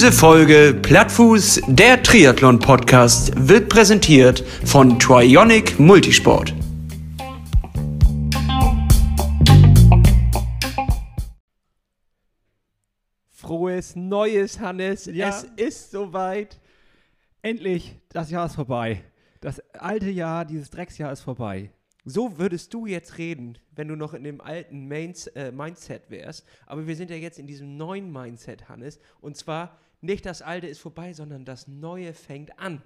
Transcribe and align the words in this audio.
Diese 0.00 0.12
Folge 0.12 0.78
Plattfuß, 0.80 1.62
der 1.66 2.02
Triathlon-Podcast, 2.02 3.32
wird 3.48 3.68
präsentiert 3.68 4.44
von 4.64 4.98
Trionic 4.98 5.78
Multisport. 5.78 6.54
Frohes 13.30 13.96
Neues, 13.96 14.60
Hannes. 14.60 15.06
Ja. 15.06 15.28
Es 15.28 15.46
ist 15.56 15.90
soweit. 15.90 16.58
Endlich, 17.42 17.96
das 18.10 18.30
Jahr 18.30 18.46
ist 18.46 18.54
vorbei. 18.54 19.02
Das 19.40 19.60
alte 19.74 20.08
Jahr, 20.08 20.44
dieses 20.44 20.70
Drecksjahr 20.70 21.12
ist 21.12 21.20
vorbei. 21.20 21.70
So 22.04 22.38
würdest 22.38 22.72
du 22.72 22.86
jetzt 22.86 23.18
reden, 23.18 23.58
wenn 23.74 23.88
du 23.88 23.96
noch 23.96 24.14
in 24.14 24.24
dem 24.24 24.40
alten 24.40 24.88
Mains, 24.88 25.26
äh, 25.28 25.52
Mindset 25.52 26.10
wärst. 26.10 26.46
Aber 26.66 26.86
wir 26.86 26.96
sind 26.96 27.10
ja 27.10 27.16
jetzt 27.16 27.38
in 27.38 27.46
diesem 27.46 27.76
neuen 27.76 28.10
Mindset, 28.10 28.68
Hannes. 28.68 28.98
Und 29.20 29.36
zwar 29.36 29.78
nicht 30.00 30.24
das 30.24 30.42
alte 30.42 30.66
ist 30.66 30.78
vorbei, 30.78 31.12
sondern 31.12 31.44
das 31.44 31.68
neue 31.68 32.14
fängt 32.14 32.58
an. 32.58 32.82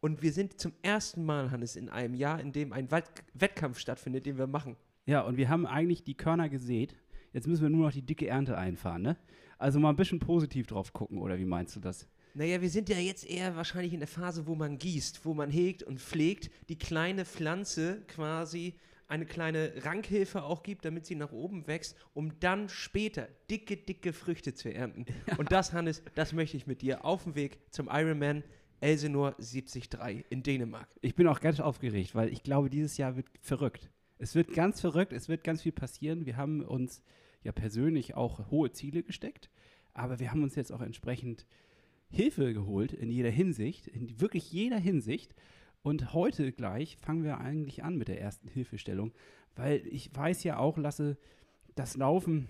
Und 0.00 0.22
wir 0.22 0.32
sind 0.32 0.60
zum 0.60 0.72
ersten 0.82 1.24
Mal, 1.24 1.50
Hannes, 1.50 1.76
in 1.76 1.88
einem 1.88 2.14
Jahr, 2.14 2.40
in 2.40 2.52
dem 2.52 2.72
ein 2.72 2.90
Wett 2.90 3.10
Wettkampf 3.34 3.78
stattfindet, 3.78 4.26
den 4.26 4.38
wir 4.38 4.46
machen. 4.46 4.76
Ja, 5.06 5.22
und 5.22 5.36
wir 5.36 5.48
haben 5.48 5.66
eigentlich 5.66 6.04
die 6.04 6.14
Körner 6.14 6.48
gesät. 6.48 6.94
Jetzt 7.32 7.46
müssen 7.46 7.62
wir 7.62 7.70
nur 7.70 7.86
noch 7.86 7.92
die 7.92 8.06
dicke 8.06 8.26
Ernte 8.26 8.56
einfahren, 8.56 9.02
ne? 9.02 9.16
Also 9.58 9.80
mal 9.80 9.90
ein 9.90 9.96
bisschen 9.96 10.20
positiv 10.20 10.66
drauf 10.66 10.92
gucken, 10.92 11.18
oder 11.18 11.38
wie 11.38 11.44
meinst 11.44 11.74
du 11.74 11.80
das? 11.80 12.08
Naja, 12.34 12.60
wir 12.60 12.70
sind 12.70 12.88
ja 12.88 12.98
jetzt 12.98 13.28
eher 13.28 13.56
wahrscheinlich 13.56 13.92
in 13.92 14.00
der 14.00 14.08
Phase, 14.08 14.46
wo 14.46 14.54
man 14.54 14.78
gießt, 14.78 15.24
wo 15.24 15.34
man 15.34 15.50
hegt 15.50 15.82
und 15.82 16.00
pflegt, 16.00 16.50
die 16.68 16.78
kleine 16.78 17.24
Pflanze 17.24 18.02
quasi 18.08 18.74
eine 19.08 19.24
kleine 19.24 19.72
Rankhilfe 19.84 20.42
auch 20.42 20.62
gibt, 20.62 20.84
damit 20.84 21.06
sie 21.06 21.14
nach 21.14 21.32
oben 21.32 21.66
wächst, 21.66 21.96
um 22.12 22.38
dann 22.40 22.68
später 22.68 23.28
dicke, 23.50 23.76
dicke 23.76 24.12
Früchte 24.12 24.54
zu 24.54 24.72
ernten. 24.72 25.06
Und 25.38 25.50
das, 25.50 25.72
Hannes, 25.72 26.02
das 26.14 26.32
möchte 26.32 26.56
ich 26.58 26.66
mit 26.66 26.82
dir 26.82 27.04
auf 27.04 27.24
dem 27.24 27.34
Weg 27.34 27.58
zum 27.70 27.88
Ironman 27.90 28.44
Elsenor 28.80 29.32
73 29.38 29.88
in 30.28 30.42
Dänemark. 30.42 30.88
Ich 31.00 31.14
bin 31.14 31.26
auch 31.26 31.40
ganz 31.40 31.58
aufgeregt, 31.58 32.14
weil 32.14 32.28
ich 32.32 32.42
glaube, 32.42 32.70
dieses 32.70 32.96
Jahr 32.96 33.16
wird 33.16 33.26
verrückt. 33.40 33.90
Es 34.18 34.34
wird 34.34 34.52
ganz 34.52 34.80
verrückt, 34.80 35.12
es 35.12 35.28
wird 35.28 35.42
ganz 35.42 35.62
viel 35.62 35.72
passieren. 35.72 36.26
Wir 36.26 36.36
haben 36.36 36.62
uns 36.62 37.02
ja 37.42 37.52
persönlich 37.52 38.14
auch 38.14 38.50
hohe 38.50 38.70
Ziele 38.72 39.02
gesteckt, 39.02 39.50
aber 39.94 40.20
wir 40.20 40.30
haben 40.30 40.42
uns 40.42 40.54
jetzt 40.54 40.72
auch 40.72 40.80
entsprechend 40.80 41.46
Hilfe 42.10 42.52
geholt 42.54 42.92
in 42.92 43.10
jeder 43.10 43.30
Hinsicht, 43.30 43.86
in 43.86 44.20
wirklich 44.20 44.50
jeder 44.52 44.78
Hinsicht. 44.78 45.34
Und 45.82 46.12
heute 46.12 46.52
gleich 46.52 46.96
fangen 46.96 47.24
wir 47.24 47.38
eigentlich 47.38 47.84
an 47.84 47.96
mit 47.96 48.08
der 48.08 48.20
ersten 48.20 48.48
Hilfestellung, 48.48 49.12
weil 49.54 49.86
ich 49.86 50.14
weiß 50.14 50.44
ja 50.44 50.58
auch, 50.58 50.76
Lasse, 50.76 51.16
das 51.74 51.96
Laufen, 51.96 52.48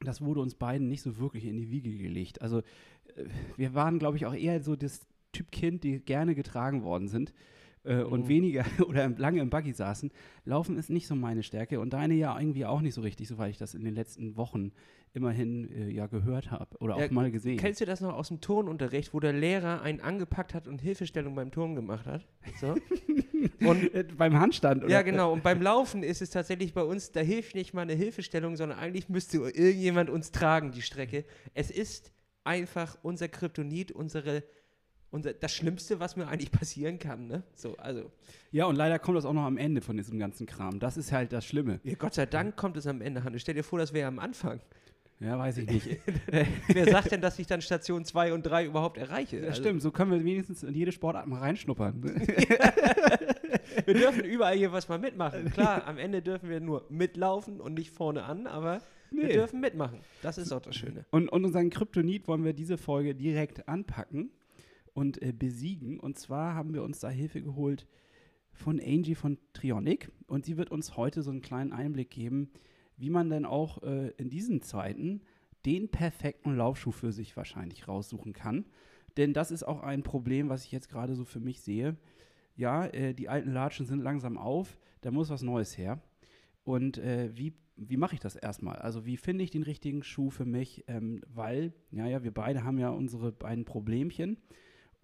das 0.00 0.20
wurde 0.20 0.40
uns 0.40 0.54
beiden 0.54 0.88
nicht 0.88 1.02
so 1.02 1.18
wirklich 1.18 1.44
in 1.44 1.56
die 1.56 1.70
Wiege 1.70 1.96
gelegt. 1.96 2.42
Also 2.42 2.58
äh, 2.58 3.24
wir 3.56 3.74
waren, 3.74 3.98
glaube 3.98 4.16
ich, 4.16 4.26
auch 4.26 4.34
eher 4.34 4.62
so 4.62 4.76
das 4.76 5.06
Typ 5.32 5.50
Kind, 5.52 5.84
die 5.84 6.00
gerne 6.00 6.34
getragen 6.34 6.82
worden 6.82 7.08
sind 7.08 7.32
äh, 7.86 8.02
und 8.02 8.24
Mhm. 8.24 8.28
weniger 8.28 8.64
oder 8.86 9.08
lange 9.08 9.40
im 9.40 9.50
Buggy 9.50 9.72
saßen. 9.72 10.10
Laufen 10.44 10.76
ist 10.76 10.90
nicht 10.90 11.06
so 11.06 11.14
meine 11.14 11.42
Stärke 11.42 11.80
und 11.80 11.92
deine 11.92 12.14
ja 12.14 12.38
irgendwie 12.38 12.66
auch 12.66 12.80
nicht 12.80 12.94
so 12.94 13.00
richtig, 13.00 13.28
soweit 13.28 13.50
ich 13.50 13.58
das 13.58 13.74
in 13.74 13.84
den 13.84 13.94
letzten 13.94 14.36
Wochen 14.36 14.72
immerhin 15.14 15.70
äh, 15.72 15.88
ja 15.90 16.06
gehört 16.06 16.50
habe 16.50 16.76
oder 16.80 16.98
Ja, 16.98 17.06
auch 17.06 17.10
mal 17.10 17.30
gesehen. 17.30 17.56
Kennst 17.58 17.80
du 17.80 17.86
das 17.86 18.00
noch 18.02 18.12
aus 18.14 18.28
dem 18.28 18.40
Turnunterricht, 18.42 19.14
wo 19.14 19.20
der 19.20 19.32
Lehrer 19.32 19.80
einen 19.80 20.00
angepackt 20.00 20.52
hat 20.52 20.68
und 20.68 20.82
Hilfestellung 20.82 21.34
beim 21.34 21.50
Turnen 21.50 21.74
gemacht 21.74 22.06
hat? 22.06 22.26
So. 22.60 22.74
Und 23.66 23.94
Äh, 23.94 24.04
beim 24.16 24.38
Handstand 24.38 24.84
oder? 24.84 24.92
Ja, 24.92 25.02
genau. 25.02 25.32
Und 25.32 25.42
beim 25.42 25.62
Laufen 25.62 26.02
ist 26.02 26.20
es 26.20 26.30
tatsächlich 26.30 26.74
bei 26.74 26.82
uns, 26.82 27.12
da 27.12 27.20
hilft 27.20 27.54
nicht 27.54 27.72
mal 27.74 27.82
eine 27.82 27.94
Hilfestellung, 27.94 28.56
sondern 28.56 28.78
eigentlich 28.78 29.08
müsste 29.08 29.38
irgendjemand 29.38 30.10
uns 30.10 30.30
tragen, 30.32 30.72
die 30.72 30.82
Strecke. 30.82 31.24
Es 31.54 31.70
ist 31.70 32.12
einfach 32.44 32.98
unser 33.02 33.28
Kryptonit, 33.28 33.92
unsere, 33.92 34.42
unser, 35.10 35.32
das 35.32 35.54
Schlimmste, 35.54 36.00
was 36.00 36.16
mir 36.16 36.26
eigentlich 36.28 36.50
passieren 36.60 36.98
kann. 36.98 37.26
Ne? 37.26 37.42
So, 37.54 37.76
also, 37.76 38.10
Ja, 38.52 38.66
und 38.66 38.76
leider 38.76 38.98
kommt 38.98 39.16
das 39.16 39.24
auch 39.24 39.32
noch 39.32 39.44
am 39.44 39.56
Ende 39.58 39.80
von 39.80 39.96
diesem 39.96 40.18
ganzen 40.18 40.46
Kram. 40.46 40.78
Das 40.78 40.96
ist 40.96 41.12
halt 41.12 41.32
das 41.32 41.44
Schlimme. 41.46 41.80
ja, 41.84 41.94
Gott 41.94 42.14
sei 42.14 42.26
Dank 42.26 42.56
kommt 42.56 42.76
es 42.76 42.86
am 42.86 43.00
Ende, 43.00 43.24
Hannes. 43.24 43.42
Stell 43.42 43.54
dir 43.54 43.62
vor, 43.64 43.78
das 43.78 43.92
wäre 43.92 44.08
am 44.08 44.18
Anfang. 44.18 44.60
Ja, 45.18 45.38
weiß 45.38 45.56
ich 45.58 45.66
nicht. 45.70 45.98
Wer 46.68 46.84
sagt 46.90 47.10
denn, 47.10 47.22
dass 47.22 47.38
ich 47.38 47.46
dann 47.46 47.62
Station 47.62 48.04
2 48.04 48.34
und 48.34 48.42
3 48.42 48.66
überhaupt 48.66 48.98
erreiche? 48.98 49.38
Ja, 49.38 49.46
Also, 49.48 49.62
stimmt, 49.62 49.80
so 49.80 49.90
können 49.90 50.10
wir 50.10 50.22
wenigstens 50.22 50.62
in 50.62 50.74
jede 50.74 50.92
Sportart 50.92 51.26
mal 51.26 51.38
reinschnuppern. 51.38 52.02
Wir 53.84 53.94
dürfen 53.94 54.24
überall 54.24 54.56
hier 54.56 54.72
was 54.72 54.88
mal 54.88 54.98
mitmachen. 54.98 55.50
Klar, 55.50 55.86
am 55.86 55.98
Ende 55.98 56.22
dürfen 56.22 56.48
wir 56.48 56.60
nur 56.60 56.86
mitlaufen 56.88 57.60
und 57.60 57.74
nicht 57.74 57.90
vorne 57.90 58.24
an, 58.24 58.46
aber 58.46 58.80
wir 59.10 59.26
Nee. 59.26 59.32
dürfen 59.34 59.60
mitmachen. 59.60 60.00
Das 60.22 60.38
ist 60.38 60.50
auch 60.52 60.60
das 60.62 60.74
Schöne. 60.76 61.04
Und, 61.10 61.28
und 61.28 61.44
unseren 61.44 61.70
Kryptonit 61.70 62.26
wollen 62.26 62.44
wir 62.44 62.52
diese 62.52 62.76
Folge 62.78 63.14
direkt 63.14 63.68
anpacken 63.68 64.30
und 64.96 65.20
äh, 65.20 65.32
besiegen. 65.32 66.00
Und 66.00 66.18
zwar 66.18 66.54
haben 66.54 66.72
wir 66.72 66.82
uns 66.82 67.00
da 67.00 67.10
Hilfe 67.10 67.42
geholt 67.42 67.86
von 68.50 68.80
Angie 68.80 69.14
von 69.14 69.36
Trionic. 69.52 70.10
Und 70.26 70.46
sie 70.46 70.56
wird 70.56 70.70
uns 70.70 70.96
heute 70.96 71.22
so 71.22 71.30
einen 71.30 71.42
kleinen 71.42 71.74
Einblick 71.74 72.10
geben, 72.10 72.50
wie 72.96 73.10
man 73.10 73.28
denn 73.28 73.44
auch 73.44 73.82
äh, 73.82 74.08
in 74.16 74.30
diesen 74.30 74.62
Zeiten 74.62 75.20
den 75.66 75.90
perfekten 75.90 76.56
Laufschuh 76.56 76.92
für 76.92 77.12
sich 77.12 77.36
wahrscheinlich 77.36 77.86
raussuchen 77.86 78.32
kann. 78.32 78.64
Denn 79.18 79.34
das 79.34 79.50
ist 79.50 79.64
auch 79.64 79.82
ein 79.82 80.02
Problem, 80.02 80.48
was 80.48 80.64
ich 80.64 80.72
jetzt 80.72 80.88
gerade 80.88 81.14
so 81.14 81.26
für 81.26 81.40
mich 81.40 81.60
sehe. 81.60 81.96
Ja, 82.54 82.86
äh, 82.86 83.12
die 83.12 83.28
alten 83.28 83.52
Latschen 83.52 83.84
sind 83.84 84.00
langsam 84.00 84.38
auf, 84.38 84.78
da 85.02 85.10
muss 85.10 85.28
was 85.28 85.42
Neues 85.42 85.76
her. 85.76 86.00
Und 86.64 86.96
äh, 86.96 87.36
wie, 87.36 87.52
wie 87.76 87.98
mache 87.98 88.14
ich 88.14 88.20
das 88.20 88.34
erstmal? 88.34 88.76
Also 88.76 89.04
wie 89.04 89.18
finde 89.18 89.44
ich 89.44 89.50
den 89.50 89.62
richtigen 89.62 90.02
Schuh 90.02 90.30
für 90.30 90.46
mich? 90.46 90.84
Ähm, 90.88 91.20
weil, 91.28 91.74
ja, 91.90 92.06
ja, 92.06 92.24
wir 92.24 92.32
beide 92.32 92.64
haben 92.64 92.78
ja 92.78 92.88
unsere 92.88 93.30
beiden 93.30 93.66
Problemchen 93.66 94.38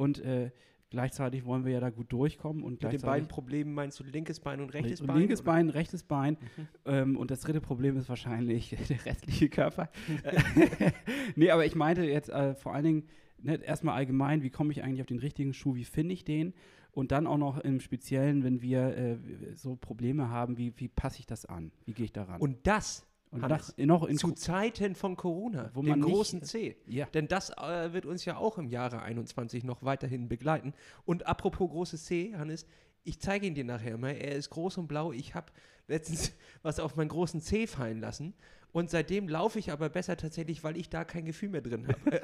und 0.03 0.19
äh, 0.19 0.51
gleichzeitig 0.91 1.45
wollen 1.45 1.65
wir 1.65 1.73
ja 1.73 1.81
da 1.81 1.91
gut 1.91 2.13
durchkommen 2.13 2.65
und 2.65 2.83
Mit 2.83 2.93
den 2.93 3.01
beiden 3.01 3.29
Problemen 3.29 3.73
meinst 3.73 4.01
du 4.01 4.05
linkes 4.05 4.41
Bein 4.41 4.61
und 4.61 4.75
rechtes 4.75 5.01
Bein? 5.01 5.17
linkes 5.17 5.41
oder? 5.41 5.53
Bein, 5.53 5.71
rechtes 5.71 6.03
Bein. 6.03 6.37
Ähm, 6.85 7.17
und 7.17 7.31
das 7.31 7.41
dritte 7.41 7.61
Problem 7.61 7.97
ist 7.97 8.09
wahrscheinlich 8.09 8.77
der 8.89 9.07
restliche 9.07 9.49
Körper. 9.49 9.91
nee, 11.37 11.51
aber 11.51 11.65
ich 11.65 11.77
meinte 11.77 12.03
jetzt 12.05 12.31
äh, 12.31 12.55
vor 12.57 12.75
allen 12.75 12.85
Dingen 12.85 13.09
ne, 13.39 13.63
erstmal 13.63 13.95
allgemein, 13.95 14.43
wie 14.43 14.51
komme 14.51 14.73
ich 14.73 14.83
eigentlich 14.83 15.01
auf 15.01 15.07
den 15.07 15.21
richtigen 15.21 15.55
Schuh, 15.55 15.77
wie 15.77 15.85
finde 15.85 16.15
ich 16.15 16.25
den? 16.25 16.53
Und 16.91 17.13
dann 17.13 17.27
auch 17.27 17.39
noch 17.39 17.59
im 17.59 17.81
Speziellen, 17.81 18.43
wenn 18.45 18.61
wir 18.61 18.97
äh, 18.97 19.17
so 19.55 19.77
Probleme 19.77 20.29
haben, 20.29 20.59
wie, 20.59 20.75
wie 20.77 20.89
passe 20.89 21.21
ich 21.21 21.27
das 21.27 21.47
an? 21.47 21.71
Wie 21.87 21.93
gehe 21.93 22.05
ich 22.05 22.13
daran? 22.13 22.41
Und 22.41 22.67
das 22.67 23.07
Und 23.33 23.41
nach, 23.49 23.77
noch 23.79 24.05
in 24.05 24.19
zu 24.19 24.33
Zeiten 24.33 24.95
von 24.95 25.17
Corona, 25.17 25.71
Wo 25.75 25.81
dem 25.81 25.89
man 25.91 26.01
nicht- 26.01 26.09
großen 26.15 26.43
C. 26.43 26.77
ja. 26.87 27.07
Denn 27.07 27.29
das 27.29 27.51
äh, 27.51 27.93
wird 27.93 28.05
uns 28.07 28.25
ja 28.27 28.37
auch 28.37 28.59
im 28.59 28.69
Jahre 28.69 29.01
21 29.03 29.65
noch 29.65 29.83
weiterhin 29.83 30.29
begleiten. 30.29 30.75
Und 31.07 31.27
apropos 31.27 31.71
großes 31.71 32.05
C, 32.05 32.35
Hannes, 32.37 32.67
ich 33.05 33.19
zeige 33.21 33.47
ihn 33.47 33.55
dir 33.55 33.65
nachher 33.65 33.97
mal. 33.99 34.11
Er 34.11 34.33
ist 34.37 34.51
groß 34.51 34.77
und 34.79 34.87
blau. 34.87 35.13
Ich 35.13 35.35
habe 35.35 35.47
letztens 35.89 36.33
was 36.63 36.79
auf 36.79 36.95
meinen 36.95 37.09
großen 37.09 37.41
C 37.41 37.67
fallen 37.67 38.01
lassen. 38.01 38.35
Und 38.73 38.89
seitdem 38.91 39.29
laufe 39.29 39.59
ich 39.59 39.71
aber 39.71 39.91
besser 39.91 40.17
tatsächlich, 40.17 40.65
weil 40.65 40.79
ich 40.79 40.89
da 40.89 41.05
kein 41.05 41.27
Gefühl 41.27 41.51
mehr 41.51 41.61
drin 41.61 41.87
habe. 41.87 42.21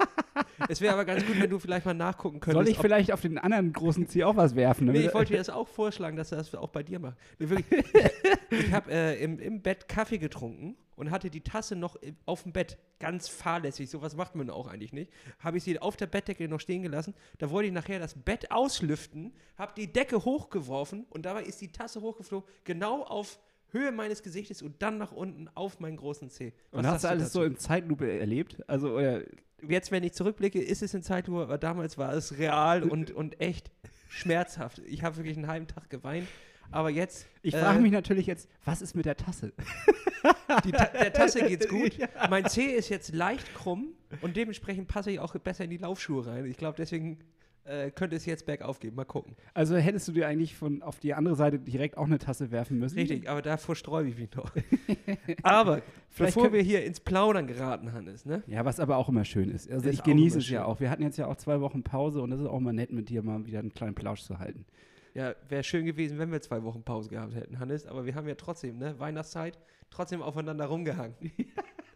es 0.67 0.81
wäre 0.81 0.93
aber 0.93 1.05
ganz 1.05 1.25
gut, 1.25 1.39
wenn 1.39 1.49
du 1.49 1.59
vielleicht 1.59 1.85
mal 1.85 1.93
nachgucken 1.93 2.39
könntest. 2.39 2.65
Soll 2.65 2.71
ich 2.71 2.79
vielleicht 2.79 3.11
auf 3.11 3.21
den 3.21 3.37
anderen 3.37 3.71
großen 3.71 4.07
C 4.07 4.23
auch 4.23 4.35
was 4.35 4.55
werfen? 4.55 4.87
Nee, 4.87 5.05
ich 5.05 5.13
wollte 5.13 5.33
dir 5.33 5.37
das 5.39 5.49
auch 5.49 5.67
vorschlagen, 5.67 6.17
dass 6.17 6.29
du 6.29 6.35
das 6.35 6.53
auch 6.55 6.69
bei 6.69 6.81
dir 6.81 6.99
machst. 6.99 7.17
Nee, 7.37 7.63
ich 8.49 8.71
habe 8.71 8.91
äh, 8.91 9.23
im, 9.23 9.37
im 9.37 9.61
Bett 9.61 9.87
Kaffee 9.87 10.17
getrunken 10.17 10.75
und 10.95 11.11
hatte 11.11 11.29
die 11.29 11.41
Tasse 11.41 11.75
noch 11.75 11.97
auf 12.25 12.43
dem 12.43 12.51
Bett. 12.51 12.77
Ganz 12.99 13.29
fahrlässig, 13.29 13.89
sowas 13.89 14.15
macht 14.15 14.35
man 14.35 14.49
auch 14.49 14.67
eigentlich 14.67 14.91
nicht. 14.91 15.13
Habe 15.39 15.57
ich 15.57 15.63
sie 15.63 15.79
auf 15.79 15.95
der 15.95 16.07
Bettdecke 16.07 16.49
noch 16.49 16.59
stehen 16.59 16.81
gelassen. 16.81 17.13
Da 17.37 17.49
wollte 17.49 17.67
ich 17.67 17.73
nachher 17.73 17.99
das 17.99 18.15
Bett 18.15 18.51
auslüften, 18.51 19.33
habe 19.57 19.71
die 19.77 19.93
Decke 19.93 20.25
hochgeworfen 20.25 21.05
und 21.09 21.25
dabei 21.25 21.43
ist 21.43 21.61
die 21.61 21.71
Tasse 21.71 22.01
hochgeflogen, 22.01 22.49
genau 22.65 23.03
auf 23.03 23.39
Höhe 23.71 23.91
meines 23.91 24.23
Gesichtes 24.23 24.61
und 24.61 24.81
dann 24.81 24.97
nach 24.97 25.11
unten 25.11 25.47
auf 25.55 25.79
meinen 25.79 25.97
großen 25.97 26.29
Zeh. 26.29 26.53
Und 26.71 26.83
Was 26.83 26.93
hast 26.93 27.03
du 27.03 27.07
alles 27.09 27.23
dazu? 27.25 27.39
so 27.39 27.43
in 27.43 27.57
Zeitlupe 27.57 28.19
erlebt? 28.19 28.57
Also, 28.67 28.95
oder, 28.95 29.21
Jetzt, 29.67 29.91
wenn 29.91 30.03
ich 30.03 30.13
zurückblicke, 30.13 30.61
ist 30.61 30.81
es 30.81 30.93
in 30.93 31.03
Zeitlupe, 31.03 31.41
aber 31.41 31.57
damals 31.57 31.97
war 31.97 32.13
es 32.13 32.37
real 32.37 32.83
und, 32.83 33.11
und 33.15 33.41
echt 33.41 33.71
schmerzhaft. 34.09 34.79
Ich 34.87 35.03
habe 35.03 35.17
wirklich 35.17 35.37
einen 35.37 35.47
halben 35.47 35.67
Tag 35.67 35.89
geweint. 35.89 36.27
Aber 36.71 36.89
jetzt. 36.89 37.27
ich 37.41 37.53
äh, 37.53 37.59
frage 37.59 37.79
mich 37.79 37.91
natürlich 37.91 38.27
jetzt, 38.27 38.47
was 38.63 38.81
ist 38.81 38.95
mit 38.95 39.05
der 39.05 39.17
Tasse? 39.17 39.53
Die 40.65 40.71
Ta 40.71 40.85
der 40.85 41.13
Tasse 41.13 41.43
geht's 41.47 41.67
gut. 41.69 41.97
Mein 42.29 42.45
Zeh 42.45 42.65
ist 42.65 42.89
jetzt 42.89 43.13
leicht 43.13 43.53
krumm 43.55 43.93
und 44.21 44.35
dementsprechend 44.37 44.87
passe 44.87 45.11
ich 45.11 45.19
auch 45.19 45.33
besser 45.35 45.63
in 45.63 45.69
die 45.69 45.77
Laufschuhe 45.77 46.27
rein. 46.27 46.45
Ich 46.45 46.57
glaube, 46.57 46.75
deswegen 46.77 47.19
äh, 47.65 47.91
könnte 47.91 48.15
es 48.15 48.25
jetzt 48.25 48.45
bergauf 48.45 48.79
gehen. 48.79 48.95
Mal 48.95 49.05
gucken. 49.05 49.35
Also 49.53 49.75
hättest 49.75 50.07
du 50.07 50.11
dir 50.11 50.27
eigentlich 50.27 50.55
von 50.55 50.81
auf 50.81 50.99
die 50.99 51.13
andere 51.13 51.35
Seite 51.35 51.59
direkt 51.59 51.97
auch 51.97 52.05
eine 52.05 52.17
Tasse 52.19 52.51
werfen 52.51 52.79
müssen? 52.79 52.97
Richtig, 52.97 53.29
aber 53.29 53.41
davor 53.41 53.75
sträube 53.75 54.09
ich 54.09 54.17
mich 54.17 54.33
noch. 54.35 54.51
aber 55.43 55.81
Vielleicht 56.09 56.33
bevor 56.35 56.43
können- 56.43 56.55
wir 56.55 56.61
hier 56.63 56.83
ins 56.83 56.99
Plaudern 56.99 57.47
geraten, 57.47 57.93
Hannes, 57.93 58.25
ne? 58.25 58.43
Ja, 58.47 58.65
was 58.65 58.79
aber 58.79 58.97
auch 58.97 59.09
immer 59.09 59.25
schön 59.25 59.49
ist. 59.49 59.69
Also 59.71 59.87
Ist 59.89 59.95
ich 59.95 60.03
genieße 60.03 60.39
es 60.39 60.49
ja 60.49 60.65
auch. 60.65 60.79
Wir 60.79 60.89
hatten 60.89 61.03
jetzt 61.03 61.17
ja 61.17 61.27
auch 61.27 61.35
zwei 61.35 61.61
Wochen 61.61 61.83
Pause 61.83 62.21
und 62.21 62.31
es 62.31 62.39
ist 62.41 62.47
auch 62.47 62.59
mal 62.59 62.73
nett, 62.73 62.91
mit 62.91 63.09
dir 63.09 63.21
mal 63.23 63.45
wieder 63.45 63.59
einen 63.59 63.73
kleinen 63.73 63.95
Plausch 63.95 64.21
zu 64.23 64.39
halten. 64.39 64.65
Ja, 65.13 65.33
wäre 65.49 65.63
schön 65.63 65.85
gewesen, 65.85 66.17
wenn 66.19 66.31
wir 66.31 66.41
zwei 66.41 66.63
Wochen 66.63 66.83
Pause 66.83 67.09
gehabt 67.09 67.33
hätten, 67.35 67.59
Hannes. 67.59 67.85
Aber 67.85 68.05
wir 68.05 68.15
haben 68.15 68.27
ja 68.27 68.35
trotzdem, 68.35 68.77
ne? 68.77 68.95
Weihnachtszeit, 68.99 69.57
trotzdem 69.89 70.21
aufeinander 70.21 70.65
rumgehangen. 70.65 71.15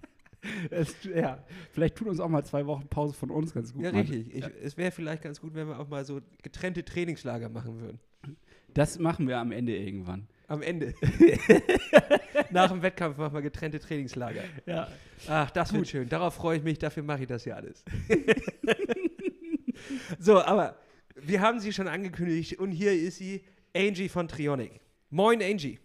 es, 0.69 0.95
ja, 1.03 1.43
vielleicht 1.71 1.95
tut 1.95 2.07
uns 2.07 2.19
auch 2.19 2.29
mal 2.29 2.43
zwei 2.43 2.65
Wochen 2.65 2.87
Pause 2.87 3.13
von 3.13 3.31
uns 3.31 3.53
ganz 3.53 3.73
gut. 3.73 3.83
Ja, 3.83 3.91
richtig. 3.91 4.33
Ich, 4.33 4.45
es 4.61 4.77
wäre 4.77 4.91
vielleicht 4.91 5.23
ganz 5.23 5.39
gut, 5.39 5.53
wenn 5.53 5.67
wir 5.67 5.79
auch 5.79 5.87
mal 5.87 6.05
so 6.05 6.21
getrennte 6.41 6.83
Trainingslager 6.83 7.49
machen 7.49 7.79
würden. 7.79 7.99
Das 8.73 8.99
machen 8.99 9.27
wir 9.27 9.37
am 9.37 9.51
Ende 9.51 9.75
irgendwann. 9.75 10.27
Am 10.47 10.61
Ende. 10.61 10.93
Nach 12.51 12.69
dem 12.69 12.81
Wettkampf 12.81 13.17
machen 13.17 13.33
wir 13.33 13.41
getrennte 13.41 13.79
Trainingslager. 13.79 14.43
Ja. 14.65 14.87
Ach, 15.27 15.49
das 15.51 15.73
wird 15.73 15.87
schön. 15.87 16.09
Darauf 16.09 16.33
freue 16.33 16.57
ich 16.57 16.63
mich. 16.63 16.79
Dafür 16.79 17.03
mache 17.03 17.21
ich 17.21 17.27
das 17.27 17.45
ja 17.45 17.55
alles. 17.55 17.83
so, 20.19 20.41
aber 20.41 20.77
wir 21.15 21.41
haben 21.41 21.59
sie 21.59 21.71
schon 21.71 21.87
angekündigt 21.87 22.59
und 22.59 22.71
hier 22.71 22.93
ist 22.93 23.17
sie, 23.17 23.43
Angie 23.75 24.09
von 24.09 24.27
Trionic. 24.27 24.81
Moin, 25.09 25.41
Angie. 25.41 25.79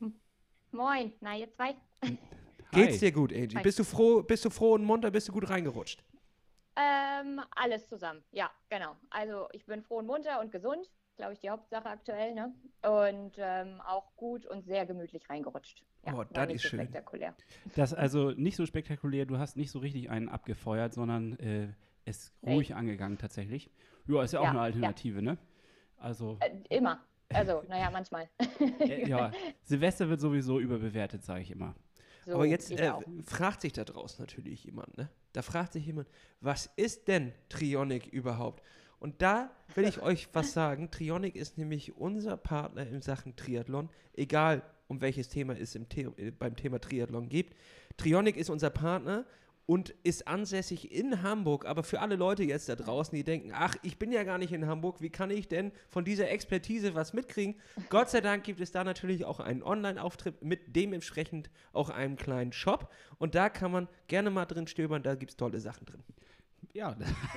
Moin, 0.73 1.13
na 1.21 1.37
ihr 1.37 1.51
zwei? 1.53 1.75
Geht's 2.73 2.99
dir 3.01 3.13
gut, 3.13 3.33
Angie? 3.33 3.57
Hi. 3.57 3.63
Bist 3.63 3.79
du 3.79 3.85
froh, 3.85 4.23
bist 4.23 4.45
du 4.45 4.51
froh 4.51 4.75
und 4.75 4.85
munter, 4.85 5.11
bist 5.11 5.29
du 5.29 5.33
gut 5.33 5.49
reingerutscht? 5.49 6.05
Ähm, 6.77 7.41
alles 7.57 7.89
zusammen, 7.89 8.23
ja, 8.31 8.51
genau. 8.69 8.97
Also 9.11 9.49
ich 9.53 9.67
bin 9.67 9.83
froh 9.83 9.97
und 9.99 10.07
munter 10.07 10.41
und 10.41 10.53
gesund, 10.53 10.89
glaube 11.17 11.33
ich, 11.33 11.41
die 11.41 11.51
Hauptsache 11.51 11.87
aktuell, 11.89 12.35
ne? 12.35 12.55
Und 12.83 13.33
ähm, 13.39 13.81
auch 13.81 14.15
gut 14.17 14.47
und 14.47 14.65
sehr 14.65 14.87
gemütlich 14.87 15.29
reingerutscht. 15.29 15.83
Ja, 16.07 16.15
Oh, 16.15 16.25
das 16.33 16.51
ist 16.51 16.63
so 16.63 16.69
schön. 16.69 16.81
spektakulär. 16.81 17.35
Das 17.75 17.93
also 17.95 18.31
nicht 18.31 18.55
so 18.57 18.65
spektakulär, 18.65 19.27
du 19.27 19.39
hast 19.39 19.57
nicht 19.57 19.71
so 19.73 19.81
richtig 19.81 20.09
einen 20.11 20.29
abgefeuert, 20.29 20.95
sondern 20.95 21.33
äh, 21.41 21.73
es 22.05 22.33
Nee. 22.43 22.55
ruhig 22.55 22.75
angegangen 22.77 23.19
tatsächlich. 23.19 23.71
Ja, 24.07 24.23
ist 24.23 24.33
ja 24.33 24.41
auch 24.41 24.45
Ja, 24.45 24.51
eine 24.51 24.61
ja. 24.61 24.65
Alternative, 24.65 25.21
ne? 25.21 25.37
Also, 25.97 26.37
Äh, 26.41 26.51
immer. 26.77 27.05
Also, 27.31 27.63
naja, 27.69 27.91
manchmal. 27.91 28.29
äh, 28.81 29.09
ja, 29.09 29.33
Silvester 29.65 30.09
wird 30.09 30.21
sowieso 30.21 30.61
überbewertet, 30.61 31.25
sage 31.25 31.43
ich 31.43 31.51
immer. 31.51 31.75
So, 32.29 32.35
Aber 32.35 32.45
jetzt 32.45 32.71
äh, 32.71 32.93
fragt 33.25 33.63
sich 33.63 33.73
da 33.73 33.85
draußen 33.85 34.21
natürlich 34.21 34.65
jemand, 34.65 34.95
ne? 34.99 35.09
Da 35.33 35.41
fragt 35.41 35.73
sich 35.73 35.87
jemand, 35.87 36.09
was 36.43 36.69
ist 36.77 37.09
denn 37.09 37.33
Trionic 37.49 38.07
überhaupt? 38.09 38.63
Und 38.99 39.23
da 39.23 39.51
will 39.75 39.87
ich 39.87 39.99
euch 40.03 40.29
was 40.35 40.53
sagen. 40.53 40.91
Trionic 40.91 41.37
ist 41.37 41.57
nämlich 41.57 41.97
unser 41.97 42.37
Partner 42.37 42.87
in 42.87 43.01
Sachen 43.01 43.35
Triathlon, 43.35 43.89
egal 44.13 44.63
um 44.89 45.01
welches 45.01 45.31
Thema 45.31 45.55
es 45.55 45.75
im 45.75 45.87
The 45.91 46.03
äh, 46.19 46.31
beim 46.31 46.55
Thema 46.55 46.81
Triathlon 46.81 47.31
geht. 47.31 47.55
Trionic 47.97 48.37
ist 48.37 48.51
unser 48.51 48.69
Partner 48.69 49.25
und 49.69 49.91
ist 50.03 50.27
ansässig 50.27 50.91
in 50.93 51.23
Hamburg. 51.23 51.67
Aber 51.67 51.83
für 51.83 52.01
alle 52.01 52.17
Leute 52.17 52.43
jetzt 52.43 52.71
da 52.71 52.75
draußen, 52.75 53.15
die 53.15 53.23
denken, 53.23 53.53
ach, 53.53 53.77
ich 53.83 53.99
bin 53.99 54.11
ja 54.11 54.25
gar 54.25 54.39
nicht 54.39 54.51
in 54.51 54.67
Hamburg, 54.67 55.03
wie 55.03 55.11
kann 55.11 55.31
ich 55.31 55.47
denn 55.47 55.73
von 55.91 56.07
dieser 56.07 56.31
Expertise 56.31 56.95
was 56.95 57.13
mitkriegen? 57.13 57.55
Gott 57.91 58.09
sei 58.09 58.23
Dank 58.23 58.45
gibt 58.45 58.61
es 58.61 58.73
da 58.73 58.83
natürlich 58.83 59.27
auch 59.27 59.41
einen 59.41 59.63
Online-Auftritt 59.63 60.43
mit 60.43 60.75
dementsprechend 60.75 61.51
auch 61.75 61.91
einem 61.91 62.17
kleinen 62.17 62.55
Shop. 62.55 62.91
Und 63.19 63.35
da 63.35 63.51
kann 63.51 63.71
man 63.71 63.89
gerne 64.07 64.31
mal 64.31 64.47
drin 64.47 64.67
stöbern, 64.67 65.03
da 65.03 65.15
gibt 65.17 65.33
es 65.33 65.37
tolle 65.37 65.61
Sachen 65.61 65.85
drin. 65.85 66.03
Ja, 66.73 66.97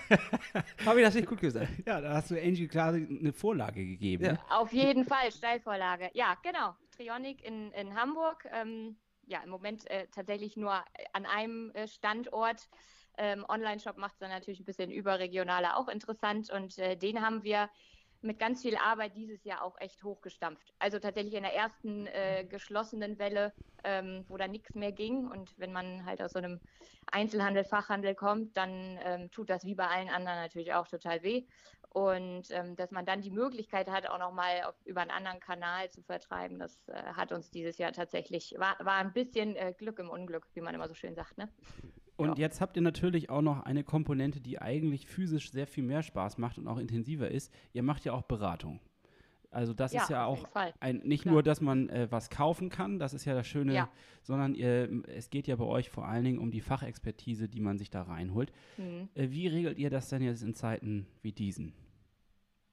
Habe 0.85 1.01
ich 1.01 1.05
das 1.05 1.15
nicht 1.15 1.27
gut 1.27 1.41
gesagt? 1.41 1.67
ja, 1.85 1.99
da 1.99 2.13
hast 2.13 2.31
du 2.31 2.41
Angie 2.41 2.69
klar 2.69 2.93
eine 2.93 3.33
Vorlage 3.33 3.85
gegeben. 3.85 4.23
Ja. 4.23 4.39
Auf 4.49 4.71
jeden 4.71 5.03
Fall, 5.03 5.33
Steilvorlage. 5.33 6.09
Ja, 6.13 6.37
genau. 6.43 6.75
Trionic 6.95 7.43
in, 7.43 7.73
in 7.73 7.93
Hamburg. 7.93 8.47
Ähm, 8.53 8.95
ja, 9.31 9.41
im 9.43 9.49
Moment 9.49 9.89
äh, 9.89 10.07
tatsächlich 10.11 10.57
nur 10.57 10.73
an 11.13 11.25
einem 11.25 11.71
äh, 11.71 11.87
Standort. 11.87 12.69
Ähm, 13.17 13.45
Online-Shop 13.47 13.97
macht 13.97 14.13
es 14.13 14.19
dann 14.19 14.29
natürlich 14.29 14.59
ein 14.59 14.65
bisschen 14.65 14.91
überregionaler 14.91 15.77
auch 15.77 15.87
interessant 15.87 16.49
und 16.49 16.77
äh, 16.77 16.95
den 16.97 17.21
haben 17.21 17.43
wir 17.43 17.69
mit 18.21 18.39
ganz 18.39 18.61
viel 18.61 18.75
Arbeit 18.77 19.15
dieses 19.15 19.43
Jahr 19.43 19.63
auch 19.63 19.79
echt 19.79 20.03
hochgestampft. 20.03 20.73
Also 20.79 20.99
tatsächlich 20.99 21.33
in 21.33 21.43
der 21.43 21.55
ersten 21.55 22.07
äh, 22.07 22.45
geschlossenen 22.45 23.17
Welle, 23.19 23.53
ähm, 23.83 24.25
wo 24.27 24.37
da 24.37 24.47
nichts 24.47 24.75
mehr 24.75 24.91
ging. 24.91 25.27
Und 25.27 25.57
wenn 25.57 25.71
man 25.71 26.05
halt 26.05 26.21
aus 26.21 26.33
so 26.33 26.39
einem 26.39 26.59
Einzelhandel, 27.11 27.63
Fachhandel 27.63 28.15
kommt, 28.15 28.55
dann 28.57 28.99
ähm, 29.03 29.31
tut 29.31 29.49
das 29.49 29.65
wie 29.65 29.75
bei 29.75 29.87
allen 29.87 30.09
anderen 30.09 30.39
natürlich 30.39 30.73
auch 30.73 30.87
total 30.87 31.23
weh. 31.23 31.45
Und 31.89 32.51
ähm, 32.51 32.75
dass 32.77 32.91
man 32.91 33.05
dann 33.05 33.21
die 33.21 33.31
Möglichkeit 33.31 33.89
hat, 33.89 34.07
auch 34.07 34.19
nochmal 34.19 34.73
über 34.85 35.01
einen 35.01 35.11
anderen 35.11 35.41
Kanal 35.41 35.89
zu 35.89 36.01
vertreiben, 36.01 36.57
das 36.57 36.87
äh, 36.87 36.93
hat 36.93 37.33
uns 37.33 37.51
dieses 37.51 37.77
Jahr 37.79 37.91
tatsächlich, 37.91 38.55
war, 38.57 38.77
war 38.79 38.95
ein 38.95 39.11
bisschen 39.11 39.57
äh, 39.57 39.73
Glück 39.77 39.99
im 39.99 40.09
Unglück, 40.09 40.47
wie 40.53 40.61
man 40.61 40.73
immer 40.73 40.87
so 40.87 40.93
schön 40.93 41.15
sagt. 41.15 41.37
Ne? 41.37 41.49
Und 42.17 42.37
jetzt 42.37 42.61
habt 42.61 42.75
ihr 42.75 42.83
natürlich 42.83 43.29
auch 43.29 43.41
noch 43.41 43.63
eine 43.63 43.83
Komponente, 43.83 44.39
die 44.41 44.61
eigentlich 44.61 45.07
physisch 45.07 45.51
sehr 45.51 45.65
viel 45.65 45.83
mehr 45.83 46.03
Spaß 46.03 46.37
macht 46.37 46.57
und 46.59 46.67
auch 46.67 46.77
intensiver 46.77 47.31
ist. 47.31 47.51
Ihr 47.73 47.83
macht 47.83 48.05
ja 48.05 48.13
auch 48.13 48.21
Beratung. 48.23 48.79
Also 49.49 49.73
das 49.73 49.93
ist 49.93 50.09
ja 50.09 50.25
auch 50.25 50.45
ein, 50.79 50.99
nicht 50.99 51.23
Klar. 51.23 51.33
nur, 51.33 51.43
dass 51.43 51.59
man 51.59 51.89
äh, 51.89 52.07
was 52.09 52.29
kaufen 52.29 52.69
kann, 52.69 52.99
das 52.99 53.13
ist 53.13 53.25
ja 53.25 53.33
das 53.33 53.45
Schöne, 53.45 53.73
Ja. 53.73 53.89
sondern 54.21 54.55
ihr, 54.55 55.03
es 55.09 55.29
geht 55.29 55.45
ja 55.45 55.57
bei 55.57 55.65
euch 55.65 55.89
vor 55.89 56.07
allen 56.07 56.23
Dingen 56.23 56.39
um 56.39 56.51
die 56.51 56.61
Fachexpertise, 56.61 57.49
die 57.49 57.59
man 57.59 57.77
sich 57.77 57.89
da 57.89 58.03
reinholt. 58.03 58.53
Mhm. 58.77 59.09
Äh, 59.13 59.29
wie 59.31 59.47
regelt 59.47 59.77
ihr 59.77 59.89
das 59.89 60.07
denn 60.07 60.21
jetzt 60.21 60.41
in 60.41 60.53
Zeiten 60.53 61.05
wie 61.21 61.33
diesen? 61.33 61.73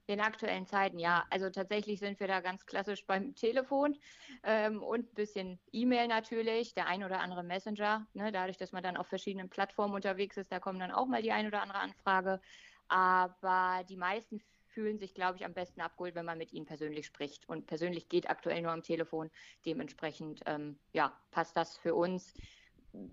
In 0.09 0.21
aktuellen 0.21 0.65
Zeiten, 0.65 0.99
ja. 0.99 1.27
Also 1.29 1.51
tatsächlich 1.51 2.01
sind 2.01 2.19
wir 2.19 2.29
da 2.29 2.41
ganz 2.41 2.65
klassisch 2.65 3.05
beim 3.07 3.35
Telefon 3.35 3.95
ähm, 4.43 4.83
und 4.83 5.11
ein 5.11 5.15
bisschen 5.15 5.61
E-Mail 5.71 6.09
natürlich, 6.09 6.73
der 6.73 6.87
ein 6.87 7.05
oder 7.05 7.21
andere 7.21 7.43
Messenger. 7.45 8.09
Ne? 8.15 8.33
Dadurch, 8.33 8.57
dass 8.57 8.73
man 8.73 8.83
dann 8.83 8.97
auf 8.97 9.07
verschiedenen 9.07 9.51
Plattformen 9.51 9.95
unterwegs 9.95 10.39
ist, 10.39 10.51
da 10.51 10.61
kommt 10.61 10.81
dann 10.81 10.93
auch 10.93 11.05
mal 11.07 11.21
die 11.21 11.31
ein 11.33 11.47
oder 11.47 11.61
andere 11.61 11.81
Anfrage. 11.81 12.41
Aber 12.89 13.85
die 13.87 13.99
meisten 13.99 14.41
fühlen 14.69 14.99
sich, 14.99 15.13
glaube 15.13 15.37
ich, 15.37 15.45
am 15.45 15.53
besten 15.53 15.83
abgeholt, 15.83 16.15
wenn 16.15 16.25
man 16.25 16.39
mit 16.39 16.55
ihnen 16.55 16.65
persönlich 16.65 17.05
spricht. 17.05 17.47
Und 17.47 17.67
persönlich 17.67 18.09
geht 18.09 18.31
aktuell 18.31 18.63
nur 18.63 18.73
am 18.73 18.83
Telefon. 18.83 19.31
Dementsprechend, 19.67 20.41
ähm, 20.47 20.81
ja, 20.95 21.21
passt 21.33 21.55
das 21.55 21.77
für 21.77 21.95
uns 21.95 22.33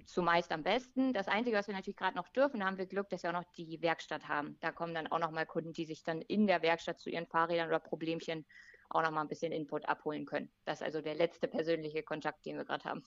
zumeist 0.05 0.51
am 0.51 0.63
besten. 0.63 1.13
Das 1.13 1.27
Einzige, 1.27 1.57
was 1.57 1.67
wir 1.67 1.75
natürlich 1.75 1.97
gerade 1.97 2.15
noch 2.15 2.29
dürfen, 2.29 2.59
da 2.59 2.65
haben 2.67 2.77
wir 2.77 2.85
Glück, 2.85 3.09
dass 3.09 3.23
wir 3.23 3.29
auch 3.29 3.41
noch 3.41 3.51
die 3.57 3.81
Werkstatt 3.81 4.27
haben. 4.27 4.57
Da 4.61 4.71
kommen 4.71 4.93
dann 4.93 5.07
auch 5.07 5.19
noch 5.19 5.31
mal 5.31 5.45
Kunden, 5.45 5.73
die 5.73 5.85
sich 5.85 6.03
dann 6.03 6.21
in 6.21 6.47
der 6.47 6.61
Werkstatt 6.61 6.99
zu 6.99 7.09
ihren 7.09 7.27
Fahrrädern 7.27 7.67
oder 7.67 7.79
Problemchen 7.79 8.45
auch 8.89 9.01
noch 9.01 9.11
mal 9.11 9.21
ein 9.21 9.27
bisschen 9.27 9.51
Input 9.51 9.87
abholen 9.87 10.25
können. 10.25 10.49
Das 10.63 10.79
ist 10.81 10.85
also 10.85 11.01
der 11.01 11.15
letzte 11.15 11.47
persönliche 11.47 12.03
Kontakt, 12.03 12.45
den 12.45 12.57
wir 12.57 12.65
gerade 12.65 12.83
haben. 12.85 13.03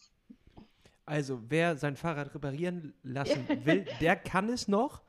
Also, 1.06 1.40
wer 1.48 1.76
sein 1.76 1.96
Fahrrad 1.96 2.34
reparieren 2.34 2.94
lassen 3.02 3.46
will, 3.64 3.86
der 4.00 4.16
kann 4.16 4.48
es 4.48 4.68
noch. 4.68 5.02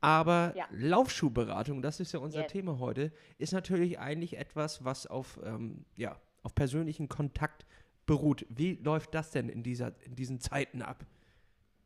Aber 0.00 0.52
Ja. 0.54 0.66
Laufschuhberatung, 0.70 1.82
das 1.82 2.00
ist 2.00 2.12
ja 2.12 2.20
unser 2.20 2.42
Yes. 2.42 2.52
Thema 2.52 2.78
heute, 2.78 3.12
ist 3.38 3.52
natürlich 3.52 3.98
eigentlich 3.98 4.36
etwas, 4.36 4.84
was 4.84 5.06
auf, 5.06 5.40
ähm, 5.42 5.84
ja, 5.96 6.20
auf 6.42 6.54
persönlichen 6.54 7.08
Kontakt 7.08 7.66
beruht. 8.08 8.44
Wie 8.48 8.74
läuft 8.82 9.14
das 9.14 9.30
denn 9.30 9.48
in, 9.48 9.62
dieser, 9.62 9.92
in 10.04 10.16
diesen 10.16 10.40
Zeiten 10.40 10.82
ab? 10.82 11.04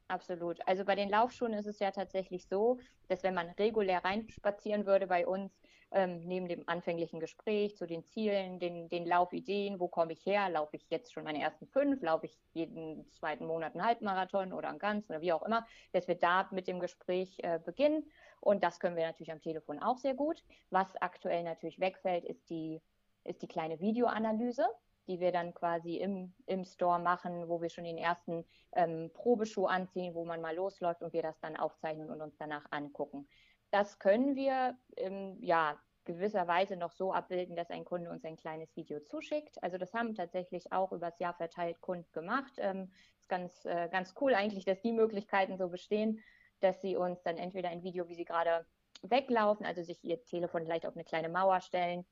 Absolut. 0.09 0.59
Also 0.67 0.85
bei 0.85 0.95
den 0.95 1.11
Laufschuhen 1.11 1.53
ist 1.53 1.67
es 1.67 1.79
ja 1.79 1.91
tatsächlich 1.91 2.47
so, 2.47 2.79
dass 3.09 3.23
wenn 3.23 3.35
man 3.35 3.49
regulär 3.59 4.05
reinspazieren 4.05 4.87
würde 4.87 5.07
bei 5.07 5.27
uns, 5.27 5.53
ähm, 5.91 6.21
neben 6.25 6.49
dem 6.49 6.63
anfänglichen 6.69 7.21
Gespräch 7.21 7.77
zu 7.77 7.87
den 7.87 8.05
Zielen, 8.05 8.59
den, 8.59 8.89
den 8.89 9.05
Laufideen, 9.05 9.81
wo 9.81 9.89
komme 9.89 10.13
ich 10.13 10.25
her, 10.25 10.49
laufe 10.49 10.77
ich 10.77 10.87
jetzt 10.91 11.13
schon 11.13 11.25
meine 11.25 11.43
ersten 11.43 11.67
fünf, 11.67 12.03
laufe 12.03 12.27
ich 12.27 12.39
jeden 12.55 13.11
zweiten 13.11 13.47
Monat 13.47 13.75
einen 13.75 13.85
Halbmarathon 13.85 14.53
oder 14.53 14.69
einen 14.69 14.79
ganz 14.79 15.11
oder 15.11 15.21
wie 15.21 15.33
auch 15.33 15.43
immer, 15.43 15.67
dass 15.93 16.09
wir 16.09 16.15
da 16.15 16.49
mit 16.51 16.67
dem 16.67 16.81
Gespräch 16.81 17.39
äh, 17.43 17.59
beginnen. 17.59 18.05
Und 18.41 18.63
das 18.65 18.81
können 18.81 18.97
wir 18.97 19.07
natürlich 19.07 19.33
am 19.33 19.43
Telefon 19.43 19.83
auch 19.83 19.99
sehr 19.99 20.15
gut. 20.15 20.43
Was 20.71 20.95
aktuell 21.03 21.43
natürlich 21.43 21.81
wegfällt, 21.81 22.25
ist 22.25 22.49
die, 22.49 22.81
ist 23.25 23.43
die 23.43 23.49
kleine 23.49 23.81
Videoanalyse 23.81 24.67
die 25.07 25.21
wir 25.21 25.33
dann 25.33 25.55
quasi 25.55 25.97
im, 25.97 26.33
im 26.47 26.65
Store 26.65 26.99
machen, 26.99 27.49
wo 27.49 27.61
wir 27.61 27.69
schon 27.69 27.85
den 27.85 27.99
ersten 27.99 28.45
ähm, 28.73 29.11
Probeschuh 29.13 29.67
anziehen, 29.67 30.15
wo 30.15 30.25
man 30.25 30.41
mal 30.41 30.55
losläuft 30.55 31.03
und 31.03 31.13
wir 31.13 31.23
das 31.23 31.39
dann 31.41 31.57
aufzeichnen 31.57 32.11
und 32.11 32.21
uns 32.21 32.37
danach 32.39 32.65
angucken. 32.71 33.27
Das 33.71 33.99
können 33.99 34.35
wir 34.37 34.77
ähm, 34.97 35.39
ja 35.41 35.79
gewisserweise 36.05 36.77
noch 36.77 36.93
so 36.93 37.13
abbilden, 37.13 37.57
dass 37.57 37.71
ein 37.71 37.85
Kunde 37.85 38.11
uns 38.11 38.25
ein 38.25 38.37
kleines 38.37 38.75
Video 38.77 39.01
zuschickt. 39.01 39.63
Also 39.63 39.79
das 39.79 39.95
haben 39.95 40.15
tatsächlich 40.15 40.73
auch 40.73 40.93
übers 40.93 41.19
Jahr 41.19 41.35
verteilt 41.35 41.81
Kunden 41.81 42.11
gemacht. 42.13 42.53
Ähm, 42.59 42.91
ist 43.19 43.29
ganz, 43.29 43.65
äh, 43.65 43.89
ganz 43.91 44.15
cool 44.21 44.35
eigentlich, 44.35 44.65
dass 44.65 44.81
die 44.83 44.93
Möglichkeiten 44.93 45.57
so 45.57 45.69
bestehen, 45.69 46.21
dass 46.61 46.81
sie 46.81 46.97
uns 46.97 47.23
dann 47.23 47.39
entweder 47.39 47.69
ein 47.69 47.83
Video, 47.83 48.09
wie 48.09 48.15
sie 48.15 48.25
gerade 48.25 48.67
weglaufen, 49.03 49.67
also 49.67 49.83
sich 49.83 50.03
ihr 50.05 50.25
Telefon 50.25 50.65
vielleicht 50.65 50.87
auf 50.87 50.95
eine 50.95 51.05
kleine 51.05 51.29
Mauer 51.29 51.61
stellen, 51.61 52.05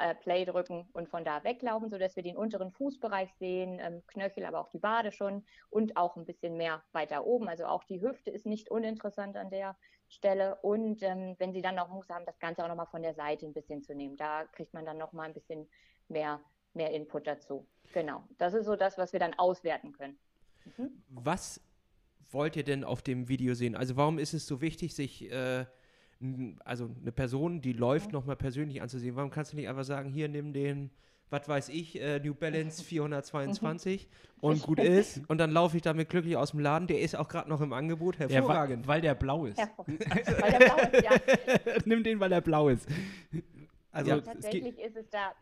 äh, 0.00 0.14
Play 0.14 0.44
drücken 0.44 0.88
und 0.92 1.08
von 1.08 1.24
da 1.24 1.44
weglaufen, 1.44 1.90
sodass 1.90 2.16
wir 2.16 2.22
den 2.22 2.36
unteren 2.36 2.70
Fußbereich 2.70 3.32
sehen, 3.38 3.78
ähm, 3.80 4.02
Knöchel, 4.06 4.44
aber 4.44 4.60
auch 4.60 4.68
die 4.68 4.82
Wade 4.82 5.12
schon 5.12 5.44
und 5.70 5.96
auch 5.96 6.16
ein 6.16 6.24
bisschen 6.24 6.56
mehr 6.56 6.82
weiter 6.92 7.26
oben. 7.26 7.48
Also 7.48 7.66
auch 7.66 7.84
die 7.84 8.00
Hüfte 8.00 8.30
ist 8.30 8.46
nicht 8.46 8.70
uninteressant 8.70 9.36
an 9.36 9.50
der 9.50 9.76
Stelle. 10.08 10.56
Und 10.62 11.02
ähm, 11.02 11.34
wenn 11.38 11.52
Sie 11.52 11.62
dann 11.62 11.74
noch 11.74 11.88
Muße 11.88 12.12
haben, 12.14 12.26
das 12.26 12.38
Ganze 12.38 12.64
auch 12.64 12.68
nochmal 12.68 12.86
von 12.86 13.02
der 13.02 13.14
Seite 13.14 13.46
ein 13.46 13.52
bisschen 13.52 13.82
zu 13.82 13.94
nehmen. 13.94 14.16
Da 14.16 14.44
kriegt 14.44 14.72
man 14.74 14.84
dann 14.84 14.98
nochmal 14.98 15.26
ein 15.26 15.34
bisschen 15.34 15.68
mehr, 16.08 16.40
mehr 16.74 16.90
Input 16.90 17.26
dazu. 17.26 17.66
Genau. 17.92 18.24
Das 18.38 18.54
ist 18.54 18.66
so 18.66 18.76
das, 18.76 18.98
was 18.98 19.12
wir 19.12 19.20
dann 19.20 19.34
auswerten 19.34 19.92
können. 19.92 20.18
Mhm. 20.76 21.02
Was 21.08 21.60
wollt 22.30 22.56
ihr 22.56 22.64
denn 22.64 22.84
auf 22.84 23.02
dem 23.02 23.28
Video 23.28 23.54
sehen? 23.54 23.76
Also 23.76 23.96
warum 23.96 24.18
ist 24.18 24.34
es 24.34 24.46
so 24.46 24.60
wichtig, 24.60 24.94
sich 24.94 25.30
äh, 25.30 25.66
also 26.64 26.88
eine 27.00 27.12
Person, 27.12 27.60
die 27.60 27.72
läuft, 27.72 28.06
Mhm. 28.08 28.12
nochmal 28.12 28.36
persönlich 28.36 28.80
anzusehen? 28.82 29.16
Warum 29.16 29.30
kannst 29.30 29.52
du 29.52 29.56
nicht 29.56 29.68
einfach 29.68 29.84
sagen, 29.84 30.08
hier 30.10 30.28
nimm 30.28 30.52
den 30.52 30.90
was 31.28 31.48
weiß 31.48 31.70
ich, 31.70 32.00
äh, 32.00 32.20
New 32.20 32.34
Balance 32.34 32.84
422 32.84 34.08
und 34.40 34.62
gut 34.62 34.78
ist. 34.78 35.20
Und 35.28 35.38
dann 35.38 35.50
laufe 35.50 35.76
ich 35.76 35.82
damit 35.82 36.08
glücklich 36.08 36.36
aus 36.36 36.52
dem 36.52 36.60
Laden. 36.60 36.86
Der 36.86 37.00
ist 37.00 37.16
auch 37.16 37.26
gerade 37.26 37.48
noch 37.48 37.60
im 37.60 37.72
Angebot. 37.72 38.16
Ja, 38.20 38.28
Hervorragend. 38.28 38.86
wa- 38.86 38.92
weil 38.92 39.00
der 39.00 39.16
blau 39.16 39.44
ist. 39.46 39.58
Hervorragend. 39.58 40.06
Weil 40.40 40.50
der 40.52 40.58
Blau 40.58 40.76
ist, 40.76 41.02
ja. 41.66 41.80
Nimm 41.84 42.04
den, 42.04 42.20
weil 42.20 42.30
er 42.30 42.40
blau 42.40 42.68
ist. 42.68 42.88
Also 43.90 44.10
Ja, 44.12 44.20
Tatsächlich 44.20 44.78
ist 44.78 44.96
es 44.96 45.10
da, 45.10 45.32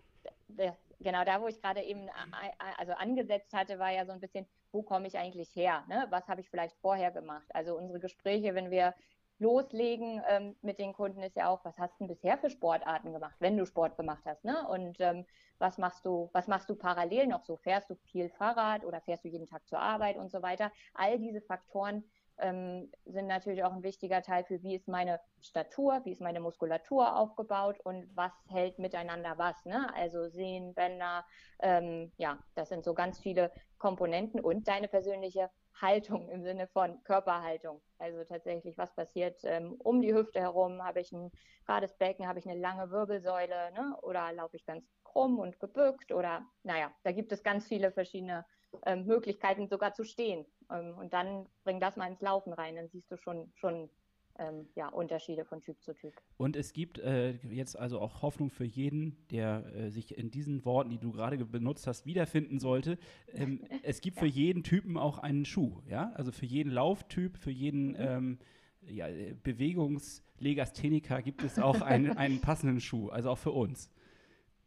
das, 0.48 0.74
genau 1.00 1.22
da, 1.22 1.38
wo 1.42 1.48
ich 1.48 1.60
gerade 1.60 1.82
eben 1.82 2.08
a- 2.08 2.12
a- 2.58 2.78
also 2.78 2.92
angesetzt 2.94 3.52
hatte, 3.52 3.78
war 3.78 3.92
ja 3.92 4.06
so 4.06 4.12
ein 4.12 4.20
bisschen, 4.20 4.46
wo 4.72 4.82
komme 4.82 5.06
ich 5.06 5.18
eigentlich 5.18 5.54
her? 5.54 5.84
Ne? 5.86 6.06
Was 6.08 6.26
habe 6.28 6.40
ich 6.40 6.48
vielleicht 6.48 6.76
vorher 6.78 7.10
gemacht? 7.10 7.44
Also 7.50 7.76
unsere 7.76 8.00
Gespräche, 8.00 8.54
wenn 8.54 8.70
wir 8.70 8.94
loslegen 9.44 10.22
ähm, 10.26 10.56
mit 10.62 10.78
den 10.78 10.94
Kunden, 10.94 11.22
ist 11.22 11.36
ja 11.36 11.48
auch, 11.48 11.64
was 11.64 11.76
hast 11.78 12.00
du 12.00 12.06
bisher 12.06 12.38
für 12.38 12.48
Sportarten 12.48 13.12
gemacht, 13.12 13.36
wenn 13.40 13.56
du 13.56 13.66
Sport 13.66 13.96
gemacht 13.96 14.22
hast? 14.24 14.42
Ne? 14.44 14.66
Und 14.68 14.96
ähm, 15.00 15.26
was 15.58 15.76
machst 15.76 16.06
du, 16.06 16.30
was 16.32 16.48
machst 16.48 16.70
du 16.70 16.74
parallel 16.74 17.26
noch 17.26 17.44
so? 17.44 17.56
Fährst 17.58 17.90
du 17.90 17.94
viel 17.94 18.30
Fahrrad 18.30 18.84
oder 18.84 19.02
fährst 19.02 19.24
du 19.24 19.28
jeden 19.28 19.46
Tag 19.46 19.66
zur 19.68 19.78
Arbeit 19.78 20.16
und 20.16 20.30
so 20.30 20.40
weiter? 20.40 20.72
All 20.94 21.18
diese 21.18 21.42
Faktoren 21.42 22.04
ähm, 22.38 22.90
sind 23.04 23.26
natürlich 23.26 23.62
auch 23.64 23.72
ein 23.72 23.82
wichtiger 23.82 24.22
Teil 24.22 24.44
für, 24.44 24.62
wie 24.62 24.74
ist 24.74 24.88
meine 24.88 25.20
Statur, 25.40 26.00
wie 26.04 26.12
ist 26.12 26.22
meine 26.22 26.40
Muskulatur 26.40 27.14
aufgebaut 27.16 27.78
und 27.84 28.08
was 28.16 28.32
hält 28.48 28.78
miteinander 28.78 29.34
was. 29.36 29.62
Ne? 29.66 29.94
Also 29.94 30.28
Sehnen, 30.28 30.74
Bänder, 30.74 31.24
ähm, 31.60 32.12
ja, 32.16 32.38
das 32.54 32.70
sind 32.70 32.82
so 32.82 32.94
ganz 32.94 33.18
viele 33.18 33.52
Komponenten 33.78 34.40
und 34.40 34.66
deine 34.66 34.88
persönliche 34.88 35.50
Haltung 35.80 36.28
im 36.28 36.42
Sinne 36.42 36.66
von 36.68 37.02
Körperhaltung. 37.04 37.82
Also 37.98 38.24
tatsächlich, 38.24 38.78
was 38.78 38.94
passiert 38.94 39.40
ähm, 39.44 39.74
um 39.78 40.00
die 40.00 40.14
Hüfte 40.14 40.40
herum? 40.40 40.82
Habe 40.82 41.00
ich 41.00 41.12
ein 41.12 41.30
gerades 41.66 41.96
Becken, 41.96 42.28
habe 42.28 42.38
ich 42.38 42.48
eine 42.48 42.60
lange 42.60 42.90
Wirbelsäule 42.90 43.72
ne? 43.72 43.96
oder 44.02 44.32
laufe 44.32 44.56
ich 44.56 44.64
ganz 44.64 44.84
krumm 45.02 45.38
und 45.38 45.58
gebückt 45.60 46.12
oder 46.12 46.46
naja, 46.62 46.92
da 47.02 47.12
gibt 47.12 47.32
es 47.32 47.42
ganz 47.42 47.66
viele 47.66 47.92
verschiedene 47.92 48.44
ähm, 48.86 49.04
Möglichkeiten 49.06 49.68
sogar 49.68 49.94
zu 49.94 50.04
stehen. 50.04 50.46
Ähm, 50.70 50.96
und 50.98 51.12
dann 51.12 51.48
bring 51.64 51.80
das 51.80 51.96
mal 51.96 52.08
ins 52.08 52.20
Laufen 52.20 52.52
rein, 52.52 52.76
dann 52.76 52.88
siehst 52.88 53.10
du 53.10 53.16
schon, 53.16 53.52
schon 53.54 53.90
ähm, 54.38 54.66
ja, 54.74 54.88
Unterschiede 54.88 55.44
von 55.44 55.60
Typ 55.60 55.80
zu 55.82 55.94
Typ. 55.94 56.12
Und 56.36 56.56
es 56.56 56.72
gibt 56.72 56.98
äh, 56.98 57.32
jetzt 57.50 57.78
also 57.78 58.00
auch 58.00 58.22
Hoffnung 58.22 58.50
für 58.50 58.64
jeden, 58.64 59.16
der 59.30 59.64
äh, 59.74 59.90
sich 59.90 60.18
in 60.18 60.30
diesen 60.30 60.64
Worten, 60.64 60.90
die 60.90 60.98
du 60.98 61.12
gerade 61.12 61.36
ge- 61.38 61.46
benutzt 61.46 61.86
hast, 61.86 62.04
wiederfinden 62.06 62.58
sollte. 62.58 62.98
Ähm, 63.34 63.60
es 63.82 64.00
gibt 64.00 64.18
für 64.18 64.26
jeden 64.26 64.62
Typen 64.64 64.96
auch 64.96 65.18
einen 65.18 65.44
Schuh, 65.44 65.80
ja? 65.88 66.12
Also 66.14 66.32
für 66.32 66.46
jeden 66.46 66.70
Lauftyp, 66.72 67.36
für 67.36 67.50
jeden 67.52 67.94
ähm, 67.98 68.38
ja, 68.86 69.08
äh, 69.08 69.34
Bewegungslegastheniker 69.42 71.22
gibt 71.22 71.42
es 71.42 71.58
auch 71.58 71.80
einen, 71.80 72.10
einen 72.16 72.40
passenden 72.40 72.80
Schuh, 72.80 73.08
also 73.08 73.30
auch 73.30 73.38
für 73.38 73.52
uns. 73.52 73.90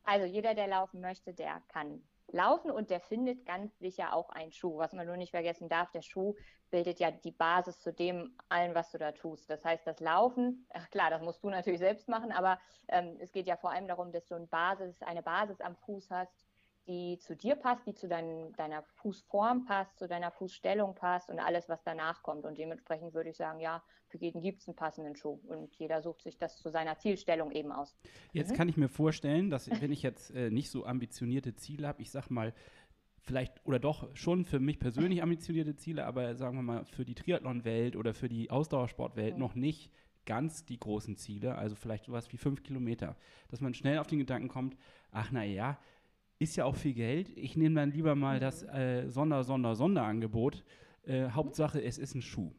Also 0.03 0.25
jeder, 0.25 0.53
der 0.55 0.67
laufen 0.67 1.01
möchte, 1.01 1.33
der 1.33 1.61
kann 1.67 2.01
laufen 2.31 2.71
und 2.71 2.89
der 2.89 2.99
findet 2.99 3.45
ganz 3.45 3.77
sicher 3.79 4.13
auch 4.13 4.29
einen 4.29 4.51
Schuh. 4.51 4.77
Was 4.77 4.93
man 4.93 5.07
nur 5.07 5.17
nicht 5.17 5.31
vergessen 5.31 5.69
darf, 5.69 5.91
der 5.91 6.01
Schuh 6.01 6.35
bildet 6.69 6.99
ja 6.99 7.11
die 7.11 7.31
Basis 7.31 7.79
zu 7.79 7.93
dem 7.93 8.35
allen, 8.49 8.75
was 8.75 8.91
du 8.91 8.97
da 8.97 9.11
tust. 9.11 9.49
Das 9.49 9.63
heißt, 9.63 9.87
das 9.87 9.99
Laufen, 9.99 10.67
ach 10.73 10.89
klar, 10.89 11.09
das 11.09 11.21
musst 11.21 11.43
du 11.43 11.49
natürlich 11.49 11.79
selbst 11.79 12.09
machen, 12.09 12.31
aber 12.31 12.59
ähm, 12.89 13.17
es 13.19 13.31
geht 13.31 13.47
ja 13.47 13.55
vor 13.55 13.71
allem 13.71 13.87
darum, 13.87 14.11
dass 14.11 14.27
du 14.27 14.35
ein 14.35 14.47
Basis, 14.49 15.01
eine 15.01 15.23
Basis 15.23 15.61
am 15.61 15.75
Fuß 15.75 16.09
hast, 16.11 16.46
die 16.87 17.19
zu 17.19 17.35
dir 17.35 17.55
passt, 17.55 17.85
die 17.85 17.93
zu 17.93 18.07
dein, 18.07 18.53
deiner 18.53 18.83
Fußform 18.95 19.65
passt, 19.65 19.97
zu 19.97 20.07
deiner 20.07 20.31
Fußstellung 20.31 20.95
passt 20.95 21.29
und 21.29 21.39
alles, 21.39 21.67
was 21.69 21.83
danach 21.83 22.23
kommt. 22.23 22.45
Und 22.45 22.57
dementsprechend 22.57 23.13
würde 23.13 23.29
ich 23.29 23.37
sagen, 23.37 23.59
ja, 23.59 23.83
für 24.07 24.17
jeden 24.17 24.41
gibt 24.41 24.61
es 24.61 24.67
einen 24.67 24.75
passenden 24.75 25.15
Schuh 25.15 25.39
und 25.47 25.73
jeder 25.75 26.01
sucht 26.01 26.21
sich 26.21 26.37
das 26.37 26.57
zu 26.57 26.69
seiner 26.69 26.97
Zielstellung 26.97 27.51
eben 27.51 27.71
aus. 27.71 27.97
Jetzt 28.31 28.51
Mhm. 28.51 28.55
kann 28.55 28.69
ich 28.69 28.77
mir 28.77 28.87
vorstellen, 28.89 29.49
dass 29.49 29.69
wenn 29.69 29.91
ich 29.91 30.01
jetzt 30.01 30.31
äh, 30.31 30.49
nicht 30.49 30.69
so 30.69 30.85
ambitionierte 30.85 31.55
Ziele 31.55 31.87
habe, 31.87 32.01
ich 32.01 32.11
sag 32.11 32.29
mal, 32.29 32.53
vielleicht 33.19 33.65
oder 33.65 33.79
doch 33.79 34.07
schon 34.15 34.45
für 34.45 34.59
mich 34.59 34.79
persönlich 34.79 35.21
ambitionierte 35.21 35.75
Ziele, 35.75 36.05
aber 36.05 36.35
sagen 36.35 36.55
wir 36.57 36.63
mal 36.63 36.85
für 36.85 37.03
die 37.03 37.15
Triathlon-Welt 37.15 37.97
oder 37.97 38.13
für 38.13 38.29
die 38.29 38.49
Ausdauersportwelt 38.49 39.33
Mhm. 39.33 39.39
noch 39.39 39.55
nicht 39.55 39.91
ganz 40.25 40.65
die 40.65 40.79
großen 40.79 41.15
Ziele, 41.17 41.55
also 41.55 41.75
vielleicht 41.75 42.05
sowas 42.05 42.31
wie 42.33 42.37
fünf 42.37 42.63
Kilometer, 42.63 43.15
dass 43.49 43.61
man 43.61 43.73
schnell 43.73 43.97
auf 43.97 44.07
den 44.07 44.19
Gedanken 44.19 44.49
kommt, 44.49 44.77
ach 45.11 45.29
na 45.31 45.43
ja, 45.43 45.77
ist 46.39 46.55
ja 46.55 46.65
auch 46.65 46.75
viel 46.75 46.93
Geld, 46.93 47.29
ich 47.35 47.57
nehme 47.57 47.75
dann 47.75 47.91
lieber 47.91 48.15
mal 48.15 48.39
das 48.39 48.63
äh, 48.63 49.09
Sonder, 49.09 49.43
Sonder, 49.43 49.75
Sonderangebot, 49.75 50.63
äh, 51.03 51.29
Hauptsache 51.29 51.81
es 51.81 51.97
ist 51.97 52.15
ein 52.15 52.21
Schuh. 52.21 52.51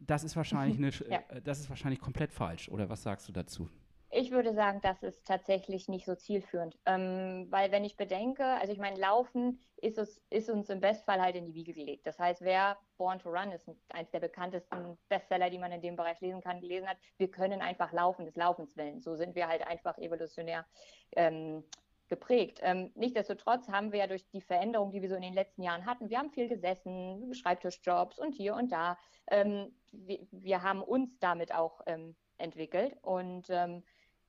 Das 0.00 0.24
ist 0.24 0.36
wahrscheinlich 0.36 0.76
eine, 1.06 1.12
Ja. 1.12 1.22
äh, 1.28 1.42
das 1.42 1.60
ist 1.60 1.68
wahrscheinlich 1.70 2.00
komplett 2.00 2.32
falsch, 2.32 2.68
oder 2.68 2.88
was 2.88 3.02
sagst 3.02 3.28
du 3.28 3.32
dazu? 3.32 3.68
Ich 4.12 4.32
würde 4.32 4.52
sagen, 4.54 4.80
das 4.82 5.04
ist 5.04 5.24
tatsächlich 5.24 5.88
nicht 5.88 6.04
so 6.04 6.16
zielführend. 6.16 6.76
Ähm, 6.84 7.46
weil 7.48 7.70
wenn 7.70 7.84
ich 7.84 7.96
bedenke, 7.96 8.44
also 8.44 8.72
ich 8.72 8.80
meine, 8.80 8.98
Laufen 8.98 9.60
ist, 9.76 9.98
es, 9.98 10.20
ist 10.30 10.50
uns 10.50 10.68
im 10.68 10.80
Bestfall 10.80 11.22
halt 11.22 11.36
in 11.36 11.46
die 11.46 11.54
Wiege 11.54 11.72
gelegt. 11.72 12.08
Das 12.08 12.18
heißt, 12.18 12.40
wer 12.40 12.76
Born 12.98 13.20
to 13.20 13.30
Run 13.30 13.52
ist 13.52 13.70
eines 13.90 14.10
der 14.10 14.18
bekanntesten 14.18 14.98
Bestseller, 15.08 15.48
die 15.48 15.58
man 15.58 15.70
in 15.70 15.80
dem 15.80 15.94
Bereich 15.94 16.20
lesen 16.20 16.40
kann, 16.40 16.60
gelesen 16.60 16.88
hat, 16.88 16.96
wir 17.18 17.30
können 17.30 17.60
einfach 17.62 17.92
laufen, 17.92 18.24
des 18.24 18.34
Laufens 18.34 18.76
willen. 18.76 19.00
So 19.00 19.14
sind 19.14 19.36
wir 19.36 19.46
halt 19.46 19.64
einfach 19.64 19.96
evolutionär 19.98 20.66
ähm, 21.12 21.62
geprägt. 22.10 22.60
Ähm, 22.62 22.90
nichtsdestotrotz 22.94 23.68
haben 23.68 23.92
wir 23.92 24.00
ja 24.00 24.06
durch 24.06 24.28
die 24.28 24.42
Veränderung, 24.42 24.92
die 24.92 25.00
wir 25.00 25.08
so 25.08 25.14
in 25.14 25.22
den 25.22 25.32
letzten 25.32 25.62
Jahren 25.62 25.86
hatten, 25.86 26.10
wir 26.10 26.18
haben 26.18 26.30
viel 26.30 26.48
gesessen, 26.48 27.32
Schreibtischjobs 27.32 28.18
und 28.18 28.34
hier 28.34 28.54
und 28.54 28.70
da. 28.70 28.98
Ähm, 29.28 29.72
wir, 29.92 30.18
wir 30.30 30.62
haben 30.62 30.82
uns 30.82 31.18
damit 31.20 31.54
auch 31.54 31.80
ähm, 31.86 32.14
entwickelt 32.36 32.98
und 33.02 33.48
ähm, 33.48 33.82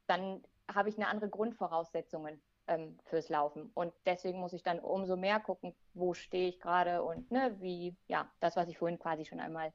dann 0.08 0.42
habe 0.74 0.90
ich 0.90 0.96
eine 0.96 1.08
andere 1.08 1.30
Grundvoraussetzungen 1.30 2.42
ähm, 2.68 2.98
fürs 3.06 3.30
Laufen. 3.30 3.72
Und 3.74 3.94
deswegen 4.06 4.40
muss 4.40 4.54
ich 4.54 4.64
dann 4.64 4.80
umso 4.80 5.18
mehr 5.18 5.40
gucken, 5.40 5.76
wo 5.94 6.14
stehe 6.14 6.50
ich 6.50 6.60
gerade 6.60 7.04
und 7.04 7.32
ne, 7.32 7.56
wie, 7.60 7.96
ja, 8.08 8.32
das, 8.40 8.56
was 8.56 8.70
ich 8.70 8.78
vorhin 8.78 9.00
quasi 9.00 9.26
schon 9.26 9.40
einmal 9.40 9.74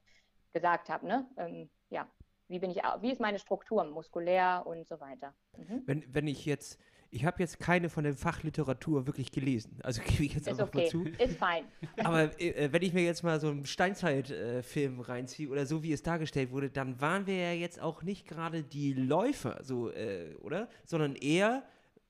gesagt 0.52 0.88
habe, 0.88 1.06
ne? 1.06 1.28
Ähm, 1.36 1.68
ja, 1.90 2.08
wie 2.48 2.58
bin 2.58 2.70
ich, 2.70 2.78
wie 3.00 3.12
ist 3.12 3.20
meine 3.20 3.38
Struktur, 3.38 3.84
muskulär 3.84 4.62
und 4.66 4.86
so 4.86 5.00
weiter. 5.00 5.34
Mhm. 5.56 5.82
Wenn, 5.86 6.14
wenn 6.14 6.26
ich 6.26 6.46
jetzt, 6.46 6.80
ich 7.16 7.24
habe 7.24 7.42
jetzt 7.42 7.58
keine 7.58 7.88
von 7.88 8.04
der 8.04 8.14
Fachliteratur 8.14 9.06
wirklich 9.06 9.32
gelesen, 9.32 9.78
also 9.82 10.02
gebe 10.06 10.24
ich 10.24 10.34
jetzt 10.34 10.48
einfach 10.48 10.72
mal 10.72 10.80
okay, 10.80 10.88
zu. 10.90 11.04
ist 11.18 11.38
fein. 11.38 11.64
Aber 12.04 12.38
äh, 12.40 12.70
wenn 12.70 12.82
ich 12.82 12.92
mir 12.92 13.02
jetzt 13.02 13.22
mal 13.22 13.40
so 13.40 13.48
einen 13.48 13.64
Steinzeit-Film 13.64 15.00
reinziehe 15.00 15.48
oder 15.48 15.64
so 15.66 15.82
wie 15.82 15.92
es 15.92 16.02
dargestellt 16.02 16.50
wurde, 16.50 16.68
dann 16.68 17.00
waren 17.00 17.26
wir 17.26 17.36
ja 17.36 17.52
jetzt 17.52 17.80
auch 17.80 18.02
nicht 18.02 18.28
gerade 18.28 18.62
die 18.62 18.92
Läufer, 18.92 19.60
so, 19.62 19.90
äh, 19.90 20.34
oder? 20.42 20.68
Sondern 20.84 21.16
eher, 21.16 21.62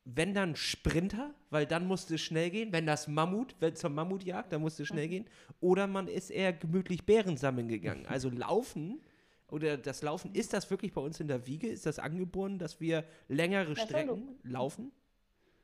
wenn 0.05 0.35
dann 0.35 0.57
Sprinter, 0.57 1.35
weil 1.51 1.67
dann 1.67 1.87
musste 1.87 2.17
es 2.17 2.23
schnell 2.23 2.51
gehen. 2.51 2.73
Wenn 2.73 2.87
das 2.87 3.07
Mammut, 3.07 3.55
wenn 3.61 3.77
zur 3.77 3.91
Mammutjagd, 3.91 4.53
dann 4.53 4.61
musste 4.61 4.83
es 4.83 4.89
schnell 4.89 5.09
gehen. 5.09 5.27
Oder 5.61 5.87
man 5.87 6.09
ist 6.09 6.31
eher 6.31 6.53
gemütlich 6.53 7.07
Bären 7.07 7.37
sammeln 7.37 7.69
gegangen. 7.69 8.07
Also 8.07 8.29
Laufen. 8.29 9.01
Oder 9.50 9.76
das 9.76 10.03
Laufen, 10.03 10.35
ist 10.35 10.53
das 10.53 10.71
wirklich 10.71 10.93
bei 10.93 11.00
uns 11.00 11.21
in 11.21 11.29
der 11.29 11.47
Wiege? 11.47 11.69
Ist 11.69 11.87
das 11.87 11.99
angeboren, 11.99 12.59
dass 12.59 12.81
wir 12.81 13.05
längere 13.29 13.75
Na 13.76 13.83
Strecken 13.87 14.38
laufen? 14.43 14.93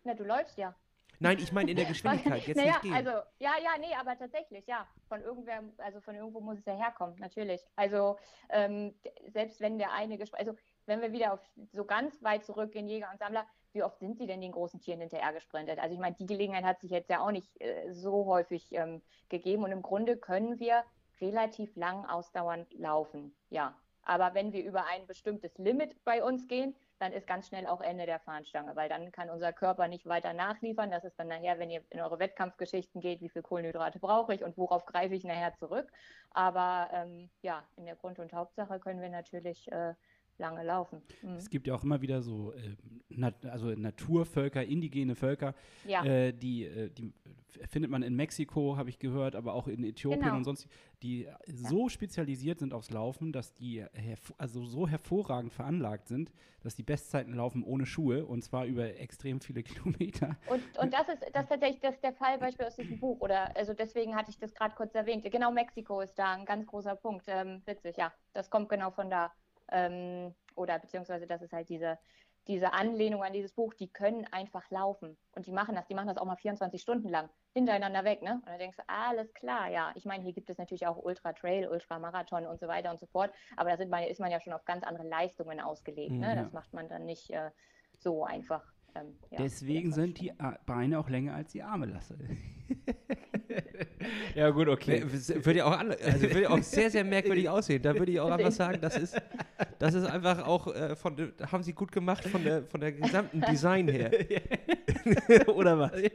Na, 0.04 0.14
du 0.14 0.24
läufst 0.24 0.56
ja. 0.58 0.74
Nein, 1.18 1.38
ich 1.38 1.52
meine 1.52 1.70
in 1.70 1.76
der 1.76 1.84
Geschwindigkeit, 1.92 2.46
jetzt 2.46 2.56
naja, 2.56 2.72
nicht 2.72 2.82
gehen. 2.82 2.94
also, 2.94 3.10
ja, 3.38 3.52
ja, 3.62 3.78
nee, 3.78 3.94
aber 3.98 4.18
tatsächlich, 4.18 4.66
ja. 4.66 4.86
Von 5.08 5.20
irgendwer, 5.22 5.62
also 5.78 6.00
von 6.00 6.16
irgendwo 6.16 6.40
muss 6.40 6.58
es 6.58 6.64
ja 6.64 6.74
herkommen, 6.74 7.14
natürlich. 7.18 7.60
Also, 7.76 8.18
ähm, 8.48 8.94
selbst 9.28 9.60
wenn 9.60 9.78
der 9.78 9.92
eine, 9.92 10.18
also, 10.32 10.56
wenn 10.86 11.00
wir 11.00 11.12
wieder 11.12 11.32
auf 11.32 11.40
so 11.72 11.84
ganz 11.84 12.22
weit 12.22 12.44
zurückgehen, 12.44 12.88
Jäger 12.88 13.08
und 13.12 13.18
Sammler, 13.18 13.46
wie 13.72 13.82
oft 13.82 13.98
sind 14.00 14.18
sie 14.18 14.26
denn 14.26 14.40
den 14.40 14.52
großen 14.52 14.80
Tieren 14.80 15.00
hinterher 15.00 15.32
gesprintet? 15.32 15.78
Also, 15.78 15.94
ich 15.94 16.00
meine, 16.00 16.16
die 16.16 16.26
Gelegenheit 16.26 16.64
hat 16.64 16.80
sich 16.80 16.90
jetzt 16.90 17.08
ja 17.08 17.20
auch 17.20 17.30
nicht 17.30 17.60
äh, 17.60 17.92
so 17.92 18.26
häufig 18.26 18.72
ähm, 18.72 19.00
gegeben 19.28 19.62
und 19.62 19.70
im 19.70 19.82
Grunde 19.82 20.16
können 20.16 20.58
wir 20.58 20.84
relativ 21.22 21.74
lang 21.76 22.04
ausdauernd 22.04 22.72
laufen, 22.74 23.34
ja. 23.48 23.74
Aber 24.04 24.34
wenn 24.34 24.52
wir 24.52 24.64
über 24.64 24.86
ein 24.86 25.06
bestimmtes 25.06 25.56
Limit 25.58 26.04
bei 26.04 26.24
uns 26.24 26.48
gehen, 26.48 26.74
dann 26.98 27.12
ist 27.12 27.26
ganz 27.26 27.48
schnell 27.48 27.66
auch 27.66 27.80
Ende 27.80 28.06
der 28.06 28.20
Fahnenstange, 28.20 28.76
weil 28.76 28.88
dann 28.88 29.12
kann 29.12 29.30
unser 29.30 29.52
Körper 29.52 29.88
nicht 29.88 30.06
weiter 30.06 30.32
nachliefern. 30.32 30.90
Das 30.90 31.04
ist 31.04 31.18
dann 31.18 31.28
nachher, 31.28 31.58
wenn 31.58 31.70
ihr 31.70 31.82
in 31.90 32.00
eure 32.00 32.18
Wettkampfgeschichten 32.18 33.00
geht, 33.00 33.20
wie 33.20 33.28
viel 33.28 33.42
Kohlenhydrate 33.42 33.98
brauche 34.00 34.34
ich 34.34 34.44
und 34.44 34.56
worauf 34.56 34.86
greife 34.86 35.14
ich 35.14 35.24
nachher 35.24 35.54
zurück. 35.54 35.90
Aber 36.30 36.90
ähm, 36.92 37.30
ja, 37.42 37.64
in 37.76 37.86
der 37.86 37.96
Grund- 37.96 38.18
und 38.18 38.32
Hauptsache 38.32 38.80
können 38.80 39.00
wir 39.00 39.08
natürlich 39.08 39.70
äh, 39.72 39.94
lange 40.42 40.62
laufen. 40.64 41.00
Mhm. 41.22 41.36
Es 41.36 41.48
gibt 41.48 41.66
ja 41.66 41.74
auch 41.74 41.82
immer 41.84 42.02
wieder 42.02 42.20
so 42.20 42.52
äh, 42.52 42.76
nat 43.08 43.46
also 43.46 43.68
Naturvölker, 43.68 44.62
indigene 44.62 45.14
Völker, 45.14 45.54
Ja, 45.86 46.04
äh, 46.04 46.32
die, 46.32 46.64
äh, 46.64 46.90
die 46.90 47.14
findet 47.68 47.90
man 47.90 48.02
in 48.02 48.14
Mexiko, 48.14 48.76
habe 48.76 48.90
ich 48.90 48.98
gehört, 48.98 49.36
aber 49.36 49.54
auch 49.54 49.68
in 49.68 49.84
Äthiopien 49.84 50.22
Genau. 50.22 50.36
und 50.36 50.44
sonst, 50.44 50.66
die 51.02 51.28
so 51.46 51.88
spezialisiert 51.88 52.58
sind 52.58 52.74
aufs 52.74 52.90
Laufen, 52.90 53.32
dass 53.32 53.52
die 53.54 53.84
also 54.38 54.64
so 54.64 54.88
hervorragend 54.88 55.52
veranlagt 55.52 56.08
sind, 56.08 56.32
dass 56.62 56.74
die 56.74 56.82
Bestzeiten 56.82 57.34
laufen 57.34 57.62
ohne 57.62 57.86
Schuhe 57.86 58.24
und 58.24 58.42
zwar 58.42 58.64
über 58.66 58.98
extrem 58.98 59.40
viele 59.40 59.62
Kilometer. 60.02 60.36
und, 60.48 60.62
und 60.78 60.92
das 60.92 61.08
ist 61.08 61.22
das 61.32 61.42
ist 61.44 61.48
tatsächlich 61.50 61.80
das 61.80 61.94
ist 61.94 62.02
der 62.04 62.14
Fall 62.14 62.38
Beispiel 62.38 62.66
aus 62.66 62.76
diesem 62.76 62.98
Buch. 62.98 63.20
Oder 63.20 63.54
also 63.56 63.74
deswegen 63.74 64.16
hatte 64.16 64.30
ich 64.30 64.38
das 64.38 64.54
gerade 64.54 64.74
kurz 64.74 64.94
erwähnt. 64.94 65.24
Genau 65.30 65.52
Mexiko 65.52 66.00
ist 66.00 66.18
da 66.18 66.32
ein 66.34 66.44
ganz 66.44 66.66
großer 66.66 66.96
Punkt. 66.96 67.26
Ähm, 67.28 67.62
witzig, 67.66 67.96
ja. 67.96 68.12
Das 68.32 68.48
kommt 68.50 68.68
genau 68.68 68.90
von 68.90 69.10
da. 69.10 69.30
Ähm, 69.70 70.34
oder 70.54 70.78
beziehungsweise 70.78 71.26
das 71.26 71.42
ist 71.42 71.52
halt 71.52 71.68
diese, 71.68 71.98
diese 72.48 72.72
Anlehnung 72.72 73.22
an 73.22 73.32
dieses 73.32 73.52
Buch, 73.52 73.74
die 73.74 73.88
können 73.88 74.26
einfach 74.32 74.68
laufen. 74.70 75.16
Und 75.34 75.46
die 75.46 75.52
machen 75.52 75.74
das, 75.74 75.86
die 75.86 75.94
machen 75.94 76.08
das 76.08 76.18
auch 76.18 76.24
mal 76.24 76.36
24 76.36 76.80
Stunden 76.80 77.08
lang, 77.08 77.28
hintereinander 77.54 78.04
weg, 78.04 78.22
ne? 78.22 78.34
Und 78.34 78.46
dann 78.46 78.58
denkst 78.58 78.78
du, 78.78 78.82
alles 78.88 79.32
klar, 79.34 79.70
ja. 79.70 79.92
Ich 79.94 80.04
meine, 80.04 80.24
hier 80.24 80.32
gibt 80.32 80.50
es 80.50 80.58
natürlich 80.58 80.86
auch 80.86 80.96
Ultra 80.96 81.32
Trail, 81.32 81.68
Ultra 81.68 81.98
Marathon 81.98 82.46
und 82.46 82.58
so 82.58 82.66
weiter 82.66 82.90
und 82.90 82.98
so 82.98 83.06
fort, 83.06 83.32
aber 83.56 83.70
da 83.70 83.76
sind 83.76 83.90
man, 83.90 84.02
ist 84.04 84.20
man 84.20 84.30
ja 84.30 84.40
schon 84.40 84.52
auf 84.52 84.64
ganz 84.64 84.82
andere 84.84 85.06
Leistungen 85.06 85.60
ausgelegt, 85.60 86.12
ne? 86.12 86.28
Mhm, 86.28 86.36
ja. 86.36 86.42
Das 86.42 86.52
macht 86.52 86.72
man 86.72 86.88
dann 86.88 87.06
nicht 87.06 87.30
äh, 87.30 87.50
so 87.98 88.24
einfach. 88.24 88.64
Ähm, 88.94 89.16
ja, 89.30 89.38
Deswegen 89.38 89.92
sind 89.92 90.20
die 90.20 90.32
Beine 90.66 90.98
auch 90.98 91.08
länger 91.08 91.34
als 91.34 91.52
die 91.52 91.62
Arme, 91.62 91.86
Lasse. 91.86 92.18
ja, 94.34 94.50
gut, 94.50 94.68
okay. 94.68 95.02
Würde 95.06 95.58
ja 95.58 95.64
auch, 95.66 95.78
also 95.78 96.22
würde 96.22 96.42
ja 96.42 96.50
auch 96.50 96.62
sehr, 96.62 96.90
sehr 96.90 97.04
merkwürdig 97.04 97.48
aussehen. 97.48 97.82
Da 97.82 97.94
würde 97.94 98.12
ich 98.12 98.20
auch 98.20 98.30
einfach 98.30 98.52
sagen, 98.52 98.78
das 98.80 98.96
ist, 98.96 99.20
das 99.78 99.94
ist 99.94 100.04
einfach 100.04 100.46
auch 100.46 100.66
äh, 100.74 100.96
von, 100.96 101.16
der- 101.16 101.32
haben 101.50 101.62
sie 101.62 101.72
gut 101.72 101.92
gemacht 101.92 102.24
von 102.24 102.42
der, 102.42 102.64
von 102.64 102.80
der 102.80 102.92
gesamten 102.92 103.40
Design 103.42 103.88
her. 103.88 104.10
Oder 105.48 105.78
was? 105.78 105.92
Ja. 106.00 106.08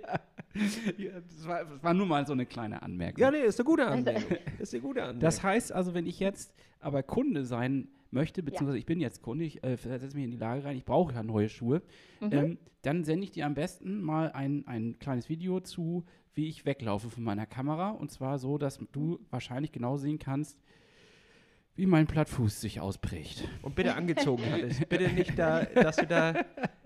Ja, 0.98 1.12
das, 1.20 1.48
war, 1.48 1.65
das 1.65 1.84
war 1.84 1.94
nur 1.94 2.08
mal 2.08 2.25
so 2.25 2.34
eine 2.34 2.46
kleine 2.48 2.82
Anmerkung. 2.82 3.22
Ja, 3.22 3.29
nee, 3.29 3.41
ist 3.41 3.60
eine 3.60 3.65
gute 3.65 3.86
Anmerkung. 3.86 4.38
Ist 4.60 4.74
eine 4.74 4.82
gute 4.82 5.01
Anmerkung. 5.01 5.20
Das 5.20 5.44
heißt 5.44 5.72
also, 5.72 5.94
wenn 5.94 6.08
ich 6.08 6.20
jetzt 6.20 6.56
aber 6.79 7.03
Kunde 7.03 7.46
sein 7.46 7.89
möchte, 8.10 8.41
beziehungsweise 8.41 8.79
ich 8.79 8.86
bin 8.88 9.00
jetzt 9.00 9.22
Kunde, 9.22 9.46
ich 9.46 9.63
äh, 9.63 9.75
setze 9.77 10.15
mich 10.15 10.24
in 10.25 10.32
die 10.32 10.38
Lage 10.38 10.63
rein, 10.63 10.75
ich 10.77 10.86
brauche 10.86 11.13
ja 11.13 11.22
neue 11.22 11.50
Schuhe, 11.50 11.82
Mhm. 12.22 12.29
ähm, 12.32 12.58
dann 12.82 13.03
sende 13.03 13.25
ich 13.25 13.32
dir 13.32 13.46
am 13.46 13.53
besten 13.53 14.01
mal 14.01 14.32
ein, 14.32 14.65
ein 14.65 14.98
kleines 14.98 15.29
Video 15.29 15.60
zu, 15.60 16.06
wie 16.38 16.48
ich 16.48 16.65
weglaufe 16.65 17.10
von 17.10 17.24
meiner 17.24 17.46
Kamera. 17.46 17.89
Und 17.89 18.12
zwar 18.12 18.38
so, 18.38 18.58
dass 18.58 18.79
du 18.91 19.20
wahrscheinlich 19.32 19.72
genau 19.72 19.98
sehen 19.98 20.20
kannst, 20.20 20.58
wie 21.75 21.86
mein 21.86 22.08
Plattfuß 22.08 22.62
sich 22.62 22.79
ausprägt. 22.79 23.48
Und 23.62 23.75
bitte 23.75 23.96
angezogen 23.96 24.44
hattest. 24.51 24.88
Bitte 24.89 25.10
nicht 25.10 25.38
da, 25.38 25.65
dass 25.65 25.98
du 25.98 26.08
da 26.08 26.46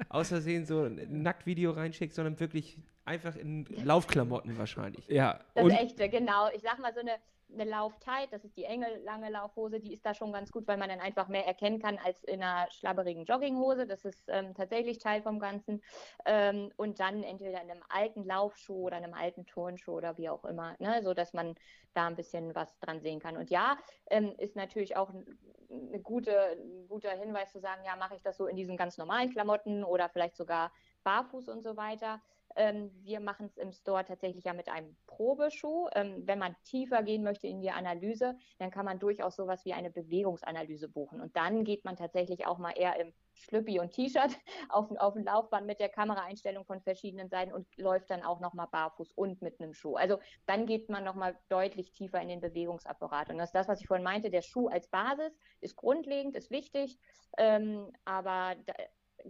außersehen 0.10 0.66
so 0.66 0.84
ein 0.84 1.22
Nacktvideo 1.22 1.72
reinschickst, 1.72 2.16
sondern 2.16 2.40
wirklich 2.40 2.78
einfach 3.06 3.36
in 3.36 3.66
Laufklamotten 3.84 4.58
wahrscheinlich. 4.58 5.08
Ja, 5.08 5.40
Das 5.54 5.64
und 5.64 5.72
echte, 5.72 6.10
genau. 6.10 6.50
Ich 6.56 6.62
sag 6.62 6.80
mal 6.80 6.94
so 6.94 7.02
eine, 7.02 7.12
eine 7.54 7.64
Lauftight, 7.66 8.32
das 8.32 8.44
ist 8.46 8.56
die 8.58 8.64
enge, 8.64 8.98
lange 9.00 9.30
Laufhose, 9.30 9.80
die 9.80 9.94
ist 9.94 10.06
da 10.06 10.14
schon 10.14 10.32
ganz 10.32 10.52
gut, 10.52 10.68
weil 10.68 10.78
man 10.78 10.90
dann 10.90 11.00
einfach 11.00 11.28
mehr 11.28 11.46
erkennen 11.46 11.80
kann 11.80 11.98
als 11.98 12.24
in 12.24 12.42
einer 12.42 12.70
schlabberigen 12.72 13.26
Jogginghose. 13.26 13.88
Das 13.88 14.06
ist 14.06 14.24
ähm, 14.28 14.54
tatsächlich 14.54 15.00
Teil 15.00 15.22
vom 15.22 15.40
Ganzen. 15.40 15.82
Ähm, 16.26 16.72
und 16.78 17.00
dann 17.00 17.24
entweder 17.24 17.62
in 17.62 17.72
einem 17.72 17.84
alten 17.90 18.24
Laufschuh 18.24 18.88
oder 18.88 18.98
einem 18.98 19.14
alten 19.14 19.46
Turnschuh 19.46 19.94
oder 19.94 20.18
wie 20.18 20.30
auch 20.30 20.46
immer, 20.46 20.76
ne? 20.80 21.02
so 21.04 21.14
dass 21.14 21.34
man 21.34 21.56
da 21.94 22.08
ein 22.08 22.16
bisschen 22.16 22.56
was 22.56 22.80
dran 22.80 23.02
sehen 23.02 23.20
kann. 23.20 23.38
Und 23.38 23.50
ja, 23.50 23.78
ähm, 24.10 24.34
ist 24.38 24.56
natürlich 24.56 24.96
auch 24.96 25.10
ein, 25.10 26.04
gute, 26.04 26.58
ein 26.58 26.88
guter 26.88 27.12
Hinweis 27.12 27.52
zu 27.52 27.60
sagen, 27.60 27.84
ja, 27.86 27.96
mache 27.96 28.16
ich 28.16 28.22
das 28.22 28.38
so 28.38 28.48
in 28.48 28.56
diesen 28.56 28.78
ganz 28.78 28.98
normalen 28.98 29.30
Klamotten 29.32 29.84
oder 29.84 30.10
vielleicht 30.10 30.36
sogar 30.36 30.72
barfuß 31.04 31.50
und 31.50 31.64
so 31.64 31.78
weiter. 31.78 32.22
Ähm, 32.56 32.92
wir 33.04 33.20
machen 33.20 33.46
es 33.46 33.58
im 33.58 33.72
Store 33.72 34.06
tatsächlich 34.06 34.44
ja 34.46 34.54
mit 34.54 34.70
einem 34.70 34.96
Probeschuh. 35.08 35.88
Ähm, 35.94 36.24
wenn 36.26 36.40
man 36.40 36.56
tiefer 36.64 37.04
gehen 37.04 37.24
möchte 37.24 37.48
in 37.48 37.62
die 37.62 37.72
Analyse, 37.72 38.36
dann 38.60 38.72
kann 38.72 38.86
man 38.86 39.00
durchaus 39.00 39.36
sowas 39.36 39.66
wie 39.66 39.74
eine 39.74 39.92
Bewegungsanalyse 39.92 40.90
buchen. 40.90 41.22
Und 41.22 41.36
dann 41.36 41.64
geht 41.64 41.86
man 41.86 41.96
tatsächlich 41.96 42.46
auch 42.46 42.58
mal 42.58 42.72
eher 42.72 43.00
im 43.00 43.14
Schlüppi 43.34 43.80
und 43.80 43.92
T-Shirt 43.92 44.32
auf, 44.70 44.92
auf 44.98 45.16
ein 45.16 45.24
Laufband 45.24 45.66
mit 45.66 45.80
der 45.80 45.90
Kameraeinstellung 45.90 46.66
von 46.66 46.82
verschiedenen 46.82 47.30
Seiten 47.30 47.54
und 47.54 47.68
läuft 47.78 48.10
dann 48.10 48.24
auch 48.24 48.40
nochmal 48.40 48.68
barfuß 48.72 49.12
und 49.14 49.42
mit 49.42 49.60
einem 49.60 49.74
Schuh. 49.74 49.96
Also 49.96 50.20
dann 50.46 50.66
geht 50.66 50.90
man 50.90 51.04
nochmal 51.04 51.38
deutlich 51.50 51.92
tiefer 51.92 52.22
in 52.22 52.28
den 52.28 52.42
Bewegungsapparat. 52.42 53.30
Und 53.30 53.38
das 53.38 53.50
ist 53.50 53.56
das, 53.56 53.68
was 53.68 53.82
ich 53.82 53.88
vorhin 53.88 54.04
meinte. 54.04 54.30
Der 54.30 54.42
Schuh 54.42 54.68
als 54.68 54.88
Basis 54.88 55.38
ist 55.60 55.76
grundlegend, 55.76 56.36
ist 56.36 56.52
wichtig, 56.52 57.00
ähm, 57.38 57.92
aber 58.06 58.56
da, 58.66 58.74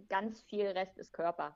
ganz 0.10 0.42
viel 0.42 0.68
Rest 0.68 0.98
ist 0.98 1.14
Körper 1.14 1.56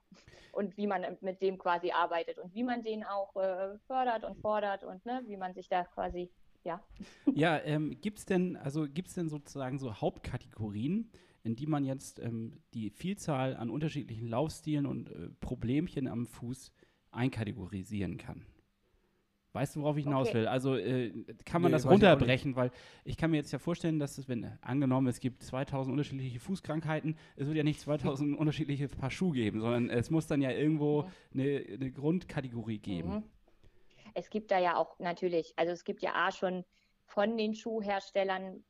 und 0.52 0.78
wie 0.78 0.88
man 0.88 1.06
mit 1.22 1.42
dem 1.42 1.58
quasi 1.58 1.92
arbeitet 1.92 2.40
und 2.40 2.54
wie 2.54 2.64
man 2.64 2.84
den 2.84 3.04
auch 3.04 3.36
äh, 3.36 3.78
fördert 3.88 4.24
und 4.24 4.38
fordert 4.40 4.84
und 4.84 5.06
ne, 5.06 5.22
wie 5.28 5.38
man 5.38 5.54
sich 5.54 5.68
da 5.68 5.84
quasi, 5.84 6.30
ja. 6.64 6.82
ja, 7.34 7.60
ähm, 7.64 8.00
gibt 8.02 8.20
es 8.20 8.26
denn, 8.26 8.56
also 8.58 8.88
denn 8.88 9.30
sozusagen 9.30 9.78
so 9.78 9.94
Hauptkategorien, 9.94 11.12
in 11.44 11.56
die 11.56 11.68
man 11.68 11.84
jetzt 11.84 12.20
ähm, 12.20 12.60
die 12.74 12.90
Vielzahl 12.90 13.56
an 13.56 13.70
unterschiedlichen 13.70 14.28
Laufstilen 14.28 14.86
und 14.86 15.12
äh, 15.12 15.30
Problemchen 15.40 16.08
am 16.08 16.26
Fuß 16.26 16.72
einkategorisieren 17.12 18.18
kann? 18.18 18.46
Weißt 19.56 19.78
du, 19.78 19.82
worauf 19.82 19.96
ich 19.96 20.04
hinaus 20.04 20.28
Okay. 20.28 20.40
will? 20.40 20.48
Also 20.48 20.76
äh, 20.76 21.12
kann 21.46 21.62
man 21.62 21.72
Nee, 21.72 21.76
das 21.78 21.86
weiß 21.86 21.92
ich 21.92 21.94
runterbrechen, 21.94 22.58
weil 22.58 22.72
ich 23.06 23.16
kann 23.16 23.32
mir 23.32 23.38
jetzt 23.38 23.54
ja 23.54 23.58
vorstellen, 23.58 24.00
dass 24.00 24.18
es, 24.18 24.28
wenn 24.28 24.44
äh, 24.44 24.52
angenommen, 24.60 25.08
es 25.08 25.22
gibt 25.22 25.42
2000 25.44 25.94
unterschiedliche 25.94 26.42
Fußkrankheiten, 26.42 27.18
es 27.38 27.48
wird 27.48 27.56
ja 27.56 27.64
nicht 27.64 27.80
2000 27.80 28.38
unterschiedliche 28.38 28.90
Paar 28.90 29.12
Schuhe 29.12 29.32
geben, 29.34 29.62
sondern 29.62 29.90
es 29.90 30.10
muss 30.12 30.28
dann 30.28 30.42
ja 30.42 30.52
irgendwo 30.52 31.04
Mhm. 31.04 31.10
eine, 31.40 31.66
eine 31.74 31.92
Grundkategorie 31.92 32.80
geben. 32.80 33.10
Mhm. 33.10 33.24
Es 34.14 34.30
gibt 34.30 34.52
da 34.52 34.60
ja 34.60 34.76
auch 34.76 35.00
natürlich, 35.00 35.54
also 35.56 35.72
es 35.72 35.86
gibt 35.86 36.02
ja 36.02 36.14
A 36.16 36.32
schon 36.32 36.66
von 37.06 37.38
den 37.38 37.56
Schuhherstellern 37.56 38.64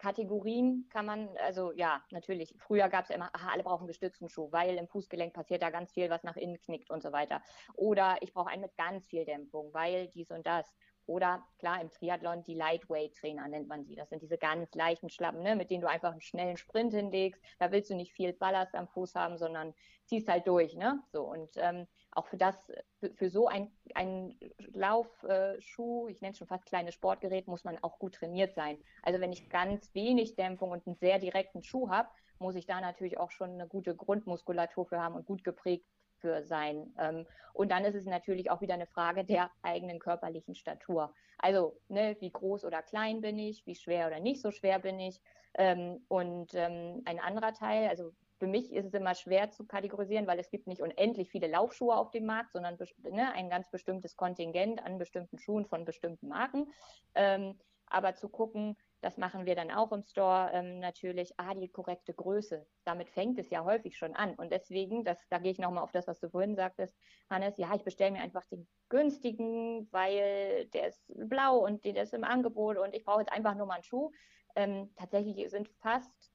Kategorien 0.00 0.88
kann 0.90 1.04
man, 1.04 1.28
also 1.36 1.72
ja, 1.72 2.02
natürlich. 2.10 2.54
Früher 2.58 2.88
gab 2.88 3.04
es 3.04 3.10
ja 3.10 3.16
immer, 3.16 3.28
aha, 3.34 3.50
alle 3.52 3.62
brauchen 3.62 3.86
gestützten 3.86 4.30
Schuh, 4.30 4.50
weil 4.50 4.76
im 4.76 4.88
Fußgelenk 4.88 5.34
passiert 5.34 5.60
da 5.60 5.68
ganz 5.68 5.92
viel, 5.92 6.08
was 6.08 6.24
nach 6.24 6.36
innen 6.36 6.58
knickt 6.58 6.90
und 6.90 7.02
so 7.02 7.12
weiter. 7.12 7.42
Oder 7.74 8.16
ich 8.22 8.32
brauche 8.32 8.48
einen 8.48 8.62
mit 8.62 8.76
ganz 8.78 9.06
viel 9.06 9.26
Dämpfung, 9.26 9.74
weil 9.74 10.08
dies 10.08 10.30
und 10.30 10.46
das. 10.46 10.74
Oder 11.04 11.44
klar, 11.58 11.80
im 11.82 11.90
Triathlon 11.90 12.44
die 12.44 12.54
Lightweight-Trainer 12.54 13.46
nennt 13.48 13.68
man 13.68 13.84
sie. 13.84 13.94
Das 13.94 14.08
sind 14.08 14.22
diese 14.22 14.38
ganz 14.38 14.74
leichten 14.74 15.10
Schlappen, 15.10 15.42
ne, 15.42 15.54
mit 15.54 15.70
denen 15.70 15.82
du 15.82 15.88
einfach 15.88 16.12
einen 16.12 16.20
schnellen 16.22 16.56
Sprint 16.56 16.94
hinlegst. 16.94 17.42
Da 17.58 17.70
willst 17.70 17.90
du 17.90 17.94
nicht 17.94 18.12
viel 18.12 18.32
Ballast 18.32 18.74
am 18.74 18.88
Fuß 18.88 19.14
haben, 19.16 19.36
sondern 19.36 19.74
ziehst 20.06 20.28
halt 20.28 20.46
durch. 20.46 20.76
Ne? 20.76 21.02
So, 21.12 21.24
und 21.24 21.50
ähm, 21.56 21.86
auch 22.12 22.26
für 22.26 22.36
das, 22.36 22.72
für, 22.98 23.12
für 23.14 23.30
so 23.30 23.46
ein, 23.48 23.70
ein 23.94 24.38
Laufschuh, 24.72 26.08
ich 26.08 26.20
nenne 26.20 26.32
es 26.32 26.38
schon 26.38 26.48
fast 26.48 26.66
kleines 26.66 26.94
Sportgerät, 26.94 27.46
muss 27.46 27.64
man 27.64 27.78
auch 27.82 27.98
gut 27.98 28.14
trainiert 28.14 28.54
sein. 28.54 28.78
Also 29.02 29.20
wenn 29.20 29.32
ich 29.32 29.48
ganz 29.48 29.94
wenig 29.94 30.34
Dämpfung 30.34 30.70
und 30.70 30.86
einen 30.86 30.96
sehr 30.96 31.18
direkten 31.18 31.62
Schuh 31.62 31.88
habe, 31.88 32.08
muss 32.38 32.54
ich 32.54 32.66
da 32.66 32.80
natürlich 32.80 33.18
auch 33.18 33.30
schon 33.30 33.50
eine 33.50 33.68
gute 33.68 33.94
Grundmuskulatur 33.94 34.86
für 34.86 35.00
haben 35.00 35.14
und 35.14 35.26
gut 35.26 35.44
geprägt 35.44 35.86
für 36.20 36.42
sein. 36.42 36.94
Ähm, 36.98 37.26
und 37.52 37.70
dann 37.70 37.84
ist 37.84 37.94
es 37.94 38.06
natürlich 38.06 38.50
auch 38.50 38.60
wieder 38.60 38.74
eine 38.74 38.86
Frage 38.86 39.24
der 39.24 39.50
eigenen 39.62 39.98
körperlichen 39.98 40.54
Statur. 40.54 41.14
Also, 41.38 41.78
ne, 41.88 42.16
wie 42.20 42.30
groß 42.30 42.64
oder 42.64 42.82
klein 42.82 43.20
bin 43.20 43.38
ich, 43.38 43.66
wie 43.66 43.74
schwer 43.74 44.06
oder 44.06 44.20
nicht 44.20 44.40
so 44.40 44.50
schwer 44.50 44.78
bin 44.78 45.00
ich. 45.00 45.20
Ähm, 45.54 46.04
und 46.08 46.54
ähm, 46.54 47.02
ein 47.04 47.18
anderer 47.18 47.52
Teil, 47.52 47.88
also 47.88 48.12
für 48.40 48.46
mich 48.46 48.72
ist 48.72 48.86
es 48.86 48.94
immer 48.94 49.14
schwer 49.14 49.50
zu 49.50 49.66
kategorisieren, 49.66 50.26
weil 50.26 50.38
es 50.38 50.50
gibt 50.50 50.66
nicht 50.66 50.80
unendlich 50.80 51.30
viele 51.30 51.46
Laufschuhe 51.46 51.94
auf 51.94 52.10
dem 52.10 52.24
Markt, 52.24 52.52
sondern 52.52 52.78
ne, 53.02 53.32
ein 53.34 53.50
ganz 53.50 53.70
bestimmtes 53.70 54.16
Kontingent 54.16 54.82
an 54.82 54.98
bestimmten 54.98 55.38
Schuhen 55.38 55.66
von 55.66 55.84
bestimmten 55.84 56.28
Marken. 56.28 56.72
Ähm, 57.14 57.60
aber 57.86 58.14
zu 58.14 58.30
gucken, 58.30 58.76
das 59.02 59.18
machen 59.18 59.44
wir 59.44 59.54
dann 59.54 59.70
auch 59.70 59.92
im 59.92 60.02
Store 60.04 60.50
ähm, 60.54 60.78
natürlich, 60.78 61.34
ah, 61.36 61.54
die 61.54 61.68
korrekte 61.68 62.14
Größe. 62.14 62.66
Damit 62.84 63.10
fängt 63.10 63.38
es 63.38 63.50
ja 63.50 63.64
häufig 63.64 63.98
schon 63.98 64.14
an. 64.14 64.34
Und 64.36 64.52
deswegen, 64.52 65.04
das, 65.04 65.18
da 65.28 65.38
gehe 65.38 65.52
ich 65.52 65.58
nochmal 65.58 65.84
auf 65.84 65.92
das, 65.92 66.06
was 66.06 66.18
du 66.20 66.30
vorhin 66.30 66.56
sagtest, 66.56 66.96
Hannes, 67.28 67.58
ja, 67.58 67.74
ich 67.74 67.82
bestelle 67.82 68.12
mir 68.12 68.22
einfach 68.22 68.46
den 68.46 68.66
günstigen, 68.88 69.86
weil 69.92 70.66
der 70.72 70.88
ist 70.88 71.02
blau 71.08 71.58
und 71.58 71.84
der 71.84 72.02
ist 72.02 72.14
im 72.14 72.24
Angebot 72.24 72.78
und 72.78 72.94
ich 72.94 73.04
brauche 73.04 73.20
jetzt 73.20 73.32
einfach 73.32 73.54
nur 73.54 73.66
mal 73.66 73.74
einen 73.74 73.84
Schuh. 73.84 74.10
Ähm, 74.54 74.90
tatsächlich 74.96 75.50
sind 75.50 75.68
fast, 75.80 76.29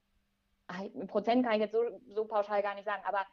Prozent 1.08 1.45
kann 1.45 1.56
ich 1.56 1.62
jetzt 1.62 1.73
so, 1.73 1.84
so 2.08 2.25
pauschal 2.25 2.62
gar 2.62 2.75
nicht 2.75 2.86
sagen, 2.86 3.04
aber 3.06 3.25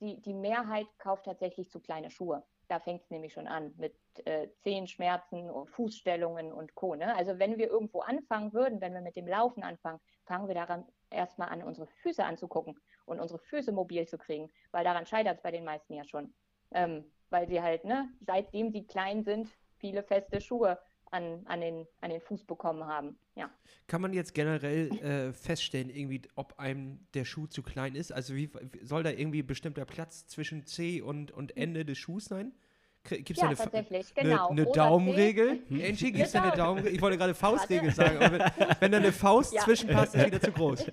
die, 0.00 0.20
die 0.20 0.34
Mehrheit 0.34 0.86
kauft 0.98 1.24
tatsächlich 1.24 1.70
zu 1.70 1.80
kleine 1.80 2.10
Schuhe. 2.10 2.42
Da 2.68 2.80
fängt 2.80 3.02
es 3.02 3.10
nämlich 3.10 3.32
schon 3.32 3.46
an 3.46 3.74
mit 3.76 3.94
äh, 4.24 4.48
Zehenschmerzen 4.62 5.50
und 5.50 5.68
Fußstellungen 5.68 6.52
und 6.52 6.74
Co. 6.74 6.94
Ne? 6.94 7.14
Also 7.14 7.38
wenn 7.38 7.58
wir 7.58 7.68
irgendwo 7.68 8.00
anfangen 8.00 8.52
würden, 8.52 8.80
wenn 8.80 8.94
wir 8.94 9.02
mit 9.02 9.16
dem 9.16 9.28
Laufen 9.28 9.62
anfangen, 9.62 10.00
fangen 10.24 10.48
wir 10.48 10.54
daran 10.54 10.84
erstmal 11.10 11.50
an, 11.50 11.62
unsere 11.62 11.86
Füße 11.86 12.24
anzugucken 12.24 12.80
und 13.04 13.20
unsere 13.20 13.38
Füße 13.38 13.72
mobil 13.72 14.06
zu 14.06 14.16
kriegen, 14.16 14.50
weil 14.70 14.84
daran 14.84 15.06
scheitert 15.06 15.36
es 15.36 15.42
bei 15.42 15.50
den 15.50 15.64
meisten 15.64 15.94
ja 15.94 16.04
schon. 16.04 16.34
Ähm, 16.72 17.04
weil 17.30 17.48
sie 17.48 17.60
halt, 17.60 17.84
ne, 17.84 18.08
seitdem 18.20 18.70
sie 18.70 18.86
klein 18.86 19.24
sind, 19.24 19.48
viele 19.76 20.02
feste 20.02 20.40
Schuhe 20.40 20.78
an, 21.14 21.42
an, 21.46 21.60
den, 21.60 21.86
an 22.00 22.10
den 22.10 22.20
Fuß 22.20 22.44
bekommen 22.44 22.84
haben. 22.86 23.16
Ja. 23.36 23.48
Kann 23.86 24.02
man 24.02 24.12
jetzt 24.12 24.34
generell 24.34 24.90
äh, 24.98 25.32
feststellen, 25.32 25.88
irgendwie, 25.88 26.22
ob 26.34 26.58
einem 26.58 27.06
der 27.14 27.24
Schuh 27.24 27.46
zu 27.46 27.62
klein 27.62 27.94
ist? 27.94 28.12
Also 28.12 28.34
wie, 28.34 28.50
soll 28.82 29.04
da 29.04 29.10
irgendwie 29.10 29.42
bestimmter 29.42 29.84
Platz 29.84 30.26
zwischen 30.26 30.66
C 30.66 31.00
und, 31.00 31.30
und 31.30 31.56
Ende 31.56 31.84
des 31.84 31.98
Schuhs 31.98 32.24
sein? 32.24 32.52
Gibt 33.04 33.30
es 33.30 33.36
Ja, 33.36 33.42
da 33.42 33.48
eine, 33.48 33.56
tatsächlich, 33.56 34.16
eine, 34.16 34.28
genau. 34.30 34.48
eine 34.48 34.64
Rosa 34.64 34.88
Daumenregel? 34.88 35.62
Hm? 35.68 35.82
Angie, 35.84 36.10
gibt 36.10 36.24
es 36.26 36.32
da 36.32 36.42
eine 36.42 36.52
Genau. 36.52 36.64
Daumenregel? 36.64 36.94
Ich 36.96 37.02
wollte 37.02 37.18
gerade 37.18 37.34
Faustregel 37.34 37.92
sagen, 37.92 38.16
aber 38.16 38.32
wenn, 38.32 38.40
wenn 38.80 38.92
da 38.92 38.98
eine 38.98 39.12
Faust 39.12 39.52
Ja. 39.52 39.62
zwischenpasst, 39.62 40.14
ist 40.14 40.26
wieder 40.26 40.40
zu 40.40 40.52
groß. 40.52 40.86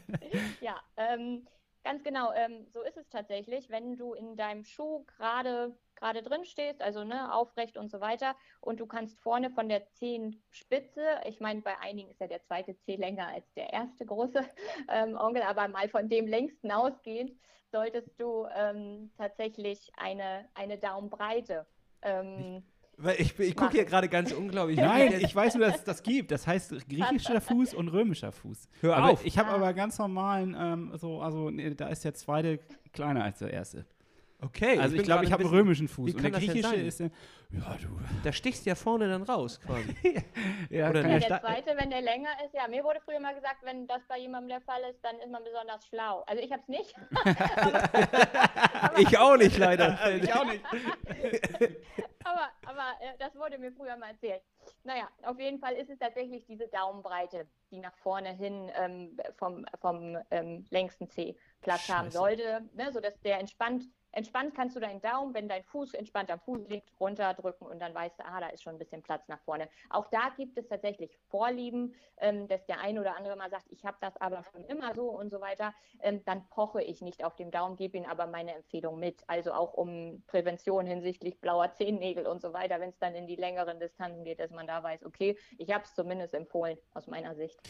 ja, 0.60 0.76
ähm, 0.96 1.46
ganz 1.82 2.04
genau. 2.04 2.32
Ähm, 2.34 2.66
so 2.72 2.82
ist 2.82 2.96
es 2.96 3.08
tatsächlich. 3.08 3.68
Wenn 3.70 3.96
du 3.96 4.14
in 4.14 4.36
deinem 4.36 4.62
Schuh 4.64 5.04
gerade 5.16 5.74
gerade 5.98 6.22
drin 6.22 6.44
stehst, 6.44 6.80
also 6.80 7.04
ne, 7.04 7.32
aufrecht 7.34 7.76
und 7.76 7.90
so 7.90 8.00
weiter. 8.00 8.34
Und 8.60 8.80
du 8.80 8.86
kannst 8.86 9.20
vorne 9.20 9.50
von 9.50 9.68
der 9.68 9.88
Zehenspitze, 9.92 11.02
ich 11.26 11.40
meine, 11.40 11.60
bei 11.60 11.78
einigen 11.80 12.10
ist 12.10 12.20
ja 12.20 12.26
der 12.26 12.42
zweite 12.42 12.78
Zeh 12.80 12.96
länger 12.96 13.28
als 13.28 13.52
der 13.54 13.72
erste 13.72 14.06
große 14.06 14.40
ähm, 14.88 15.16
Onkel, 15.16 15.42
aber 15.42 15.68
mal 15.68 15.88
von 15.88 16.08
dem 16.08 16.26
längsten 16.26 16.70
ausgehend, 16.70 17.32
solltest 17.70 18.18
du 18.20 18.46
ähm, 18.56 19.10
tatsächlich 19.16 19.90
eine, 19.96 20.48
eine 20.54 20.78
Daumenbreite. 20.78 21.66
Ähm, 22.02 22.62
Weil 22.96 23.20
ich 23.20 23.38
ich 23.38 23.56
gucke 23.56 23.72
hier 23.72 23.84
gerade 23.84 24.08
ganz 24.08 24.32
unglaublich. 24.32 24.76
Nein, 24.78 25.20
ich 25.20 25.34
weiß 25.34 25.56
nur, 25.56 25.66
dass 25.66 25.76
es 25.76 25.84
das 25.84 26.02
gibt. 26.02 26.30
Das 26.30 26.46
heißt 26.46 26.88
griechischer 26.88 27.40
Fuß 27.40 27.74
und 27.74 27.88
römischer 27.88 28.32
Fuß. 28.32 28.68
Hör 28.80 28.96
aber 28.96 29.12
auf. 29.12 29.24
Ich 29.24 29.38
habe 29.38 29.50
aber 29.50 29.74
ganz 29.74 29.98
normalen, 29.98 30.56
ähm, 30.58 30.92
so, 30.96 31.20
also 31.20 31.50
nee, 31.50 31.74
da 31.74 31.88
ist 31.88 32.04
der 32.04 32.14
zweite 32.14 32.60
kleiner 32.92 33.24
als 33.24 33.40
der 33.40 33.52
erste. 33.52 33.84
Okay. 34.40 34.78
Also 34.78 34.94
ich 34.94 35.00
bin 35.00 35.06
glaube, 35.06 35.24
ich 35.24 35.32
habe 35.32 35.42
einen 35.42 35.52
römischen 35.52 35.88
Fuß. 35.88 36.14
Und 36.14 36.22
der 36.22 36.30
griechische 36.30 36.76
ist 36.76 37.00
der, 37.00 37.10
ja 37.50 37.76
du. 37.82 37.88
Da 38.22 38.32
stichst 38.32 38.64
du 38.64 38.70
ja 38.70 38.76
vorne 38.76 39.08
dann 39.08 39.22
raus 39.22 39.60
quasi. 39.60 39.96
Ja, 40.70 40.90
Oder 40.90 41.02
Ja, 41.02 41.08
ja 41.08 41.18
der 41.18 41.40
zweite, 41.40 41.76
wenn 41.76 41.90
der 41.90 42.02
länger 42.02 42.30
ist, 42.44 42.54
ja, 42.54 42.68
mir 42.68 42.84
wurde 42.84 43.00
früher 43.04 43.18
mal 43.18 43.34
gesagt, 43.34 43.58
wenn 43.62 43.86
das 43.88 44.00
bei 44.06 44.18
jemandem 44.18 44.50
der 44.50 44.60
Fall 44.60 44.80
ist, 44.90 45.02
dann 45.02 45.16
ist 45.18 45.30
man 45.30 45.42
besonders 45.42 45.84
schlau. 45.86 46.22
Also 46.26 46.42
ich 46.42 46.52
habe 46.52 46.62
es 46.62 46.68
nicht, 46.68 46.94
ich 48.98 49.18
auch 49.18 49.36
nicht 49.36 49.58
leider. 49.58 49.98
ich 50.22 50.32
auch 50.32 50.44
nicht. 50.44 50.62
aber, 52.22 52.48
aber 52.64 52.92
äh, 53.00 53.18
das 53.18 53.34
wurde 53.34 53.58
mir 53.58 53.72
früher 53.72 53.96
mal 53.96 54.10
erzählt. 54.10 54.42
Naja, 54.84 55.08
auf 55.22 55.40
jeden 55.40 55.58
Fall 55.58 55.74
ist 55.74 55.90
es 55.90 55.98
tatsächlich 55.98 56.44
diese 56.46 56.68
Daumenbreite, 56.68 57.46
die 57.72 57.80
nach 57.80 57.96
vorne 57.96 58.34
hin 58.34 58.70
ähm, 58.76 59.18
vom, 59.36 59.66
vom 59.80 60.16
ähm, 60.30 60.64
längsten 60.70 61.08
C 61.08 61.34
Platz 61.60 61.88
haben 61.88 62.06
Scheiße. 62.06 62.18
sollte, 62.18 62.62
ne, 62.74 62.92
sodass 62.92 63.18
der 63.20 63.40
entspannt, 63.40 63.84
entspannt 64.18 64.54
kannst 64.54 64.76
du 64.76 64.80
deinen 64.80 65.00
Daumen, 65.00 65.32
wenn 65.32 65.48
dein 65.48 65.62
Fuß 65.62 65.94
entspannt 65.94 66.30
am 66.30 66.40
Fuß 66.40 66.68
liegt, 66.68 66.90
runterdrücken 67.00 67.66
und 67.66 67.80
dann 67.80 67.94
weißt 67.94 68.18
du, 68.18 68.26
ah, 68.26 68.40
da 68.40 68.48
ist 68.48 68.62
schon 68.62 68.74
ein 68.74 68.78
bisschen 68.78 69.02
Platz 69.02 69.28
nach 69.28 69.40
vorne. 69.42 69.68
Auch 69.90 70.08
da 70.08 70.30
gibt 70.36 70.58
es 70.58 70.66
tatsächlich 70.66 71.16
Vorlieben, 71.28 71.94
ähm, 72.18 72.48
dass 72.48 72.66
der 72.66 72.80
ein 72.80 72.98
oder 72.98 73.16
andere 73.16 73.36
mal 73.36 73.48
sagt, 73.48 73.66
ich 73.70 73.86
habe 73.86 73.96
das 74.00 74.16
aber 74.20 74.42
schon 74.52 74.64
immer 74.64 74.94
so 74.94 75.08
und 75.08 75.30
so 75.30 75.40
weiter. 75.40 75.72
Ähm, 76.00 76.22
dann 76.24 76.48
poche 76.48 76.82
ich 76.82 77.00
nicht 77.00 77.24
auf 77.24 77.36
dem 77.36 77.50
Daumen, 77.50 77.76
gebe 77.76 77.96
ihnen 77.96 78.06
aber 78.06 78.26
meine 78.26 78.54
Empfehlung 78.54 78.98
mit. 78.98 79.22
Also 79.28 79.52
auch 79.52 79.74
um 79.74 80.22
Prävention 80.26 80.84
hinsichtlich 80.84 81.40
blauer 81.40 81.72
Zehennägel 81.72 82.26
und 82.26 82.42
so 82.42 82.52
weiter, 82.52 82.80
wenn 82.80 82.90
es 82.90 82.98
dann 82.98 83.14
in 83.14 83.26
die 83.26 83.36
längeren 83.36 83.78
Distanzen 83.78 84.24
geht, 84.24 84.40
dass 84.40 84.50
man 84.50 84.66
da 84.66 84.82
weiß, 84.82 85.04
okay, 85.04 85.36
ich 85.58 85.72
habe 85.72 85.84
es 85.84 85.94
zumindest 85.94 86.34
empfohlen 86.34 86.76
aus 86.92 87.06
meiner 87.06 87.34
Sicht. 87.36 87.60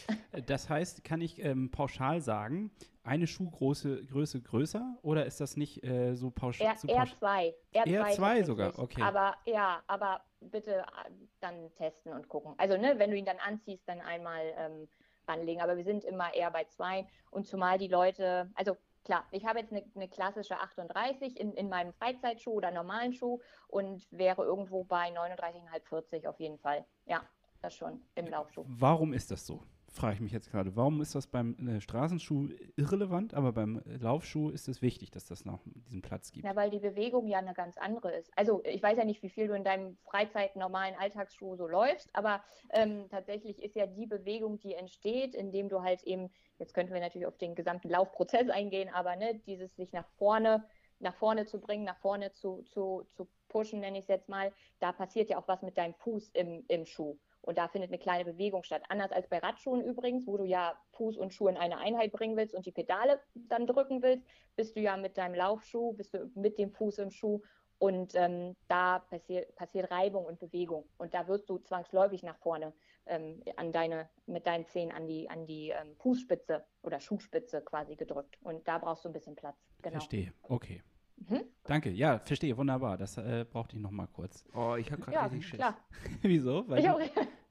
Das 0.47 0.69
heißt, 0.69 1.03
kann 1.03 1.21
ich 1.21 1.43
ähm, 1.43 1.69
pauschal 1.69 2.21
sagen, 2.21 2.71
eine 3.03 3.27
Schuhgröße 3.27 4.05
Größe 4.05 4.41
größer 4.41 4.97
oder 5.01 5.25
ist 5.25 5.39
das 5.39 5.57
nicht 5.57 5.83
äh, 5.83 6.15
so 6.15 6.31
pauschal? 6.31 6.75
So 6.77 6.87
pausch 6.87 7.13
R2. 7.13 7.53
R2 7.73 7.95
tatsächlich. 7.95 8.45
sogar, 8.45 8.79
okay. 8.79 9.01
Aber 9.01 9.35
ja, 9.45 9.81
aber 9.87 10.21
bitte 10.39 10.79
äh, 10.79 11.11
dann 11.39 11.73
testen 11.75 12.13
und 12.13 12.27
gucken. 12.27 12.53
Also 12.57 12.77
ne, 12.77 12.95
wenn 12.97 13.11
du 13.11 13.17
ihn 13.17 13.25
dann 13.25 13.37
anziehst, 13.37 13.87
dann 13.87 14.01
einmal 14.01 14.53
ähm, 14.57 14.87
ranlegen. 15.27 15.61
Aber 15.61 15.77
wir 15.77 15.83
sind 15.83 16.03
immer 16.03 16.33
eher 16.33 16.51
bei 16.51 16.65
zwei. 16.65 17.07
Und 17.31 17.47
zumal 17.47 17.77
die 17.77 17.87
Leute, 17.87 18.51
also 18.55 18.75
klar, 19.05 19.25
ich 19.31 19.45
habe 19.45 19.59
jetzt 19.59 19.71
eine, 19.71 19.83
eine 19.95 20.07
klassische 20.09 20.57
38 20.57 21.39
in, 21.39 21.53
in 21.53 21.69
meinem 21.69 21.93
Freizeitschuh 21.93 22.51
oder 22.51 22.71
normalen 22.71 23.13
Schuh 23.13 23.39
und 23.67 24.05
wäre 24.11 24.43
irgendwo 24.43 24.83
bei 24.83 25.09
39,5, 25.09 25.87
40 25.87 26.27
auf 26.27 26.39
jeden 26.39 26.59
Fall. 26.59 26.85
Ja, 27.05 27.21
das 27.61 27.75
schon 27.75 28.01
im 28.15 28.27
Laufschuh. 28.27 28.65
Warum 28.67 29.13
ist 29.13 29.31
das 29.31 29.45
so? 29.45 29.63
Frage 29.91 30.15
ich 30.15 30.21
mich 30.21 30.31
jetzt 30.31 30.51
gerade. 30.51 30.75
Warum 30.75 31.01
ist 31.01 31.15
das 31.15 31.27
beim 31.27 31.55
äh, 31.67 31.81
Straßenschuh 31.81 32.49
irrelevant, 32.75 33.33
aber 33.33 33.51
beim 33.51 33.77
äh, 33.79 33.97
Laufschuh 33.97 34.49
ist 34.49 34.67
es 34.67 34.81
wichtig, 34.81 35.11
dass 35.11 35.25
das 35.25 35.45
noch 35.45 35.61
diesen 35.65 36.01
Platz 36.01 36.31
gibt? 36.31 36.45
Ja, 36.45 36.55
weil 36.55 36.69
die 36.69 36.79
Bewegung 36.79 37.27
ja 37.27 37.39
eine 37.39 37.53
ganz 37.53 37.77
andere 37.77 38.11
ist. 38.15 38.31
Also 38.35 38.61
ich 38.65 38.81
weiß 38.83 38.97
ja 38.97 39.05
nicht, 39.05 39.23
wie 39.23 39.29
viel 39.29 39.47
du 39.47 39.55
in 39.55 39.63
deinem 39.63 39.97
Freizeit 40.05 40.55
normalen 40.55 40.95
Alltagsschuh 40.95 41.55
so 41.55 41.67
läufst, 41.67 42.09
aber 42.13 42.43
ähm, 42.71 43.07
tatsächlich 43.09 43.61
ist 43.61 43.75
ja 43.75 43.87
die 43.87 44.05
Bewegung, 44.05 44.59
die 44.59 44.75
entsteht, 44.75 45.33
indem 45.33 45.69
du 45.69 45.81
halt 45.81 46.03
eben, 46.03 46.29
jetzt 46.59 46.73
könnten 46.73 46.93
wir 46.93 47.01
natürlich 47.01 47.27
auf 47.27 47.37
den 47.37 47.55
gesamten 47.55 47.89
Laufprozess 47.89 48.49
eingehen, 48.49 48.89
aber 48.93 49.15
ne, 49.15 49.41
dieses 49.45 49.75
sich 49.75 49.91
nach 49.91 50.07
vorne, 50.17 50.63
nach 50.99 51.15
vorne 51.15 51.45
zu 51.45 51.59
bringen, 51.59 51.85
nach 51.85 51.97
vorne 51.97 52.31
zu, 52.33 52.63
zu, 52.63 53.05
zu 53.15 53.27
pushen, 53.47 53.79
nenne 53.79 53.97
ich 53.97 54.03
es 54.03 54.09
jetzt 54.09 54.29
mal, 54.29 54.51
da 54.79 54.91
passiert 54.91 55.29
ja 55.29 55.39
auch 55.39 55.47
was 55.47 55.61
mit 55.61 55.77
deinem 55.77 55.95
Fuß 55.95 56.29
im, 56.33 56.63
im 56.67 56.85
Schuh. 56.85 57.17
Und 57.49 57.57
da 57.57 57.67
findet 57.67 57.89
eine 57.89 57.97
kleine 57.97 58.25
Bewegung 58.25 58.61
statt. 58.61 58.83
Anders 58.89 59.11
als 59.11 59.27
bei 59.27 59.39
Radschuhen 59.39 59.81
übrigens, 59.81 60.27
wo 60.27 60.37
du 60.37 60.43
ja 60.45 60.79
Fuß 60.91 61.17
und 61.17 61.33
Schuh 61.33 61.47
in 61.47 61.57
eine 61.57 61.79
Einheit 61.79 62.11
bringen 62.11 62.37
willst 62.37 62.53
und 62.53 62.63
die 62.67 62.71
Pedale 62.71 63.19
dann 63.33 63.65
drücken 63.65 64.03
willst, 64.03 64.23
bist 64.55 64.75
du 64.75 64.81
ja 64.81 64.95
mit 64.97 65.17
deinem 65.17 65.33
Laufschuh, 65.33 65.93
bist 65.93 66.13
du 66.13 66.29
mit 66.35 66.59
dem 66.59 66.71
Fuß 66.71 66.99
im 66.99 67.09
Schuh 67.09 67.41
und 67.79 68.13
ähm, 68.13 68.55
da 68.67 68.99
passiert, 68.99 69.55
passiert 69.55 69.89
Reibung 69.89 70.25
und 70.25 70.37
Bewegung. 70.39 70.85
Und 70.99 71.15
da 71.15 71.27
wirst 71.27 71.49
du 71.49 71.57
zwangsläufig 71.57 72.21
nach 72.21 72.37
vorne 72.37 72.71
ähm, 73.07 73.41
an 73.55 73.71
deine, 73.71 74.07
mit 74.27 74.45
deinen 74.45 74.67
Zehen 74.67 74.91
an 74.91 75.07
die, 75.07 75.27
an 75.27 75.47
die 75.47 75.69
ähm, 75.69 75.95
Fußspitze 75.97 76.63
oder 76.83 76.99
Schuhspitze 76.99 77.61
quasi 77.63 77.95
gedrückt. 77.95 78.37
Und 78.43 78.67
da 78.67 78.77
brauchst 78.77 79.05
du 79.05 79.09
ein 79.09 79.13
bisschen 79.13 79.35
Platz. 79.35 79.57
Genau. 79.81 79.93
Verstehe. 79.93 80.33
Okay. 80.43 80.83
Mhm. 81.27 81.41
Danke. 81.63 81.89
Ja, 81.89 82.19
verstehe. 82.19 82.55
Wunderbar. 82.55 82.97
Das 82.97 83.17
äh, 83.17 83.45
brauchte 83.49 83.75
ich 83.75 83.81
noch 83.81 83.91
mal 83.91 84.07
kurz. 84.07 84.45
Oh, 84.53 84.75
ich 84.75 84.91
habe 84.91 85.01
gerade 85.01 85.15
Ja, 85.15 85.23
richtig 85.23 85.47
Schiss. 85.47 85.57
klar. 85.57 85.77
Wieso? 86.21 86.67
Weil 86.67 86.79
Ich 86.79 86.89
auch, 86.89 86.99
du, 86.99 87.09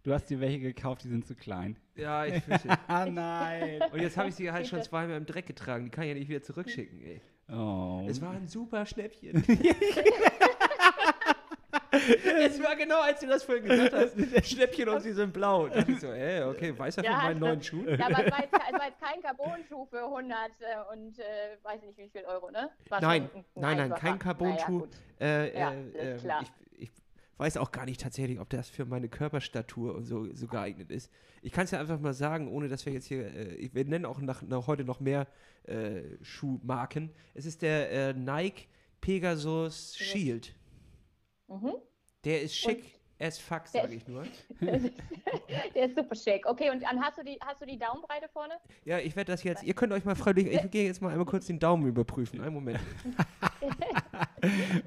du 0.08 0.14
hast 0.14 0.30
dir 0.30 0.40
welche 0.40 0.58
gekauft, 0.58 1.04
die 1.04 1.08
sind 1.08 1.26
zu 1.26 1.34
klein. 1.34 1.76
Ja, 1.94 2.24
ich 2.24 2.42
fürchte. 2.42 2.68
Ah, 2.88 3.04
nein. 3.04 3.82
Und 3.92 4.00
jetzt 4.00 4.16
habe 4.16 4.30
ich 4.30 4.34
sie 4.34 4.50
halt 4.50 4.66
schon 4.66 4.82
zweimal 4.82 5.18
im 5.18 5.26
Dreck 5.26 5.46
getragen. 5.46 5.84
Die 5.84 5.90
kann 5.90 6.04
ich 6.04 6.08
ja 6.08 6.14
nicht 6.14 6.28
wieder 6.28 6.42
zurückschicken, 6.42 7.02
ey. 7.02 7.20
Oh. 7.52 8.06
Es 8.08 8.20
war 8.22 8.32
ein 8.32 8.48
super 8.48 8.86
Schnäppchen. 8.86 9.36
es 12.40 12.62
war 12.62 12.76
genau, 12.76 13.00
als 13.00 13.20
du 13.20 13.26
das 13.26 13.42
vorhin 13.44 13.64
gesagt 13.64 13.92
hast. 13.92 14.46
Schnäppchen 14.46 14.88
und 14.88 15.00
sie 15.02 15.12
sind 15.12 15.32
blau. 15.32 15.68
Da 15.68 15.76
dachte 15.76 15.92
ich 15.92 16.00
so, 16.00 16.10
ey, 16.12 16.42
okay, 16.42 16.78
weiß 16.78 16.98
er 16.98 17.04
Ja, 17.04 17.10
von 17.10 17.18
meinen 17.20 17.34
hast 17.34 17.40
neuen 17.40 17.62
Schuhen? 17.62 17.88
Ja, 17.98 18.06
aber 18.06 18.24
es 18.26 18.32
war 18.32 18.40
jetzt, 18.40 18.54
es 18.54 18.72
war 18.72 18.86
jetzt 18.86 19.00
kein 19.00 19.22
Carbon-Schuh 19.22 19.86
für 19.86 20.04
100 20.04 20.38
äh, 20.38 20.92
und 20.92 21.18
äh, 21.18 21.24
weiß 21.62 21.82
nicht 21.82 21.98
wie 21.98 22.08
viel 22.08 22.24
Euro, 22.24 22.50
ne? 22.50 22.70
War 22.88 23.00
Nein, 23.00 23.28
nein, 23.32 23.44
nein, 23.54 23.80
einfacher. 23.80 24.00
kein 24.00 24.18
Carbon-Schuh. 24.18 24.86
Naja. 25.18 25.50
Äh, 25.50 25.58
Ja, 25.58 25.72
äh, 25.72 26.16
ich 26.42 26.52
weiß 27.38 27.56
auch 27.56 27.72
gar 27.72 27.84
nicht 27.86 28.00
tatsächlich, 28.00 28.38
ob 28.40 28.50
das 28.50 28.68
für 28.68 28.84
meine 28.84 29.08
Körperstatur 29.08 29.94
und 29.94 30.04
so, 30.04 30.32
so 30.34 30.46
geeignet 30.46 30.90
ist. 30.90 31.10
Ich 31.40 31.52
kann 31.52 31.64
es 31.64 31.70
ja 31.70 31.80
einfach 31.80 31.98
mal 32.00 32.12
sagen, 32.14 32.48
ohne 32.48 32.68
dass 32.68 32.84
wir 32.84 32.92
jetzt 32.92 33.06
hier, 33.06 33.26
äh, 33.34 33.54
ich- 33.54 33.74
wir 33.74 33.84
nennen 33.84 34.04
auch 34.04 34.20
nach, 34.20 34.42
nach 34.42 34.66
heute 34.66 34.84
noch 34.84 35.00
mehr 35.00 35.26
äh, 35.64 36.02
Schuhmarken. 36.22 37.10
Es 37.34 37.46
ist 37.46 37.62
der 37.62 37.90
äh, 37.90 38.12
Nike 38.12 38.66
Pegasus 39.00 39.96
Shield. 39.96 40.54
Mhm. 41.46 41.74
Der 42.24 42.42
ist 42.42 42.56
schick 42.56 42.98
as 43.20 43.38
fuck, 43.38 43.66
sage 43.66 43.94
ich 43.94 44.06
nur. 44.06 44.24
Der 45.74 45.86
ist 45.86 45.96
super 45.96 46.14
schick. 46.14 46.46
Okay, 46.46 46.70
und 46.70 46.82
dann 46.82 47.00
hast 47.02 47.18
du 47.18 47.22
die, 47.24 47.36
hast 47.40 47.60
du 47.60 47.66
die 47.66 47.78
Daumenbreite 47.78 48.28
vorne? 48.32 48.54
Ja, 48.84 48.98
ich 48.98 49.16
werde 49.16 49.32
das 49.32 49.42
jetzt, 49.44 49.62
ihr 49.62 49.74
könnt 49.74 49.92
euch 49.92 50.04
mal 50.04 50.14
freiwillig, 50.14 50.52
ich 50.64 50.70
gehe 50.70 50.86
jetzt 50.86 51.00
mal 51.02 51.10
einmal 51.10 51.26
kurz 51.26 51.46
den 51.46 51.58
Daumen 51.58 51.86
überprüfen. 51.86 52.40
Einen 52.40 52.54
Moment. 52.54 52.80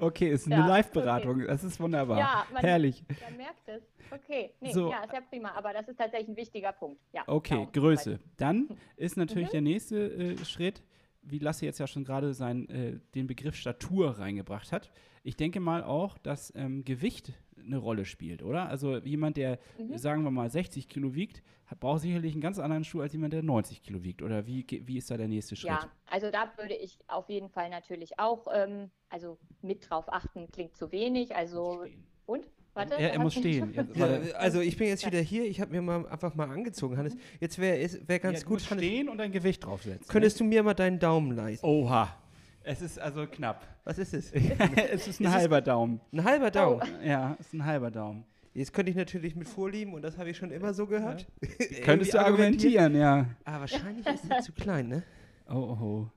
Okay, 0.00 0.30
ist 0.30 0.46
eine 0.46 0.56
Ja, 0.56 0.66
Live-Beratung. 0.66 1.46
Das 1.46 1.64
ist 1.64 1.78
wunderbar. 1.80 2.18
Ja, 2.18 2.46
man- 2.52 2.62
Herrlich. 2.62 3.02
Man 3.28 3.36
merkt 3.36 3.66
es. 3.68 3.82
Okay, 4.10 4.50
nee, 4.60 4.72
So. 4.72 4.90
ja, 4.90 5.04
ist 5.04 5.12
ja 5.12 5.20
prima, 5.20 5.52
aber 5.52 5.72
das 5.72 5.88
ist 5.88 5.96
tatsächlich 5.96 6.28
ein 6.28 6.36
wichtiger 6.36 6.72
Punkt. 6.72 7.00
Ja, 7.12 7.22
Okay, 7.26 7.54
Daumen. 7.54 7.72
Größe. 7.72 8.18
Dann 8.36 8.68
ist 8.96 9.16
Mhm. 9.16 9.22
natürlich 9.24 9.48
der 9.50 9.60
nächste 9.62 10.12
äh, 10.12 10.44
Schritt, 10.44 10.82
wie 11.22 11.38
Lasse 11.38 11.64
jetzt 11.66 11.78
ja 11.78 11.86
schon 11.86 12.04
gerade 12.04 12.34
sein, 12.34 12.68
äh, 12.68 12.98
den 13.14 13.26
Begriff 13.26 13.54
Statur 13.54 14.18
reingebracht 14.18 14.72
hat. 14.72 14.90
Ich 15.22 15.36
denke 15.36 15.60
mal 15.60 15.82
auch, 15.84 16.18
dass 16.18 16.52
ähm, 16.56 16.84
Gewicht 16.84 17.32
eine 17.64 17.78
Rolle 17.78 18.04
spielt, 18.04 18.42
oder? 18.42 18.68
Also 18.68 18.96
jemand, 18.98 19.36
der, 19.36 19.58
Mhm. 19.78 19.96
sagen 19.98 20.22
wir 20.24 20.30
mal, 20.30 20.50
60 20.50 20.88
Kilo 20.88 21.14
wiegt, 21.14 21.42
hat, 21.66 21.80
braucht 21.80 22.00
sicherlich 22.02 22.32
einen 22.32 22.40
ganz 22.42 22.58
anderen 22.58 22.84
Schuh 22.84 23.00
als 23.00 23.12
jemand, 23.12 23.32
der 23.32 23.42
90 23.42 23.82
Kilo 23.82 24.02
wiegt. 24.02 24.22
Oder 24.22 24.46
wie, 24.46 24.66
wie 24.86 24.98
ist 24.98 25.10
da 25.10 25.16
der 25.16 25.28
nächste 25.28 25.56
Schritt? 25.56 25.70
Ja, 25.70 25.90
also 26.06 26.30
da 26.30 26.52
würde 26.56 26.74
ich 26.74 26.98
auf 27.08 27.28
jeden 27.28 27.48
Fall 27.48 27.70
natürlich 27.70 28.18
auch, 28.18 28.46
ähm, 28.54 28.90
also 29.08 29.38
mit 29.62 29.88
drauf 29.88 30.04
achten, 30.12 30.48
klingt 30.52 30.76
zu 30.76 30.90
wenig. 30.92 31.34
Also, 31.34 31.84
und? 32.26 32.46
Warte. 32.74 32.94
Er, 32.94 33.12
er 33.12 33.18
muss 33.18 33.34
stehen. 33.34 33.74
Ja, 33.94 34.06
also 34.38 34.60
ich 34.60 34.78
bin 34.78 34.88
jetzt 34.88 35.04
wieder 35.06 35.20
hier, 35.20 35.44
ich 35.44 35.60
habe 35.60 35.72
mir 35.72 35.82
mal 35.82 36.06
einfach 36.08 36.34
mal 36.34 36.48
angezogen, 36.48 36.96
Hannes. 36.96 37.14
Jetzt 37.38 37.58
wäre 37.58 37.86
wär 38.06 38.18
ganz 38.18 38.38
Ja, 38.38 38.42
du 38.44 38.48
gut, 38.48 38.54
musst 38.60 38.70
Hannes, 38.70 38.82
stehen 38.84 39.08
und 39.10 39.20
ein 39.20 39.30
Gewicht 39.30 39.64
draufsetzen. 39.66 40.08
könntest 40.08 40.40
du 40.40 40.44
mir 40.44 40.62
mal 40.62 40.72
deinen 40.72 40.98
Daumen 40.98 41.32
leisten? 41.32 41.66
Oha. 41.66 42.16
Es 42.64 42.82
ist 42.82 42.98
also 42.98 43.26
knapp. 43.26 43.66
Was 43.84 43.98
ist 43.98 44.14
es? 44.14 44.32
es 44.92 45.08
ist 45.08 45.20
ein 45.20 45.30
halber 45.30 45.60
Daumen. 45.60 46.00
Ein 46.12 46.24
halber 46.24 46.50
Daumen. 46.50 46.82
Ja, 47.04 47.36
es 47.40 47.46
ist 47.46 47.54
ein 47.54 47.64
halber 47.64 47.90
Daumen. 47.90 48.24
Jetzt 48.54 48.72
könnte 48.72 48.90
ich 48.90 48.96
natürlich 48.96 49.34
mit 49.34 49.48
vorlieben 49.48 49.94
und 49.94 50.02
das 50.02 50.18
habe 50.18 50.30
ich 50.30 50.36
schon 50.36 50.50
immer 50.50 50.74
so 50.74 50.86
gehört. 50.86 51.26
Könntest 51.40 51.88
Irgendwie 51.88 52.10
du 52.10 52.20
argumentieren, 52.20 52.94
ja. 52.94 53.26
Ah, 53.44 53.60
wahrscheinlich 53.60 54.06
ist 54.06 54.30
er 54.30 54.42
zu 54.42 54.52
klein, 54.52 54.88
ne? 54.88 55.02
Oh, 55.48 55.54
oh, 55.54 55.84
oh. 55.84 56.08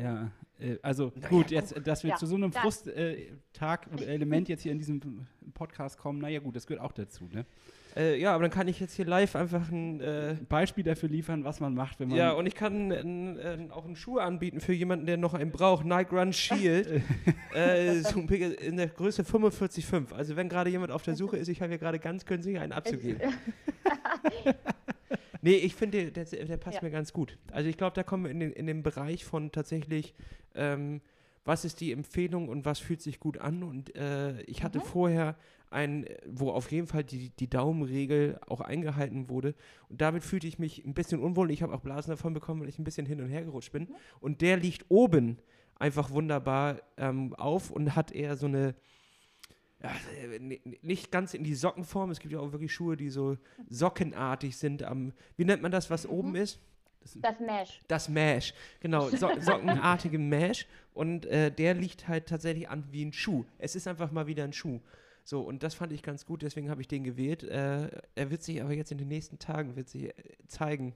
Ja, 0.00 0.30
äh, 0.60 0.76
also 0.82 1.12
Naja, 1.14 1.28
gut, 1.28 1.50
jetzt, 1.50 1.74
dass 1.86 2.02
wir 2.02 2.10
Ja, 2.10 2.16
zu 2.16 2.26
so 2.26 2.34
einem 2.34 2.52
Frusttag 2.52 3.86
äh, 3.86 3.94
oder 3.94 4.06
Element 4.06 4.48
jetzt 4.48 4.62
hier 4.62 4.72
in 4.72 4.78
diesem 4.78 5.26
Podcast 5.54 5.98
kommen, 5.98 6.18
naja 6.18 6.40
gut, 6.40 6.54
das 6.54 6.66
gehört 6.66 6.84
auch 6.84 6.92
dazu, 6.92 7.28
ne? 7.32 7.46
Äh, 7.96 8.18
ja, 8.20 8.34
aber 8.34 8.42
dann 8.42 8.50
kann 8.50 8.66
ich 8.66 8.80
jetzt 8.80 8.94
hier 8.94 9.04
live 9.04 9.36
einfach 9.36 9.70
ein. 9.70 10.00
Äh, 10.00 10.36
Beispiel 10.48 10.82
dafür 10.82 11.08
liefern, 11.08 11.44
was 11.44 11.60
man 11.60 11.74
macht, 11.74 12.00
wenn 12.00 12.08
man. 12.08 12.16
ja, 12.16 12.32
und 12.32 12.46
ich 12.46 12.54
kann 12.54 12.90
n- 12.90 13.38
n- 13.38 13.70
auch 13.70 13.84
einen 13.84 13.94
Schuh 13.96 14.18
anbieten 14.18 14.60
für 14.60 14.72
jemanden, 14.72 15.06
der 15.06 15.16
noch 15.16 15.34
einen 15.34 15.50
braucht. 15.52 15.84
Nike 15.86 16.12
Run 16.12 16.32
Shield. 16.32 17.02
äh, 17.54 18.00
so 18.00 18.20
in 18.20 18.76
der 18.76 18.88
Größe 18.88 19.22
45,5. 19.22 20.12
Also, 20.12 20.34
wenn 20.36 20.48
gerade 20.48 20.70
jemand 20.70 20.90
auf 20.90 21.02
der 21.02 21.14
Suche 21.14 21.36
ist, 21.36 21.48
ich 21.48 21.60
habe 21.60 21.70
hier 21.70 21.78
gerade 21.78 21.98
ganz 22.00 22.26
günstig 22.26 22.58
einen 22.58 22.72
abzugeben. 22.72 23.20
Nee, 25.42 25.56
ich 25.56 25.74
finde, 25.74 26.10
der, 26.10 26.24
der, 26.24 26.44
der 26.46 26.56
passt 26.56 26.76
Ja. 26.78 26.82
mir 26.82 26.90
ganz 26.90 27.12
gut. 27.12 27.36
Also 27.52 27.68
ich 27.68 27.76
glaube, 27.76 27.94
da 27.94 28.02
kommen 28.02 28.24
wir 28.24 28.30
in 28.30 28.40
den, 28.40 28.50
in 28.52 28.66
den 28.66 28.82
Bereich 28.82 29.24
von 29.26 29.52
tatsächlich, 29.52 30.14
ähm, 30.54 31.02
was 31.44 31.66
ist 31.66 31.80
die 31.82 31.92
Empfehlung 31.92 32.48
und 32.48 32.64
was 32.64 32.78
fühlt 32.78 33.02
sich 33.02 33.20
gut 33.20 33.36
an. 33.36 33.62
Und 33.62 33.94
äh, 33.94 34.40
ich 34.44 34.62
hatte 34.64 34.80
vorher 34.80 35.36
ein, 35.70 36.06
wo 36.26 36.50
auf 36.50 36.70
jeden 36.70 36.86
Fall 36.86 37.04
die, 37.04 37.30
die 37.30 37.48
Daumenregel 37.48 38.38
auch 38.46 38.60
eingehalten 38.60 39.28
wurde. 39.28 39.54
Und 39.88 40.00
damit 40.00 40.24
fühlte 40.24 40.46
ich 40.46 40.58
mich 40.58 40.84
ein 40.84 40.94
bisschen 40.94 41.20
unwohl. 41.20 41.50
Ich 41.50 41.62
habe 41.62 41.74
auch 41.74 41.80
Blasen 41.80 42.10
davon 42.10 42.34
bekommen, 42.34 42.60
weil 42.60 42.68
ich 42.68 42.78
ein 42.78 42.84
bisschen 42.84 43.06
hin 43.06 43.20
und 43.20 43.28
her 43.28 43.44
gerutscht 43.44 43.72
bin. 43.72 43.88
Und 44.20 44.40
der 44.40 44.56
liegt 44.56 44.86
oben 44.88 45.38
einfach 45.76 46.10
wunderbar 46.10 46.80
ähm, 46.96 47.34
auf 47.34 47.70
und 47.70 47.96
hat 47.96 48.12
eher 48.12 48.36
so 48.36 48.46
eine, 48.46 48.74
nicht 50.82 51.10
ganz 51.10 51.34
in 51.34 51.44
die 51.44 51.54
Sockenform. 51.54 52.10
Es 52.10 52.20
gibt 52.20 52.32
ja 52.32 52.40
auch 52.40 52.52
wirklich 52.52 52.72
Schuhe, 52.72 52.96
die 52.96 53.10
so 53.10 53.36
sockenartig 53.68 54.56
sind 54.56 54.82
am, 54.82 55.12
wie 55.36 55.44
nennt 55.44 55.62
man 55.62 55.72
das, 55.72 55.90
was 55.90 56.06
oben 56.06 56.36
ist? 56.36 56.58
Das 57.16 57.38
Mesh. 57.38 57.80
Das 57.86 58.08
Mesh, 58.08 58.54
genau, 58.80 59.08
so 59.10 59.28
sockenartige 59.40 60.18
Mesh. 60.18 60.66
Und 60.94 61.26
äh, 61.26 61.50
der 61.50 61.74
liegt 61.74 62.08
halt 62.08 62.26
tatsächlich 62.26 62.68
an 62.68 62.84
wie 62.90 63.04
ein 63.04 63.12
Schuh. 63.12 63.44
Es 63.58 63.74
ist 63.74 63.86
einfach 63.86 64.10
mal 64.10 64.26
wieder 64.26 64.44
ein 64.44 64.52
Schuh. 64.52 64.80
So, 65.24 65.40
und 65.40 65.62
das 65.62 65.74
fand 65.74 65.92
ich 65.92 66.02
ganz 66.02 66.26
gut, 66.26 66.42
deswegen 66.42 66.68
habe 66.68 66.82
ich 66.82 66.88
den 66.88 67.02
gewählt. 67.02 67.42
Äh, 67.42 67.88
er 68.14 68.30
wird 68.30 68.42
sich 68.42 68.60
aber 68.60 68.74
jetzt 68.74 68.92
in 68.92 68.98
den 68.98 69.08
nächsten 69.08 69.38
Tagen 69.38 69.74
wird 69.74 69.88
sich 69.88 70.04
äh, 70.04 70.12
zeigen, 70.48 70.94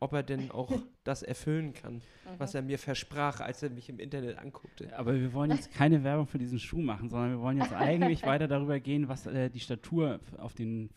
ob 0.00 0.12
er 0.12 0.22
denn 0.22 0.50
auch 0.50 0.70
das 1.04 1.22
erfüllen 1.22 1.72
kann, 1.72 2.02
was 2.36 2.54
er 2.54 2.60
mir 2.60 2.78
versprach, 2.78 3.40
als 3.40 3.62
er 3.62 3.70
mich 3.70 3.88
im 3.88 3.98
Internet 3.98 4.38
anguckte. 4.38 4.96
Aber 4.98 5.14
wir 5.14 5.32
wollen 5.32 5.50
jetzt 5.50 5.72
keine 5.72 6.04
Werbung 6.04 6.26
für 6.26 6.38
diesen 6.38 6.58
Schuh 6.58 6.82
machen, 6.82 7.08
sondern 7.08 7.30
wir 7.32 7.40
wollen 7.40 7.56
jetzt 7.56 7.72
eigentlich 7.74 8.22
weiter 8.24 8.48
darüber 8.48 8.78
gehen, 8.80 9.08
was 9.08 9.26
äh, 9.26 9.48
die 9.48 9.60
Statur 9.60 10.20
auf 10.36 10.52
den 10.52 10.90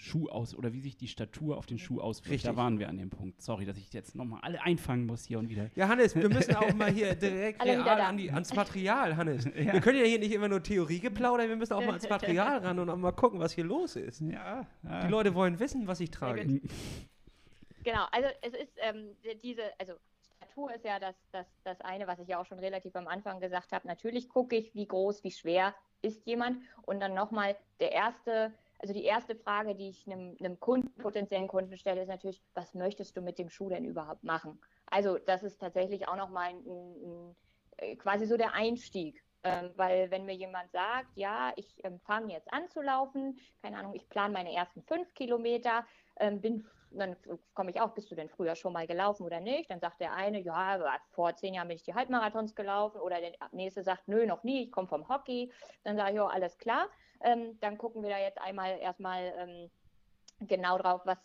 Schuh 0.00 0.28
aus 0.28 0.54
oder 0.54 0.72
wie 0.72 0.80
sich 0.80 0.96
die 0.96 1.08
Statur 1.08 1.58
auf 1.58 1.66
den 1.66 1.78
Schuh 1.78 2.00
auswirkt. 2.00 2.30
Richtig. 2.30 2.48
Da 2.50 2.56
waren 2.56 2.78
wir 2.78 2.88
an 2.88 2.96
dem 2.98 3.10
Punkt. 3.10 3.42
Sorry, 3.42 3.64
dass 3.66 3.76
ich 3.76 3.92
jetzt 3.92 4.14
nochmal 4.14 4.40
alle 4.42 4.62
einfangen 4.62 5.06
muss 5.06 5.24
hier 5.24 5.38
und 5.40 5.48
wieder. 5.48 5.70
Ja, 5.74 5.88
Hannes, 5.88 6.14
wir 6.14 6.28
müssen 6.28 6.54
auch 6.54 6.72
mal 6.74 6.90
hier 6.90 7.14
direkt 7.16 7.64
real 7.64 8.00
an 8.00 8.16
die, 8.16 8.30
ans 8.30 8.54
Material, 8.54 9.16
Hannes. 9.16 9.44
Wir 9.54 9.80
können 9.80 9.98
ja 9.98 10.04
hier 10.04 10.20
nicht 10.20 10.32
immer 10.32 10.48
nur 10.48 10.62
Theorie 10.62 11.00
geplaudern, 11.00 11.48
wir 11.48 11.56
müssen 11.56 11.72
auch 11.72 11.80
mal 11.80 11.88
ans 11.90 12.08
Material 12.08 12.58
ran 12.64 12.78
und 12.78 12.88
auch 12.88 12.96
mal 12.96 13.10
gucken, 13.12 13.40
was 13.40 13.52
hier 13.52 13.64
los 13.64 13.96
ist. 13.96 14.20
Ja, 14.20 14.66
Die 15.02 15.08
Leute 15.08 15.34
wollen 15.34 15.58
wissen, 15.58 15.86
was 15.88 15.98
ich 16.00 16.10
trage. 16.10 16.60
Genau, 17.84 18.04
also 18.12 18.28
es 18.42 18.52
ist 18.54 18.72
ähm, 18.78 19.16
die- 19.24 19.38
diese, 19.38 19.62
also 19.78 19.94
Statur 20.36 20.74
ist 20.74 20.84
ja 20.84 20.98
das, 20.98 21.14
das, 21.32 21.46
das 21.64 21.80
eine, 21.80 22.06
was 22.06 22.18
ich 22.18 22.28
ja 22.28 22.38
auch 22.40 22.46
schon 22.46 22.58
relativ 22.58 22.94
am 22.96 23.06
Anfang 23.08 23.40
gesagt 23.40 23.72
habe. 23.72 23.86
Natürlich 23.86 24.28
gucke 24.28 24.56
ich, 24.56 24.74
wie 24.74 24.86
groß, 24.86 25.24
wie 25.24 25.30
schwer 25.30 25.74
ist 26.02 26.24
jemand. 26.26 26.58
Und 26.82 27.00
dann 27.00 27.14
nochmal 27.14 27.56
der 27.80 27.92
erste, 27.92 28.52
also 28.78 28.94
die 28.94 29.04
erste 29.04 29.34
Frage, 29.34 29.74
die 29.74 29.90
ich 29.90 30.06
einem, 30.06 30.36
einem 30.40 30.60
Kunden, 30.60 30.94
potenziellen 31.02 31.48
Kunden 31.48 31.76
stelle, 31.76 32.02
ist 32.02 32.08
natürlich, 32.08 32.40
was 32.54 32.74
möchtest 32.74 33.16
du 33.16 33.22
mit 33.22 33.38
dem 33.38 33.50
Schuh 33.50 33.68
denn 33.68 33.84
überhaupt 33.84 34.22
machen? 34.22 34.60
Also 34.86 35.18
das 35.18 35.42
ist 35.42 35.58
tatsächlich 35.58 36.08
auch 36.08 36.16
nochmal 36.16 36.50
ein, 36.50 36.64
ein, 36.66 37.36
äh, 37.78 37.96
quasi 37.96 38.26
so 38.26 38.36
der 38.36 38.54
Einstieg. 38.54 39.22
Ähm, 39.44 39.70
weil 39.76 40.10
wenn 40.10 40.24
mir 40.24 40.34
jemand 40.34 40.70
sagt, 40.72 41.16
ja, 41.16 41.52
ich 41.54 41.76
ähm, 41.84 42.00
fange 42.00 42.32
jetzt 42.32 42.52
an 42.52 42.68
zu 42.68 42.82
laufen, 42.82 43.38
keine 43.62 43.78
Ahnung, 43.78 43.94
ich 43.94 44.08
plane 44.08 44.32
meine 44.32 44.52
ersten 44.52 44.82
fünf 44.82 45.14
Kilometer, 45.14 45.86
ähm, 46.18 46.40
bin, 46.40 46.66
dann 46.90 47.16
komme 47.54 47.70
ich 47.70 47.80
auch, 47.80 47.90
bist 47.90 48.10
du 48.10 48.14
denn 48.14 48.28
früher 48.28 48.54
schon 48.56 48.72
mal 48.72 48.86
gelaufen 48.86 49.24
oder 49.24 49.40
nicht? 49.40 49.70
Dann 49.70 49.80
sagt 49.80 50.00
der 50.00 50.14
eine, 50.14 50.40
ja, 50.40 50.98
vor 51.10 51.34
zehn 51.34 51.54
Jahren 51.54 51.68
bin 51.68 51.76
ich 51.76 51.82
die 51.82 51.94
Halbmarathons 51.94 52.54
gelaufen 52.54 53.00
oder 53.00 53.20
der 53.20 53.32
nächste 53.52 53.82
sagt, 53.82 54.08
nö, 54.08 54.26
noch 54.26 54.42
nie, 54.44 54.64
ich 54.64 54.72
komme 54.72 54.88
vom 54.88 55.08
Hockey. 55.08 55.52
Dann 55.84 55.96
sage 55.96 56.10
ich, 56.10 56.16
ja, 56.16 56.26
alles 56.26 56.58
klar. 56.58 56.88
Ähm, 57.20 57.58
dann 57.60 57.78
gucken 57.78 58.02
wir 58.02 58.10
da 58.10 58.18
jetzt 58.18 58.40
einmal 58.40 58.78
erstmal 58.78 59.32
ähm, 59.36 59.70
genau 60.40 60.78
drauf, 60.78 61.02
was, 61.04 61.18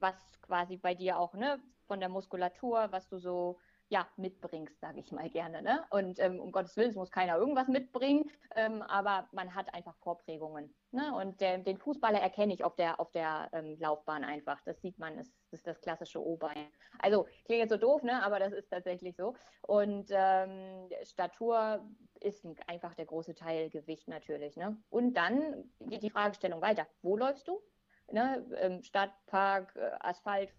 was 0.00 0.40
quasi 0.42 0.76
bei 0.76 0.94
dir 0.94 1.18
auch, 1.18 1.34
ne, 1.34 1.60
von 1.86 2.00
der 2.00 2.08
Muskulatur, 2.08 2.88
was 2.90 3.08
du 3.08 3.18
so 3.18 3.58
ja, 3.90 4.06
mitbringst, 4.16 4.80
sage 4.80 5.00
ich 5.00 5.12
mal 5.12 5.30
gerne. 5.30 5.62
Ne? 5.62 5.84
Und 5.90 6.18
ähm, 6.18 6.40
um 6.40 6.52
Gottes 6.52 6.76
Willen, 6.76 6.90
es 6.90 6.96
muss 6.96 7.10
keiner 7.10 7.36
irgendwas 7.36 7.68
mitbringen, 7.68 8.30
ähm, 8.54 8.82
aber 8.82 9.28
man 9.32 9.54
hat 9.54 9.72
einfach 9.72 9.96
Vorprägungen. 9.96 10.74
Ne? 10.90 11.14
Und 11.14 11.40
der, 11.40 11.58
den 11.58 11.78
Fußballer 11.78 12.20
erkenne 12.20 12.52
ich 12.52 12.64
auf 12.64 12.76
der, 12.76 13.00
auf 13.00 13.10
der 13.12 13.48
ähm, 13.52 13.76
Laufbahn 13.78 14.24
einfach. 14.24 14.60
Das 14.64 14.80
sieht 14.82 14.98
man, 14.98 15.16
das, 15.16 15.32
ist 15.52 15.66
das 15.66 15.80
klassische 15.80 16.24
O-Bein. 16.24 16.68
Also 16.98 17.26
klingt 17.46 17.60
jetzt 17.60 17.70
so 17.70 17.78
doof, 17.78 18.02
ne? 18.02 18.22
aber 18.22 18.38
das 18.38 18.52
ist 18.52 18.68
tatsächlich 18.68 19.16
so. 19.16 19.34
Und 19.62 20.10
ähm, 20.10 20.88
Statur 21.04 21.86
ist 22.20 22.44
ein, 22.44 22.56
einfach 22.66 22.94
der 22.94 23.06
große 23.06 23.34
Teil 23.34 23.70
Gewicht 23.70 24.08
natürlich. 24.08 24.56
Ne? 24.56 24.76
Und 24.90 25.14
dann 25.14 25.70
geht 25.80 26.02
die 26.02 26.10
Fragestellung 26.10 26.60
weiter. 26.60 26.86
Wo 27.00 27.16
läufst 27.16 27.48
du? 27.48 27.62
Ne, 28.10 28.80
Stadtpark, 28.82 29.76
äh, 29.76 29.90
Asphalt 30.00 30.50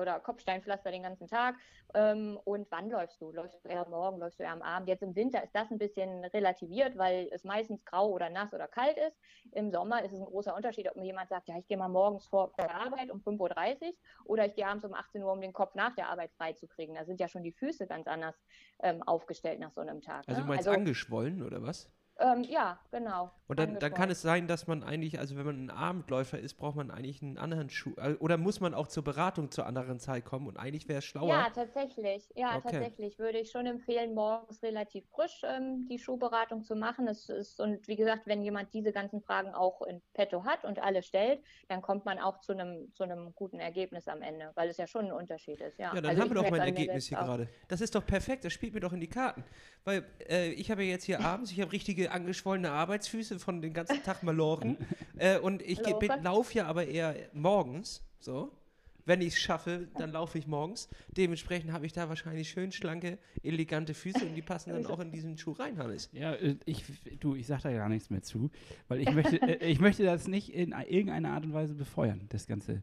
oder 0.00 0.18
Kopfsteinpflaster 0.18 0.90
den 0.90 1.02
ganzen 1.02 1.28
Tag. 1.28 1.56
Ähm, 1.94 2.38
und 2.44 2.66
wann 2.70 2.88
läufst 2.88 3.20
du? 3.20 3.32
Läufst 3.32 3.62
du 3.62 3.68
eher 3.68 3.84
am 3.84 3.90
Morgen, 3.90 4.18
läufst 4.18 4.40
du 4.40 4.44
eher 4.44 4.52
am 4.52 4.62
Abend? 4.62 4.88
Jetzt 4.88 5.02
im 5.02 5.14
Winter 5.14 5.42
ist 5.44 5.54
das 5.54 5.70
ein 5.70 5.78
bisschen 5.78 6.24
relativiert, 6.24 6.96
weil 6.96 7.28
es 7.32 7.44
meistens 7.44 7.84
grau 7.84 8.10
oder 8.10 8.30
nass 8.30 8.54
oder 8.54 8.66
kalt 8.66 8.96
ist. 8.96 9.18
Im 9.52 9.70
Sommer 9.70 10.02
ist 10.04 10.12
es 10.12 10.20
ein 10.20 10.24
großer 10.24 10.54
Unterschied, 10.56 10.88
ob 10.88 10.96
mir 10.96 11.04
jemand 11.04 11.28
sagt, 11.28 11.48
ja, 11.48 11.58
ich 11.58 11.66
gehe 11.66 11.76
mal 11.76 11.88
morgens 11.88 12.26
vor 12.26 12.52
der 12.58 12.74
Arbeit 12.74 13.10
um 13.10 13.20
5.30 13.20 13.82
Uhr 13.82 13.92
oder 14.24 14.46
ich 14.46 14.54
gehe 14.54 14.66
abends 14.66 14.86
um 14.86 14.94
18 14.94 15.22
Uhr, 15.22 15.32
um 15.32 15.40
den 15.40 15.52
Kopf 15.52 15.74
nach 15.74 15.94
der 15.94 16.08
Arbeit 16.08 16.32
freizukriegen. 16.32 16.94
Da 16.94 17.04
sind 17.04 17.20
ja 17.20 17.28
schon 17.28 17.42
die 17.42 17.52
Füße 17.52 17.86
ganz 17.86 18.06
anders 18.06 18.34
ähm, 18.80 19.02
aufgestellt 19.02 19.60
nach 19.60 19.72
so 19.72 19.82
einem 19.82 20.00
Tag. 20.00 20.24
Also 20.26 20.40
ne? 20.40 20.46
du 20.46 20.52
meinst 20.52 20.68
angeschwollen 20.68 21.42
oder 21.42 21.62
was? 21.62 21.90
Ähm, 22.18 22.42
ja, 22.44 22.78
genau. 22.90 23.30
Und 23.48 23.58
dann, 23.60 23.78
dann 23.78 23.92
kann 23.94 24.10
es 24.10 24.22
sein, 24.22 24.48
dass 24.48 24.66
man 24.66 24.82
eigentlich, 24.82 25.18
also 25.20 25.36
wenn 25.36 25.46
man 25.46 25.66
ein 25.66 25.70
Abendläufer 25.70 26.38
ist, 26.38 26.54
braucht 26.54 26.74
man 26.76 26.90
eigentlich 26.90 27.22
einen 27.22 27.38
anderen 27.38 27.70
Schuh. 27.70 27.94
äh, 27.98 28.14
Oder 28.14 28.38
muss 28.38 28.58
man 28.60 28.74
auch 28.74 28.86
zur 28.88 29.04
Beratung 29.04 29.50
zur 29.50 29.66
anderen 29.66 30.00
Zeit 30.00 30.24
kommen 30.24 30.46
und 30.48 30.56
eigentlich 30.56 30.88
wäre 30.88 30.98
es 30.98 31.04
schlauer. 31.04 31.28
Ja, 31.28 31.50
tatsächlich. 31.50 32.28
Ja, 32.34 32.56
Okay. 32.56 32.70
tatsächlich 32.72 33.18
würde 33.18 33.38
ich 33.38 33.50
schon 33.50 33.66
empfehlen, 33.66 34.14
morgens 34.14 34.62
relativ 34.62 35.04
frisch 35.10 35.42
ähm, 35.44 35.86
die 35.88 35.98
Schuhberatung 35.98 36.64
zu 36.64 36.74
machen. 36.74 37.06
Es 37.06 37.28
ist, 37.28 37.60
und 37.60 37.86
wie 37.86 37.96
gesagt, 37.96 38.26
wenn 38.26 38.42
jemand 38.42 38.72
diese 38.74 38.92
ganzen 38.92 39.20
Fragen 39.20 39.54
auch 39.54 39.82
in 39.82 40.00
petto 40.14 40.44
hat 40.44 40.64
und 40.64 40.78
alle 40.82 41.02
stellt, 41.02 41.40
dann 41.68 41.82
kommt 41.82 42.04
man 42.04 42.18
auch 42.18 42.40
zu 42.40 42.52
einem 42.52 42.92
zu 42.94 43.04
einem 43.04 43.34
guten 43.34 43.60
Ergebnis 43.60 44.08
am 44.08 44.22
Ende, 44.22 44.50
weil 44.54 44.68
es 44.70 44.76
ja 44.78 44.86
schon 44.86 45.06
ein 45.06 45.12
Unterschied 45.12 45.60
ist. 45.60 45.78
Ja, 45.78 45.94
Ja, 45.94 46.00
dann 46.00 46.06
Also 46.06 46.22
haben 46.22 46.30
wir 46.30 46.42
doch 46.42 46.50
mein 46.50 46.62
Ergebnis 46.62 47.06
hier 47.06 47.20
auch. 47.20 47.26
gerade. 47.26 47.48
Das 47.68 47.80
ist 47.80 47.94
doch 47.94 48.04
perfekt, 48.06 48.44
das 48.44 48.52
spielt 48.52 48.74
mir 48.74 48.80
doch 48.80 48.92
in 48.92 49.00
die 49.00 49.08
Karten. 49.08 49.44
Weil 49.84 50.04
äh, 50.28 50.48
ich 50.50 50.70
habe 50.70 50.82
ja 50.82 50.90
jetzt 50.90 51.04
hier 51.04 51.20
abends, 51.24 51.50
ich 51.52 51.60
habe 51.60 51.72
richtige 51.72 52.05
angeschwollene 52.08 52.70
Arbeitsfüße 52.70 53.38
von 53.38 53.62
den 53.62 53.72
ganzen 53.72 54.02
Tag 54.02 54.22
maloren. 54.22 54.76
äh, 55.16 55.38
und 55.38 55.62
ich 55.62 55.80
laufe 56.22 56.54
ja 56.54 56.66
aber 56.66 56.86
eher 56.86 57.14
morgens, 57.32 58.02
so. 58.18 58.52
Wenn 59.06 59.20
ich 59.20 59.34
es 59.34 59.38
schaffe, 59.38 59.86
dann 59.96 60.10
laufe 60.10 60.36
ich 60.36 60.48
morgens. 60.48 60.88
Dementsprechend 61.16 61.70
habe 61.70 61.86
ich 61.86 61.92
da 61.92 62.08
wahrscheinlich 62.08 62.50
schön 62.50 62.72
schlanke, 62.72 63.18
elegante 63.44 63.94
Füße 63.94 64.26
und 64.26 64.34
die 64.34 64.42
passen 64.42 64.70
dann 64.70 64.84
auch 64.86 64.98
in 64.98 65.12
diesen 65.12 65.38
Schuh 65.38 65.52
rein, 65.52 65.78
Hannes. 65.78 66.10
Ja, 66.12 66.34
äh, 66.34 66.56
ich, 66.64 66.82
du, 67.20 67.36
ich 67.36 67.46
sag 67.46 67.62
da 67.62 67.72
gar 67.72 67.88
nichts 67.88 68.10
mehr 68.10 68.22
zu, 68.22 68.50
weil 68.88 69.00
ich 69.00 69.12
möchte, 69.12 69.40
äh, 69.40 69.64
ich 69.64 69.78
möchte 69.78 70.02
das 70.02 70.26
nicht 70.26 70.52
in 70.52 70.72
irgendeiner 70.72 71.30
Art 71.30 71.44
und 71.44 71.54
Weise 71.54 71.74
befeuern, 71.74 72.26
das 72.30 72.48
Ganze. 72.48 72.82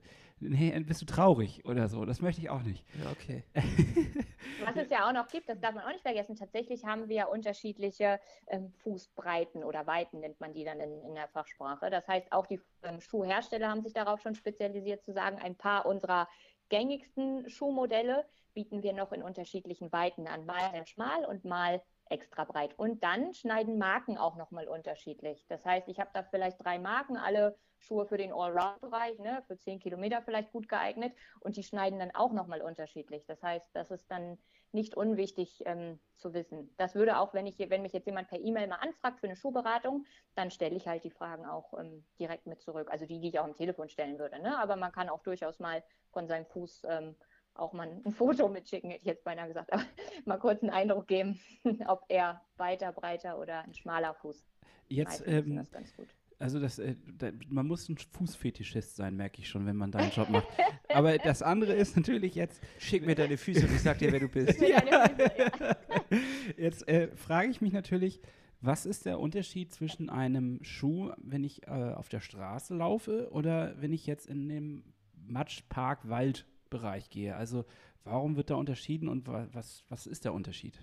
Nee, 0.49 0.77
bist 0.81 1.01
du 1.01 1.05
traurig 1.05 1.65
oder 1.65 1.87
so? 1.87 2.05
Das 2.05 2.21
möchte 2.21 2.41
ich 2.41 2.49
auch 2.49 2.61
nicht. 2.61 2.85
Ja, 3.01 3.11
okay. 3.11 3.43
Was 4.65 4.75
es 4.75 4.89
ja 4.89 5.07
auch 5.07 5.13
noch 5.13 5.27
gibt, 5.27 5.49
das 5.49 5.59
darf 5.59 5.73
man 5.73 5.83
auch 5.83 5.91
nicht 5.91 6.01
vergessen, 6.01 6.35
tatsächlich 6.35 6.85
haben 6.85 7.07
wir 7.07 7.15
ja 7.15 7.25
unterschiedliche 7.25 8.19
ähm, 8.47 8.71
Fußbreiten 8.83 9.63
oder 9.63 9.87
Weiten 9.87 10.19
nennt 10.19 10.39
man 10.39 10.53
die 10.53 10.63
dann 10.63 10.79
in, 10.79 11.01
in 11.03 11.15
der 11.15 11.27
Fachsprache. 11.29 11.89
Das 11.89 12.07
heißt, 12.07 12.31
auch 12.31 12.45
die 12.45 12.61
ähm, 12.83 13.01
Schuhhersteller 13.01 13.69
haben 13.69 13.81
sich 13.81 13.93
darauf 13.93 14.21
schon 14.21 14.35
spezialisiert 14.35 15.03
zu 15.03 15.13
sagen, 15.13 15.39
ein 15.39 15.55
paar 15.55 15.85
unserer 15.85 16.27
gängigsten 16.69 17.49
Schuhmodelle 17.49 18.25
bieten 18.53 18.83
wir 18.83 18.93
noch 18.93 19.11
in 19.11 19.23
unterschiedlichen 19.23 19.91
Weiten 19.91 20.27
an, 20.27 20.45
mal 20.45 20.71
sehr 20.71 20.85
schmal 20.85 21.25
und 21.25 21.45
mal 21.45 21.81
extra 22.09 22.43
breit. 22.45 22.77
Und 22.77 23.03
dann 23.03 23.33
schneiden 23.33 23.77
Marken 23.77 24.17
auch 24.17 24.35
nochmal 24.35 24.67
unterschiedlich. 24.67 25.45
Das 25.47 25.65
heißt, 25.65 25.87
ich 25.87 25.99
habe 25.99 26.11
da 26.13 26.23
vielleicht 26.23 26.63
drei 26.63 26.79
Marken, 26.79 27.17
alle 27.17 27.57
Schuhe 27.83 28.05
für 28.05 28.17
den 28.17 28.33
Allround-Bereich, 28.33 29.19
ne, 29.19 29.43
für 29.47 29.57
10 29.57 29.79
Kilometer 29.79 30.21
vielleicht 30.21 30.51
gut 30.51 30.67
geeignet 30.67 31.13
und 31.39 31.57
die 31.57 31.63
schneiden 31.63 31.99
dann 31.99 32.11
auch 32.15 32.31
nochmal 32.31 32.61
unterschiedlich. 32.61 33.25
Das 33.25 33.43
heißt, 33.43 33.75
das 33.75 33.91
ist 33.91 34.09
dann 34.09 34.37
nicht 34.71 34.95
unwichtig 34.95 35.61
ähm, 35.65 35.99
zu 36.17 36.33
wissen. 36.33 36.73
Das 36.77 36.95
würde 36.95 37.19
auch, 37.19 37.33
wenn 37.33 37.45
ich 37.45 37.59
wenn 37.59 37.83
mich 37.83 37.93
jetzt 37.93 38.07
jemand 38.07 38.27
per 38.27 38.39
E-Mail 38.39 38.67
mal 38.67 38.77
anfragt 38.77 39.19
für 39.19 39.27
eine 39.27 39.35
Schuhberatung, 39.35 40.05
dann 40.35 40.49
stelle 40.49 40.75
ich 40.75 40.87
halt 40.87 41.03
die 41.03 41.11
Fragen 41.11 41.45
auch 41.45 41.77
ähm, 41.79 42.03
direkt 42.19 42.47
mit 42.47 42.61
zurück. 42.61 42.89
Also 42.91 43.05
die, 43.05 43.19
die 43.19 43.29
ich 43.29 43.39
auch 43.39 43.45
am 43.45 43.55
Telefon 43.55 43.89
stellen 43.89 44.17
würde. 44.17 44.41
Ne? 44.41 44.57
Aber 44.57 44.75
man 44.75 44.91
kann 44.91 45.09
auch 45.09 45.21
durchaus 45.21 45.59
mal 45.59 45.83
von 46.11 46.27
seinem 46.27 46.45
Fuß 46.47 46.83
ähm, 46.89 47.15
auch 47.55 47.73
mal 47.73 47.87
ein 47.87 48.11
Foto 48.11 48.49
mitschicken, 48.49 48.89
hätte 48.89 49.01
ich 49.01 49.07
jetzt 49.07 49.23
beinahe 49.23 49.47
gesagt, 49.47 49.71
aber 49.71 49.83
mal 50.25 50.39
kurz 50.39 50.61
einen 50.63 50.71
Eindruck 50.71 51.07
geben, 51.07 51.39
ob 51.87 52.03
er 52.09 52.41
weiter, 52.57 52.91
breiter 52.91 53.39
oder 53.39 53.61
ein 53.63 53.73
schmaler 53.73 54.13
Fuß. 54.15 54.43
Jetzt, 54.89 55.23
ähm, 55.27 55.55
das 55.55 55.71
ganz 55.71 55.95
gut. 55.95 56.07
Also 56.43 56.59
das, 56.59 56.77
äh, 56.77 56.95
da, 57.17 57.31
man 57.47 57.65
muss 57.65 57.87
ein 57.87 57.95
Fußfetischist 57.97 58.97
sein, 58.97 59.15
merke 59.15 59.39
ich 59.39 59.47
schon, 59.47 59.65
wenn 59.65 59.77
man 59.77 59.91
deinen 59.91 60.11
Job 60.11 60.29
macht. 60.29 60.45
Aber 60.89 61.17
das 61.17 61.41
andere 61.41 61.71
ist 61.71 61.95
natürlich 61.95 62.35
jetzt. 62.35 62.61
Schick 62.79 63.05
mir 63.05 63.15
deine 63.15 63.37
Füße 63.37 63.65
und 63.65 63.73
ich 63.73 63.79
sag 63.79 63.97
dir, 63.99 64.11
wer 64.11 64.19
du 64.19 64.27
bist. 64.27 64.59
Ja. 64.59 64.83
Jetzt 66.57 66.85
äh, 66.89 67.07
frage 67.15 67.49
ich 67.49 67.61
mich 67.61 67.71
natürlich, 67.71 68.19
was 68.59 68.85
ist 68.85 69.05
der 69.05 69.21
Unterschied 69.21 69.71
zwischen 69.73 70.09
einem 70.09 70.61
Schuh, 70.63 71.13
wenn 71.17 71.45
ich 71.45 71.65
äh, 71.65 71.69
auf 71.69 72.09
der 72.09 72.19
Straße 72.19 72.75
laufe 72.75 73.31
oder 73.31 73.81
wenn 73.81 73.93
ich 73.93 74.05
jetzt 74.05 74.27
in 74.27 74.49
dem 74.49 74.83
Matschpark-Waldbereich 75.25 77.09
gehe? 77.09 77.37
Also 77.37 77.63
warum 78.03 78.35
wird 78.35 78.49
da 78.49 78.55
unterschieden 78.55 79.07
und 79.07 79.27
wa 79.27 79.47
was, 79.53 79.85
was 79.87 80.07
ist 80.07 80.25
der 80.25 80.33
Unterschied? 80.33 80.77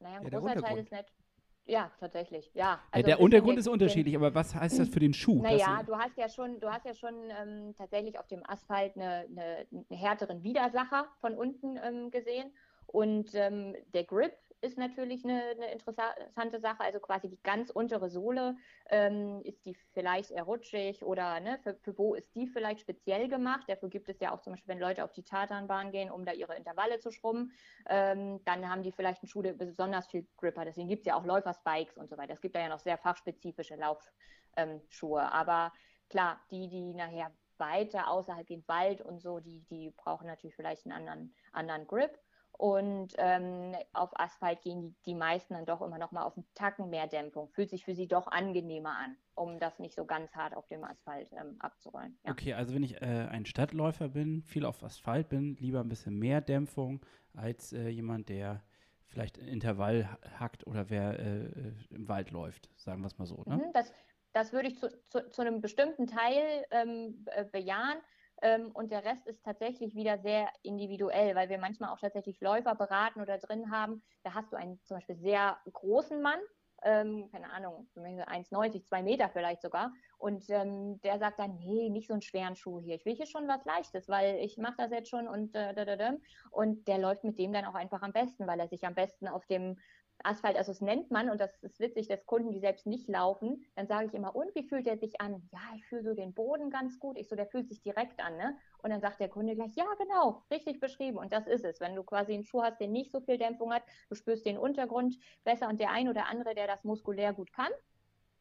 Naja, 0.00 0.18
ein 0.18 0.24
Ja, 0.24 0.30
der 0.30 0.40
großer 0.40 0.54
Teil 0.54 0.78
Untergrund. 0.78 0.82
ist 0.86 0.92
nicht. 0.92 1.23
Ja, 1.66 1.90
tatsächlich. 1.98 2.50
Ja, 2.54 2.80
also 2.90 3.06
der 3.06 3.20
Untergrund 3.20 3.58
ist 3.58 3.68
unterschiedlich, 3.68 4.14
aber 4.16 4.34
was 4.34 4.54
heißt 4.54 4.78
das 4.78 4.88
für 4.88 5.00
den 5.00 5.14
Schuh? 5.14 5.40
Naja, 5.40 5.82
du 5.82 5.96
hast 5.96 6.16
ja 6.18 6.28
schon, 6.28 6.60
du 6.60 6.70
hast 6.70 6.84
ja 6.84 6.94
schon 6.94 7.14
ähm, 7.30 7.74
tatsächlich 7.76 8.18
auf 8.18 8.26
dem 8.26 8.42
Asphalt 8.48 8.96
eine, 8.96 9.26
eine, 9.30 9.66
einen 9.72 9.86
härteren 9.90 10.42
Widersacher 10.42 11.06
von 11.20 11.34
unten 11.34 11.78
ähm, 11.82 12.10
gesehen. 12.10 12.52
Und 12.86 13.34
ähm, 13.34 13.74
der 13.94 14.04
Grip 14.04 14.32
ist 14.64 14.78
natürlich 14.78 15.24
eine, 15.24 15.42
eine 15.42 15.72
interessante 15.72 16.58
Sache. 16.58 16.80
Also 16.80 16.98
quasi 16.98 17.28
die 17.28 17.38
ganz 17.42 17.70
untere 17.70 18.08
Sohle, 18.08 18.56
ähm, 18.88 19.42
ist 19.44 19.64
die 19.66 19.74
vielleicht 19.92 20.30
eher 20.30 20.44
rutschig 20.44 21.04
oder 21.04 21.38
ne, 21.40 21.58
für, 21.62 21.74
für 21.74 21.96
wo 21.98 22.14
ist 22.14 22.34
die 22.34 22.46
vielleicht 22.46 22.80
speziell 22.80 23.28
gemacht? 23.28 23.64
Dafür 23.68 23.90
gibt 23.90 24.08
es 24.08 24.18
ja 24.20 24.32
auch 24.32 24.40
zum 24.40 24.54
Beispiel, 24.54 24.74
wenn 24.74 24.80
Leute 24.80 25.04
auf 25.04 25.12
die 25.12 25.22
Tatanbahn 25.22 25.92
gehen, 25.92 26.10
um 26.10 26.24
da 26.24 26.32
ihre 26.32 26.56
Intervalle 26.56 26.98
zu 26.98 27.10
schrubben, 27.10 27.52
ähm, 27.88 28.42
dann 28.44 28.68
haben 28.68 28.82
die 28.82 28.92
vielleicht 28.92 29.22
einen 29.22 29.28
Schuh, 29.28 29.42
der 29.42 29.52
besonders 29.52 30.06
viel 30.06 30.26
Grip 30.38 30.56
hat. 30.56 30.66
Deswegen 30.66 30.88
gibt 30.88 31.02
es 31.02 31.06
ja 31.06 31.16
auch 31.16 31.24
Läuferspikes 31.24 31.98
und 31.98 32.08
so 32.08 32.16
weiter. 32.16 32.32
Es 32.32 32.40
gibt 32.40 32.56
da 32.56 32.60
ja 32.60 32.68
noch 32.68 32.80
sehr 32.80 32.96
fachspezifische 32.96 33.76
Laufschuhe. 33.76 35.20
Ähm. 35.20 35.28
Aber 35.30 35.72
klar, 36.08 36.40
die, 36.50 36.68
die 36.68 36.94
nachher 36.94 37.30
weiter 37.58 38.08
außerhalb 38.08 38.46
gehen, 38.46 38.64
Wald 38.66 39.00
und 39.00 39.20
so, 39.20 39.40
die, 39.40 39.60
die 39.70 39.90
brauchen 39.90 40.26
natürlich 40.26 40.56
vielleicht 40.56 40.86
einen 40.86 40.92
anderen, 40.92 41.34
anderen 41.52 41.86
Grip. 41.86 42.18
Und 42.56 43.14
ähm, 43.18 43.74
auf 43.92 44.10
Asphalt 44.18 44.62
gehen 44.62 44.80
die, 44.80 44.94
die 45.06 45.14
meisten 45.14 45.54
dann 45.54 45.66
doch 45.66 45.82
immer 45.82 45.98
noch 45.98 46.12
mal 46.12 46.22
auf 46.22 46.36
einen 46.36 46.46
Tacken 46.54 46.88
mehr 46.88 47.08
Dämpfung. 47.08 47.48
Fühlt 47.48 47.70
sich 47.70 47.84
für 47.84 47.94
sie 47.94 48.06
doch 48.06 48.28
angenehmer 48.28 48.96
an, 48.96 49.16
um 49.34 49.58
das 49.58 49.78
nicht 49.80 49.94
so 49.94 50.04
ganz 50.04 50.34
hart 50.34 50.56
auf 50.56 50.66
dem 50.68 50.84
Asphalt 50.84 51.32
ähm, 51.32 51.56
abzurollen. 51.58 52.16
Ja. 52.24 52.30
Okay, 52.30 52.54
also 52.54 52.72
wenn 52.74 52.84
ich 52.84 53.02
äh, 53.02 53.26
ein 53.30 53.44
Stadtläufer 53.44 54.08
bin, 54.08 54.42
viel 54.42 54.64
auf 54.64 54.82
Asphalt 54.84 55.28
bin, 55.28 55.56
lieber 55.56 55.80
ein 55.80 55.88
bisschen 55.88 56.16
mehr 56.16 56.40
Dämpfung 56.40 57.04
als 57.34 57.72
äh, 57.72 57.88
jemand, 57.88 58.28
der 58.28 58.62
vielleicht 59.06 59.36
Intervall 59.36 60.10
ha- 60.10 60.18
hackt 60.38 60.66
oder 60.66 60.90
wer 60.90 61.18
äh, 61.18 61.44
äh, 61.46 61.72
im 61.90 62.08
Wald 62.08 62.30
läuft, 62.30 62.70
sagen 62.76 63.00
wir 63.02 63.08
es 63.08 63.18
mal 63.18 63.26
so. 63.26 63.42
Ne? 63.46 63.56
Mhm, 63.56 63.72
Das, 63.72 63.92
das 64.32 64.52
würde 64.52 64.68
ich 64.68 64.78
zu, 64.78 64.88
zu, 65.08 65.28
zu 65.30 65.42
einem 65.42 65.60
bestimmten 65.60 66.06
Teil 66.06 66.64
ähm, 66.70 67.24
äh, 67.32 67.44
bejahen. 67.44 67.98
Ähm, 68.44 68.72
und 68.74 68.92
der 68.92 69.04
Rest 69.04 69.26
ist 69.26 69.42
tatsächlich 69.42 69.94
wieder 69.94 70.18
sehr 70.18 70.50
individuell, 70.62 71.34
weil 71.34 71.48
wir 71.48 71.56
manchmal 71.58 71.88
auch 71.88 71.98
tatsächlich 71.98 72.42
Läufer 72.42 72.74
beraten 72.74 73.22
oder 73.22 73.38
drin 73.38 73.70
haben. 73.70 74.02
Da 74.22 74.34
hast 74.34 74.52
du 74.52 74.56
einen 74.56 74.78
zum 74.84 74.98
Beispiel 74.98 75.16
sehr 75.16 75.56
großen 75.72 76.20
Mann, 76.20 76.38
ähm, 76.82 77.30
keine 77.32 77.50
Ahnung, 77.50 77.88
1,90, 77.96 78.84
2 78.84 79.02
Meter 79.02 79.30
vielleicht 79.30 79.62
sogar. 79.62 79.94
Und 80.18 80.44
ähm, 80.50 81.00
der 81.00 81.18
sagt 81.18 81.38
dann, 81.38 81.56
nee, 81.56 81.88
nicht 81.88 82.06
so 82.06 82.12
einen 82.12 82.20
schweren 82.20 82.54
Schuh 82.54 82.80
hier. 82.80 82.96
Ich 82.96 83.06
will 83.06 83.14
hier 83.14 83.24
schon 83.24 83.48
was 83.48 83.64
Leichtes, 83.64 84.10
weil 84.10 84.36
ich 84.36 84.58
mache 84.58 84.74
das 84.76 84.90
jetzt 84.90 85.08
schon 85.08 85.26
und 85.26 85.54
äh, 85.54 85.72
da, 85.72 85.86
da, 85.86 85.96
da. 85.96 86.12
Und 86.50 86.86
der 86.86 86.98
läuft 86.98 87.24
mit 87.24 87.38
dem 87.38 87.54
dann 87.54 87.64
auch 87.64 87.74
einfach 87.74 88.02
am 88.02 88.12
besten, 88.12 88.46
weil 88.46 88.60
er 88.60 88.68
sich 88.68 88.84
am 88.84 88.94
besten 88.94 89.26
auf 89.26 89.46
dem 89.46 89.78
Asphalt, 90.22 90.56
also 90.56 90.72
es 90.72 90.80
nennt 90.80 91.10
man, 91.10 91.28
und 91.28 91.40
das 91.40 91.54
ist 91.62 91.80
witzig, 91.80 92.08
dass 92.08 92.24
Kunden, 92.26 92.50
die 92.52 92.60
selbst 92.60 92.86
nicht 92.86 93.08
laufen, 93.08 93.64
dann 93.74 93.86
sage 93.86 94.06
ich 94.06 94.14
immer, 94.14 94.34
und 94.34 94.54
wie 94.54 94.62
fühlt 94.62 94.86
er 94.86 94.96
sich 94.96 95.20
an? 95.20 95.48
Ja, 95.52 95.60
ich 95.76 95.84
fühle 95.86 96.02
so 96.02 96.14
den 96.14 96.32
Boden 96.32 96.70
ganz 96.70 96.98
gut. 96.98 97.18
Ich 97.18 97.28
so, 97.28 97.36
der 97.36 97.46
fühlt 97.46 97.68
sich 97.68 97.82
direkt 97.82 98.20
an, 98.20 98.36
ne? 98.36 98.56
Und 98.82 98.90
dann 98.90 99.00
sagt 99.00 99.20
der 99.20 99.28
Kunde 99.28 99.54
gleich, 99.54 99.74
ja, 99.74 99.86
genau, 99.98 100.44
richtig 100.50 100.80
beschrieben. 100.80 101.18
Und 101.18 101.32
das 101.32 101.46
ist 101.46 101.64
es. 101.64 101.80
Wenn 101.80 101.94
du 101.94 102.04
quasi 102.04 102.34
einen 102.34 102.44
Schuh 102.44 102.62
hast, 102.62 102.80
der 102.80 102.88
nicht 102.88 103.12
so 103.12 103.20
viel 103.20 103.38
Dämpfung 103.38 103.72
hat, 103.72 103.82
du 104.08 104.14
spürst 104.14 104.46
den 104.46 104.58
Untergrund 104.58 105.18
besser 105.44 105.68
und 105.68 105.80
der 105.80 105.90
ein 105.90 106.08
oder 106.08 106.26
andere, 106.26 106.54
der 106.54 106.66
das 106.66 106.84
muskulär 106.84 107.32
gut 107.32 107.52
kann, 107.52 107.70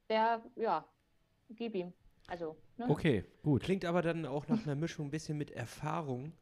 der, 0.09 0.43
ja, 0.55 0.85
gib 1.49 1.75
ihm. 1.75 1.93
Also, 2.27 2.55
ne? 2.77 2.85
Okay, 2.89 3.25
gut. 3.43 3.63
Klingt 3.63 3.85
aber 3.85 4.01
dann 4.01 4.25
auch 4.25 4.47
nach 4.47 4.63
einer 4.63 4.75
Mischung 4.75 5.07
ein 5.07 5.11
bisschen 5.11 5.37
mit 5.37 5.51
Erfahrung. 5.51 6.33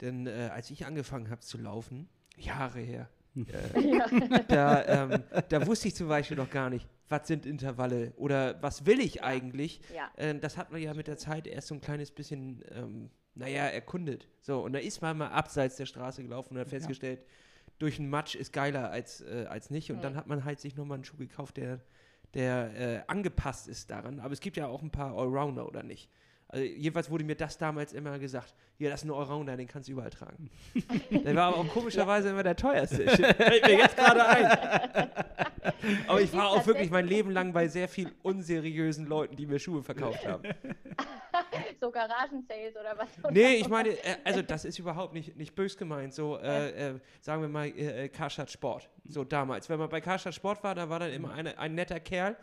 Denn 0.00 0.26
äh, 0.26 0.50
als 0.52 0.70
ich 0.70 0.86
angefangen 0.86 1.30
habe 1.30 1.40
zu 1.40 1.58
laufen, 1.58 2.08
Jahre 2.36 2.80
her, 2.80 3.08
Ja. 3.74 4.06
da, 4.48 4.84
ähm, 4.86 5.22
da 5.48 5.66
wusste 5.66 5.88
ich 5.88 5.94
zum 5.94 6.08
Beispiel 6.08 6.36
noch 6.36 6.50
gar 6.50 6.70
nicht, 6.70 6.86
was 7.08 7.26
sind 7.26 7.46
Intervalle 7.46 8.12
oder 8.16 8.62
was 8.62 8.86
will 8.86 9.00
ich 9.00 9.22
eigentlich. 9.22 9.80
ja. 9.94 10.10
Äh, 10.16 10.38
das 10.38 10.56
hat 10.56 10.70
man 10.70 10.80
ja 10.80 10.94
mit 10.94 11.06
der 11.08 11.16
Zeit 11.16 11.46
erst 11.46 11.68
so 11.68 11.74
ein 11.74 11.80
kleines 11.80 12.10
bisschen, 12.10 12.64
ähm, 12.70 13.10
naja, 13.34 13.64
erkundet. 13.64 14.28
So, 14.40 14.60
und 14.64 14.72
da 14.72 14.78
ist 14.78 15.02
man 15.02 15.18
mal 15.18 15.28
abseits 15.28 15.76
der 15.76 15.86
Straße 15.86 16.22
gelaufen 16.22 16.54
und 16.54 16.60
hat 16.60 16.68
festgestellt, 16.68 17.20
durch 17.80 17.98
einen 17.98 18.08
Matsch 18.08 18.36
ist 18.36 18.52
geiler 18.52 18.90
als, 18.90 19.20
äh, 19.22 19.46
als 19.48 19.70
nicht. 19.70 19.90
Und 19.90 19.96
Mhm. 19.98 20.02
dann 20.02 20.16
hat 20.16 20.28
man 20.28 20.44
halt 20.44 20.60
sich 20.60 20.76
nochmal 20.76 20.96
einen 20.96 21.04
Schuh 21.04 21.16
gekauft, 21.16 21.56
der, 21.56 21.80
der 22.34 22.70
äh, 22.76 23.02
angepasst 23.08 23.66
ist 23.66 23.90
daran. 23.90 24.20
Aber 24.20 24.32
es 24.32 24.40
gibt 24.40 24.56
ja 24.56 24.68
auch 24.68 24.82
ein 24.82 24.90
paar 24.92 25.16
Allrounder, 25.18 25.66
oder 25.66 25.82
nicht? 25.82 26.08
Also 26.54 26.66
jedenfalls 26.66 27.10
wurde 27.10 27.24
mir 27.24 27.34
das 27.34 27.58
damals 27.58 27.92
immer 27.92 28.16
gesagt, 28.16 28.54
ja, 28.78 28.88
das 28.88 29.02
ist 29.02 29.08
ein 29.08 29.12
Allrounder, 29.12 29.56
den 29.56 29.66
kannst 29.66 29.88
du 29.88 29.92
überall 29.92 30.10
tragen. 30.10 30.48
der 31.10 31.34
war 31.34 31.48
aber 31.48 31.56
auch 31.56 31.68
komischerweise 31.68 32.28
immer 32.28 32.44
der 32.44 32.54
teuerste. 32.54 33.08
Fällt 33.08 33.66
mir 33.66 33.78
jetzt 33.78 33.96
gerade 33.96 34.24
ein. 34.24 35.10
Aber 36.06 36.20
ich 36.20 36.32
war 36.32 36.50
auch 36.50 36.64
wirklich 36.64 36.90
mein 36.90 37.08
Leben 37.08 37.32
lang 37.32 37.52
bei 37.52 37.66
sehr 37.66 37.88
viel 37.88 38.12
unseriösen 38.22 39.06
Leuten, 39.06 39.34
die 39.34 39.46
mir 39.46 39.58
Schuhe 39.58 39.82
verkauft 39.82 40.24
haben. 40.28 40.44
so 41.80 41.90
Garagensales 41.90 42.76
oder 42.76 42.96
was? 42.96 43.32
Nee, 43.32 43.54
ich 43.56 43.68
meine, 43.68 43.88
äh, 43.88 44.16
also 44.22 44.40
das 44.42 44.64
ist 44.64 44.78
überhaupt 44.78 45.12
nicht, 45.12 45.36
nicht 45.36 45.56
bös 45.56 45.76
gemeint. 45.76 46.14
So, 46.14 46.38
äh, 46.38 46.90
äh, 46.90 47.00
sagen 47.20 47.42
wir 47.42 47.48
mal, 47.48 47.66
äh, 47.66 48.04
äh, 48.04 48.08
Karstadt 48.08 48.52
Sport. 48.52 48.88
So 49.08 49.24
damals. 49.24 49.68
Wenn 49.68 49.80
man 49.80 49.88
bei 49.88 50.00
Karstadt 50.00 50.34
Sport 50.34 50.62
war, 50.62 50.76
da 50.76 50.88
war 50.88 51.00
dann 51.00 51.10
immer 51.10 51.32
eine, 51.32 51.58
ein 51.58 51.74
netter 51.74 51.98
Kerl. 51.98 52.36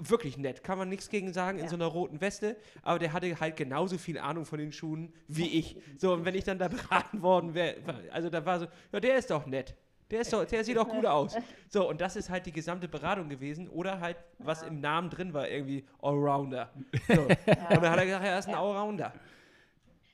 Wirklich 0.00 0.38
nett, 0.38 0.62
kann 0.62 0.78
man 0.78 0.88
nichts 0.88 1.08
gegen 1.08 1.32
sagen, 1.32 1.58
in 1.58 1.64
Ja. 1.64 1.70
so 1.70 1.76
einer 1.76 1.86
roten 1.86 2.20
Weste. 2.20 2.56
Aber 2.82 2.98
der 3.00 3.12
hatte 3.12 3.40
halt 3.40 3.56
genauso 3.56 3.98
viel 3.98 4.18
Ahnung 4.18 4.44
von 4.44 4.58
den 4.60 4.70
Schuhen 4.72 5.12
wie 5.26 5.58
ich. 5.58 5.76
So, 5.96 6.12
und 6.12 6.24
wenn 6.24 6.34
ich 6.36 6.44
dann 6.44 6.58
da 6.58 6.68
beraten 6.68 7.20
worden 7.22 7.54
wäre, 7.54 7.76
also 8.12 8.30
da 8.30 8.46
war 8.46 8.60
so, 8.60 8.66
ja, 8.92 9.00
der 9.00 9.16
ist 9.16 9.30
doch 9.30 9.44
nett. 9.46 9.74
Der, 10.10 10.20
ist 10.22 10.32
doch, 10.32 10.44
der 10.46 10.64
sieht 10.64 10.76
doch 10.76 10.88
gut 10.88 11.04
aus. 11.04 11.36
So, 11.68 11.86
und 11.86 12.00
das 12.00 12.16
ist 12.16 12.30
halt 12.30 12.46
die 12.46 12.52
gesamte 12.52 12.88
Beratung 12.88 13.28
gewesen. 13.28 13.68
Oder 13.68 14.00
halt, 14.00 14.16
was 14.38 14.62
im 14.62 14.80
Namen 14.80 15.10
drin 15.10 15.34
war, 15.34 15.48
irgendwie 15.48 15.84
Allrounder. 16.00 16.72
So. 17.08 17.22
Und 17.22 17.28
dann 17.48 17.90
hat 17.90 17.98
er 17.98 18.04
gesagt, 18.06 18.24
ja, 18.24 18.30
er 18.30 18.38
ist 18.38 18.46
ein 18.46 18.52
Ja. 18.52 18.60
Allrounder. 18.62 19.12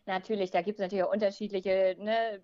Natürlich, 0.07 0.51
da 0.51 0.61
gibt 0.63 0.79
es 0.79 0.83
natürlich 0.83 1.05
auch 1.05 1.13
unterschiedliche, 1.13 1.97
ne, 1.99 2.35
äh, 2.35 2.41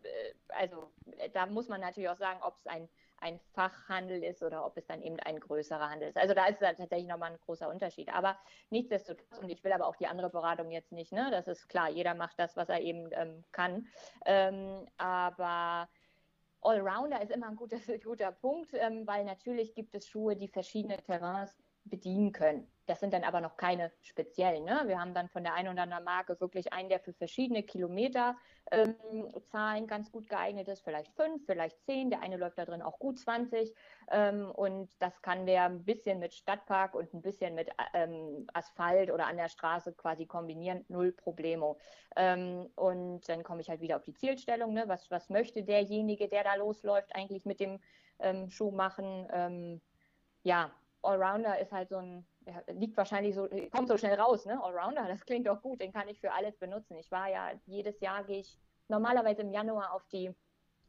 also 0.48 0.90
äh, 1.18 1.28
da 1.30 1.44
muss 1.46 1.68
man 1.68 1.80
natürlich 1.80 2.08
auch 2.08 2.16
sagen, 2.16 2.38
ob 2.42 2.56
es 2.58 2.66
ein, 2.66 2.88
ein 3.20 3.38
Fachhandel 3.54 4.22
ist 4.24 4.42
oder 4.42 4.64
ob 4.64 4.76
es 4.76 4.86
dann 4.86 5.02
eben 5.02 5.18
ein 5.20 5.38
größerer 5.38 5.90
Handel 5.90 6.08
ist. 6.08 6.16
Also 6.16 6.34
da 6.34 6.46
ist 6.46 6.60
dann 6.60 6.76
tatsächlich 6.76 7.08
nochmal 7.08 7.32
ein 7.32 7.38
großer 7.44 7.68
Unterschied. 7.68 8.12
Aber 8.12 8.38
nichtsdestotrotz, 8.70 9.38
und 9.40 9.50
ich 9.50 9.62
will 9.62 9.72
aber 9.72 9.86
auch 9.86 9.96
die 9.96 10.06
andere 10.06 10.30
Beratung 10.30 10.70
jetzt 10.70 10.92
nicht, 10.92 11.12
ne, 11.12 11.30
das 11.30 11.46
ist 11.46 11.68
klar, 11.68 11.90
jeder 11.90 12.14
macht 12.14 12.38
das, 12.38 12.56
was 12.56 12.68
er 12.68 12.80
eben 12.80 13.10
ähm, 13.12 13.44
kann. 13.52 13.86
Ähm, 14.24 14.86
aber 14.96 15.88
Allrounder 16.62 17.22
ist 17.22 17.30
immer 17.30 17.48
ein 17.48 17.56
guter, 17.56 17.78
guter 18.04 18.32
Punkt, 18.32 18.70
ähm, 18.74 19.06
weil 19.06 19.24
natürlich 19.24 19.74
gibt 19.74 19.94
es 19.94 20.08
Schuhe, 20.08 20.36
die 20.36 20.48
verschiedene 20.48 20.96
Terrains 20.96 21.56
bedienen 21.84 22.32
können. 22.32 22.70
Das 22.90 22.98
sind 22.98 23.14
dann 23.14 23.22
aber 23.22 23.40
noch 23.40 23.56
keine 23.56 23.92
speziellen. 24.02 24.64
Ne? 24.64 24.82
Wir 24.86 24.98
haben 24.98 25.14
dann 25.14 25.28
von 25.28 25.44
der 25.44 25.54
einen 25.54 25.68
oder 25.68 25.82
anderen 25.82 26.02
Marke 26.02 26.40
wirklich 26.40 26.72
einen, 26.72 26.88
der 26.88 26.98
für 26.98 27.12
verschiedene 27.12 27.62
Kilometer 27.62 28.36
ähm, 28.72 28.96
ganz 29.86 30.10
gut 30.10 30.28
geeignet 30.28 30.66
ist, 30.66 30.82
vielleicht 30.82 31.12
fünf, 31.14 31.46
vielleicht 31.46 31.80
zehn. 31.84 32.10
Der 32.10 32.20
eine 32.20 32.36
läuft 32.36 32.58
da 32.58 32.64
drin 32.64 32.82
auch 32.82 32.98
gut 32.98 33.16
20. 33.20 33.72
Ähm, 34.10 34.50
und 34.50 34.90
das 35.00 35.22
kann 35.22 35.46
der 35.46 35.66
ein 35.66 35.84
bisschen 35.84 36.18
mit 36.18 36.34
Stadtpark 36.34 36.96
und 36.96 37.14
ein 37.14 37.22
bisschen 37.22 37.54
mit 37.54 37.70
ähm, 37.94 38.48
Asphalt 38.54 39.12
oder 39.12 39.28
an 39.28 39.36
der 39.36 39.48
Straße 39.48 39.92
quasi 39.92 40.26
kombinieren. 40.26 40.84
Null 40.88 41.12
Problemo. 41.12 41.78
Ähm, 42.16 42.70
und 42.74 43.28
dann 43.28 43.44
komme 43.44 43.60
ich 43.60 43.70
halt 43.70 43.82
wieder 43.82 43.98
auf 43.98 44.04
die 44.04 44.14
Zielstellung. 44.14 44.72
Ne? 44.72 44.88
Was, 44.88 45.08
was 45.12 45.30
möchte 45.30 45.62
derjenige, 45.62 46.28
der 46.28 46.42
da 46.42 46.56
losläuft, 46.56 47.14
eigentlich 47.14 47.44
mit 47.44 47.60
dem 47.60 47.78
ähm, 48.18 48.50
Schuh 48.50 48.72
machen? 48.72 49.28
Ähm, 49.32 49.80
ja, 50.42 50.72
Allrounder 51.02 51.58
ist 51.58 51.72
halt 51.72 51.88
so 51.88 51.96
ein, 51.96 52.26
ja, 52.46 52.62
liegt 52.74 52.96
wahrscheinlich 52.96 53.34
so, 53.34 53.48
kommt 53.70 53.88
so 53.88 53.96
schnell 53.96 54.18
raus, 54.20 54.44
ne? 54.44 54.62
Allrounder, 54.62 55.06
das 55.08 55.24
klingt 55.24 55.46
doch 55.46 55.62
gut, 55.62 55.80
den 55.80 55.92
kann 55.92 56.08
ich 56.08 56.20
für 56.20 56.32
alles 56.32 56.56
benutzen. 56.56 56.96
Ich 56.96 57.10
war 57.10 57.28
ja, 57.28 57.50
jedes 57.66 58.00
Jahr 58.00 58.24
gehe 58.24 58.40
ich 58.40 58.58
normalerweise 58.88 59.42
im 59.42 59.52
Januar 59.52 59.92
auf 59.92 60.06
die 60.08 60.34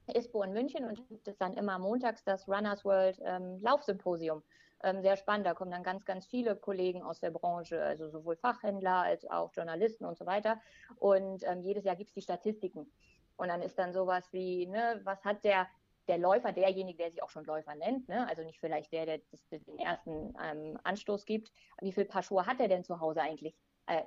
ISPO 0.08 0.44
in 0.44 0.54
München 0.54 0.86
und 0.86 1.08
gibt 1.08 1.28
es 1.28 1.38
dann 1.38 1.54
immer 1.54 1.80
montags 1.80 2.24
das 2.24 2.48
Runners 2.48 2.84
World 2.84 3.20
ähm, 3.24 3.60
Laufsymposium. 3.62 4.44
Ähm, 4.84 5.02
sehr 5.02 5.16
spannend, 5.16 5.46
da 5.46 5.54
kommen 5.54 5.72
dann 5.72 5.84
ganz, 5.84 6.06
ganz 6.06 6.26
viele 6.26 6.56
Kollegen 6.56 7.04
aus 7.04 7.20
der 7.20 7.30
Branche, 7.30 7.82
also 7.84 8.10
sowohl 8.10 8.36
Fachhändler 8.36 9.04
als 9.04 9.30
auch 9.30 9.54
Journalisten 9.54 10.06
und 10.06 10.18
so 10.18 10.26
weiter. 10.26 10.60
Und 10.98 11.44
ähm, 11.46 11.62
jedes 11.62 11.84
Jahr 11.84 11.96
gibt 11.96 12.10
es 12.10 12.16
die 12.16 12.22
Statistiken. 12.22 12.92
Und 13.38 13.48
dann 13.50 13.62
ist 13.62 13.78
dann 13.78 13.94
sowas 13.94 14.28
wie, 14.34 14.66
ne, 14.66 15.00
was 15.04 15.24
hat 15.24 15.44
der 15.44 15.68
der 16.08 16.18
Läufer, 16.18 16.52
derjenige, 16.52 16.98
der 16.98 17.12
sich 17.12 17.24
auch 17.24 17.30
schon 17.30 17.46
Läufer 17.46 17.76
nennt, 17.76 18.08
ne? 18.10 18.28
also 18.28 18.44
nicht 18.44 18.60
vielleicht 18.60 18.92
der, 18.92 19.06
der 19.06 19.20
das, 19.32 19.48
den 19.50 19.78
ersten 19.78 20.34
ähm, 20.44 20.80
Anstoß 20.84 21.26
gibt, 21.26 21.52
wie 21.82 21.92
viele 21.92 22.08
Paar 22.08 22.24
Schuhe 22.24 22.46
hat 22.46 22.60
er 22.60 22.68
denn 22.68 22.84
zu 22.84 23.00
Hause 23.00 23.22
eigentlich? 23.22 23.56
Äh, 23.88 24.04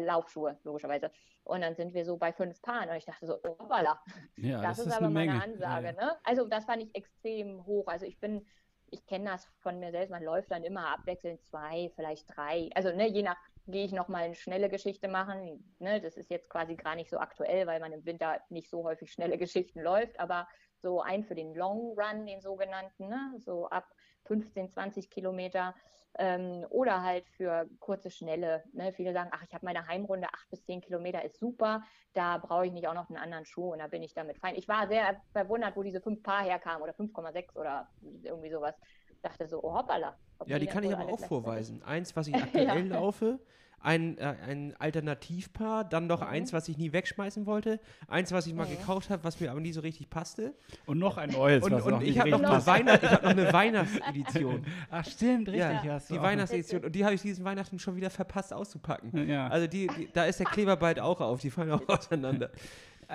Laufschuhe, 0.00 0.58
logischerweise. 0.62 1.10
Und 1.42 1.60
dann 1.60 1.74
sind 1.74 1.94
wir 1.94 2.04
so 2.04 2.16
bei 2.16 2.32
fünf 2.32 2.60
Paaren. 2.62 2.88
Und 2.88 2.96
ich 2.96 3.04
dachte 3.04 3.26
so, 3.26 3.34
oh, 3.42 3.56
voilà. 3.64 3.98
Ja, 4.36 4.62
das, 4.62 4.78
das, 4.78 4.86
ist, 4.86 4.92
aber 4.92 5.06
eine 5.06 5.14
mal 5.14 5.20
eine 5.28 5.42
Ansage. 5.42 5.86
Ja, 5.88 5.92
ja. 5.92 6.06
Ne? 6.06 6.16
Also 6.22 6.46
das 6.46 6.64
fand 6.64 6.82
ich 6.82 6.94
extrem 6.94 7.66
hoch. 7.66 7.86
Also 7.86 8.06
ich 8.06 8.18
bin, 8.18 8.46
ich 8.90 9.04
kenne 9.06 9.30
das 9.30 9.46
von 9.60 9.78
mir 9.78 9.90
selbst, 9.90 10.10
man 10.10 10.22
läuft 10.22 10.50
dann 10.50 10.64
immer 10.64 10.88
abwechselnd 10.88 11.42
zwei, 11.42 11.90
vielleicht 11.96 12.34
drei. 12.34 12.70
Also 12.74 12.92
ne, 12.92 13.08
je 13.08 13.22
nach 13.22 13.36
gehe 13.66 13.84
ich 13.84 13.92
nochmal 13.92 14.24
eine 14.24 14.34
schnelle 14.34 14.68
Geschichte 14.68 15.08
machen. 15.08 15.74
Ne, 15.78 16.00
das 16.00 16.16
ist 16.16 16.30
jetzt 16.30 16.48
quasi 16.48 16.76
gar 16.76 16.94
nicht 16.94 17.10
so 17.10 17.18
aktuell, 17.18 17.66
weil 17.66 17.80
man 17.80 17.92
im 17.92 18.04
Winter 18.04 18.40
nicht 18.48 18.68
so 18.68 18.84
häufig 18.84 19.12
schnelle 19.12 19.38
Geschichten 19.38 19.80
läuft, 19.80 20.18
aber 20.20 20.46
so 20.84 21.00
ein 21.00 21.24
für 21.24 21.34
den 21.34 21.54
Long 21.54 21.98
Run, 21.98 22.26
den 22.26 22.42
sogenannten, 22.42 23.08
ne, 23.08 23.34
so 23.38 23.66
ab 23.68 23.86
15, 24.26 24.70
20 24.70 25.08
Kilometer 25.08 25.74
ähm, 26.18 26.66
oder 26.68 27.02
halt 27.02 27.26
für 27.30 27.66
kurze, 27.80 28.10
schnelle. 28.10 28.62
Ne? 28.72 28.92
Viele 28.92 29.14
sagen, 29.14 29.30
ach, 29.32 29.42
ich 29.42 29.54
habe 29.54 29.64
meine 29.64 29.86
Heimrunde, 29.86 30.28
8 30.28 30.50
bis 30.50 30.64
10 30.66 30.82
Kilometer 30.82 31.24
ist 31.24 31.38
super, 31.38 31.82
da 32.12 32.36
brauche 32.38 32.66
ich 32.66 32.72
nicht 32.72 32.86
auch 32.86 32.94
noch 32.94 33.08
einen 33.08 33.18
anderen 33.18 33.46
Schuh 33.46 33.72
und 33.72 33.78
da 33.78 33.86
bin 33.88 34.02
ich 34.02 34.12
damit 34.12 34.38
fein. 34.38 34.54
Ich 34.56 34.68
war 34.68 34.86
sehr 34.86 35.20
verwundert, 35.32 35.74
wo 35.74 35.82
diese 35.82 36.02
5 36.02 36.22
Paar 36.22 36.44
herkamen 36.44 36.82
oder 36.82 36.92
5,6 36.92 37.56
oder 37.56 37.88
irgendwie 38.22 38.50
sowas. 38.50 38.74
Dachte 39.22 39.48
so, 39.48 39.62
oh 39.62 39.74
hoppala. 39.74 40.18
Ja, 40.44 40.58
die 40.58 40.66
kann 40.66 40.84
ich 40.84 40.94
aber 40.94 41.10
auch 41.10 41.20
vorweisen. 41.20 41.82
Eins, 41.82 42.14
was 42.14 42.26
ich 42.26 42.34
aktuell 42.42 42.86
ja. 42.86 43.00
laufe, 43.00 43.40
ein, 43.84 44.16
äh, 44.18 44.34
ein 44.48 44.74
Alternativpaar, 44.78 45.84
dann 45.84 46.06
noch 46.06 46.22
mhm. 46.22 46.28
eins, 46.28 46.52
was 46.52 46.68
ich 46.68 46.78
nie 46.78 46.92
wegschmeißen 46.92 47.46
wollte, 47.46 47.78
eins, 48.08 48.32
was 48.32 48.46
ich 48.46 48.54
mal 48.54 48.66
mhm. 48.66 48.78
gekauft 48.78 49.10
habe, 49.10 49.22
was 49.24 49.38
mir 49.40 49.50
aber 49.50 49.60
nie 49.60 49.72
so 49.72 49.82
richtig 49.82 50.08
passte. 50.08 50.54
Und 50.86 50.98
noch 50.98 51.18
ein 51.18 51.30
neues. 51.30 51.62
Und, 51.62 51.74
und 51.74 52.02
ich 52.02 52.18
habe 52.18 52.30
noch, 52.30 52.42
hab 52.42 52.84
noch 52.84 53.22
eine 53.22 53.52
Weihnachtsedition. 53.52 54.64
Ach 54.90 55.04
stimmt, 55.04 55.48
richtig. 55.48 55.84
Ja, 55.84 55.98
die 55.98 56.20
Weihnachtsedition. 56.20 56.84
Und 56.84 56.94
die 56.94 57.04
habe 57.04 57.14
ich 57.14 57.22
diesen 57.22 57.44
Weihnachten 57.44 57.78
schon 57.78 57.94
wieder 57.96 58.10
verpasst 58.10 58.52
auszupacken. 58.52 59.28
Ja. 59.28 59.48
Also 59.48 59.66
die, 59.66 59.86
die, 59.86 60.08
da 60.12 60.24
ist 60.24 60.40
der 60.40 60.46
Kleber 60.46 60.76
bald 60.76 60.98
auch 60.98 61.20
auf, 61.20 61.40
die 61.40 61.50
fallen 61.50 61.70
auch 61.70 61.82
auseinander. 61.88 62.50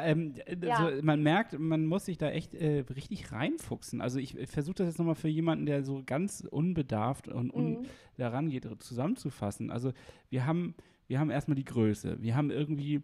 Ähm, 0.04 0.36
ja. 0.62 0.76
also 0.76 1.02
man 1.04 1.22
merkt, 1.22 1.58
man 1.58 1.86
muss 1.86 2.06
sich 2.06 2.18
da 2.18 2.30
echt 2.30 2.54
äh, 2.54 2.86
richtig 2.96 3.32
reinfuchsen. 3.32 4.02
Also 4.02 4.20
ich, 4.20 4.38
ich 4.38 4.50
versuche 4.50 4.76
das 4.76 4.88
jetzt 4.88 5.00
nochmal 5.00 5.16
für 5.16 5.28
jemanden, 5.28 5.66
der 5.66 5.84
so 5.84 6.04
ganz 6.06 6.48
unbedarft 6.50 7.28
und 7.28 7.54
un 7.54 7.72
mhm. 7.72 7.86
daran 8.18 8.50
geht, 8.50 8.68
zusammenzufassen. 8.80 9.72
Also 9.72 9.94
wir 10.30 10.46
haben, 10.46 10.76
wir 11.08 11.20
haben 11.20 11.30
erstmal 11.30 11.56
die 11.56 11.66
Größe. 11.66 12.22
Wir 12.22 12.36
haben 12.36 12.52
irgendwie 12.52 13.02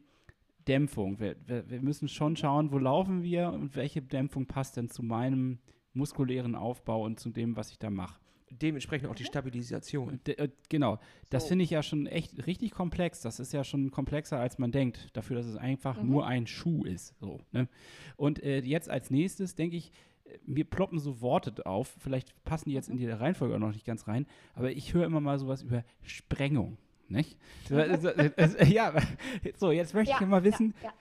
Dämpfung. 0.67 1.19
Wir, 1.19 1.35
wir, 1.45 1.69
wir 1.69 1.81
müssen 1.81 2.07
schon 2.07 2.35
schauen, 2.35 2.71
wo 2.71 2.77
laufen 2.77 3.23
wir 3.23 3.49
und 3.49 3.75
welche 3.75 4.01
Dämpfung 4.01 4.45
passt 4.45 4.77
denn 4.77 4.89
zu 4.89 5.03
meinem 5.03 5.59
muskulären 5.93 6.55
Aufbau 6.55 7.03
und 7.05 7.19
zu 7.19 7.29
dem, 7.29 7.55
was 7.55 7.71
ich 7.71 7.79
da 7.79 7.89
mache 7.89 8.19
dementsprechend 8.49 9.09
auch 9.09 9.15
die 9.15 9.25
Stabilisation. 9.25 10.19
De, 10.25 10.35
äh, 10.35 10.49
genau. 10.69 10.99
Das 11.29 11.43
so. 11.43 11.49
finde 11.49 11.63
ich 11.63 11.69
ja 11.69 11.83
schon 11.83 12.07
echt 12.07 12.45
richtig 12.47 12.71
komplex. 12.71 13.21
Das 13.21 13.39
ist 13.39 13.53
ja 13.53 13.63
schon 13.63 13.91
komplexer, 13.91 14.39
als 14.39 14.57
man 14.57 14.71
denkt, 14.71 15.09
dafür, 15.13 15.37
dass 15.37 15.45
es 15.45 15.55
einfach 15.55 16.01
mhm. 16.01 16.09
nur 16.09 16.27
ein 16.27 16.47
Schuh 16.47 16.83
ist. 16.83 17.15
So, 17.19 17.39
ne? 17.51 17.67
Und 18.15 18.41
äh, 18.43 18.59
jetzt 18.59 18.89
als 18.89 19.09
nächstes 19.09 19.55
denke 19.55 19.77
ich, 19.77 19.91
äh, 20.25 20.37
mir 20.45 20.65
ploppen 20.65 20.99
so 20.99 21.21
Worte 21.21 21.65
auf. 21.65 21.95
Vielleicht 21.99 22.43
passen 22.43 22.69
die 22.69 22.75
jetzt 22.75 22.89
in 22.89 22.97
die 22.97 23.07
Reihenfolge 23.07 23.55
auch 23.55 23.59
noch 23.59 23.73
nicht 23.73 23.85
ganz 23.85 24.07
rein, 24.07 24.25
aber 24.53 24.71
ich 24.71 24.93
höre 24.93 25.05
immer 25.05 25.21
mal 25.21 25.39
sowas 25.39 25.63
über 25.63 25.83
Sprengung. 26.01 26.77
Nicht? 27.07 27.37
ja, 27.69 28.93
so, 29.57 29.71
jetzt 29.71 29.93
möchte 29.93 30.11
ja, 30.11 30.17
ich 30.19 30.27
mal 30.27 30.43
wissen, 30.43 30.73
ja, 30.81 30.89
ja 30.89 30.93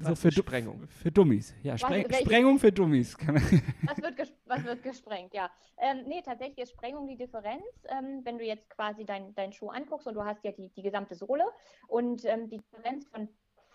so 0.00 0.14
für 0.14 0.32
Sprengung. 0.32 0.88
Für 0.88 1.10
Dummies. 1.10 1.54
Ja, 1.62 1.76
Spreng 1.78 2.06
was, 2.08 2.20
Sprengung 2.20 2.58
für 2.58 2.72
Dummies. 2.72 3.16
was, 3.18 4.02
wird 4.02 4.32
was 4.46 4.64
wird 4.64 4.82
gesprengt, 4.82 5.34
ja. 5.34 5.50
Ähm, 5.78 6.04
nee, 6.06 6.22
tatsächlich 6.22 6.58
ist 6.58 6.72
Sprengung 6.72 7.06
die 7.06 7.16
Differenz. 7.16 7.62
Ähm, 7.88 8.20
wenn 8.24 8.38
du 8.38 8.44
jetzt 8.44 8.68
quasi 8.70 9.04
deinen 9.04 9.34
dein 9.34 9.52
Schuh 9.52 9.68
anguckst 9.68 10.06
und 10.06 10.14
du 10.14 10.24
hast 10.24 10.44
ja 10.44 10.52
die, 10.52 10.70
die 10.70 10.82
gesamte 10.82 11.14
Sohle 11.14 11.44
und 11.86 12.24
ähm, 12.24 12.48
die 12.48 12.58
Differenz 12.58 13.06
von 13.08 13.28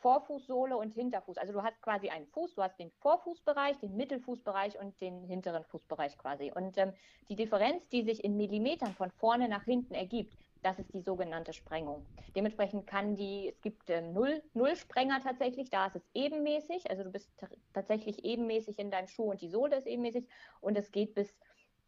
Vorfußsohle 0.03 0.75
und 0.75 0.93
Hinterfuß. 0.93 1.37
Also 1.37 1.53
du 1.53 1.63
hast 1.63 1.81
quasi 1.81 2.09
einen 2.09 2.27
Fuß, 2.27 2.55
du 2.55 2.61
hast 2.61 2.77
den 2.77 2.91
Vorfußbereich, 2.99 3.79
den 3.79 3.95
Mittelfußbereich 3.95 4.77
und 4.77 4.99
den 4.99 5.23
hinteren 5.23 5.63
Fußbereich 5.63 6.17
quasi. 6.17 6.51
Und 6.53 6.77
ähm, 6.77 6.91
die 7.29 7.37
Differenz, 7.37 7.87
die 7.87 8.03
sich 8.03 8.21
in 8.21 8.35
Millimetern 8.35 8.93
von 8.93 9.11
vorne 9.11 9.47
nach 9.47 9.63
hinten 9.63 9.93
ergibt, 9.93 10.37
das 10.63 10.79
ist 10.79 10.93
die 10.93 11.01
sogenannte 11.01 11.53
Sprengung. 11.53 12.05
Dementsprechend 12.35 12.87
kann 12.87 13.15
die, 13.15 13.49
es 13.49 13.61
gibt 13.61 13.89
äh, 13.89 14.01
Null, 14.01 14.41
Nullsprenger 14.53 15.19
tatsächlich, 15.21 15.69
da 15.69 15.87
ist 15.87 15.95
es 15.95 16.03
ebenmäßig, 16.13 16.89
also 16.89 17.03
du 17.03 17.11
bist 17.11 17.29
tatsächlich 17.73 18.23
ebenmäßig 18.23 18.79
in 18.79 18.91
deinem 18.91 19.07
Schuh 19.07 19.31
und 19.31 19.41
die 19.41 19.49
Sohle 19.49 19.77
ist 19.77 19.87
ebenmäßig 19.87 20.27
und 20.61 20.77
es 20.77 20.91
geht 20.91 21.13
bis 21.13 21.35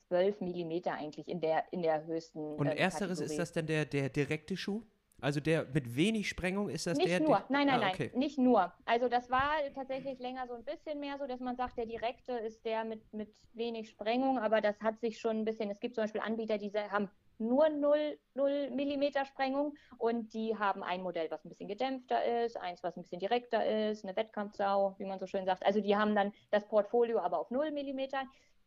12 0.09 0.41
Millimeter 0.41 0.93
eigentlich 0.93 1.27
in 1.27 1.41
der, 1.41 1.63
in 1.71 1.81
der 1.81 2.05
höchsten. 2.05 2.55
Und 2.55 2.67
äh, 2.67 2.75
ersteres 2.75 3.19
Kategorie. 3.19 3.31
ist 3.31 3.39
das 3.39 3.53
denn 3.53 3.65
der, 3.65 3.85
der 3.85 4.09
direkte 4.09 4.55
Schuh? 4.55 4.83
Also 5.21 5.39
der 5.39 5.65
mit 5.73 5.95
wenig 5.95 6.27
Sprengung 6.27 6.69
ist 6.69 6.85
das 6.85 6.97
nicht 6.97 7.09
der? 7.09 7.19
Nicht 7.19 7.29
nur, 7.29 7.43
nein, 7.49 7.67
nein, 7.67 7.81
ah, 7.81 7.89
okay. 7.89 8.09
nein, 8.11 8.19
nicht 8.19 8.37
nur. 8.37 8.73
Also 8.83 9.07
das 9.07 9.29
war 9.31 9.53
tatsächlich 9.73 10.19
länger 10.19 10.45
so 10.47 10.53
ein 10.53 10.63
bisschen 10.63 10.99
mehr 10.99 11.17
so, 11.17 11.25
dass 11.25 11.39
man 11.39 11.55
sagt, 11.55 11.77
der 11.77 11.85
direkte 11.85 12.33
ist 12.33 12.63
der 12.65 12.83
mit, 12.83 13.01
mit 13.13 13.33
wenig 13.53 13.89
Sprengung, 13.89 14.37
aber 14.37 14.61
das 14.61 14.79
hat 14.81 14.99
sich 14.99 15.17
schon 15.17 15.37
ein 15.37 15.45
bisschen, 15.45 15.71
es 15.71 15.79
gibt 15.79 15.95
zum 15.95 16.03
Beispiel 16.03 16.21
Anbieter, 16.21 16.57
die 16.57 16.71
haben 16.73 17.09
nur 17.39 17.69
0, 17.69 18.17
0 18.33 18.69
mm 18.71 19.25
Sprengung 19.25 19.75
und 19.97 20.33
die 20.33 20.57
haben 20.57 20.83
ein 20.83 21.01
Modell, 21.01 21.29
was 21.31 21.43
ein 21.45 21.49
bisschen 21.49 21.67
gedämpfter 21.67 22.43
ist, 22.43 22.57
eins, 22.57 22.83
was 22.83 22.95
ein 22.95 23.01
bisschen 23.01 23.19
direkter 23.19 23.65
ist, 23.65 24.03
eine 24.03 24.15
Wettkampfsau, 24.15 24.95
wie 24.97 25.05
man 25.05 25.19
so 25.19 25.27
schön 25.27 25.45
sagt. 25.45 25.65
Also 25.65 25.81
die 25.81 25.95
haben 25.95 26.15
dann 26.15 26.31
das 26.51 26.67
Portfolio 26.67 27.19
aber 27.19 27.39
auf 27.39 27.51
0 27.51 27.71
mm. 27.71 27.99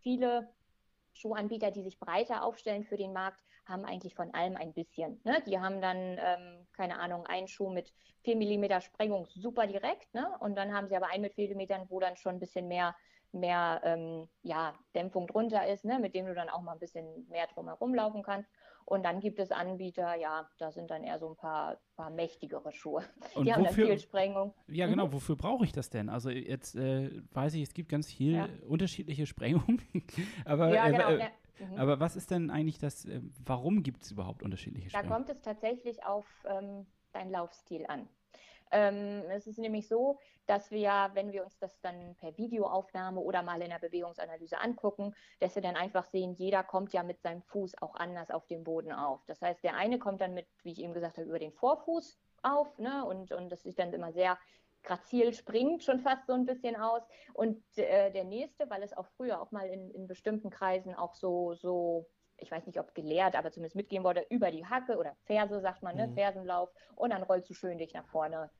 Viele 0.01 0.49
Schuhanbieter, 1.13 1.71
die 1.71 1.83
sich 1.83 1.99
breiter 1.99 2.45
aufstellen 2.45 2.85
für 2.85 2.97
den 2.97 3.13
Markt, 3.13 3.43
haben 3.65 3.85
eigentlich 3.85 4.15
von 4.15 4.33
allem 4.33 4.57
ein 4.57 4.73
bisschen. 4.73 5.21
Ne? 5.25 5.43
Die 5.47 5.59
haben 5.59 5.81
dann, 5.81 6.19
ähm, 6.19 6.67
keine 6.73 6.99
Ahnung, 6.99 7.27
einen 7.27 7.49
Schuh 7.49 7.71
mit 7.71 7.93
4 8.23 8.37
mm 8.37 8.81
Sprengung 8.81 9.27
super 9.27 9.67
direkt 9.67 10.13
ne? 10.15 10.35
und 10.41 10.57
dann 10.57 10.75
haben 10.75 10.89
sie 10.89 10.97
aber 10.97 11.09
einen 11.09 11.23
mit 11.23 11.35
4 11.35 11.55
mm, 11.55 11.91
wo 11.91 12.01
dann 12.01 12.17
schon 12.17 12.37
ein 12.37 12.41
bisschen 12.41 12.69
mehr 12.69 12.97
mehr 13.33 13.81
ähm, 13.85 14.29
ja, 14.43 14.75
Dämpfung 14.95 15.27
drunter 15.27 15.67
ist, 15.67 15.85
ne, 15.85 15.99
mit 15.99 16.15
dem 16.15 16.27
du 16.27 16.35
dann 16.35 16.49
auch 16.49 16.63
mal 16.63 16.73
ein 16.73 16.79
bisschen 16.79 17.27
mehr 17.29 17.47
drumherum 17.47 17.95
laufen 17.95 18.23
kannst. 18.23 18.51
Und 18.85 19.05
dann 19.05 19.21
gibt 19.21 19.39
es 19.39 19.51
Anbieter, 19.51 20.15
ja, 20.15 20.49
da 20.57 20.73
sind 20.73 20.91
dann 20.91 21.05
eher 21.05 21.19
so 21.19 21.29
ein 21.29 21.37
paar, 21.37 21.79
paar 21.95 22.09
mächtigere 22.09 22.73
Schuhe. 22.73 23.03
Und 23.35 23.45
Die 23.45 23.53
haben 23.53 23.67
wofür, 23.67 23.87
dann 23.87 23.99
viel 23.99 23.99
Sprengung. 23.99 24.55
Ja, 24.67 24.87
genau, 24.87 25.09
mhm. 25.09 25.13
wofür 25.13 25.37
brauche 25.37 25.65
ich 25.67 25.73
das 25.73 25.91
denn? 25.91 26.09
Also 26.09 26.31
jetzt 26.31 26.75
äh, 26.75 27.11
weiß 27.33 27.53
ich, 27.55 27.63
es 27.63 27.75
gibt 27.75 27.91
ganz 27.91 28.07
viel 28.07 28.37
ja. 28.37 28.49
unterschiedliche 28.67 29.27
Sprengungen. 29.27 29.83
aber, 30.47 30.73
ja, 30.73 30.89
genau, 30.89 31.11
äh, 31.11 31.29
mhm. 31.59 31.79
aber 31.79 32.01
was 32.01 32.17
ist 32.17 32.31
denn 32.31 32.51
eigentlich 32.51 32.79
das, 32.79 33.05
äh, 33.05 33.21
warum 33.45 33.83
gibt 33.83 34.05
es 34.05 34.11
überhaupt 34.11 34.43
unterschiedliche 34.43 34.89
Sprengungen? 34.89 35.11
Da 35.11 35.17
kommt 35.17 35.29
es 35.29 35.43
tatsächlich 35.43 36.03
auf 36.05 36.27
ähm, 36.47 36.87
deinen 37.13 37.31
Laufstil 37.31 37.85
an. 37.89 38.09
Ähm, 38.71 39.23
es 39.31 39.47
ist 39.47 39.59
nämlich 39.59 39.89
so, 39.89 40.19
dass 40.47 40.71
wir, 40.71 41.11
wenn 41.15 41.33
wir 41.33 41.45
uns 41.45 41.59
das 41.59 41.81
dann 41.81 42.17
per 42.17 42.37
Videoaufnahme 42.37 43.21
oder 43.21 43.43
mal 43.43 43.61
in 43.63 43.71
der 43.71 43.79
Bewegungsanalyse 43.79 44.61
angucken, 44.61 45.15
dass 45.41 45.55
wir 45.55 45.63
dann 45.63 45.77
einfach 45.77 46.05
sehen, 46.05 46.35
jeder 46.35 46.63
kommt 46.63 46.93
ja 46.93 47.03
mit 47.03 47.21
seinem 47.21 47.43
Fuß 47.43 47.81
auch 47.83 47.95
anders 47.95 48.31
auf 48.31 48.47
dem 48.47 48.65
Boden 48.65 48.93
auf. 48.93 49.21
Das 49.27 49.43
heißt, 49.43 49.63
der 49.63 49.75
eine 49.75 49.99
kommt 49.99 50.21
dann 50.21 50.35
mit, 50.35 50.47
wie 50.63 50.73
ich 50.73 50.83
eben 50.83 50.95
gesagt 50.95 51.19
habe, 51.19 51.29
über 51.29 51.39
den 51.39 51.53
Vorfuß 51.53 52.19
auf 52.43 52.79
ne? 52.79 53.05
und, 53.05 53.33
und 53.33 53.51
das 53.51 53.63
sieht 53.63 53.79
dann 53.79 53.93
immer 53.93 54.13
sehr 54.13 54.39
grazil 54.85 55.35
springt 55.35 55.83
schon 55.83 56.01
fast 56.01 56.27
so 56.27 56.33
ein 56.33 56.47
bisschen 56.47 56.77
aus. 56.77 57.03
Und 57.35 57.63
äh, 57.77 58.11
der 58.11 58.25
nächste, 58.25 58.71
weil 58.71 58.83
es 58.83 58.97
auch 58.97 59.07
früher 59.17 59.41
auch 59.41 59.51
mal 59.51 59.69
in, 59.69 59.91
in 59.91 60.07
bestimmten 60.07 60.51
Kreisen 60.51 60.95
auch 60.95 61.15
so, 61.15 61.55
so 61.55 62.07
ich 62.39 62.51
weiß 62.51 62.67
nicht, 62.67 62.79
ob 62.79 62.95
gelehrt, 62.95 63.35
aber 63.37 63.51
zumindest 63.51 63.77
mitgehen 63.77 64.05
wurde, 64.05 64.25
über 64.31 64.51
die 64.51 64.65
Hacke 64.65 64.97
oder 64.97 65.17
Ferse, 65.25 65.61
sagt 65.61 65.83
man, 65.83 65.97
ne? 65.97 66.07
Mhm. 66.07 66.15
Fersenlauf. 66.15 66.71
Und 66.95 67.11
dann 67.11 67.23
rollst 67.23 67.51
du 67.51 67.55
schön 67.55 67.79
dich 67.79 67.93
nach 67.95 68.07
vorne 68.07 68.51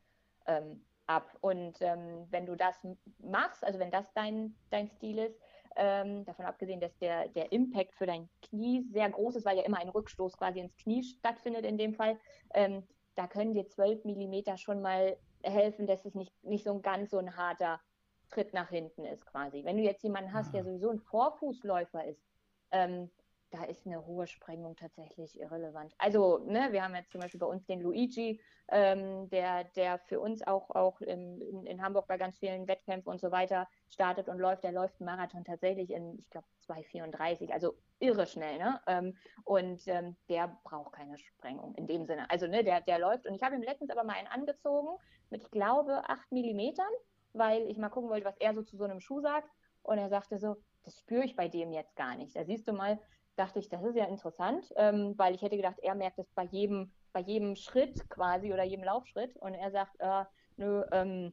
ähm, 0.49 0.85
ab. 1.07 1.37
Und 1.41 1.81
ähm, 1.81 2.27
wenn 2.31 2.47
du 2.47 2.57
das 2.57 2.77
machst, 3.19 3.65
also 3.65 3.79
wenn 3.79 3.91
das 3.91 4.13
dein, 4.15 4.55
dein 4.71 4.89
Stil 4.89 5.19
ist, 5.19 5.39
ähm, 5.77 6.25
davon 6.25 6.45
abgesehen, 6.45 6.81
dass 6.81 6.97
der, 6.99 7.29
der 7.29 7.53
Impact 7.53 7.95
für 7.95 8.07
dein 8.07 8.29
Knie 8.43 8.85
sehr 8.91 9.09
groß 9.09 9.37
ist, 9.37 9.45
weil 9.45 9.57
ja 9.57 9.63
immer 9.63 9.79
ein 9.79 9.89
Rückstoß 9.89 10.37
quasi 10.37 10.61
ins 10.61 10.77
Knie 10.77 11.05
stattfindet 11.05 11.65
in 11.65 11.79
dem 11.79 11.95
Fall, 11.95 12.19
ähm, 12.55 12.83
da 13.15 13.27
können 13.27 13.53
dir 13.53 13.69
12 13.69 14.05
Millimeter 14.05 14.57
schon 14.57 14.83
mal 14.83 15.17
helfen, 15.43 15.87
dass 15.87 16.05
es 16.05 16.15
nicht, 16.15 16.33
nicht 16.45 16.65
so 16.65 16.73
ein 16.73 16.83
ganz 16.83 17.11
so 17.11 17.19
ein 17.19 17.37
harter 17.37 17.81
Tritt 18.29 18.53
nach 18.53 18.69
hinten 18.69 19.05
ist 19.05 19.25
quasi. 19.27 19.65
Wenn 19.65 19.77
du 19.77 19.83
jetzt 19.83 20.03
jemanden 20.03 20.33
hast, 20.33 20.53
der 20.53 20.61
ah. 20.61 20.65
sowieso 20.65 20.91
ein 20.91 21.01
Vorfußläufer 21.01 22.05
ist, 22.05 22.23
ähm, 22.71 23.11
da 23.51 23.65
ist 23.65 23.87
eine 23.87 24.05
hohe 24.07 24.27
Sprengung 24.27 24.77
tatsächlich 24.77 25.41
irrelevant. 25.41 25.95
Also, 25.99 26.39
ne, 26.39 26.69
wir 26.73 26.83
haben 26.83 26.95
jetzt 26.95 27.11
zum 27.11 27.21
Beispiel 27.21 27.41
bei 27.41 27.47
uns 27.47 27.65
den 27.67 27.81
Luigi, 27.81 28.41
ähm, 28.69 29.31
der, 29.31 29.65
der 29.65 29.99
für 29.99 30.21
uns 30.21 30.47
auch, 30.47 30.71
auch 30.71 31.01
in, 31.01 31.41
in, 31.41 31.67
in, 31.67 31.83
Hamburg 31.83 32.07
bei 32.07 32.19
ganz 32.19 32.39
vielen 32.39 32.69
Wettkämpfen 32.69 33.11
und 33.11 33.21
so 33.21 33.31
weiter 33.31 33.67
startet 33.89 34.29
und 34.29 34.39
läuft. 34.39 34.65
Der 34.65 34.73
läuft 34.73 35.01
einen 35.01 35.07
Marathon 35.07 35.45
tatsächlich 35.45 35.91
in, 35.91 36.19
ich 36.19 36.29
glaube, 36.31 36.47
2,34, 36.69 37.51
also 37.51 37.75
irre 38.01 38.27
schnell. 38.27 38.59
Ne? 38.59 38.81
Ähm, 38.87 39.17
und 39.45 39.87
ähm, 39.87 40.17
der 40.29 40.59
braucht 40.65 40.93
keine 40.93 41.17
Sprengung 41.17 41.75
in 41.77 41.87
dem 41.87 42.05
Sinne. 42.05 42.31
Also, 42.31 42.47
ne, 42.47 42.63
der, 42.63 42.83
der 42.83 42.99
läuft. 42.99 43.27
Und 43.27 43.35
ich 43.35 43.43
habe 43.43 43.55
ihm 43.55 43.63
letztens 43.63 43.91
aber 43.91 44.05
mal 44.05 44.17
einen 44.17 44.29
angezogen 44.29 44.99
mit, 45.31 45.43
ich 45.43 45.51
glaube, 45.51 46.03
8 46.09 46.33
Millimetern, 46.33 46.93
weil 47.33 47.63
ich 47.71 47.79
mal 47.79 47.89
gucken 47.89 48.11
wollte, 48.11 48.27
was 48.27 48.37
er 48.37 48.55
so 48.55 48.63
zu 48.63 48.77
so 48.77 48.85
einem 48.85 49.01
Schuh 49.01 49.21
sagt. 49.21 49.49
Und 49.83 49.97
er 49.97 50.11
sagte 50.11 50.39
so, 50.39 50.57
das 50.85 50.99
spüre 50.99 51.25
ich 51.25 51.37
bei 51.37 51.49
dem 51.49 51.73
jetzt 51.73 51.97
gar 51.97 52.15
nicht. 52.17 52.37
Da 52.37 52.45
siehst 52.45 52.69
du 52.69 52.73
mal, 52.73 52.99
dachte 53.39 53.59
ich, 53.59 53.69
das 53.69 53.83
ist 53.85 53.97
ja 53.97 54.07
interessant, 54.07 54.73
ähm, 54.77 55.15
weil 55.17 55.35
ich 55.35 55.43
hätte 55.43 55.57
gedacht, 55.57 55.79
er 55.81 55.95
merkt 55.95 56.19
es 56.19 56.31
bei 56.35 56.45
jedem, 56.45 56.91
bei 57.13 57.21
jedem 57.21 57.57
Schritt 57.57 58.09
quasi 58.11 58.53
oder 58.53 58.65
jedem 58.65 58.85
Laufschritt. 58.85 59.37
Und 59.37 59.55
er 59.55 59.71
sagt, 59.71 59.99
äh, 60.01 60.25
nö, 60.57 60.85
ähm, 60.93 61.33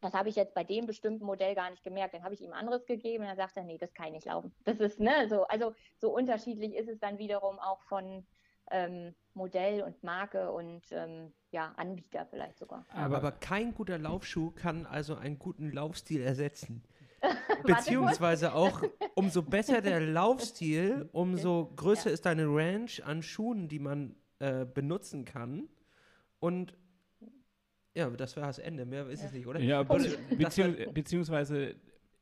das 0.00 0.14
habe 0.14 0.28
ich 0.28 0.36
jetzt 0.36 0.54
bei 0.54 0.64
dem 0.64 0.86
bestimmten 0.86 1.24
Modell 1.24 1.54
gar 1.54 1.70
nicht 1.70 1.82
gemerkt. 1.82 2.14
Dann 2.14 2.24
habe 2.24 2.34
ich 2.34 2.40
ihm 2.40 2.52
anderes 2.52 2.86
gegeben 2.86 3.24
und 3.24 3.28
dann 3.28 3.36
sagt 3.36 3.56
er, 3.56 3.64
nee, 3.64 3.78
das 3.78 3.92
kann 3.94 4.06
ich 4.06 4.12
nicht 4.12 4.26
laufen. 4.26 4.52
Das 4.64 4.80
ist, 4.80 5.00
ne, 5.00 5.28
so, 5.28 5.44
also 5.44 5.74
so 5.98 6.10
unterschiedlich 6.14 6.74
ist 6.74 6.88
es 6.88 6.98
dann 6.98 7.18
wiederum 7.18 7.58
auch 7.58 7.80
von 7.82 8.26
ähm, 8.70 9.14
Modell 9.34 9.82
und 9.82 10.02
Marke 10.02 10.50
und 10.52 10.82
ähm, 10.92 11.32
ja, 11.50 11.72
Anbieter 11.76 12.26
vielleicht 12.30 12.58
sogar. 12.58 12.86
Aber, 12.90 13.16
aber 13.16 13.32
kein 13.32 13.74
guter 13.74 13.98
Laufschuh 13.98 14.52
kann 14.52 14.86
also 14.86 15.16
einen 15.16 15.38
guten 15.38 15.72
Laufstil 15.72 16.22
ersetzen. 16.22 16.82
Beziehungsweise 17.64 18.54
auch, 18.54 18.82
umso 19.14 19.42
besser 19.42 19.80
der 19.80 20.00
Laufstil, 20.12 21.08
umso 21.12 21.72
größer 21.76 22.08
ja. 22.08 22.14
ist 22.14 22.26
deine 22.26 22.46
Range 22.46 22.90
an 23.04 23.22
Schuhen, 23.22 23.68
die 23.68 23.78
man 23.78 24.14
äh, 24.38 24.64
benutzen 24.64 25.24
kann. 25.24 25.68
Und 26.38 26.76
ja, 27.94 28.08
das 28.10 28.36
war 28.36 28.46
das 28.46 28.58
Ende. 28.58 28.86
Mehr 28.86 29.08
ist 29.08 29.20
ja. 29.20 29.26
es 29.26 29.32
nicht, 29.32 29.46
oder? 29.46 29.60
Ja, 29.60 29.82
bezieh 29.82 30.16
beziehungs 30.36 30.94
beziehungsweise, 30.94 31.74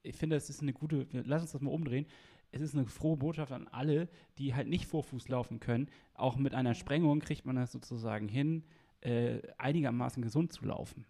ich 0.03 0.17
finde, 0.17 0.37
es 0.37 0.51
ist 0.51 0.63
eine 0.63 0.73
gute, 0.73 1.07
lass 1.13 1.43
uns 1.43 1.53
das 1.53 1.61
mal 1.61 1.71
umdrehen. 1.71 2.07
Es 2.51 2.63
ist 2.63 2.75
eine 2.75 2.87
frohe 2.87 3.19
Botschaft 3.19 3.53
an 3.53 3.69
alle, 3.69 4.09
die 4.39 4.55
halt 4.55 4.69
nicht 4.69 4.87
Vorfuß 4.87 5.29
laufen 5.29 5.61
können. 5.61 5.91
Auch 6.15 6.37
mit 6.37 6.55
einer 6.55 6.75
Sprengung 6.75 7.21
kriegt 7.21 7.45
man 7.45 7.57
das 7.57 7.73
sozusagen 7.73 8.27
hin, 8.27 8.65
äh, 9.03 9.41
einigermaßen 9.59 10.23
gesund 10.23 10.53
zu 10.53 10.65
laufen 10.65 11.05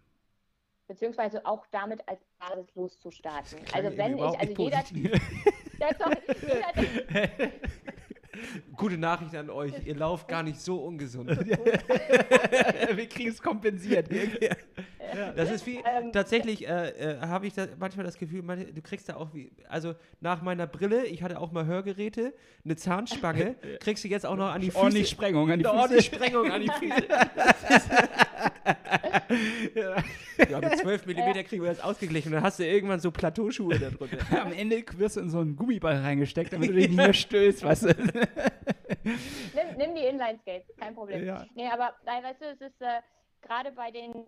beziehungsweise 0.89 1.45
auch 1.47 1.65
damit 1.71 2.01
als 2.09 2.21
Basis 2.39 2.75
loszustarten. 2.75 3.59
Also 3.73 3.97
wenn 3.97 4.19
ich, 4.19 4.23
also 4.23 4.55
jeder, 4.63 4.83
jeder 4.93 5.21
Gute 8.77 8.99
Nachricht 8.99 9.35
an 9.35 9.51
euch, 9.51 9.73
ihr 9.85 9.97
lauft 9.97 10.29
gar 10.29 10.43
nicht 10.43 10.61
so 10.61 10.77
ungesund. 10.77 11.31
Wir 12.95 13.09
kriegen 13.09 13.31
es 13.31 13.43
kompensiert. 13.43 14.09
Das 15.37 15.51
ist 15.51 15.67
wie, 15.67 15.79
ähm, 15.79 16.13
tatsächlich 16.13 16.69
äh, 16.69 16.91
äh, 16.91 17.21
habe 17.21 17.47
ich 17.47 17.55
da 17.55 17.67
manchmal 17.79 18.05
das 18.05 18.19
Gefühl, 18.19 18.43
man, 18.43 18.75
du 18.75 18.83
kriegst 18.83 19.09
da 19.09 19.17
auch 19.17 19.33
wie, 19.35 19.51
also 19.69 19.95
nach 20.21 20.43
meiner 20.43 20.67
Brille, 20.67 21.07
ich 21.07 21.23
hatte 21.23 21.41
auch 21.41 21.51
mal 21.51 21.67
Hörgeräte, 21.67 22.35
eine 22.65 22.77
Zahnspange, 22.77 23.57
kriegst 23.81 24.05
du 24.05 24.09
jetzt 24.09 24.27
auch 24.27 24.37
noch 24.37 24.53
an 24.53 24.61
die 24.61 24.69
Füße. 24.69 24.79
Ordentlich 24.79 25.09
Sprengung 25.09 25.51
an 25.51 25.59
die 25.59 25.65
Füße. 25.65 25.77
Ordentlich 25.77 26.07
Sprengung 26.07 26.51
an 26.51 26.61
die 26.61 26.71
Füße. 26.71 27.09
Ja. 29.75 30.61
mit 30.61 30.79
12 30.79 31.07
mm 31.07 31.33
kriegen 31.45 31.63
wir 31.63 31.71
das 31.71 31.81
ausgeglichen 31.81 32.29
und 32.29 32.35
dann 32.35 32.43
hast 32.43 32.59
du 32.59 32.67
irgendwann 32.67 33.01
so 33.01 33.11
Plateauschuhe 33.11 33.79
da 33.79 33.91
drunter. 33.91 34.19
Am 34.41 34.53
Ende 34.53 34.85
wirst 34.97 35.17
du 35.17 35.21
in 35.21 35.31
so 35.31 35.41
einen 35.41 35.57
Gummiball 35.57 35.97
reingesteckt, 35.97 36.53
damit 36.53 36.71
du 36.71 36.75
dich 36.75 36.89
nicht 36.89 36.97
mehr 36.97 37.13
stößt, 37.13 37.65
weißt 37.65 37.85
du. 37.85 37.95
nimm, 39.05 39.77
nimm, 39.77 39.95
die 39.95 40.05
Inline-Skates, 40.05 40.75
kein 40.77 40.95
Problem. 40.95 41.25
Ja. 41.25 41.47
Nee, 41.55 41.69
aber 41.69 41.95
nein, 42.05 42.23
weißt 42.23 42.41
du, 42.41 42.47
es 42.47 42.61
ist 42.61 42.81
äh, 42.81 43.01
gerade 43.43 43.73
bei 43.73 43.91
den 43.91 44.27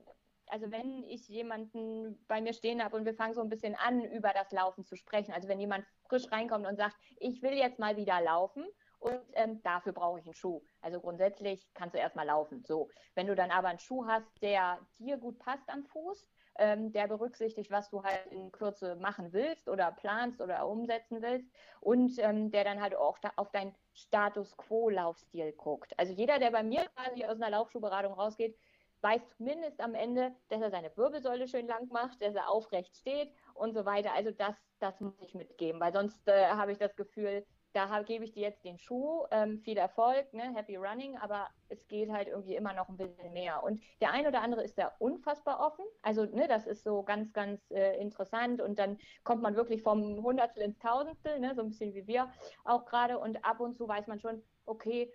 also 0.50 0.70
wenn 0.70 1.04
ich 1.04 1.28
jemanden 1.28 2.18
bei 2.26 2.40
mir 2.40 2.52
stehen 2.52 2.82
habe 2.82 2.96
und 2.96 3.04
wir 3.04 3.14
fangen 3.14 3.34
so 3.34 3.40
ein 3.40 3.48
bisschen 3.48 3.76
an, 3.76 4.04
über 4.04 4.32
das 4.32 4.50
Laufen 4.50 4.84
zu 4.84 4.96
sprechen, 4.96 5.32
also 5.32 5.48
wenn 5.48 5.60
jemand 5.60 5.84
frisch 6.08 6.30
reinkommt 6.30 6.66
und 6.66 6.76
sagt, 6.76 6.96
ich 7.18 7.40
will 7.42 7.52
jetzt 7.52 7.78
mal 7.78 7.96
wieder 7.96 8.20
laufen 8.20 8.64
und 9.00 9.20
ähm, 9.32 9.62
dafür 9.62 9.92
brauche 9.92 10.20
ich 10.20 10.26
einen 10.26 10.34
Schuh. 10.34 10.62
Also 10.80 11.00
grundsätzlich 11.00 11.66
kannst 11.74 11.94
du 11.94 11.98
erstmal 11.98 12.26
laufen. 12.26 12.62
So, 12.64 12.88
wenn 13.14 13.26
du 13.26 13.34
dann 13.34 13.50
aber 13.50 13.68
einen 13.68 13.78
Schuh 13.78 14.06
hast, 14.06 14.26
der 14.42 14.78
dir 14.98 15.16
gut 15.16 15.38
passt 15.38 15.68
am 15.68 15.84
Fuß, 15.84 16.28
ähm, 16.58 16.92
der 16.92 17.08
berücksichtigt, 17.08 17.70
was 17.70 17.88
du 17.90 18.02
halt 18.02 18.26
in 18.30 18.52
Kürze 18.52 18.96
machen 18.96 19.32
willst 19.32 19.68
oder 19.68 19.90
planst 19.92 20.40
oder 20.40 20.66
umsetzen 20.68 21.22
willst 21.22 21.50
und 21.80 22.18
ähm, 22.18 22.50
der 22.50 22.64
dann 22.64 22.80
halt 22.82 22.94
auch 22.94 23.18
da 23.18 23.32
auf 23.36 23.50
deinen 23.50 23.74
Status 23.94 24.56
Quo-Laufstil 24.56 25.52
guckt. 25.52 25.98
Also 25.98 26.12
jeder, 26.12 26.38
der 26.38 26.50
bei 26.50 26.62
mir 26.62 26.84
quasi 26.94 27.24
aus 27.24 27.36
einer 27.36 27.50
Laufschuhberatung 27.50 28.12
rausgeht, 28.12 28.58
weiß 29.00 29.22
zumindest 29.38 29.80
am 29.80 29.94
Ende, 29.94 30.34
dass 30.48 30.60
er 30.60 30.70
seine 30.70 30.94
Wirbelsäule 30.96 31.48
schön 31.48 31.66
lang 31.66 31.88
macht, 31.88 32.20
dass 32.20 32.34
er 32.34 32.50
aufrecht 32.50 32.96
steht 32.98 33.32
und 33.54 33.72
so 33.72 33.86
weiter. 33.86 34.12
Also 34.12 34.30
das, 34.30 34.54
das 34.78 35.00
muss 35.00 35.14
ich 35.22 35.34
mitgeben, 35.34 35.80
weil 35.80 35.92
sonst 35.94 36.28
äh, 36.28 36.48
habe 36.48 36.72
ich 36.72 36.78
das 36.78 36.94
Gefühl, 36.96 37.46
da 37.72 38.02
gebe 38.02 38.24
ich 38.24 38.32
dir 38.32 38.42
jetzt 38.42 38.64
den 38.64 38.78
Schuh, 38.78 39.24
ähm, 39.30 39.60
viel 39.60 39.76
Erfolg, 39.76 40.32
ne, 40.34 40.54
happy 40.54 40.76
running, 40.76 41.16
aber 41.18 41.48
es 41.68 41.86
geht 41.86 42.10
halt 42.10 42.28
irgendwie 42.28 42.56
immer 42.56 42.72
noch 42.72 42.88
ein 42.88 42.96
bisschen 42.96 43.32
mehr. 43.32 43.62
Und 43.62 43.80
der 44.00 44.12
ein 44.12 44.26
oder 44.26 44.42
andere 44.42 44.64
ist 44.64 44.76
da 44.76 44.92
unfassbar 44.98 45.60
offen. 45.60 45.84
Also, 46.02 46.24
ne, 46.24 46.48
das 46.48 46.66
ist 46.66 46.82
so 46.82 47.02
ganz, 47.02 47.32
ganz 47.32 47.70
äh, 47.70 47.96
interessant 48.00 48.60
und 48.60 48.78
dann 48.78 48.98
kommt 49.22 49.42
man 49.42 49.54
wirklich 49.54 49.82
vom 49.82 50.22
Hundertstel 50.22 50.64
ins 50.64 50.78
Tausendstel, 50.78 51.38
ne, 51.38 51.54
so 51.54 51.62
ein 51.62 51.68
bisschen 51.68 51.94
wie 51.94 52.06
wir 52.06 52.32
auch 52.64 52.86
gerade. 52.86 53.18
Und 53.18 53.44
ab 53.44 53.60
und 53.60 53.76
zu 53.76 53.86
weiß 53.86 54.06
man 54.08 54.20
schon, 54.20 54.42
okay, 54.66 55.12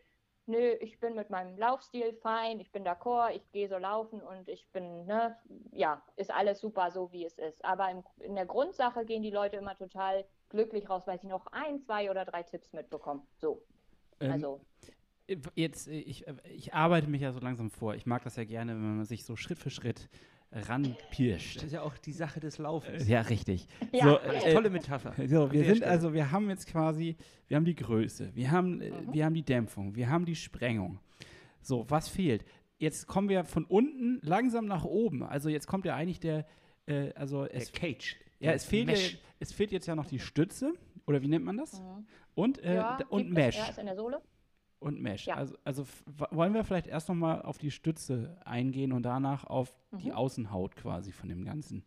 nö, 0.47 0.75
ich 0.79 0.99
bin 0.99 1.15
mit 1.15 1.29
meinem 1.29 1.57
Laufstil 1.57 2.13
fein, 2.21 2.59
ich 2.59 2.71
bin 2.71 2.85
d'accord, 2.85 3.31
ich 3.31 3.51
gehe 3.51 3.67
so 3.67 3.77
laufen 3.77 4.21
und 4.21 4.47
ich 4.47 4.69
bin, 4.71 5.05
ne, 5.05 5.37
ja, 5.71 6.01
ist 6.15 6.31
alles 6.31 6.59
super 6.59 6.91
so, 6.91 7.11
wie 7.11 7.25
es 7.25 7.37
ist. 7.37 7.63
Aber 7.65 7.89
in, 7.89 8.03
in 8.19 8.35
der 8.35 8.45
Grundsache 8.45 9.05
gehen 9.05 9.23
die 9.23 9.31
Leute 9.31 9.57
immer 9.57 9.75
total 9.75 10.25
glücklich 10.49 10.89
raus, 10.89 11.03
weil 11.05 11.19
sie 11.19 11.27
noch 11.27 11.47
ein, 11.47 11.79
zwei 11.81 12.09
oder 12.09 12.25
drei 12.25 12.43
Tipps 12.43 12.73
mitbekommen. 12.73 13.21
So. 13.37 13.61
Ähm, 14.19 14.31
also. 14.31 14.61
Jetzt, 15.55 15.87
ich, 15.87 16.25
ich 16.53 16.73
arbeite 16.75 17.07
mich 17.07 17.21
ja 17.21 17.31
so 17.31 17.39
langsam 17.39 17.71
vor. 17.71 17.95
Ich 17.95 18.05
mag 18.05 18.23
das 18.23 18.35
ja 18.35 18.43
gerne, 18.43 18.73
wenn 18.73 18.97
man 18.97 19.05
sich 19.05 19.25
so 19.25 19.35
Schritt 19.35 19.57
für 19.57 19.71
Schritt 19.71 20.07
ranpirscht. 20.51 21.57
Das 21.57 21.63
ist 21.63 21.73
ja 21.73 21.81
auch 21.81 21.97
die 21.97 22.11
Sache 22.11 22.39
des 22.39 22.57
Laufens. 22.57 23.07
Ja, 23.07 23.21
richtig. 23.21 23.67
Ja. 23.91 24.05
So, 24.05 24.17
äh, 24.19 24.53
Tolle 24.53 24.69
Metapher. 24.69 25.13
So, 25.27 25.51
wir 25.51 25.65
sind 25.65 25.77
Stelle. 25.77 25.91
also, 25.91 26.13
wir 26.13 26.31
haben 26.31 26.49
jetzt 26.49 26.67
quasi, 26.67 27.17
wir 27.47 27.57
haben 27.57 27.65
die 27.65 27.75
Größe, 27.75 28.35
wir 28.35 28.51
haben, 28.51 28.81
äh, 28.81 28.91
mhm. 28.91 29.13
wir 29.13 29.25
haben 29.25 29.33
die 29.33 29.43
Dämpfung, 29.43 29.95
wir 29.95 30.09
haben 30.09 30.25
die 30.25 30.35
Sprengung. 30.35 30.99
So, 31.61 31.85
was 31.89 32.07
fehlt? 32.07 32.45
Jetzt 32.77 33.07
kommen 33.07 33.29
wir 33.29 33.45
von 33.45 33.65
unten 33.65 34.19
langsam 34.21 34.65
nach 34.65 34.85
oben. 34.85 35.23
Also 35.23 35.49
jetzt 35.49 35.67
kommt 35.67 35.85
ja 35.85 35.95
eigentlich 35.95 36.19
der, 36.19 36.45
äh, 36.85 37.11
also 37.13 37.45
es, 37.45 37.71
der 37.71 37.79
Cage. 37.79 38.17
Ja, 38.39 38.51
es 38.51 38.65
fehlt, 38.65 38.89
ja, 38.89 39.17
es 39.39 39.51
fehlt 39.51 39.71
jetzt 39.71 39.87
ja 39.87 39.95
noch 39.95 40.05
die 40.05 40.19
Stütze, 40.19 40.73
oder 41.07 41.21
wie 41.21 41.27
nennt 41.27 41.45
man 41.45 41.57
das? 41.57 41.79
Mhm. 41.81 42.07
Und, 42.35 42.63
äh, 42.63 42.75
ja, 42.75 42.99
und 43.09 43.31
Mesh. 43.31 43.57
Ja, 43.57 43.69
ist 43.69 43.79
in 43.79 43.85
der 43.85 43.95
Sohle 43.95 44.21
und 44.85 45.01
Mesh. 45.01 45.25
Ja. 45.25 45.35
Also, 45.35 45.55
also 45.63 45.85
wollen 46.29 46.53
wir 46.53 46.63
vielleicht 46.63 46.87
erst 46.87 47.09
noch 47.09 47.15
mal 47.15 47.41
auf 47.41 47.57
die 47.57 47.71
Stütze 47.71 48.37
eingehen 48.45 48.93
und 48.93 49.03
danach 49.03 49.45
auf 49.45 49.75
mhm. 49.89 49.97
die 49.97 50.13
Außenhaut 50.13 50.75
quasi 50.75 51.11
von 51.11 51.27
dem 51.27 51.43
Ganzen? 51.43 51.83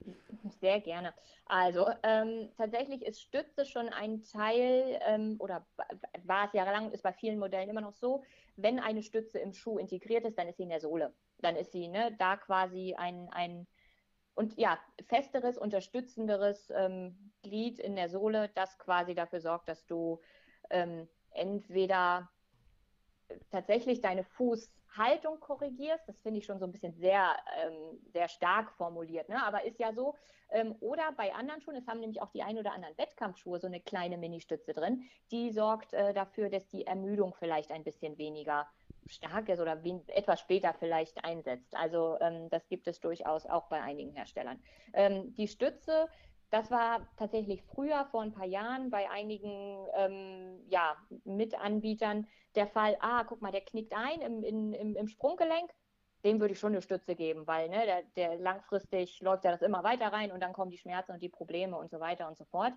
Sehr 0.60 0.80
gerne. 0.80 1.14
Also 1.46 1.86
ähm, 2.02 2.48
tatsächlich 2.56 3.02
ist 3.02 3.22
Stütze 3.22 3.64
schon 3.66 3.88
ein 3.88 4.24
Teil 4.24 4.98
ähm, 5.06 5.36
oder 5.38 5.64
war 6.24 6.46
es 6.46 6.52
jahrelang, 6.52 6.90
ist 6.90 7.02
bei 7.02 7.12
vielen 7.12 7.38
Modellen 7.38 7.68
immer 7.68 7.80
noch 7.80 7.94
so, 7.94 8.24
wenn 8.56 8.80
eine 8.80 9.04
Stütze 9.04 9.38
im 9.38 9.52
Schuh 9.52 9.78
integriert 9.78 10.24
ist, 10.24 10.36
dann 10.36 10.48
ist 10.48 10.56
sie 10.56 10.64
in 10.64 10.70
der 10.70 10.80
Sohle. 10.80 11.14
Dann 11.40 11.54
ist 11.54 11.70
sie 11.70 11.86
ne, 11.86 12.16
da 12.18 12.36
quasi 12.36 12.94
ein, 12.94 13.28
ein 13.30 13.66
und 14.38 14.56
ja, 14.56 14.78
festeres, 15.08 15.58
unterstützenderes 15.58 16.70
ähm, 16.70 17.32
Glied 17.42 17.80
in 17.80 17.96
der 17.96 18.08
Sohle, 18.08 18.48
das 18.54 18.78
quasi 18.78 19.16
dafür 19.16 19.40
sorgt, 19.40 19.68
dass 19.68 19.84
du 19.84 20.20
ähm, 20.70 21.08
entweder 21.32 22.30
tatsächlich 23.50 24.00
deine 24.00 24.22
Fußhaltung 24.22 25.40
korrigierst. 25.40 26.08
Das 26.08 26.20
finde 26.20 26.38
ich 26.38 26.46
schon 26.46 26.60
so 26.60 26.66
ein 26.66 26.70
bisschen 26.70 26.94
sehr, 26.94 27.36
ähm, 27.64 27.98
sehr 28.12 28.28
stark 28.28 28.70
formuliert, 28.70 29.28
ne? 29.28 29.44
aber 29.44 29.64
ist 29.64 29.80
ja 29.80 29.92
so. 29.92 30.14
Ähm, 30.50 30.76
oder 30.78 31.10
bei 31.16 31.34
anderen 31.34 31.60
Schuhen, 31.60 31.74
es 31.74 31.88
haben 31.88 31.98
nämlich 31.98 32.22
auch 32.22 32.30
die 32.30 32.44
ein 32.44 32.58
oder 32.58 32.72
anderen 32.72 32.96
Wettkampfschuhe 32.96 33.58
so 33.58 33.66
eine 33.66 33.80
kleine 33.80 34.18
Ministütze 34.18 34.72
drin, 34.72 35.02
die 35.32 35.50
sorgt 35.50 35.94
äh, 35.94 36.14
dafür, 36.14 36.48
dass 36.48 36.68
die 36.68 36.86
Ermüdung 36.86 37.34
vielleicht 37.34 37.72
ein 37.72 37.82
bisschen 37.82 38.18
weniger 38.18 38.68
stark 39.08 39.48
ist 39.48 39.60
oder 39.60 39.80
etwas 40.08 40.40
später 40.40 40.74
vielleicht 40.78 41.24
einsetzt. 41.24 41.74
Also 41.76 42.16
ähm, 42.20 42.48
das 42.50 42.66
gibt 42.68 42.86
es 42.88 43.00
durchaus 43.00 43.46
auch 43.46 43.68
bei 43.68 43.80
einigen 43.80 44.12
Herstellern. 44.12 44.62
Ähm, 44.92 45.34
die 45.34 45.48
Stütze 45.48 46.08
das 46.50 46.70
war 46.70 47.06
tatsächlich 47.16 47.62
früher, 47.62 48.06
vor 48.10 48.22
ein 48.22 48.32
paar 48.32 48.46
Jahren, 48.46 48.90
bei 48.90 49.10
einigen 49.10 49.86
ähm, 49.94 50.60
ja, 50.68 50.96
Mitanbietern 51.24 52.26
der 52.54 52.66
Fall, 52.66 52.96
ah, 53.00 53.24
guck 53.24 53.42
mal, 53.42 53.52
der 53.52 53.60
knickt 53.60 53.92
ein 53.94 54.20
im, 54.22 54.42
in, 54.42 54.72
im, 54.72 54.96
im 54.96 55.08
Sprunggelenk, 55.08 55.70
dem 56.24 56.40
würde 56.40 56.52
ich 56.52 56.58
schon 56.58 56.72
eine 56.72 56.82
Stütze 56.82 57.14
geben, 57.14 57.46
weil 57.46 57.68
ne, 57.68 57.84
der, 57.84 58.02
der, 58.16 58.38
langfristig 58.38 59.20
läuft 59.20 59.44
ja 59.44 59.52
das 59.52 59.62
immer 59.62 59.84
weiter 59.84 60.06
rein 60.06 60.32
und 60.32 60.40
dann 60.40 60.52
kommen 60.52 60.70
die 60.70 60.78
Schmerzen 60.78 61.12
und 61.12 61.22
die 61.22 61.28
Probleme 61.28 61.76
und 61.76 61.90
so 61.90 62.00
weiter 62.00 62.26
und 62.26 62.36
so 62.36 62.44
fort. 62.46 62.72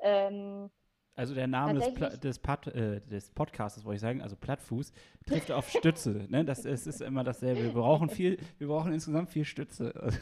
Ähm, 0.00 0.70
also 1.16 1.34
der 1.34 1.46
Name 1.46 1.80
des, 1.80 2.20
des, 2.20 2.38
Pod, 2.38 2.66
äh, 2.68 3.00
des 3.00 3.30
Podcasts, 3.30 3.82
wollte 3.84 3.96
ich 3.96 4.02
sagen, 4.02 4.20
also 4.20 4.36
Plattfuß, 4.36 4.92
trifft 5.26 5.50
auf 5.50 5.68
Stütze. 5.70 6.26
Ne? 6.28 6.44
Das 6.44 6.66
ist, 6.66 6.86
ist, 6.86 7.00
immer 7.00 7.24
dasselbe. 7.24 7.62
Wir 7.62 7.72
brauchen 7.72 8.10
viel, 8.10 8.38
wir 8.58 8.68
brauchen 8.68 8.92
insgesamt 8.92 9.30
viel 9.30 9.46
Stütze. 9.46 9.94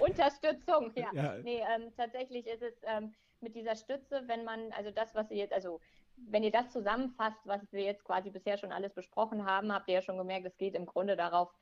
Unterstützung, 0.00 0.90
ja. 0.96 1.08
ja. 1.12 1.34
Nee, 1.42 1.60
ähm, 1.76 1.92
tatsächlich 1.96 2.46
ist 2.46 2.62
es 2.62 2.74
ähm, 2.84 3.12
mit 3.42 3.54
dieser 3.54 3.76
Stütze, 3.76 4.22
wenn 4.26 4.42
man, 4.44 4.72
also 4.72 4.90
das, 4.90 5.14
was 5.14 5.30
ihr 5.30 5.36
jetzt, 5.36 5.52
also 5.52 5.80
wenn 6.16 6.42
ihr 6.42 6.50
das 6.50 6.70
zusammenfasst, 6.70 7.40
was 7.44 7.60
wir 7.72 7.82
jetzt 7.82 8.04
quasi 8.04 8.30
bisher 8.30 8.56
schon 8.56 8.72
alles 8.72 8.94
besprochen 8.94 9.44
haben, 9.44 9.72
habt 9.72 9.88
ihr 9.88 9.96
ja 9.96 10.02
schon 10.02 10.16
gemerkt, 10.16 10.46
es 10.46 10.56
geht 10.56 10.74
im 10.74 10.86
Grunde 10.86 11.14
darauf, 11.14 11.52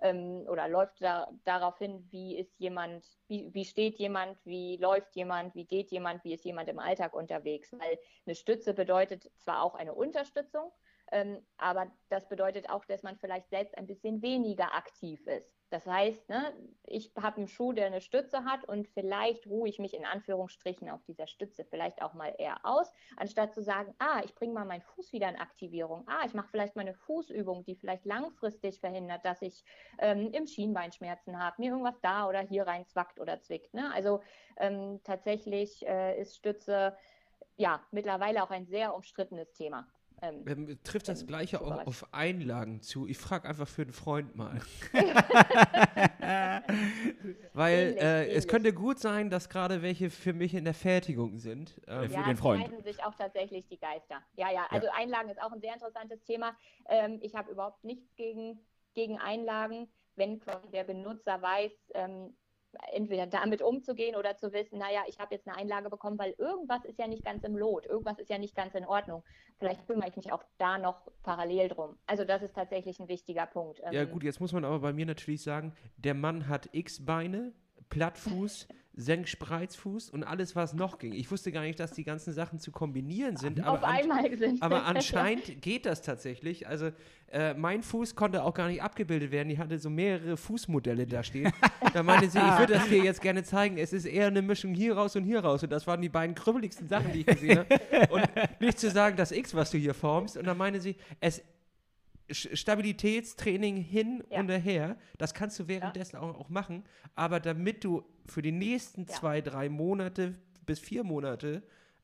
ähm, 0.00 0.44
oder 0.48 0.68
läuft 0.68 1.02
da, 1.02 1.30
darauf 1.44 1.78
hin, 1.78 2.06
wie 2.10 2.38
ist 2.38 2.58
jemand, 2.58 3.04
wie, 3.28 3.52
wie 3.52 3.64
steht 3.64 3.98
jemand, 3.98 4.38
wie 4.44 4.76
läuft 4.76 5.14
jemand, 5.14 5.54
wie 5.54 5.64
geht 5.64 5.90
jemand, 5.90 6.24
wie 6.24 6.34
ist 6.34 6.44
jemand 6.44 6.68
im 6.68 6.78
Alltag 6.78 7.14
unterwegs. 7.14 7.72
Weil 7.72 7.98
eine 8.26 8.34
Stütze 8.34 8.74
bedeutet 8.74 9.30
zwar 9.38 9.62
auch 9.62 9.74
eine 9.74 9.94
Unterstützung, 9.94 10.70
ähm, 11.10 11.44
aber 11.56 11.90
das 12.08 12.28
bedeutet 12.28 12.70
auch, 12.70 12.84
dass 12.84 13.02
man 13.02 13.16
vielleicht 13.16 13.50
selbst 13.50 13.76
ein 13.76 13.86
bisschen 13.86 14.22
weniger 14.22 14.74
aktiv 14.74 15.26
ist. 15.26 15.61
Das 15.72 15.86
heißt, 15.86 16.28
ne, 16.28 16.52
ich 16.84 17.12
habe 17.16 17.38
einen 17.38 17.48
Schuh, 17.48 17.72
der 17.72 17.86
eine 17.86 18.02
Stütze 18.02 18.44
hat 18.44 18.62
und 18.64 18.88
vielleicht 18.88 19.46
ruhe 19.46 19.66
ich 19.66 19.78
mich 19.78 19.94
in 19.94 20.04
Anführungsstrichen 20.04 20.90
auf 20.90 21.02
dieser 21.04 21.26
Stütze 21.26 21.64
vielleicht 21.64 22.02
auch 22.02 22.12
mal 22.12 22.34
eher 22.36 22.58
aus, 22.64 22.92
anstatt 23.16 23.54
zu 23.54 23.62
sagen, 23.62 23.94
ah, 23.98 24.20
ich 24.22 24.34
bringe 24.34 24.52
mal 24.52 24.66
meinen 24.66 24.82
Fuß 24.82 25.14
wieder 25.14 25.30
in 25.30 25.36
Aktivierung. 25.36 26.04
Ah, 26.08 26.26
ich 26.26 26.34
mache 26.34 26.48
vielleicht 26.50 26.76
mal 26.76 26.82
eine 26.82 26.92
Fußübung, 26.92 27.64
die 27.64 27.74
vielleicht 27.74 28.04
langfristig 28.04 28.80
verhindert, 28.80 29.24
dass 29.24 29.40
ich 29.40 29.64
ähm, 29.98 30.30
im 30.32 30.46
Schienbein 30.46 30.92
Schmerzen 30.92 31.42
habe, 31.42 31.56
mir 31.58 31.70
irgendwas 31.70 31.98
da 32.02 32.28
oder 32.28 32.40
hier 32.40 32.66
rein 32.66 32.86
zwackt 32.86 33.18
oder 33.18 33.40
zwickt. 33.40 33.72
Ne? 33.72 33.90
Also 33.94 34.20
ähm, 34.58 35.00
tatsächlich 35.04 35.86
äh, 35.86 36.20
ist 36.20 36.36
Stütze 36.36 36.94
ja 37.56 37.82
mittlerweile 37.92 38.42
auch 38.42 38.50
ein 38.50 38.66
sehr 38.66 38.94
umstrittenes 38.94 39.54
Thema. 39.54 39.88
Ähm, 40.22 40.44
ähm, 40.46 40.78
trifft 40.84 41.08
das 41.08 41.26
Gleiche 41.26 41.60
auch 41.60 41.84
auf 41.84 42.06
Einlagen 42.12 42.80
zu? 42.80 43.08
Ich 43.08 43.18
frage 43.18 43.48
einfach 43.48 43.66
für 43.66 43.82
einen 43.82 43.92
Freund 43.92 44.36
mal. 44.36 44.60
Weil 47.52 47.78
ähnlich, 47.78 48.02
äh, 48.02 48.22
ähnlich. 48.22 48.36
es 48.36 48.46
könnte 48.46 48.72
gut 48.72 49.00
sein, 49.00 49.30
dass 49.30 49.48
gerade 49.48 49.82
welche 49.82 50.10
für 50.10 50.32
mich 50.32 50.54
in 50.54 50.64
der 50.64 50.74
Fertigung 50.74 51.38
sind. 51.38 51.80
Ähm, 51.88 52.08
für 52.08 52.14
ja, 52.14 52.22
den 52.22 52.36
Freund. 52.36 52.70
Ja, 52.70 52.82
sich 52.82 53.02
auch 53.02 53.16
tatsächlich 53.16 53.66
die 53.66 53.78
Geister. 53.78 54.22
Ja, 54.36 54.52
ja, 54.52 54.66
also 54.70 54.86
ja. 54.86 54.92
Einlagen 54.94 55.28
ist 55.28 55.42
auch 55.42 55.50
ein 55.50 55.60
sehr 55.60 55.74
interessantes 55.74 56.22
Thema. 56.22 56.56
Ähm, 56.88 57.18
ich 57.20 57.34
habe 57.34 57.50
überhaupt 57.50 57.82
nichts 57.82 58.14
gegen, 58.14 58.60
gegen 58.94 59.18
Einlagen, 59.18 59.88
wenn 60.14 60.40
der 60.72 60.84
Benutzer 60.84 61.42
weiß, 61.42 61.72
ähm, 61.94 62.36
entweder 62.92 63.26
damit 63.26 63.62
umzugehen 63.62 64.16
oder 64.16 64.36
zu 64.36 64.52
wissen, 64.52 64.78
naja, 64.78 65.02
ich 65.08 65.18
habe 65.18 65.34
jetzt 65.34 65.46
eine 65.46 65.56
Einlage 65.56 65.90
bekommen, 65.90 66.18
weil 66.18 66.34
irgendwas 66.38 66.84
ist 66.84 66.98
ja 66.98 67.06
nicht 67.06 67.24
ganz 67.24 67.44
im 67.44 67.56
Lot, 67.56 67.86
irgendwas 67.86 68.18
ist 68.18 68.30
ja 68.30 68.38
nicht 68.38 68.54
ganz 68.54 68.74
in 68.74 68.84
Ordnung. 68.84 69.22
Vielleicht 69.58 69.86
kümmere 69.86 70.08
ich 70.08 70.16
mich 70.16 70.32
auch 70.32 70.44
da 70.58 70.78
noch 70.78 71.00
parallel 71.22 71.68
drum. 71.68 71.98
Also 72.06 72.24
das 72.24 72.42
ist 72.42 72.54
tatsächlich 72.54 72.98
ein 73.00 73.08
wichtiger 73.08 73.46
Punkt. 73.46 73.80
Ja 73.80 74.02
ähm, 74.02 74.10
gut, 74.10 74.24
jetzt 74.24 74.40
muss 74.40 74.52
man 74.52 74.64
aber 74.64 74.80
bei 74.80 74.92
mir 74.92 75.06
natürlich 75.06 75.42
sagen, 75.42 75.74
der 75.96 76.14
Mann 76.14 76.48
hat 76.48 76.68
X 76.72 77.04
Beine, 77.04 77.52
Plattfuß, 77.88 78.68
Senkspreizfuß 78.94 80.10
und 80.10 80.22
alles, 80.22 80.54
was 80.54 80.74
noch 80.74 80.98
ging. 80.98 81.14
Ich 81.14 81.30
wusste 81.30 81.50
gar 81.50 81.62
nicht, 81.62 81.80
dass 81.80 81.92
die 81.92 82.04
ganzen 82.04 82.32
Sachen 82.32 82.58
zu 82.58 82.70
kombinieren 82.70 83.36
sind. 83.36 83.60
Aber, 83.60 83.78
Auf 83.78 83.84
einmal 83.84 84.36
sind. 84.36 84.62
aber 84.62 84.84
anscheinend 84.84 85.62
geht 85.62 85.86
das 85.86 86.02
tatsächlich. 86.02 86.68
Also 86.68 86.90
äh, 87.30 87.54
mein 87.54 87.82
Fuß 87.82 88.14
konnte 88.14 88.42
auch 88.42 88.52
gar 88.52 88.68
nicht 88.68 88.82
abgebildet 88.82 89.30
werden. 89.30 89.48
Die 89.48 89.58
hatte 89.58 89.78
so 89.78 89.88
mehrere 89.88 90.36
Fußmodelle 90.36 91.06
da 91.06 91.22
stehen. 91.22 91.50
da 91.94 92.02
meinte 92.02 92.28
sie, 92.28 92.38
ich 92.38 92.58
würde 92.58 92.74
das 92.74 92.88
dir 92.88 93.02
jetzt 93.02 93.22
gerne 93.22 93.42
zeigen. 93.42 93.78
Es 93.78 93.94
ist 93.94 94.04
eher 94.04 94.26
eine 94.26 94.42
Mischung 94.42 94.74
hier 94.74 94.94
raus 94.94 95.16
und 95.16 95.24
hier 95.24 95.40
raus. 95.40 95.62
Und 95.62 95.72
das 95.72 95.86
waren 95.86 96.02
die 96.02 96.10
beiden 96.10 96.34
krümmeligsten 96.34 96.86
Sachen, 96.86 97.12
die 97.12 97.20
ich 97.20 97.26
gesehen 97.26 97.60
habe. 97.60 98.08
Und 98.10 98.28
nicht 98.60 98.78
zu 98.78 98.90
sagen, 98.90 99.16
das 99.16 99.32
X, 99.32 99.54
was 99.54 99.70
du 99.70 99.78
hier 99.78 99.94
formst. 99.94 100.36
Und 100.36 100.46
dann 100.46 100.58
meinte 100.58 100.80
sie, 100.80 100.96
es 101.20 101.42
Stabilitätstraining 102.32 103.76
hin 103.76 104.24
ja. 104.30 104.40
und 104.40 104.48
her, 104.48 104.96
das 105.18 105.34
kannst 105.34 105.58
du 105.58 105.68
währenddessen 105.68 106.16
ja. 106.16 106.22
auch, 106.22 106.38
auch, 106.38 106.48
machen, 106.48 106.84
aber 107.14 107.40
damit 107.40 107.84
du 107.84 108.04
für 108.26 108.42
die 108.42 108.52
nächsten 108.52 109.02
ja. 109.02 109.08
zwei, 109.08 109.40
drei 109.40 109.68
Monate 109.68 110.34
bis 110.66 110.78
vier 110.78 111.04
Monate 111.04 111.62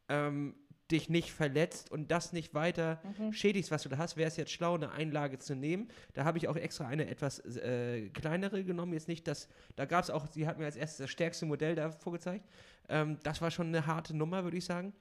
ähm, 0.09 0.55
dich 0.91 1.11
nicht 1.11 1.33
verletzt 1.33 1.91
und 1.91 2.11
das 2.11 2.33
nicht 2.33 2.55
weiter 2.55 3.01
mhm. 3.19 3.33
schädigst, 3.33 3.71
was 3.71 3.83
du 3.83 3.89
da 3.89 3.99
hast, 3.99 4.17
wäre 4.17 4.29
es 4.29 4.37
jetzt 4.37 4.53
schlau, 4.53 4.75
eine 4.75 4.91
Einlage 4.93 5.39
zu 5.39 5.55
nehmen. 5.55 5.89
Da 6.15 6.25
habe 6.25 6.39
ich 6.39 6.49
auch 6.49 6.57
extra 6.57 6.87
eine 6.87 7.09
etwas 7.09 7.41
äh, 7.41 8.09
kleinere 8.09 8.65
genommen. 8.65 8.95
Jetzt 8.95 9.09
nicht 9.09 9.29
das, 9.29 9.49
da 9.77 9.85
gab 9.85 10.05
es 10.05 10.11
auch, 10.11 10.27
sie 10.27 10.47
hat 10.47 10.59
mir 10.59 10.65
als 10.65 10.77
erstes 10.77 10.99
das 10.99 11.11
stärkste 11.11 11.45
Modell 11.45 11.75
da 11.75 11.91
vorgezeigt. 11.91 12.49
Ähm, 12.89 13.19
das 13.23 13.43
war 13.43 13.51
schon 13.51 13.69
eine 13.69 13.87
harte 13.87 14.17
Nummer, 14.17 14.45
würde 14.45 14.57
ich 14.57 14.65
sagen. 14.65 14.95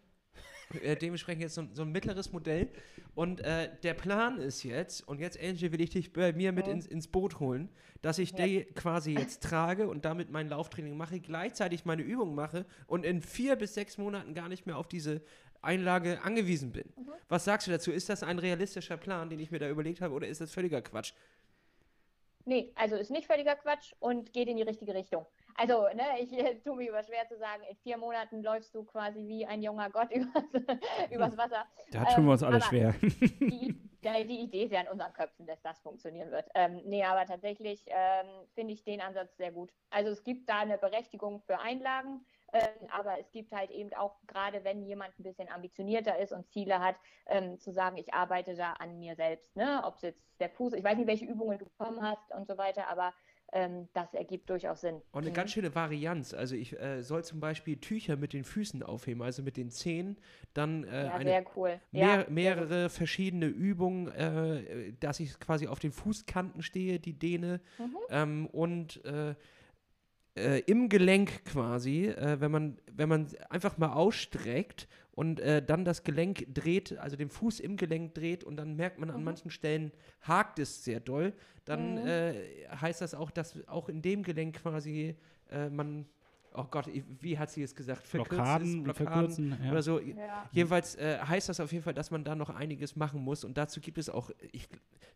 Äh, 0.82 0.96
dementsprechend 0.96 1.42
jetzt 1.42 1.56
so, 1.56 1.64
so, 1.74 1.84
ein 1.84 1.92
mittleres 1.92 2.32
Modell. 2.32 2.68
Und 3.16 3.42
äh, 3.42 3.70
der 3.84 3.94
Plan 3.94 4.38
ist 4.38 4.64
jetzt, 4.64 5.08
und 5.08 5.20
jetzt, 5.20 5.42
Angie, 5.42 5.72
will 5.72 5.82
ich 5.82 5.92
dich 5.92 6.12
bei 6.12 6.34
mir 6.34 6.52
mit 6.52 6.68
ins, 6.68 6.86
ins 6.86 7.08
Boot 7.08 7.40
holen, 7.40 7.70
dass 8.02 8.20
ich 8.20 8.32
ja. 8.32 8.46
die 8.46 8.64
quasi 8.76 9.14
jetzt 9.14 9.44
trage 9.44 9.88
und 9.88 10.06
damit 10.06 10.30
mein 10.30 10.50
Lauftraining 10.50 10.98
mache, 10.98 11.20
gleichzeitig 11.20 11.86
meine 11.86 12.02
Übung 12.02 12.36
mache 12.36 12.66
und 12.86 13.06
in 13.06 13.22
vier 13.22 13.56
bis 13.56 13.74
sechs 13.74 13.98
Monaten 13.98 14.34
gar 14.34 14.50
nicht 14.50 14.66
mehr 14.66 14.78
auf 14.78 14.88
diese 14.88 15.22
Einlage 15.62 16.22
angewiesen 16.22 16.72
bin. 16.72 16.94
Mhm. 16.96 17.12
Was 17.30 17.46
sagst 17.46 17.68
du 17.68 17.72
dazu? 17.72 17.92
Ist 17.92 18.10
das 18.10 18.24
ein 18.24 18.40
realistischer 18.40 18.98
Plan, 18.98 19.30
den 19.30 19.40
ich 19.40 19.52
mir 19.52 19.60
da 19.60 19.70
überlegt 19.70 20.02
habe, 20.02 20.14
oder 20.14 20.28
ist 20.28 20.42
das 20.42 20.52
völliger 20.52 20.82
Quatsch? 20.82 21.14
Nee, 22.46 22.72
also 22.76 22.96
ist 22.96 23.12
nicht 23.12 23.28
völliger 23.28 23.56
Quatsch 23.56 23.94
und 24.00 24.32
geht 24.32 24.48
in 24.48 24.56
die 24.56 24.64
richtige 24.64 24.94
Richtung. 24.94 25.26
Also, 25.58 25.88
ne, 25.96 26.20
ich 26.20 26.30
tue 26.64 26.76
mir 26.76 26.90
über 26.90 27.04
schwer 27.04 27.28
zu 27.28 27.38
sagen, 27.38 27.64
in 27.70 27.76
vier 27.78 27.98
Monaten 27.98 28.44
läufst 28.44 28.74
du 28.76 28.84
quasi 28.84 29.28
wie 29.28 29.46
ein 29.46 29.64
junger 29.64 29.90
Gott 29.90 30.12
übers, 30.12 30.44
übers 31.12 31.38
Wasser. 31.38 31.66
Da 31.92 32.06
tun 32.06 32.26
wir 32.26 32.34
uns 32.34 32.44
alle 32.44 32.62
schwer. 32.62 32.94
Die, 34.04 34.26
die, 34.26 34.40
Idee 34.42 34.64
ist 34.64 34.72
ja 34.72 34.82
in 34.82 34.88
unseren 34.88 35.12
Köpfen, 35.12 35.48
dass 35.48 35.62
das 35.64 35.80
funktionieren 35.80 36.32
wird. 36.32 36.48
Ähm, 36.54 36.82
nee, 36.86 37.04
aber 37.04 37.26
tatsächlich 37.26 37.84
ähm, 37.88 38.28
finde 38.54 38.74
ich 38.74 38.84
den 38.84 39.02
Ansatz 39.02 39.36
sehr 39.36 39.52
gut. 39.52 39.74
Also 39.90 40.12
es 40.12 40.24
gibt 40.24 40.48
da 40.48 40.60
eine 40.60 40.78
Berechtigung 40.78 41.42
für 41.42 41.60
Einlagen. 41.60 42.24
Ähm, 42.54 42.88
aber 42.92 43.20
es 43.20 43.30
gibt 43.32 43.52
halt 43.52 43.72
eben 43.72 43.94
auch, 43.94 44.16
gerade 44.26 44.64
wenn 44.64 44.82
jemand 44.84 45.18
ein 45.20 45.24
bisschen 45.24 45.50
ambitionierter 45.50 46.18
ist 46.20 46.32
und 46.32 46.48
Ziele 46.50 46.80
hat, 46.80 46.96
ähm, 47.26 47.60
zu 47.60 47.74
sagen, 47.74 47.98
ich 47.98 48.14
arbeite 48.14 48.56
da 48.56 48.74
an 48.74 49.00
mir 49.00 49.16
selbst. 49.16 49.54
Ne? 49.56 49.82
Ob 49.84 49.96
es 49.96 50.04
jetzt 50.04 50.22
der 50.40 50.50
Fuß, 50.50 50.74
ich 50.74 50.84
weiß 50.84 50.98
nicht, 50.98 51.08
welche 51.08 51.26
Übungen 51.26 51.58
du 51.58 51.66
bekommen 51.66 52.02
hast 52.02 52.32
und 52.34 52.48
so 52.48 52.58
weiter, 52.58 52.88
aber 52.88 53.14
ähm, 53.54 53.88
das 53.94 54.14
ergibt 54.14 54.50
durchaus 54.50 54.82
Sinn. 54.82 55.02
Und 55.12 55.22
eine 55.22 55.30
mhm. 55.30 55.36
ganz 55.36 55.52
schöne 55.52 55.74
Varianz. 55.74 56.34
Also 56.34 56.56
ich 56.56 56.80
äh, 56.80 57.02
soll 57.04 57.24
zum 57.24 57.40
Beispiel 57.40 57.78
Tücher 57.78 58.18
mit 58.18 58.34
den 58.34 58.44
Füßen 58.44 58.84
aufheben, 58.84 59.22
also 59.22 59.42
mit 59.42 59.58
den 59.58 59.70
Zehen, 59.70 60.18
dann 60.54 60.84
äh, 60.84 61.06
ja, 61.06 61.14
eine, 61.14 61.46
cool. 61.56 61.80
mehr, 61.92 62.08
ja, 62.08 62.26
mehrere 62.30 62.90
verschiedene 62.90 63.48
Übungen, 63.48 64.08
äh, 64.10 64.94
dass 65.00 65.20
ich 65.20 65.40
quasi 65.40 65.68
auf 65.68 65.80
den 65.80 65.92
Fußkanten 65.92 66.62
stehe, 66.62 67.00
die 67.00 67.14
Dehne 67.14 67.62
mhm. 67.78 67.98
ähm, 68.10 68.48
und 68.48 69.04
äh, 69.06 69.36
äh, 70.36 70.60
im 70.68 70.90
Gelenk 70.90 71.46
quasi, 71.46 72.08
äh, 72.08 72.40
wenn 72.40 72.52
man 72.52 72.78
wenn 72.92 73.10
man 73.10 73.28
einfach 73.50 73.78
mal 73.78 73.94
ausstreckt 73.94 74.88
und 75.18 75.40
äh, 75.40 75.64
dann 75.64 75.84
das 75.84 76.04
Gelenk 76.04 76.46
dreht, 76.54 76.96
also 77.00 77.16
den 77.16 77.32
Fuß 77.32 77.60
im 77.60 77.76
Gelenk 77.76 78.14
dreht 78.14 78.44
und 78.44 78.56
dann 78.56 78.76
merkt 78.76 79.00
man 79.00 79.10
an 79.10 79.18
mhm. 79.18 79.24
manchen 79.24 79.50
Stellen 79.50 79.92
hakt 80.22 80.60
es 80.60 80.84
sehr 80.84 81.00
doll, 81.00 81.34
dann 81.66 81.96
mhm. 81.96 82.08
äh, 82.08 82.34
heißt 82.70 83.02
das 83.02 83.16
auch, 83.16 83.32
dass 83.32 83.68
auch 83.68 83.90
in 83.90 84.04
dem 84.04 84.22
Gelenk 84.22 84.62
quasi 84.62 85.16
äh, 85.50 85.72
man 85.72 86.06
oh 86.54 86.66
Gott, 86.70 86.90
wie 87.22 87.38
hat 87.38 87.50
sie 87.50 87.64
es 87.64 87.76
gesagt? 87.76 88.10
Blockaden, 88.12 88.84
Blockaden 88.84 88.94
verkürzen, 88.94 89.60
ja. 89.64 89.72
oder 89.72 89.82
so. 89.82 90.00
Ja. 90.00 90.50
Jedenfalls 90.52 90.96
äh, 90.96 91.20
heißt 91.20 91.50
das 91.50 91.60
auf 91.60 91.72
jeden 91.72 91.84
Fall, 91.84 91.94
dass 91.94 92.12
man 92.12 92.24
da 92.24 92.36
noch 92.36 92.50
einiges 92.50 92.96
machen 92.96 93.24
muss 93.24 93.44
und 93.44 93.58
dazu 93.58 93.80
gibt 93.82 93.98
es 93.98 94.10
auch 94.10 94.30
ich, 94.52 94.68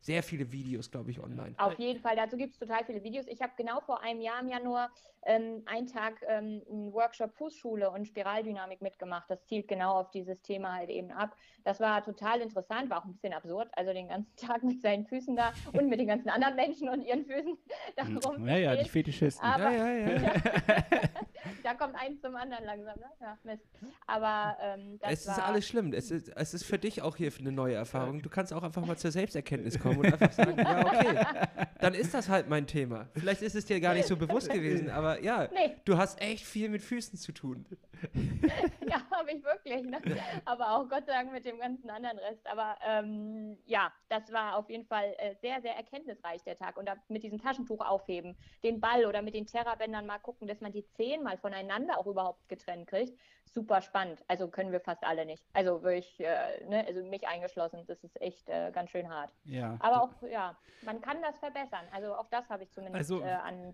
sehr 0.01 0.23
viele 0.23 0.51
Videos, 0.51 0.89
glaube 0.89 1.11
ich, 1.11 1.19
online. 1.21 1.53
Auf 1.57 1.77
jeden 1.77 1.99
Fall, 1.99 2.15
dazu 2.15 2.37
gibt 2.37 2.53
es 2.53 2.59
total 2.59 2.83
viele 2.85 3.03
Videos. 3.03 3.27
Ich 3.27 3.41
habe 3.41 3.53
genau 3.55 3.81
vor 3.81 4.01
einem 4.01 4.21
Jahr 4.21 4.41
im 4.41 4.49
Januar 4.49 4.89
ähm, 5.23 5.61
einen 5.65 5.87
Tag 5.87 6.21
ähm, 6.27 6.61
einen 6.69 6.93
Workshop 6.93 7.33
Fußschule 7.33 7.89
und 7.91 8.07
Spiraldynamik 8.07 8.81
mitgemacht. 8.81 9.29
Das 9.29 9.43
zielt 9.45 9.67
genau 9.67 9.99
auf 9.99 10.09
dieses 10.11 10.41
Thema 10.41 10.75
halt 10.75 10.89
eben 10.89 11.11
ab. 11.11 11.35
Das 11.63 11.79
war 11.79 12.03
total 12.03 12.41
interessant, 12.41 12.89
war 12.89 13.01
auch 13.01 13.05
ein 13.05 13.13
bisschen 13.13 13.33
absurd, 13.33 13.69
also 13.73 13.93
den 13.93 14.07
ganzen 14.07 14.35
Tag 14.47 14.63
mit 14.63 14.81
seinen 14.81 15.05
Füßen 15.05 15.35
da 15.35 15.53
und 15.73 15.89
mit 15.89 15.99
den 15.99 16.07
ganzen 16.07 16.29
anderen 16.29 16.55
Menschen 16.55 16.89
und 16.89 17.01
ihren 17.03 17.25
Füßen 17.25 17.57
da 17.95 18.03
rum. 18.27 18.47
Ja, 18.47 18.57
ja, 18.57 18.75
die 18.75 18.89
Fetischisten. 18.89 19.47
Aber, 19.47 19.71
ja, 19.71 19.91
ja, 19.91 20.21
ja. 20.21 20.33
da 21.63 21.73
kommt 21.73 21.95
eins 21.95 22.21
zum 22.21 22.35
anderen 22.35 22.65
langsam, 22.65 22.99
ne? 22.99 23.05
Ja, 23.19 23.37
Mist. 23.43 23.63
Aber 24.07 24.57
ähm, 24.61 24.99
das 24.99 25.11
Es 25.11 25.19
ist 25.27 25.39
alles 25.39 25.67
schlimm. 25.67 25.93
Es 25.93 26.11
ist, 26.11 26.29
es 26.29 26.53
ist 26.53 26.63
für 26.63 26.77
dich 26.77 27.01
auch 27.01 27.15
hier 27.15 27.31
eine 27.39 27.51
neue 27.51 27.75
Erfahrung. 27.75 28.21
Du 28.21 28.29
kannst 28.29 28.53
auch 28.53 28.63
einfach 28.63 28.85
mal 28.85 28.97
zur 28.97 29.11
Selbsterkenntnis 29.11 29.79
kommen 29.79 29.97
und 29.97 30.05
einfach 30.05 30.31
sagen, 30.31 30.57
ja, 30.57 30.85
okay, 30.85 31.25
dann 31.79 31.93
ist 31.93 32.13
das 32.13 32.29
halt 32.29 32.49
mein 32.49 32.67
Thema. 32.67 33.09
Vielleicht 33.15 33.41
ist 33.41 33.55
es 33.55 33.65
dir 33.65 33.79
gar 33.79 33.93
nicht 33.93 34.07
so 34.07 34.15
bewusst 34.15 34.49
gewesen, 34.49 34.89
aber 34.89 35.21
ja, 35.23 35.47
nee. 35.53 35.75
du 35.85 35.97
hast 35.97 36.21
echt 36.21 36.45
viel 36.45 36.69
mit 36.69 36.81
Füßen 36.81 37.17
zu 37.17 37.31
tun. 37.31 37.65
ja, 38.87 39.01
habe 39.11 39.31
ich 39.31 39.43
wirklich. 39.43 39.83
Ne? 39.83 39.99
Aber 40.45 40.75
auch 40.75 40.89
Gott 40.89 41.05
sei 41.05 41.13
Dank 41.13 41.31
mit 41.31 41.45
dem 41.45 41.59
ganzen 41.59 41.89
anderen 41.89 42.17
Rest. 42.19 42.45
Aber 42.47 42.75
ähm, 42.85 43.57
ja, 43.65 43.91
das 44.09 44.31
war 44.31 44.57
auf 44.57 44.69
jeden 44.69 44.85
Fall 44.85 45.15
äh, 45.17 45.35
sehr, 45.41 45.61
sehr 45.61 45.75
erkenntnisreich 45.75 46.43
der 46.43 46.55
Tag. 46.55 46.77
Und 46.77 46.87
da 46.87 46.95
mit 47.07 47.23
diesem 47.23 47.39
Taschentuch 47.39 47.81
aufheben, 47.85 48.35
den 48.63 48.79
Ball 48.79 49.05
oder 49.05 49.21
mit 49.21 49.33
den 49.33 49.45
Terrabändern 49.45 50.05
mal 50.05 50.19
gucken, 50.19 50.47
dass 50.47 50.61
man 50.61 50.71
die 50.71 50.85
Zehen 50.95 51.23
mal 51.23 51.37
voneinander 51.37 51.97
auch 51.97 52.07
überhaupt 52.07 52.47
getrennt 52.49 52.87
kriegt. 52.87 53.17
Super 53.45 53.81
spannend. 53.81 54.23
Also 54.27 54.47
können 54.47 54.71
wir 54.71 54.79
fast 54.79 55.03
alle 55.03 55.25
nicht. 55.25 55.43
Also 55.53 55.85
ich, 55.87 56.19
äh, 56.19 56.63
ne, 56.65 56.85
also 56.87 57.03
mich 57.03 57.27
eingeschlossen, 57.27 57.83
das 57.87 58.03
ist 58.03 58.19
echt 58.21 58.47
äh, 58.49 58.71
ganz 58.71 58.91
schön 58.91 59.09
hart. 59.09 59.33
Ja. 59.43 59.77
Aber 59.79 60.03
auch, 60.03 60.29
ja, 60.29 60.57
man 60.83 61.01
kann 61.01 61.21
das 61.21 61.37
verbessern. 61.39 61.85
Also 61.91 62.15
auch 62.15 62.27
das 62.29 62.49
habe 62.49 62.63
ich 62.63 62.71
zumindest 62.71 63.11
also, 63.11 63.21
äh, 63.23 63.29
an 63.29 63.73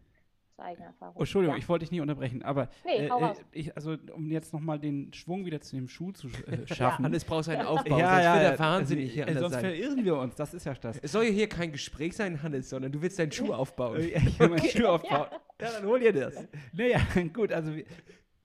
aus 0.58 0.66
eigener 0.66 0.88
Erfahrung. 0.88 1.16
Oh, 1.16 1.20
Entschuldigung, 1.20 1.56
ja. 1.56 1.60
ich 1.60 1.70
wollte 1.70 1.84
dich 1.84 1.92
nicht 1.92 2.02
unterbrechen, 2.02 2.44
aber 2.44 2.70
Nee, 2.86 3.08
äh, 3.08 3.08
äh, 3.08 3.34
ich, 3.52 3.76
also 3.76 3.96
um 4.14 4.30
jetzt 4.32 4.54
nochmal 4.54 4.80
den 4.80 5.14
Schwung 5.14 5.46
wieder 5.46 5.62
zu 5.62 5.76
dem 5.76 5.88
Schuh 5.88 6.12
zu 6.12 6.28
äh, 6.28 6.66
schaffen. 6.74 7.06
Hannes 7.06 7.26
braucht 7.26 7.50
einen 7.50 7.66
Aufbau, 7.66 7.98
ja, 7.98 8.10
sonst 8.10 8.24
ja, 8.24 8.34
wird 8.34 8.44
ja, 8.44 8.50
er 8.50 8.60
wahnsinnig 8.60 9.14
hier 9.14 9.28
äh, 9.28 9.34
sonst 9.36 9.54
sein. 9.54 9.62
verirren 9.62 10.06
wir 10.06 10.18
uns, 10.18 10.36
das 10.36 10.54
ist 10.54 10.66
ja 10.66 10.74
das. 10.74 10.98
Es 11.00 11.12
soll 11.12 11.26
ja 11.26 11.32
hier 11.32 11.50
kein 11.50 11.72
Gespräch 11.72 12.16
sein, 12.16 12.42
Hannes, 12.42 12.70
sondern 12.70 12.92
du 12.92 13.02
willst 13.02 13.20
deinen 13.20 13.32
Schuh 13.32 13.54
aufbauen. 13.54 14.00
Ich 14.00 14.40
will 14.40 14.50
meinen 14.50 14.68
Schuh 14.70 14.88
aufbauen. 14.88 15.28
Ja, 15.62 15.72
dann 15.72 15.86
hol 15.86 16.00
dir 16.00 16.14
das. 16.14 16.48
Naja, 16.74 17.00
gut, 17.34 17.52
also 17.52 17.72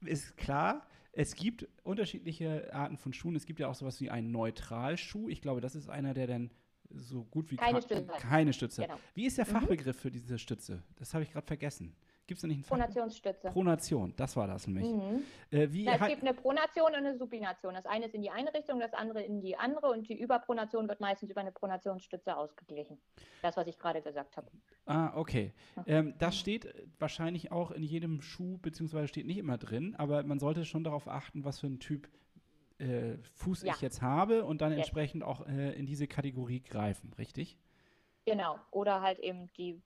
ist 0.05 0.37
klar, 0.37 0.87
es 1.13 1.35
gibt 1.35 1.69
unterschiedliche 1.83 2.73
Arten 2.73 2.97
von 2.97 3.13
Schuhen. 3.13 3.37
Es 3.37 3.45
gibt 3.47 3.61
ja 3.61 3.69
auch 3.69 3.75
sowas 3.75 4.01
wie 4.01 4.11
einen 4.11 4.31
Neutralschuh. 4.31 5.29
Ich 5.29 5.43
glaube, 5.43 5.61
das 5.61 5.75
ist 5.75 5.91
einer, 5.91 6.15
der 6.15 6.27
dann 6.27 6.51
so 6.95 7.25
gut 7.25 7.51
wie 7.51 7.57
Keine 7.57 7.83
Stütze 7.83 8.07
keine 8.19 8.53
Stütze. 8.53 8.83
Genau. 8.83 8.97
Wie 9.15 9.27
ist 9.27 9.39
der 9.39 9.47
Fachbegriff 9.47 9.99
für 9.99 10.11
diese 10.11 10.39
Stütze? 10.39 10.83
Das 10.97 11.15
habe 11.15 11.25
ich 11.25 11.33
gerade 11.33 11.47
vergessen. 11.47 11.95
Gibt 12.27 12.39
es 12.39 12.43
da 12.43 12.49
nicht 12.49 12.59
einen? 12.59 12.65
Pronationsstütze. 12.65 13.51
Pronation, 13.51 14.15
das 14.17 14.37
war 14.37 14.47
das 14.47 14.67
nämlich. 14.67 14.87
Mhm. 14.87 15.23
Äh, 15.51 15.69
Na, 15.85 15.95
es 15.95 16.09
gibt 16.09 16.23
eine 16.23 16.35
Pronation 16.35 16.87
und 16.87 16.95
eine 16.95 17.19
Supination. 17.19 17.75
Das 17.75 17.85
eine 17.85 18.07
ist 18.07 18.15
in 18.15 18.23
die 18.23 18.31
eine 18.31 18.55
Richtung, 18.55 18.79
das 18.79 18.95
andere 18.95 19.23
in 19.23 19.41
die 19.41 19.57
andere 19.57 19.91
und 19.91 20.09
die 20.09 20.19
Überpronation 20.19 20.89
wird 20.89 21.01
meistens 21.01 21.31
über 21.31 21.41
eine 21.41 21.53
Pronationsstütze 21.53 22.37
ausgeglichen. 22.37 22.99
Das, 23.43 23.57
was 23.57 23.67
ich 23.67 23.79
gerade 23.79 24.03
gesagt 24.03 24.37
habe. 24.37 24.51
Ah, 24.87 25.13
okay. 25.17 25.53
Ähm, 25.87 26.15
das 26.19 26.39
steht 26.39 26.73
wahrscheinlich 26.99 27.51
auch 27.51 27.73
in 27.73 27.83
jedem 27.83 28.23
Schuh, 28.23 28.59
beziehungsweise 28.59 29.09
steht 29.09 29.27
nicht 29.27 29.39
immer 29.39 29.59
drin, 29.59 29.97
aber 29.99 30.23
man 30.23 30.39
sollte 30.39 30.65
schon 30.65 30.85
darauf 30.85 31.09
achten, 31.09 31.45
was 31.45 31.61
für 31.61 31.67
ein 31.67 31.81
Typ 31.81 32.09
äh, 32.83 33.17
Fuß 33.37 33.63
Ja. 33.63 33.75
ich 33.75 33.81
jetzt 33.81 34.03
habe 34.03 34.45
und 34.45 34.61
dann 34.61 34.73
entsprechend 34.73 35.23
auch 35.23 35.47
äh, 35.47 35.73
in 35.73 35.87
diese 35.87 36.07
Kategorie 36.07 36.61
greifen, 36.61 37.13
richtig? 37.15 37.59
Genau. 38.25 38.59
Oder 38.71 39.01
halt 39.01 39.19
eben 39.19 39.51
die 39.57 39.81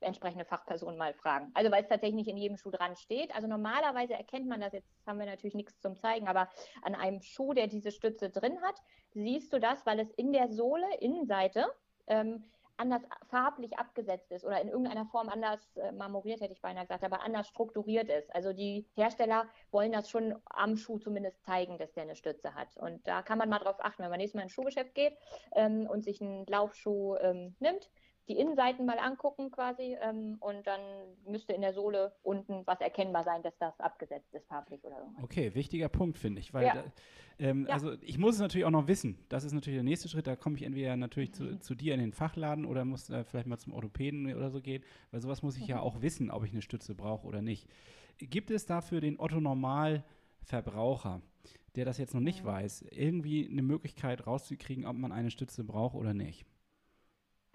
entsprechende 0.00 0.44
Fachperson 0.44 0.96
mal 0.96 1.12
fragen. 1.12 1.50
Also 1.54 1.70
weil 1.70 1.82
es 1.82 1.88
tatsächlich 1.88 2.14
nicht 2.14 2.28
in 2.28 2.36
jedem 2.36 2.56
Schuh 2.56 2.70
dran 2.70 2.94
steht. 2.96 3.34
Also 3.34 3.48
normalerweise 3.48 4.14
erkennt 4.14 4.46
man 4.46 4.60
das, 4.60 4.72
jetzt 4.72 4.88
haben 5.06 5.18
wir 5.18 5.26
natürlich 5.26 5.54
nichts 5.54 5.80
zum 5.80 5.96
Zeigen, 5.96 6.28
aber 6.28 6.48
an 6.82 6.94
einem 6.94 7.20
Schuh, 7.20 7.52
der 7.52 7.66
diese 7.66 7.90
Stütze 7.90 8.30
drin 8.30 8.60
hat, 8.62 8.76
siehst 9.10 9.52
du 9.52 9.58
das, 9.58 9.84
weil 9.86 9.98
es 9.98 10.10
in 10.12 10.32
der 10.32 10.48
Sohle, 10.52 10.86
Innenseite, 11.00 11.66
ähm, 12.06 12.44
anders 12.78 13.02
farblich 13.28 13.78
abgesetzt 13.78 14.30
ist 14.30 14.44
oder 14.44 14.60
in 14.60 14.68
irgendeiner 14.68 15.06
Form 15.06 15.28
anders 15.28 15.76
äh, 15.76 15.92
marmoriert, 15.92 16.40
hätte 16.40 16.52
ich 16.52 16.62
beinahe 16.62 16.84
gesagt, 16.84 17.04
aber 17.04 17.22
anders 17.22 17.48
strukturiert 17.48 18.08
ist. 18.08 18.34
Also 18.34 18.52
die 18.52 18.86
Hersteller 18.94 19.46
wollen 19.70 19.92
das 19.92 20.08
schon 20.08 20.34
am 20.46 20.76
Schuh 20.76 20.98
zumindest 20.98 21.42
zeigen, 21.44 21.78
dass 21.78 21.92
der 21.92 22.04
eine 22.04 22.16
Stütze 22.16 22.54
hat. 22.54 22.76
Und 22.76 23.06
da 23.06 23.22
kann 23.22 23.38
man 23.38 23.48
mal 23.48 23.58
drauf 23.58 23.76
achten, 23.80 24.02
wenn 24.02 24.10
man 24.10 24.18
nächstes 24.18 24.36
Mal 24.36 24.42
ins 24.42 24.52
Schuhgeschäft 24.52 24.94
geht 24.94 25.16
ähm, 25.52 25.86
und 25.90 26.04
sich 26.04 26.20
einen 26.20 26.46
Laufschuh 26.46 27.16
ähm, 27.16 27.56
nimmt, 27.60 27.90
die 28.28 28.38
Innenseiten 28.38 28.84
mal 28.86 28.98
angucken 28.98 29.50
quasi 29.50 29.96
ähm, 30.02 30.36
und 30.40 30.66
dann 30.66 30.80
müsste 31.26 31.52
in 31.54 31.62
der 31.62 31.72
Sohle 31.72 32.12
unten 32.22 32.66
was 32.66 32.80
erkennbar 32.80 33.24
sein, 33.24 33.42
dass 33.42 33.56
das 33.58 33.78
abgesetzt 33.80 34.32
ist 34.34 34.46
farblich 34.46 34.84
oder 34.84 34.98
irgendwas. 34.98 35.24
Okay, 35.24 35.54
wichtiger 35.54 35.88
Punkt, 35.88 36.18
finde 36.18 36.40
ich. 36.40 36.52
Weil 36.52 36.66
Ja. 36.66 36.74
da, 36.74 36.84
ähm, 37.38 37.66
Ja. 37.66 37.74
also 37.74 37.94
ich 38.02 38.18
muss 38.18 38.34
es 38.34 38.40
natürlich 38.40 38.66
auch 38.66 38.70
noch 38.70 38.86
wissen. 38.86 39.18
Das 39.30 39.44
ist 39.44 39.52
natürlich 39.52 39.76
der 39.78 39.84
nächste 39.84 40.08
Schritt. 40.08 40.26
Da 40.26 40.36
komme 40.36 40.56
ich 40.56 40.62
entweder 40.62 40.96
natürlich 40.96 41.32
zu, 41.32 41.44
Mhm. 41.44 41.60
zu 41.60 41.74
dir 41.74 41.94
in 41.94 42.00
den 42.00 42.12
Fachladen 42.12 42.66
oder 42.66 42.84
muss 42.84 43.08
äh, 43.10 43.24
vielleicht 43.24 43.46
mal 43.46 43.56
zum 43.58 43.72
Orthopäden 43.72 44.32
oder 44.34 44.50
so 44.50 44.60
gehen, 44.60 44.84
weil 45.10 45.20
sowas 45.20 45.42
muss 45.42 45.56
ich 45.56 45.62
Mhm. 45.64 45.68
ja 45.70 45.80
auch 45.80 46.02
wissen, 46.02 46.30
ob 46.30 46.44
ich 46.44 46.52
eine 46.52 46.62
Stütze 46.62 46.94
brauche 46.94 47.26
oder 47.26 47.40
nicht. 47.42 47.66
Gibt 48.18 48.50
es 48.50 48.66
dafür 48.66 49.00
den 49.00 49.18
Otto 49.18 49.40
Normal 49.40 50.04
Verbraucher, 50.42 51.20
der 51.76 51.84
das 51.84 51.98
jetzt 51.98 52.14
noch 52.14 52.20
nicht 52.20 52.42
Mhm. 52.42 52.48
weiß, 52.48 52.82
irgendwie 52.90 53.48
eine 53.50 53.62
Möglichkeit 53.62 54.26
rauszukriegen, 54.26 54.86
ob 54.86 54.96
man 54.96 55.12
eine 55.12 55.30
Stütze 55.30 55.64
braucht 55.64 55.94
oder 55.94 56.14
nicht? 56.14 56.44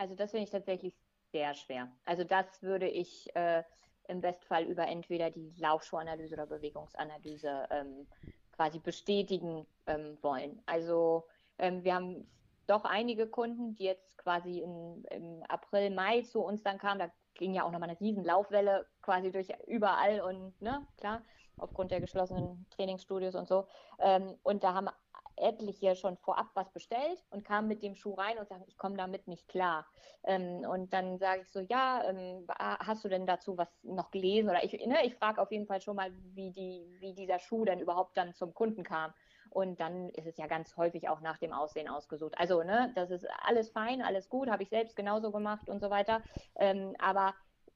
Also 0.03 0.15
das 0.15 0.31
finde 0.31 0.43
ich 0.43 0.49
tatsächlich 0.49 0.93
sehr 1.31 1.53
schwer. 1.53 1.89
Also 2.03 2.25
das 2.25 2.61
würde 2.61 2.89
ich 2.89 3.33
äh, 3.37 3.63
im 4.09 4.19
Bestfall 4.19 4.65
über 4.65 4.85
entweder 4.85 5.31
die 5.31 5.53
Laufschuhanalyse 5.57 6.33
oder 6.33 6.45
Bewegungsanalyse 6.45 7.69
ähm, 7.71 8.05
quasi 8.51 8.79
bestätigen 8.79 9.65
ähm, 9.87 10.17
wollen. 10.21 10.61
Also 10.65 11.23
ähm, 11.57 11.85
wir 11.85 11.95
haben 11.95 12.29
doch 12.67 12.83
einige 12.83 13.27
Kunden, 13.27 13.75
die 13.75 13.85
jetzt 13.85 14.17
quasi 14.17 14.59
in, 14.59 15.05
im 15.05 15.41
April, 15.47 15.89
Mai 15.89 16.23
zu 16.23 16.41
uns 16.41 16.63
dann 16.63 16.79
kamen. 16.79 16.99
Da 16.99 17.09
ging 17.35 17.53
ja 17.53 17.63
auch 17.63 17.71
nochmal 17.71 17.89
eine 17.89 17.99
riesen 18.01 18.25
Laufwelle 18.25 18.85
quasi 19.01 19.31
durch 19.31 19.53
überall 19.67 20.19
und 20.19 20.61
ne, 20.61 20.85
klar, 20.97 21.21
aufgrund 21.55 21.91
der 21.91 22.01
geschlossenen 22.01 22.65
Trainingsstudios 22.71 23.35
und 23.35 23.47
so. 23.47 23.67
Ähm, 23.99 24.37
und 24.43 24.65
da 24.65 24.73
haben 24.73 24.89
etliche 25.35 25.95
schon 25.95 26.17
vorab 26.17 26.47
was 26.53 26.71
bestellt 26.71 27.23
und 27.29 27.43
kamen 27.43 27.67
mit 27.67 27.81
dem 27.83 27.95
Schuh 27.95 28.13
rein 28.13 28.37
und 28.37 28.47
sagen, 28.47 28.63
ich 28.67 28.77
komme 28.77 28.97
damit 28.97 29.27
nicht 29.27 29.47
klar. 29.47 29.85
Ähm, 30.23 30.65
und 30.69 30.93
dann 30.93 31.17
sage 31.17 31.41
ich 31.41 31.49
so, 31.49 31.59
ja, 31.59 32.03
ähm, 32.07 32.45
hast 32.59 33.03
du 33.03 33.09
denn 33.09 33.25
dazu 33.25 33.57
was 33.57 33.69
noch 33.83 34.11
gelesen? 34.11 34.49
Oder 34.49 34.63
ich, 34.63 34.73
ne, 34.85 35.05
ich 35.05 35.15
frage 35.15 35.41
auf 35.41 35.51
jeden 35.51 35.65
Fall 35.65 35.81
schon 35.81 35.95
mal, 35.95 36.11
wie, 36.33 36.51
die, 36.51 36.85
wie 36.99 37.13
dieser 37.13 37.39
Schuh 37.39 37.65
denn 37.65 37.79
überhaupt 37.79 38.17
dann 38.17 38.33
zum 38.33 38.53
Kunden 38.53 38.83
kam. 38.83 39.13
Und 39.49 39.79
dann 39.79 40.09
ist 40.09 40.25
es 40.25 40.37
ja 40.37 40.47
ganz 40.47 40.77
häufig 40.77 41.09
auch 41.09 41.21
nach 41.21 41.37
dem 41.37 41.53
Aussehen 41.53 41.87
ausgesucht. 41.87 42.33
Also, 42.37 42.63
ne, 42.63 42.91
das 42.95 43.11
ist 43.11 43.27
alles 43.43 43.69
fein, 43.69 44.01
alles 44.01 44.29
gut, 44.29 44.49
habe 44.49 44.63
ich 44.63 44.69
selbst 44.69 44.95
genauso 44.95 45.31
gemacht 45.31 45.69
und 45.69 45.79
so 45.79 45.89
weiter. 45.89 46.23
Ähm, 46.55 46.95
aber 46.99 47.35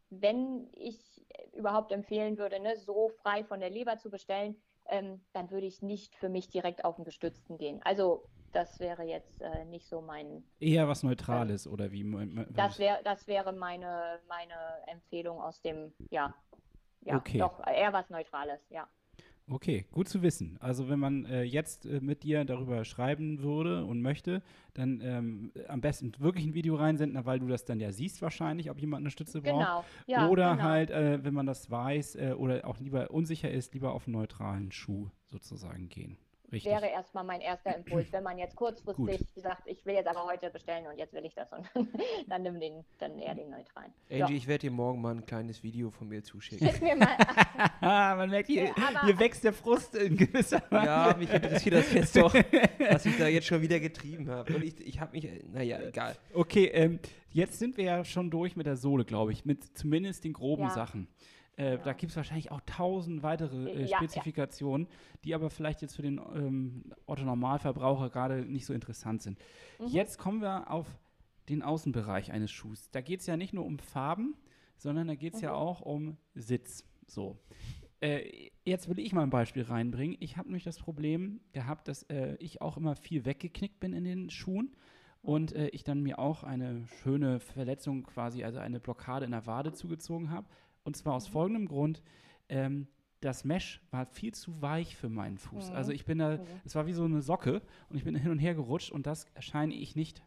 wenn 0.10 0.70
ich 0.74 1.26
überhaupt 1.54 1.92
empfehlen 1.92 2.38
würde, 2.38 2.60
ne, 2.60 2.78
so 2.78 3.10
frei 3.22 3.44
von 3.44 3.60
der 3.60 3.70
Leber 3.70 3.98
zu 3.98 4.10
bestellen, 4.10 4.62
ähm, 4.90 5.22
dann 5.34 5.52
würde 5.52 5.68
ich 5.68 5.82
nicht 5.82 6.16
für 6.16 6.30
mich 6.30 6.50
direkt 6.50 6.86
auf 6.86 6.96
den 6.96 7.06
Gestützten 7.06 7.58
gehen. 7.58 7.82
Also 7.84 8.24
das 8.54 8.80
wäre 8.80 9.04
jetzt 9.04 9.42
äh, 9.42 9.66
nicht 9.66 9.88
so 9.88 10.02
mein, 10.02 10.44
Eher 10.60 10.88
was 10.88 11.04
Neutrales 11.04 11.68
oder 11.68 11.92
wie? 11.92 12.02
m- 12.02 12.38
m- 12.38 12.48
das 12.56 12.80
wäre, 12.80 13.00
das 13.04 13.28
wäre 13.28 13.54
meine, 13.54 14.20
meine 14.28 14.56
Empfehlung 14.88 15.42
aus 15.42 15.62
dem, 15.62 15.94
ja, 16.10 16.34
ja, 17.02 17.18
Okay. 17.18 17.40
doch 17.40 17.66
eher 17.68 17.94
was 17.94 18.10
Neutrales, 18.10 18.62
ja. 18.70 18.88
Okay, 19.50 19.86
gut 19.92 20.10
zu 20.10 20.22
wissen. 20.22 20.58
Also 20.60 20.90
wenn 20.90 21.00
man 21.00 21.26
äh, 21.26 21.44
jetzt 21.44 21.86
äh, 21.86 22.02
mit 22.02 22.24
dir 22.24 22.44
darüber 22.44 22.84
schreiben 22.84 23.42
würde 23.42 23.86
und 23.86 24.02
möchte, 24.02 24.42
dann 24.74 25.00
ähm, 25.02 25.52
am 25.70 25.80
besten 25.80 26.12
wirklich 26.20 26.46
ein 26.46 26.54
Video 26.54 26.76
reinsenden, 26.76 27.26
weil 27.26 27.40
du 27.40 27.48
das 27.48 27.64
dann 27.64 27.80
ja 27.80 27.94
siehst 27.94 28.22
wahrscheinlich, 28.22 28.70
ob 28.70 28.80
jemand 28.80 29.04
eine 29.04 29.12
Stütze 29.12 29.42
braucht. 29.42 29.66
Genau, 29.66 29.86
ja. 30.06 30.28
oder 30.28 30.52
genau. 30.52 30.64
halt, 30.64 30.92
äh, 30.92 31.24
wenn 31.24 31.34
man 31.34 31.46
das 31.46 31.72
weiß 31.72 32.16
äh, 32.16 32.34
oder 32.38 32.68
auch 32.68 32.80
lieber 32.80 33.10
unsicher 33.12 33.50
ist, 33.50 33.74
lieber 33.74 33.94
auf 33.94 34.06
einen 34.06 34.18
neutralen 34.18 34.72
Schuh 34.74 35.08
sozusagen 35.28 35.88
gehen. 35.88 36.18
Richtig. 36.52 36.72
wäre 36.72 36.88
erstmal 36.88 37.26
mein 37.26 37.42
erster 37.42 37.76
Impuls. 37.76 38.12
Wenn 38.14 38.24
man 38.24 38.38
jetzt 38.38 38.56
kurzfristig 38.56 39.28
sagt, 39.36 39.68
ich 39.68 39.86
will 39.86 39.96
jetzt 39.96 40.08
aber 40.08 40.26
heute 40.26 40.50
bestellen 40.50 40.88
und 40.88 40.98
jetzt 40.98 41.14
will 41.14 41.26
ich 41.26 41.34
das 41.34 41.52
und 41.52 41.70
dann 42.30 42.44
nimm 42.44 42.60
den, 42.60 42.86
dann 43.00 43.20
eher 43.20 43.36
den 43.36 43.50
neutralen. 43.50 43.92
Angie, 44.10 44.38
ich 44.38 44.48
werde 44.48 44.62
dir 44.62 44.72
morgen 44.72 45.02
mal 45.02 45.14
ein 45.16 45.26
kleines 45.26 45.62
Video 45.62 45.90
von 45.92 46.08
mir 46.08 46.24
zuschicken. 46.24 46.70
Schick 46.70 46.82
mir 46.82 46.96
mal, 46.96 47.18
man 47.82 48.30
merkt, 48.30 48.48
hier, 48.48 48.70
Aber- 48.78 49.06
hier 49.06 49.20
wächst 49.20 49.44
der 49.44 49.52
Frust 49.54 49.96
in 49.96 50.16
gewisser 50.16 50.62
Weise. 50.70 50.86
ja, 50.86 51.16
mich 51.18 51.32
interessiert 51.34 51.76
das 51.76 51.94
jetzt 51.94 52.16
doch, 52.16 52.34
was 52.92 53.06
ich 53.06 53.18
da 53.18 53.28
jetzt 53.28 53.48
schon 53.48 53.62
wieder 53.62 53.80
getrieben 53.82 54.30
habe. 54.30 54.56
Und 54.56 54.64
ich, 54.64 54.80
ich 54.80 55.00
habe 55.02 55.12
mich, 55.12 55.28
naja, 55.52 55.82
egal. 55.82 56.16
Okay, 56.34 56.66
ähm, 56.68 57.00
jetzt 57.32 57.60
sind 57.60 57.76
wir 57.76 57.84
ja 57.84 58.06
schon 58.06 58.30
durch 58.32 58.56
mit 58.56 58.66
der 58.68 58.78
Sohle, 58.78 59.04
glaube 59.04 59.34
ich, 59.34 59.44
mit 59.44 59.64
zumindest 59.78 60.24
den 60.24 60.32
groben 60.34 60.64
Ja. 60.64 60.70
Sachen. 60.70 61.08
Äh, 61.58 61.78
Da 61.84 61.94
gibt 61.94 62.12
es 62.12 62.16
wahrscheinlich 62.16 62.52
auch 62.52 62.62
tausend 62.66 63.24
weitere 63.24 63.70
äh, 63.72 63.82
Ja, 63.82 63.88
ja. 63.88 63.98
Spezifikationen, 63.98 64.88
die 65.26 65.36
aber 65.36 65.50
vielleicht 65.50 65.82
jetzt 65.82 65.96
für 65.96 66.02
den 66.04 66.20
ähm, 66.34 66.86
Otto-Normalverbraucher 67.06 68.10
gerade 68.10 68.46
nicht 68.46 68.66
so 68.66 68.74
interessant 68.74 69.22
sind. 69.22 69.38
Mhm. 69.80 69.88
Jetzt 69.88 70.18
kommen 70.18 70.42
wir 70.42 70.72
auf 70.72 70.88
den 71.50 71.62
Außenbereich 71.64 72.32
eines 72.32 72.52
Schuhs. 72.52 72.90
Da 72.92 73.02
geht 73.02 73.22
es 73.22 73.26
ja 73.28 73.38
nicht 73.38 73.54
nur 73.54 73.66
um 73.66 73.80
Farben, 73.80 74.36
sondern 74.78 75.08
da 75.08 75.16
geht 75.16 75.34
es 75.34 75.42
ja 75.42 75.50
Mhm. 75.52 75.56
auch 75.58 75.82
um 75.82 76.18
Sitz. 76.36 76.86
So. 77.08 77.38
Äh, 78.02 78.50
jetzt 78.64 78.90
will 78.90 79.00
ich 79.00 79.12
mal 79.14 79.24
ein 79.24 79.30
Beispiel 79.32 79.64
reinbringen. 79.64 80.18
Ich 80.20 80.38
habe 80.38 80.50
nämlich 80.50 80.64
das 80.66 80.78
Problem 80.78 81.40
gehabt, 81.54 81.88
dass 81.88 82.04
äh, 82.04 82.36
ich 82.40 82.62
auch 82.62 82.78
immer 82.78 82.96
viel 82.96 83.26
weggeknickt 83.26 83.80
bin 83.80 83.94
in 83.94 84.04
den 84.04 84.30
Schuhen 84.30 84.76
und 85.24 85.54
äh, 85.54 85.70
ich 85.70 85.84
dann 85.84 86.02
mir 86.04 86.20
auch 86.20 86.44
eine 86.44 86.86
schöne 87.02 87.40
Verletzung 87.40 88.04
quasi, 88.04 88.44
also 88.44 88.60
eine 88.60 88.80
Blockade 88.80 89.26
in 89.26 89.32
der 89.32 89.48
Wade 89.48 89.74
zugezogen 89.74 90.30
habe. 90.30 90.46
Und 90.88 90.96
zwar 90.96 91.16
aus 91.16 91.28
folgendem 91.28 91.68
Grund. 91.68 92.02
Ähm, 92.48 92.88
das 93.20 93.44
Mesh 93.44 93.82
war 93.92 94.06
viel 94.06 94.34
zu 94.34 94.62
weich 94.62 94.96
für 94.96 95.10
meinen 95.10 95.38
Fuß. 95.38 95.72
Mhm. 95.72 95.76
Also 95.76 95.92
ich 95.92 96.06
bin 96.06 96.20
da, 96.20 96.38
Mhm. 96.38 96.42
es 96.64 96.76
war 96.76 96.88
wie 96.88 96.94
so 96.94 97.04
eine 97.04 97.22
Socke 97.22 97.62
und 97.90 97.98
ich 97.98 98.06
bin 98.06 98.16
hin 98.16 98.32
und 98.32 98.40
her 98.40 98.56
gerutscht 98.56 98.90
und 98.90 99.06
das 99.06 99.26
scheine 99.40 99.74
ich 99.74 99.98
nicht 99.98 100.24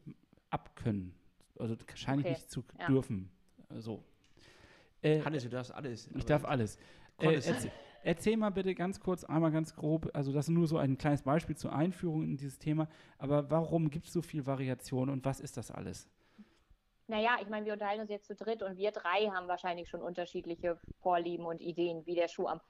abkönnen. 0.50 1.14
Also 1.58 1.76
scheine 1.94 2.20
Okay, 2.20 2.32
ich 2.32 2.36
nicht 2.38 2.50
zu 2.50 2.62
ja. 2.78 2.88
dürfen. 2.88 3.30
So. 3.78 4.04
Äh, 5.00 5.22
Hannes, 5.22 5.44
du 5.44 5.48
darfst 5.48 5.72
alles. 5.72 6.10
ich 6.14 6.26
darf 6.26 6.44
alles. 6.44 6.76
Äh, 7.20 7.36
erzähl, 7.36 7.72
erzähl 8.04 8.36
mal 8.36 8.50
bitte 8.50 8.74
ganz 8.74 9.00
kurz, 9.00 9.24
einmal 9.24 9.52
ganz 9.52 9.74
grob, 9.74 10.10
also 10.12 10.30
das 10.30 10.48
ist 10.48 10.50
nur 10.52 10.66
so 10.66 10.76
ein 10.76 10.98
kleines 10.98 11.22
Beispiel 11.22 11.56
zur 11.56 11.74
Einführung 11.74 12.22
in 12.22 12.36
dieses 12.36 12.58
Thema, 12.58 12.86
aber 13.16 13.50
warum 13.50 13.88
gibt 13.88 14.08
es 14.08 14.12
so 14.12 14.20
viel 14.20 14.44
Variation 14.44 15.08
und 15.08 15.24
was 15.24 15.40
ist 15.40 15.56
das 15.56 15.70
alles? 15.70 16.06
Naja, 17.10 17.38
ich 17.42 17.48
meine, 17.48 17.66
wir 17.66 17.72
unterhalten 17.72 18.02
uns 18.02 18.10
jetzt 18.10 18.26
zu 18.26 18.34
dritt 18.34 18.62
und 18.62 18.76
wir 18.76 18.92
drei 18.92 19.26
haben 19.26 19.48
wahrscheinlich 19.48 19.88
schon 19.88 20.00
unterschiedliche 20.00 20.78
Vorlieben 21.00 21.44
und 21.44 21.60
Ideen, 21.60 22.06
wie 22.06 22.14
der 22.14 22.28
Schuh 22.28 22.46
am 22.46 22.60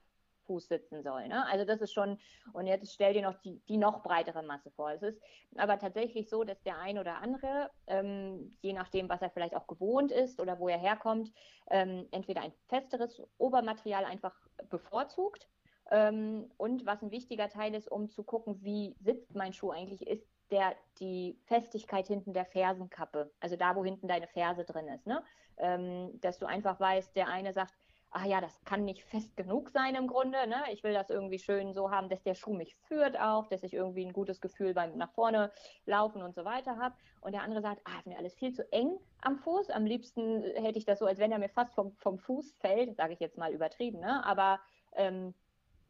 Fuß 0.47 0.66
sitzen 0.66 1.03
soll. 1.03 1.28
Ne? 1.28 1.47
Also 1.47 1.64
das 1.64 1.80
ist 1.80 1.93
schon, 1.93 2.18
und 2.55 2.66
jetzt 2.66 2.93
stell 2.93 3.12
dir 3.12 3.22
noch 3.22 3.38
die, 3.43 3.61
die 3.68 3.76
noch 3.76 4.03
breitere 4.03 4.43
Masse 4.43 4.70
vor. 4.70 4.91
Es 4.91 5.03
ist 5.03 5.20
aber 5.57 5.78
tatsächlich 5.78 6.28
so, 6.28 6.43
dass 6.43 6.61
der 6.62 6.78
ein 6.78 6.99
oder 6.99 7.18
andere, 7.18 7.70
ähm, 7.86 8.57
je 8.62 8.72
nachdem, 8.72 9.09
was 9.09 9.22
er 9.22 9.30
vielleicht 9.30 9.55
auch 9.55 9.66
gewohnt 9.66 10.11
ist 10.11 10.41
oder 10.41 10.59
wo 10.59 10.68
er 10.68 10.78
herkommt, 10.78 11.30
ähm, 11.70 12.09
entweder 12.11 12.41
ein 12.41 12.53
festeres 12.68 13.22
Obermaterial 13.38 14.05
einfach 14.05 14.34
bevorzugt. 14.70 15.49
Ähm, 15.91 16.51
und 16.57 16.86
was 16.86 17.03
ein 17.03 17.11
wichtiger 17.11 17.49
Teil 17.49 17.74
ist, 17.74 17.91
um 17.91 18.09
zu 18.09 18.24
gucken, 18.24 18.62
wie 18.62 18.97
sitzt 19.01 19.34
mein 19.34 19.53
Schuh 19.53 19.70
eigentlich, 19.70 20.07
ist 20.07 20.26
der, 20.51 20.74
die 20.98 21.38
Festigkeit 21.46 22.07
hinten 22.07 22.32
der 22.32 22.44
Fersenkappe, 22.44 23.30
also 23.40 23.57
da, 23.57 23.76
wo 23.76 23.84
hinten 23.84 24.09
deine 24.09 24.26
Ferse 24.26 24.64
drin 24.64 24.88
ist. 24.88 25.07
Ne? 25.07 25.22
Ähm, 25.59 26.18
dass 26.20 26.38
du 26.38 26.46
einfach 26.46 26.80
weißt, 26.80 27.14
der 27.14 27.28
eine 27.28 27.53
sagt, 27.53 27.74
ach 28.12 28.24
ja, 28.24 28.40
das 28.40 28.59
kann 28.64 28.84
nicht 28.84 29.05
fest 29.05 29.36
genug 29.36 29.70
sein 29.70 29.94
im 29.94 30.09
Grunde. 30.09 30.46
Ne? 30.46 30.62
Ich 30.72 30.82
will 30.82 30.92
das 30.92 31.11
irgendwie 31.11 31.38
schön 31.38 31.72
so 31.72 31.90
haben, 31.90 32.09
dass 32.09 32.22
der 32.22 32.34
Schuh 32.34 32.53
mich 32.53 32.74
führt 32.74 33.18
auch, 33.18 33.46
dass 33.46 33.62
ich 33.62 33.72
irgendwie 33.72 34.05
ein 34.05 34.12
gutes 34.12 34.40
Gefühl 34.40 34.74
beim 34.74 34.96
nach 34.96 35.12
vorne 35.12 35.53
laufen 35.86 36.22
und 36.22 36.34
so 36.34 36.44
weiter 36.44 36.76
habe. 36.78 36.96
Und 37.20 37.32
der 37.32 37.42
andere 37.42 37.62
sagt, 37.62 37.82
ah, 37.84 37.98
ist 37.98 38.07
mir 38.07 38.18
alles 38.18 38.34
viel 38.34 38.53
zu 38.53 38.70
eng 38.72 38.98
am 39.22 39.38
Fuß. 39.38 39.70
Am 39.70 39.86
liebsten 39.86 40.42
hätte 40.42 40.78
ich 40.78 40.84
das 40.84 40.98
so, 40.98 41.07
als 41.07 41.18
wenn 41.18 41.32
er 41.32 41.38
mir 41.38 41.48
fast 41.48 41.74
vom, 41.74 41.92
vom 41.96 42.18
Fuß 42.18 42.55
fällt, 42.59 42.96
sage 42.96 43.12
ich 43.12 43.20
jetzt 43.20 43.38
mal 43.38 43.53
übertrieben. 43.53 44.01
Ne? 44.01 44.24
Aber 44.24 44.59
ähm, 44.94 45.34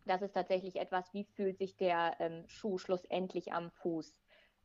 das 0.05 0.23
ist 0.23 0.33
tatsächlich 0.33 0.77
etwas, 0.77 1.13
wie 1.15 1.25
fühlt 1.25 1.59
sich 1.59 1.77
der 1.77 2.17
ähm, 2.19 2.45
Schuh 2.49 2.79
schlussendlich 2.79 3.53
am 3.53 3.71
Fuß 3.71 4.21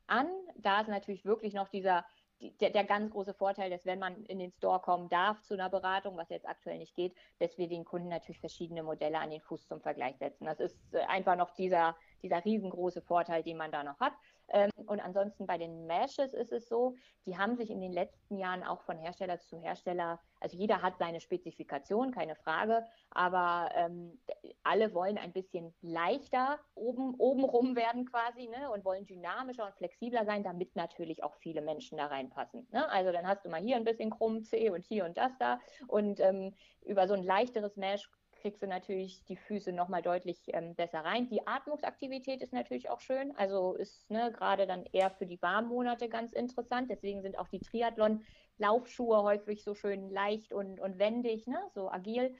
an. 0.08 0.28
Da 0.58 0.82
ist 0.82 0.88
natürlich 0.88 1.26
wirklich 1.26 1.54
noch 1.54 1.70
dieser 1.70 2.06
der, 2.40 2.70
der, 2.70 2.84
ganz 2.84 3.12
große 3.12 3.34
Vorteil, 3.34 3.70
dass 3.70 3.86
wenn 3.86 4.00
man 4.00 4.26
in 4.26 4.40
den 4.40 4.52
Store 4.52 4.80
kommen 4.80 5.10
darf 5.10 5.42
zu 5.42 5.54
einer 5.54 5.70
Beratung, 5.70 6.18
was 6.18 6.30
jetzt 6.30 6.48
aktuell 6.48 6.78
nicht 6.78 6.96
geht, 6.96 7.16
dass 7.40 7.58
wir 7.58 7.68
den 7.68 7.86
Kunden 7.86 8.10
natürlich 8.10 8.40
verschiedene 8.40 8.84
Modelle 8.84 9.20
an 9.20 9.30
den 9.30 9.42
Fuß 9.42 9.68
zum 9.68 9.82
Vergleich 9.82 10.18
setzen. 10.18 10.46
Das 10.46 10.60
ist 10.60 10.78
äh, 10.94 11.00
einfach 11.06 11.36
noch 11.36 11.52
dieser, 11.52 11.96
dieser 12.22 12.44
riesengroße 12.44 13.02
Vorteil, 13.02 13.44
den 13.44 13.58
man 13.58 13.72
da 13.72 13.84
noch 13.84 14.00
hat. 14.00 14.14
Ähm, 14.50 14.70
und 14.86 15.00
ansonsten 15.00 15.48
bei 15.48 15.58
den 15.58 15.88
Meshes 15.88 16.34
ist 16.34 16.52
es 16.52 16.68
so, 16.68 16.96
die 17.26 17.38
haben 17.38 17.56
sich 17.56 17.70
in 17.70 17.82
den 17.82 17.92
letzten 17.92 18.38
Jahren 18.38 18.64
auch 18.64 18.82
von 18.82 18.98
Hersteller 18.98 19.40
zu 19.40 19.60
Hersteller, 19.60 20.20
also 20.40 20.58
jeder 20.58 20.82
hat 20.82 20.98
seine 20.98 21.20
Spezifikation, 21.20 22.12
keine 22.12 22.36
Frage, 22.36 22.86
aber 23.10 23.70
ähm, 23.76 24.20
alle 24.64 24.94
wollen 24.94 25.18
ein 25.18 25.34
bisschen 25.34 25.74
leichter 25.82 26.60
oben, 26.76 27.16
oben 27.16 27.76
werden 27.76 28.06
quasi 28.06 28.48
ne, 28.48 28.70
und 28.72 28.86
wollen 28.86 29.06
dynamischer 29.06 29.66
und 29.66 29.76
flexibler 29.76 30.26
sein, 30.26 30.44
damit 30.44 30.76
natürlich 30.76 31.24
auch 31.24 31.36
viele 31.36 31.62
Menschen 31.62 31.98
da 31.98 32.08
reinpassen. 32.08 32.68
Ne? 32.72 32.88
Also 32.90 33.12
dann 33.12 33.28
hast 33.28 33.44
du 33.46 33.50
mal 33.50 33.62
hier 33.62 33.76
ein 33.76 33.86
bisschen 33.86 34.12
krumm 34.12 34.44
C 34.44 34.70
und 34.70 34.86
hier 34.86 35.06
und 35.06 35.18
das 35.18 35.36
da 35.40 35.60
und 35.88 36.20
ähm, 36.20 36.54
über 36.86 37.08
so 37.08 37.14
ein 37.14 37.24
leichteres 37.24 37.76
Mesh 37.76 38.10
kriegst 38.46 38.62
du 38.62 38.68
natürlich 38.68 39.26
die 39.26 39.38
Füße 39.38 39.72
nochmal 39.72 40.04
deutlich 40.04 40.38
ähm, 40.50 40.76
besser 40.76 41.00
rein. 41.00 41.28
Die 41.30 41.48
Atmungsaktivität 41.48 42.44
ist 42.44 42.54
natürlich 42.54 42.92
auch 42.92 43.00
schön, 43.00 43.36
also 43.38 43.74
ist 43.74 44.08
ne, 44.12 44.32
gerade 44.32 44.68
dann 44.68 44.86
eher 44.92 45.10
für 45.10 45.26
die 45.26 45.42
warmen 45.42 45.68
Monate 45.68 46.10
ganz 46.10 46.32
interessant. 46.32 46.92
Deswegen 46.92 47.24
sind 47.24 47.40
auch 47.40 47.48
die 47.48 47.60
Triathlon-Laufschuhe 47.60 49.24
häufig 49.24 49.64
so 49.64 49.74
schön 49.74 50.12
leicht 50.12 50.54
und, 50.54 50.80
und 50.80 51.00
wendig, 51.00 51.48
ne, 51.48 51.58
so 51.74 51.90
agil. 51.90 52.36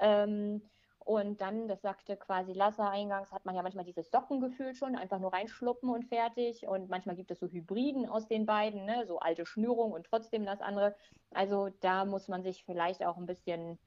Ähm, 0.00 0.62
und 1.00 1.42
dann, 1.42 1.68
das 1.68 1.82
sagte 1.82 2.16
quasi 2.16 2.54
Lasser 2.54 2.88
eingangs, 2.88 3.30
hat 3.30 3.44
man 3.44 3.54
ja 3.54 3.62
manchmal 3.62 3.84
dieses 3.84 4.10
Sockengefühl 4.10 4.74
schon, 4.74 4.96
einfach 4.96 5.18
nur 5.18 5.34
reinschluppen 5.34 5.90
und 5.90 6.06
fertig. 6.06 6.66
Und 6.66 6.88
manchmal 6.88 7.16
gibt 7.16 7.30
es 7.30 7.38
so 7.38 7.48
Hybriden 7.48 8.08
aus 8.08 8.28
den 8.28 8.46
beiden, 8.46 8.86
ne? 8.86 9.04
so 9.06 9.18
alte 9.18 9.44
Schnürung 9.44 9.92
und 9.92 10.06
trotzdem 10.06 10.46
das 10.46 10.62
andere. 10.62 10.96
Also 11.32 11.68
da 11.80 12.06
muss 12.06 12.28
man 12.28 12.42
sich 12.42 12.64
vielleicht 12.64 13.04
auch 13.04 13.18
ein 13.18 13.26
bisschen 13.26 13.78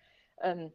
ähm, 0.41 0.71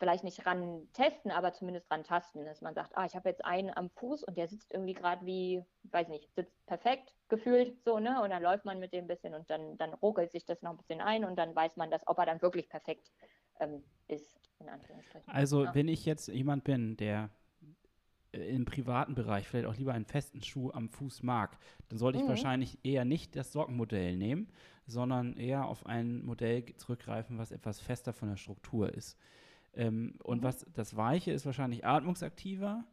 vielleicht 0.00 0.24
nicht 0.24 0.44
ran 0.46 0.88
testen, 0.94 1.30
aber 1.30 1.52
zumindest 1.52 1.88
ran 1.90 2.02
tasten, 2.02 2.44
dass 2.44 2.62
man 2.62 2.74
sagt, 2.74 2.96
ah, 2.96 3.04
ich 3.04 3.14
habe 3.14 3.28
jetzt 3.28 3.44
einen 3.44 3.70
am 3.76 3.90
Fuß 3.90 4.24
und 4.24 4.36
der 4.36 4.48
sitzt 4.48 4.72
irgendwie 4.72 4.94
gerade 4.94 5.24
wie, 5.26 5.62
weiß 5.84 6.08
nicht, 6.08 6.34
sitzt 6.34 6.66
perfekt 6.66 7.14
gefühlt 7.28 7.84
so, 7.84 8.00
ne? 8.00 8.20
Und 8.22 8.30
dann 8.30 8.42
läuft 8.42 8.64
man 8.64 8.80
mit 8.80 8.94
dem 8.94 9.04
ein 9.04 9.08
bisschen 9.08 9.34
und 9.34 9.48
dann, 9.50 9.76
dann 9.76 9.92
ruckelt 9.94 10.32
sich 10.32 10.46
das 10.46 10.62
noch 10.62 10.70
ein 10.70 10.78
bisschen 10.78 11.02
ein 11.02 11.24
und 11.24 11.36
dann 11.36 11.54
weiß 11.54 11.76
man, 11.76 11.90
dass, 11.90 12.06
ob 12.08 12.18
er 12.18 12.26
dann 12.26 12.40
wirklich 12.40 12.68
perfekt 12.70 13.12
ähm, 13.60 13.84
ist, 14.08 14.40
in 14.58 14.70
Anführungsstrichen. 14.70 15.30
Also, 15.30 15.64
ja. 15.64 15.74
wenn 15.74 15.86
ich 15.86 16.06
jetzt 16.06 16.28
jemand 16.28 16.64
bin, 16.64 16.96
der 16.96 17.28
äh, 18.32 18.38
im 18.38 18.64
privaten 18.64 19.14
Bereich 19.14 19.46
vielleicht 19.46 19.66
auch 19.66 19.76
lieber 19.76 19.92
einen 19.92 20.06
festen 20.06 20.42
Schuh 20.42 20.70
am 20.72 20.88
Fuß 20.88 21.22
mag, 21.22 21.58
dann 21.90 21.98
sollte 21.98 22.18
ich 22.18 22.24
mhm. 22.24 22.30
wahrscheinlich 22.30 22.78
eher 22.82 23.04
nicht 23.04 23.36
das 23.36 23.52
Sockenmodell 23.52 24.16
nehmen, 24.16 24.48
sondern 24.86 25.36
eher 25.36 25.66
auf 25.66 25.84
ein 25.84 26.24
Modell 26.24 26.64
zurückgreifen, 26.76 27.36
was 27.36 27.52
etwas 27.52 27.80
fester 27.80 28.14
von 28.14 28.30
der 28.30 28.36
Struktur 28.36 28.94
ist. 28.94 29.18
Ähm, 29.74 30.14
und 30.22 30.42
was 30.42 30.66
das 30.74 30.96
Weiche 30.96 31.32
ist 31.32 31.46
wahrscheinlich 31.46 31.84
atmungsaktiver 31.84 32.84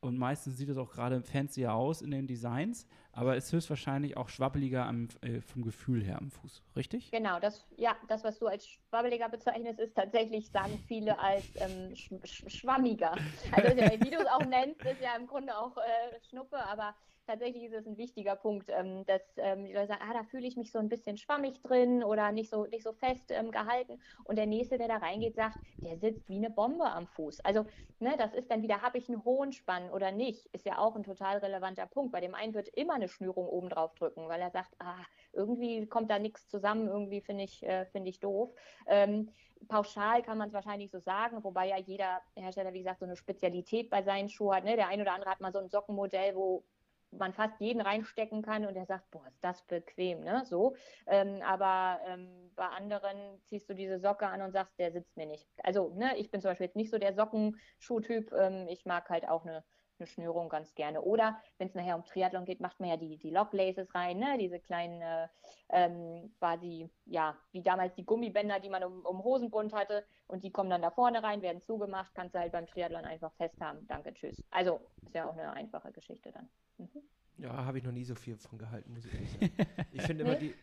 und 0.00 0.16
meistens 0.16 0.56
sieht 0.56 0.68
es 0.68 0.76
auch 0.76 0.90
gerade 0.90 1.22
fancier 1.22 1.74
aus 1.74 2.02
in 2.02 2.12
den 2.12 2.26
Designs, 2.26 2.86
aber 3.12 3.36
ist 3.36 3.52
höchstwahrscheinlich 3.52 4.16
auch 4.16 4.28
schwabbeliger 4.28 4.86
am, 4.86 5.08
äh, 5.22 5.40
vom 5.40 5.62
Gefühl 5.62 6.04
her 6.04 6.18
am 6.18 6.30
Fuß, 6.30 6.62
richtig? 6.76 7.10
Genau, 7.10 7.40
das, 7.40 7.66
ja, 7.76 7.96
das, 8.06 8.22
was 8.22 8.38
du 8.38 8.46
als 8.46 8.66
schwabbeliger 8.68 9.28
bezeichnest, 9.28 9.80
ist 9.80 9.96
tatsächlich, 9.96 10.50
sagen 10.50 10.78
viele, 10.86 11.18
als 11.18 11.44
ähm, 11.56 11.96
sch 11.96 12.44
schwammiger. 12.46 13.16
Also 13.50 13.76
wie 13.76 14.10
du 14.10 14.18
es 14.18 14.26
auch 14.26 14.44
nennst, 14.44 14.80
ist 14.82 15.00
ja 15.02 15.16
im 15.16 15.26
Grunde 15.26 15.56
auch 15.56 15.76
äh, 15.76 16.20
Schnuppe, 16.30 16.64
aber 16.64 16.94
tatsächlich 17.28 17.64
ist 17.64 17.74
es 17.74 17.86
ein 17.86 17.98
wichtiger 17.98 18.34
Punkt, 18.34 18.70
ähm, 18.70 19.04
dass 19.06 19.22
ähm, 19.36 19.66
die 19.66 19.74
Leute 19.74 19.88
sagen, 19.88 20.02
ah, 20.08 20.14
da 20.14 20.24
fühle 20.24 20.46
ich 20.46 20.56
mich 20.56 20.72
so 20.72 20.78
ein 20.78 20.88
bisschen 20.88 21.18
schwammig 21.18 21.62
drin 21.62 22.02
oder 22.02 22.32
nicht 22.32 22.50
so, 22.50 22.64
nicht 22.66 22.82
so 22.82 22.92
fest 22.92 23.30
ähm, 23.30 23.50
gehalten. 23.50 24.00
Und 24.24 24.36
der 24.36 24.46
Nächste, 24.46 24.78
der 24.78 24.88
da 24.88 24.96
reingeht, 24.96 25.36
sagt, 25.36 25.58
der 25.76 25.98
sitzt 25.98 26.28
wie 26.28 26.36
eine 26.36 26.50
Bombe 26.50 26.86
am 26.86 27.06
Fuß. 27.06 27.40
Also, 27.40 27.66
ne, 28.00 28.14
das 28.16 28.32
ist 28.32 28.50
dann 28.50 28.62
wieder, 28.62 28.80
habe 28.80 28.96
ich 28.98 29.08
einen 29.08 29.24
hohen 29.24 29.52
Spann 29.52 29.90
oder 29.90 30.10
nicht, 30.10 30.46
ist 30.46 30.64
ja 30.64 30.78
auch 30.78 30.96
ein 30.96 31.02
total 31.02 31.38
relevanter 31.38 31.86
Punkt. 31.86 32.12
Bei 32.12 32.20
dem 32.20 32.34
einen 32.34 32.54
wird 32.54 32.68
immer 32.68 32.94
eine 32.94 33.08
Schnürung 33.08 33.46
oben 33.46 33.68
drauf 33.68 33.94
drücken, 33.94 34.26
weil 34.28 34.40
er 34.40 34.50
sagt, 34.50 34.74
ah, 34.78 35.04
irgendwie 35.32 35.86
kommt 35.86 36.10
da 36.10 36.18
nichts 36.18 36.48
zusammen, 36.48 36.88
irgendwie 36.88 37.20
finde 37.20 37.44
ich, 37.44 37.62
äh, 37.62 37.84
find 37.86 38.08
ich 38.08 38.20
doof. 38.20 38.50
Ähm, 38.86 39.30
pauschal 39.66 40.22
kann 40.22 40.38
man 40.38 40.48
es 40.48 40.54
wahrscheinlich 40.54 40.90
so 40.90 41.00
sagen, 41.00 41.42
wobei 41.44 41.68
ja 41.68 41.76
jeder 41.76 42.22
Hersteller, 42.36 42.72
wie 42.72 42.78
gesagt, 42.78 43.00
so 43.00 43.06
eine 43.06 43.16
Spezialität 43.16 43.90
bei 43.90 44.02
seinen 44.02 44.28
Schuhen 44.28 44.56
hat. 44.56 44.64
Ne? 44.64 44.76
Der 44.76 44.88
ein 44.88 45.00
oder 45.00 45.12
andere 45.12 45.30
hat 45.30 45.40
mal 45.40 45.52
so 45.52 45.58
ein 45.58 45.68
Sockenmodell, 45.68 46.34
wo 46.34 46.64
man 47.10 47.32
fast 47.32 47.60
jeden 47.60 47.80
reinstecken 47.80 48.42
kann 48.42 48.66
und 48.66 48.74
der 48.74 48.86
sagt, 48.86 49.10
boah, 49.10 49.26
ist 49.28 49.42
das 49.42 49.62
bequem, 49.66 50.20
ne? 50.20 50.44
So. 50.44 50.76
Ähm, 51.06 51.42
aber 51.42 52.00
ähm, 52.06 52.52
bei 52.54 52.66
anderen 52.66 53.40
ziehst 53.44 53.68
du 53.68 53.74
diese 53.74 53.98
Socke 53.98 54.26
an 54.28 54.42
und 54.42 54.52
sagst, 54.52 54.78
der 54.78 54.92
sitzt 54.92 55.16
mir 55.16 55.26
nicht. 55.26 55.48
Also, 55.62 55.90
ne, 55.94 56.16
ich 56.18 56.30
bin 56.30 56.40
zum 56.40 56.50
Beispiel 56.50 56.66
jetzt 56.66 56.76
nicht 56.76 56.90
so 56.90 56.98
der 56.98 57.14
Sockenschuhtyp. 57.14 58.32
Ähm, 58.32 58.66
ich 58.68 58.84
mag 58.84 59.08
halt 59.10 59.28
auch 59.28 59.44
eine, 59.44 59.64
eine 60.00 60.06
Schnürung 60.06 60.48
ganz 60.48 60.74
gerne. 60.74 61.02
Oder 61.02 61.40
wenn 61.58 61.68
es 61.68 61.74
nachher 61.74 61.96
um 61.96 62.04
Triathlon 62.04 62.44
geht, 62.44 62.60
macht 62.60 62.80
man 62.80 62.90
ja 62.90 62.96
die, 62.96 63.16
die 63.16 63.30
Locklaces 63.30 63.94
rein, 63.94 64.18
ne? 64.18 64.36
Diese 64.38 64.58
kleinen 64.58 65.00
äh, 65.00 65.28
ähm, 65.70 66.32
quasi, 66.38 66.88
ja, 67.06 67.36
wie 67.52 67.62
damals 67.62 67.94
die 67.94 68.04
Gummibänder, 68.04 68.60
die 68.60 68.70
man 68.70 68.84
um, 68.84 69.04
um 69.04 69.22
Hosenbund 69.22 69.72
hatte 69.72 70.04
und 70.26 70.44
die 70.44 70.50
kommen 70.50 70.70
dann 70.70 70.82
da 70.82 70.90
vorne 70.90 71.22
rein, 71.22 71.42
werden 71.42 71.62
zugemacht, 71.62 72.14
kannst 72.14 72.34
du 72.34 72.38
halt 72.38 72.52
beim 72.52 72.66
Triathlon 72.66 73.04
einfach 73.04 73.32
festhaben. 73.34 73.86
Danke, 73.86 74.14
tschüss. 74.14 74.42
Also 74.50 74.80
ist 75.04 75.14
ja 75.14 75.28
auch 75.28 75.32
eine 75.32 75.52
einfache 75.52 75.92
Geschichte 75.92 76.32
dann. 76.32 76.48
Mhm. 76.78 77.02
Ja, 77.38 77.64
habe 77.64 77.78
ich 77.78 77.84
noch 77.84 77.92
nie 77.92 78.04
so 78.04 78.14
viel 78.14 78.36
von 78.36 78.58
gehalten, 78.58 78.92
muss 78.92 79.04
ich 79.04 79.14
ehrlich 79.14 79.30
sagen. 79.30 79.50
ich 79.92 80.02
finde 80.02 80.24
immer 80.24 80.34
die, 80.34 80.54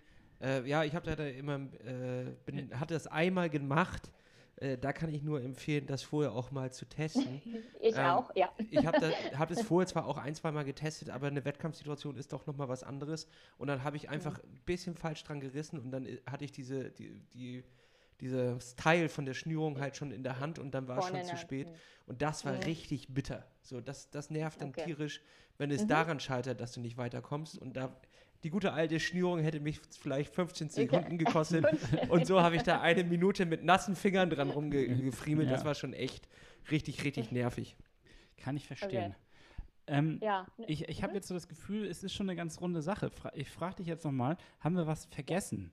äh, 0.42 0.68
ja, 0.68 0.84
ich 0.84 0.94
habe 0.94 1.16
da 1.16 1.24
immer, 1.26 1.56
äh, 1.56 2.36
bin, 2.46 2.80
hatte 2.80 2.94
das 2.94 3.08
einmal 3.08 3.50
gemacht. 3.50 4.12
Äh, 4.58 4.78
da 4.78 4.94
kann 4.94 5.14
ich 5.14 5.22
nur 5.22 5.42
empfehlen, 5.42 5.86
das 5.86 6.04
vorher 6.04 6.32
auch 6.32 6.52
mal 6.52 6.72
zu 6.72 6.86
testen. 6.86 7.42
ich 7.82 7.96
ähm, 7.96 8.06
auch, 8.06 8.36
ja. 8.36 8.50
Ich 8.72 8.86
habe 8.86 9.00
hab 9.38 9.50
das 9.50 9.62
vorher 9.62 9.88
zwar 9.88 10.06
auch 10.06 10.18
ein, 10.18 10.34
zwei 10.34 10.52
Mal 10.52 10.64
getestet, 10.64 11.10
aber 11.10 11.28
eine 11.28 11.44
Wettkampfsituation 11.44 12.16
ist 12.16 12.32
doch 12.32 12.46
nochmal 12.48 12.70
was 12.70 12.84
anderes. 12.84 13.28
Und 13.58 13.68
dann 13.68 13.84
habe 13.84 13.98
ich 13.98 14.10
einfach 14.10 14.38
mhm. 14.38 14.50
ein 14.54 14.62
bisschen 14.66 14.96
falsch 14.96 15.24
dran 15.24 15.42
gerissen 15.42 15.80
und 15.80 15.92
dann 15.92 16.06
äh, 16.06 16.20
hatte 16.26 16.46
ich 16.46 16.52
diese, 16.52 16.92
die, 16.92 17.20
die 17.34 17.64
dieses 18.22 18.76
Teil 18.76 19.10
von 19.10 19.26
der 19.26 19.34
Schnürung 19.34 19.80
halt 19.80 19.98
schon 19.98 20.12
in 20.12 20.24
der 20.24 20.40
Hand 20.40 20.58
und 20.58 20.72
dann 20.72 20.88
war 20.88 21.00
es 21.00 21.08
schon 21.08 21.24
zu 21.26 21.38
spät. 21.38 21.68
Und 22.06 22.22
das 22.22 22.46
war 22.46 22.54
mhm. 22.54 22.60
richtig 22.60 23.14
bitter. 23.14 23.46
So, 23.62 23.82
das, 23.82 24.10
das 24.10 24.30
nervt 24.30 24.62
dann 24.62 24.70
okay. 24.70 24.86
tierisch, 24.86 25.22
wenn 25.58 25.72
es 25.72 25.84
mhm. 25.84 25.90
daran 25.90 26.20
scheitert, 26.20 26.62
dass 26.62 26.72
du 26.72 26.80
nicht 26.80 26.98
weiterkommst. 26.98 27.58
Und 27.58 27.76
da 27.76 27.96
die 28.46 28.52
gute 28.52 28.74
alte 28.74 29.00
Schnürung 29.00 29.40
hätte 29.40 29.60
mich 29.60 29.82
vielleicht 30.00 30.32
15 30.32 30.70
Sekunden 30.70 31.18
gekostet. 31.18 31.66
und 32.10 32.28
so 32.28 32.44
habe 32.44 32.56
ich 32.56 32.62
da 32.62 32.80
eine 32.80 33.04
Minute 33.04 33.48
mit 33.48 33.64
nassen 33.64 33.96
Fingern 33.96 34.30
dran 34.30 34.52
rumgefriemelt. 34.52 35.50
Ja. 35.50 35.56
Das 35.56 35.66
war 35.66 35.74
schon 35.74 35.94
echt 35.94 36.30
richtig, 36.70 37.04
richtig 37.04 37.32
nervig. 37.32 37.76
Kann 38.38 38.56
ich 38.56 38.68
verstehen. 38.68 39.16
Okay. 39.16 39.98
Ähm, 39.98 40.20
ja. 40.22 40.46
Ich, 40.68 40.88
ich 40.88 41.02
habe 41.02 41.16
jetzt 41.16 41.28
so 41.28 41.34
das 41.34 41.48
Gefühl, 41.48 41.88
es 41.88 42.04
ist 42.04 42.14
schon 42.14 42.30
eine 42.30 42.36
ganz 42.36 42.62
runde 42.62 42.84
Sache. 42.84 43.10
Ich 43.34 43.50
frage 43.50 43.78
dich 43.78 43.88
jetzt 43.88 44.06
nochmal, 44.06 44.38
haben 44.60 44.76
wir 44.76 44.86
was 44.86 45.06
vergessen? 45.06 45.72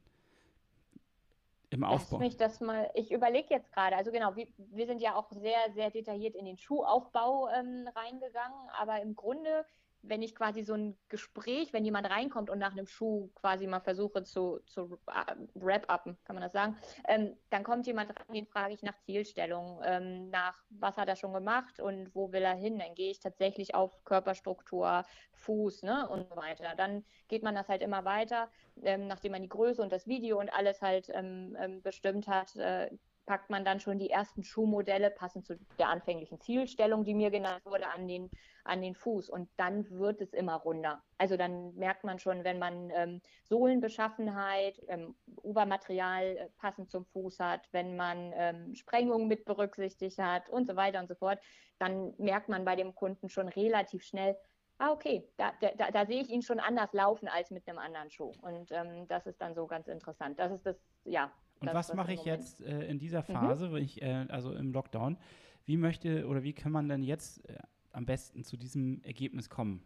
im 1.68 1.84
Aufbau? 1.84 2.18
Lass 2.18 2.26
mich 2.26 2.36
das 2.36 2.60
mal, 2.60 2.90
ich 2.94 3.10
überlege 3.10 3.48
jetzt 3.50 3.72
gerade, 3.72 3.96
also 3.96 4.12
genau, 4.12 4.36
wir, 4.36 4.46
wir, 4.56 4.86
sind 4.86 5.00
ja 5.00 5.14
auch 5.14 5.30
sehr, 5.30 5.58
sehr 5.74 5.90
detailliert 5.90 6.34
in 6.34 6.44
den 6.44 6.58
Schuhaufbau 6.58 7.48
ähm, 7.48 7.88
reingegangen, 7.94 8.68
aber 8.78 9.00
im 9.00 9.16
Grunde 9.16 9.64
wenn 10.02 10.22
ich 10.22 10.34
quasi 10.34 10.62
so 10.62 10.74
ein 10.74 10.98
Gespräch, 11.08 11.72
wenn 11.72 11.84
jemand 11.84 12.10
reinkommt 12.10 12.50
und 12.50 12.58
nach 12.58 12.72
einem 12.72 12.86
Schuh 12.86 13.30
quasi 13.34 13.66
mal 13.66 13.80
versuche 13.80 14.24
zu, 14.24 14.60
zu 14.66 14.98
äh, 15.06 15.34
wrap-uppen, 15.54 16.16
kann 16.24 16.34
man 16.36 16.42
das 16.42 16.52
sagen, 16.52 16.76
ähm, 17.06 17.36
dann 17.50 17.62
kommt 17.62 17.86
jemand 17.86 18.10
rein, 18.10 18.34
den 18.34 18.46
frage 18.46 18.74
ich 18.74 18.82
nach 18.82 18.98
Zielstellung, 18.98 19.80
ähm, 19.84 20.28
nach 20.30 20.62
was 20.70 20.96
hat 20.96 21.08
er 21.08 21.16
schon 21.16 21.32
gemacht 21.32 21.80
und 21.80 22.14
wo 22.14 22.32
will 22.32 22.42
er 22.42 22.54
hin. 22.54 22.78
Dann 22.78 22.94
gehe 22.94 23.10
ich 23.10 23.20
tatsächlich 23.20 23.74
auf 23.74 24.04
Körperstruktur, 24.04 25.04
Fuß 25.34 25.82
ne, 25.82 26.08
und 26.08 26.28
so 26.28 26.36
weiter. 26.36 26.74
Dann 26.76 27.04
geht 27.28 27.42
man 27.42 27.54
das 27.54 27.68
halt 27.68 27.82
immer 27.82 28.04
weiter, 28.04 28.50
ähm, 28.82 29.06
nachdem 29.06 29.32
man 29.32 29.42
die 29.42 29.48
Größe 29.48 29.82
und 29.82 29.92
das 29.92 30.06
Video 30.06 30.38
und 30.38 30.52
alles 30.52 30.82
halt 30.82 31.08
ähm, 31.10 31.56
ähm, 31.58 31.82
bestimmt 31.82 32.26
hat, 32.26 32.56
äh, 32.56 32.90
packt 33.32 33.48
man 33.48 33.64
dann 33.64 33.80
schon 33.80 33.98
die 33.98 34.10
ersten 34.10 34.44
Schuhmodelle, 34.44 35.10
passend 35.10 35.46
zu 35.46 35.58
der 35.78 35.88
anfänglichen 35.88 36.38
Zielstellung, 36.38 37.02
die 37.02 37.14
mir 37.14 37.30
genannt 37.30 37.64
wurde, 37.64 37.88
an 37.88 38.06
den, 38.06 38.28
an 38.62 38.82
den 38.82 38.94
Fuß. 38.94 39.30
Und 39.30 39.48
dann 39.56 39.88
wird 39.88 40.20
es 40.20 40.34
immer 40.34 40.56
runder. 40.56 41.02
Also 41.16 41.38
dann 41.38 41.74
merkt 41.74 42.04
man 42.04 42.18
schon, 42.18 42.44
wenn 42.44 42.58
man 42.58 42.90
ähm, 42.90 43.22
Sohlenbeschaffenheit, 43.44 44.78
ähm, 44.88 45.14
Obermaterial 45.36 46.36
äh, 46.36 46.48
passend 46.58 46.90
zum 46.90 47.06
Fuß 47.06 47.40
hat, 47.40 47.66
wenn 47.72 47.96
man 47.96 48.34
ähm, 48.36 48.74
Sprengung 48.74 49.28
mit 49.28 49.46
berücksichtigt 49.46 50.18
hat 50.18 50.50
und 50.50 50.66
so 50.66 50.76
weiter 50.76 51.00
und 51.00 51.08
so 51.08 51.14
fort, 51.14 51.38
dann 51.78 52.12
merkt 52.18 52.50
man 52.50 52.66
bei 52.66 52.76
dem 52.76 52.94
Kunden 52.94 53.30
schon 53.30 53.48
relativ 53.48 54.04
schnell, 54.04 54.36
ah, 54.76 54.90
okay, 54.90 55.26
da, 55.38 55.54
da, 55.62 55.90
da 55.90 56.04
sehe 56.04 56.20
ich 56.20 56.28
ihn 56.28 56.42
schon 56.42 56.60
anders 56.60 56.92
laufen 56.92 57.28
als 57.28 57.50
mit 57.50 57.66
einem 57.66 57.78
anderen 57.78 58.10
Schuh. 58.10 58.34
Und 58.42 58.70
ähm, 58.72 59.08
das 59.08 59.26
ist 59.26 59.40
dann 59.40 59.54
so 59.54 59.66
ganz 59.66 59.88
interessant. 59.88 60.38
Das 60.38 60.52
ist 60.52 60.66
das, 60.66 60.76
ja, 61.04 61.32
und 61.62 61.74
das, 61.74 61.88
was 61.88 61.96
mache 61.96 62.12
ich 62.12 62.20
Moment. 62.24 62.40
jetzt 62.42 62.60
äh, 62.62 62.86
in 62.86 62.98
dieser 62.98 63.20
Mhm. 63.20 63.32
Phase, 63.32 63.72
wenn 63.72 63.82
ich, 63.82 64.00
äh, 64.02 64.26
also 64.28 64.52
im 64.52 64.72
Lockdown? 64.72 65.16
Wie 65.64 65.76
möchte 65.76 66.26
oder 66.26 66.42
wie 66.42 66.52
kann 66.52 66.72
man 66.72 66.88
denn 66.88 67.02
jetzt 67.02 67.48
äh, 67.48 67.56
am 67.92 68.04
besten 68.06 68.44
zu 68.44 68.56
diesem 68.56 69.02
Ergebnis 69.04 69.48
kommen? 69.48 69.82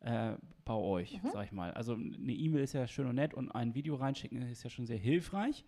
Äh, 0.00 0.34
bei 0.64 0.74
euch, 0.74 1.20
Mhm. 1.22 1.30
sag 1.32 1.46
ich 1.46 1.52
mal. 1.52 1.72
Also 1.72 1.94
eine 1.94 2.32
E-Mail 2.32 2.62
ist 2.62 2.72
ja 2.72 2.86
schön 2.86 3.06
und 3.08 3.16
nett 3.16 3.34
und 3.34 3.50
ein 3.50 3.74
Video 3.74 3.96
reinschicken 3.96 4.40
ist 4.42 4.62
ja 4.62 4.70
schon 4.70 4.86
sehr 4.86 4.98
hilfreich. 4.98 5.64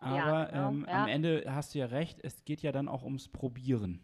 Aber 0.00 0.46
genau, 0.46 0.68
ähm, 0.68 0.86
ja. 0.88 1.02
am 1.02 1.08
Ende 1.08 1.44
hast 1.46 1.74
du 1.74 1.78
ja 1.78 1.86
recht, 1.86 2.18
es 2.22 2.44
geht 2.44 2.62
ja 2.62 2.72
dann 2.72 2.88
auch 2.88 3.02
ums 3.04 3.28
Probieren. 3.28 4.02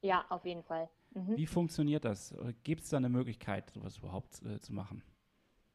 Ja, 0.00 0.24
auf 0.28 0.44
jeden 0.44 0.62
Fall. 0.64 0.88
Mhm. 1.14 1.36
Wie 1.36 1.46
funktioniert 1.46 2.04
das? 2.04 2.34
Gibt 2.64 2.82
es 2.82 2.88
da 2.88 2.96
eine 2.96 3.08
Möglichkeit, 3.08 3.70
sowas 3.70 3.98
überhaupt 3.98 4.42
äh, 4.44 4.58
zu 4.60 4.72
machen? 4.72 5.02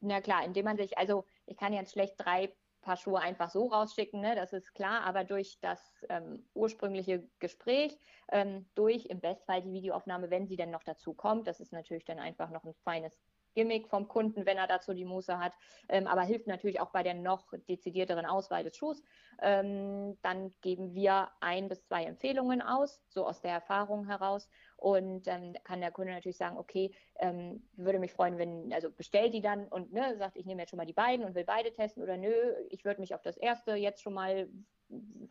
Na 0.00 0.20
klar, 0.20 0.44
indem 0.44 0.64
man 0.64 0.76
sich, 0.76 0.96
also 0.98 1.24
ich 1.46 1.56
kann 1.56 1.72
jetzt 1.72 1.92
schlecht 1.92 2.14
drei 2.18 2.52
Paar 2.88 2.96
Schuhe 2.96 3.20
einfach 3.20 3.50
so 3.50 3.66
rausschicken, 3.66 4.22
ne? 4.22 4.34
das 4.34 4.54
ist 4.54 4.74
klar, 4.74 5.02
aber 5.02 5.22
durch 5.22 5.58
das 5.60 5.78
ähm, 6.08 6.48
ursprüngliche 6.54 7.28
Gespräch, 7.38 7.98
ähm, 8.32 8.66
durch 8.74 9.04
im 9.04 9.20
Bestfall 9.20 9.60
die 9.60 9.74
Videoaufnahme, 9.74 10.30
wenn 10.30 10.46
sie 10.46 10.56
denn 10.56 10.70
noch 10.70 10.84
dazu 10.84 11.12
kommt, 11.12 11.46
das 11.46 11.60
ist 11.60 11.70
natürlich 11.70 12.06
dann 12.06 12.18
einfach 12.18 12.48
noch 12.48 12.64
ein 12.64 12.72
feines 12.84 13.20
Gimmick 13.54 13.88
vom 13.88 14.08
Kunden, 14.08 14.46
wenn 14.46 14.56
er 14.56 14.66
dazu 14.66 14.94
die 14.94 15.04
Muße 15.04 15.38
hat, 15.38 15.52
ähm, 15.90 16.06
aber 16.06 16.22
hilft 16.22 16.46
natürlich 16.46 16.80
auch 16.80 16.92
bei 16.92 17.02
der 17.02 17.12
noch 17.12 17.52
dezidierteren 17.68 18.24
Auswahl 18.24 18.64
des 18.64 18.74
Schuhs. 18.74 19.02
Ähm, 19.42 20.16
dann 20.22 20.54
geben 20.62 20.94
wir 20.94 21.28
ein 21.40 21.68
bis 21.68 21.84
zwei 21.84 22.04
Empfehlungen 22.04 22.62
aus, 22.62 23.02
so 23.08 23.26
aus 23.26 23.42
der 23.42 23.52
Erfahrung 23.52 24.06
heraus. 24.06 24.48
Und 24.78 25.26
ähm, 25.26 25.54
kann 25.64 25.80
der 25.80 25.90
Kunde 25.90 26.12
natürlich 26.12 26.36
sagen, 26.36 26.56
okay, 26.56 26.94
ähm, 27.18 27.68
würde 27.72 27.98
mich 27.98 28.12
freuen, 28.12 28.38
wenn, 28.38 28.72
also 28.72 28.92
bestellt 28.92 29.34
die 29.34 29.40
dann 29.40 29.66
und 29.66 29.92
ne, 29.92 30.16
sagt, 30.16 30.36
ich 30.36 30.46
nehme 30.46 30.62
jetzt 30.62 30.70
schon 30.70 30.76
mal 30.76 30.86
die 30.86 30.92
beiden 30.92 31.26
und 31.26 31.34
will 31.34 31.44
beide 31.44 31.72
testen 31.72 32.00
oder 32.00 32.16
nö, 32.16 32.32
ich 32.70 32.84
würde 32.84 33.00
mich 33.00 33.12
auf 33.12 33.22
das 33.22 33.36
erste 33.36 33.74
jetzt 33.74 34.00
schon 34.00 34.14
mal 34.14 34.48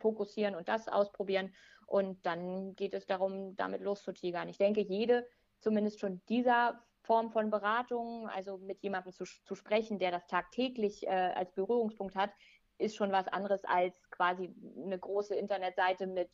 fokussieren 0.00 0.54
und 0.54 0.68
das 0.68 0.86
ausprobieren. 0.86 1.54
Und 1.86 2.26
dann 2.26 2.76
geht 2.76 2.92
es 2.92 3.06
darum, 3.06 3.56
damit 3.56 3.80
loszutigern. 3.80 4.50
Ich 4.50 4.58
denke, 4.58 4.82
jede, 4.82 5.26
zumindest 5.60 5.98
schon 5.98 6.20
dieser 6.28 6.84
Form 7.00 7.30
von 7.30 7.48
Beratung, 7.48 8.28
also 8.28 8.58
mit 8.58 8.82
jemandem 8.82 9.14
zu, 9.14 9.24
zu 9.24 9.54
sprechen, 9.54 9.98
der 9.98 10.10
das 10.10 10.26
tagtäglich 10.26 11.06
äh, 11.06 11.10
als 11.10 11.54
Berührungspunkt 11.54 12.16
hat, 12.16 12.30
ist 12.76 12.96
schon 12.96 13.12
was 13.12 13.28
anderes 13.28 13.64
als 13.64 14.10
quasi 14.10 14.54
eine 14.76 14.98
große 14.98 15.34
Internetseite 15.34 16.06
mit 16.06 16.30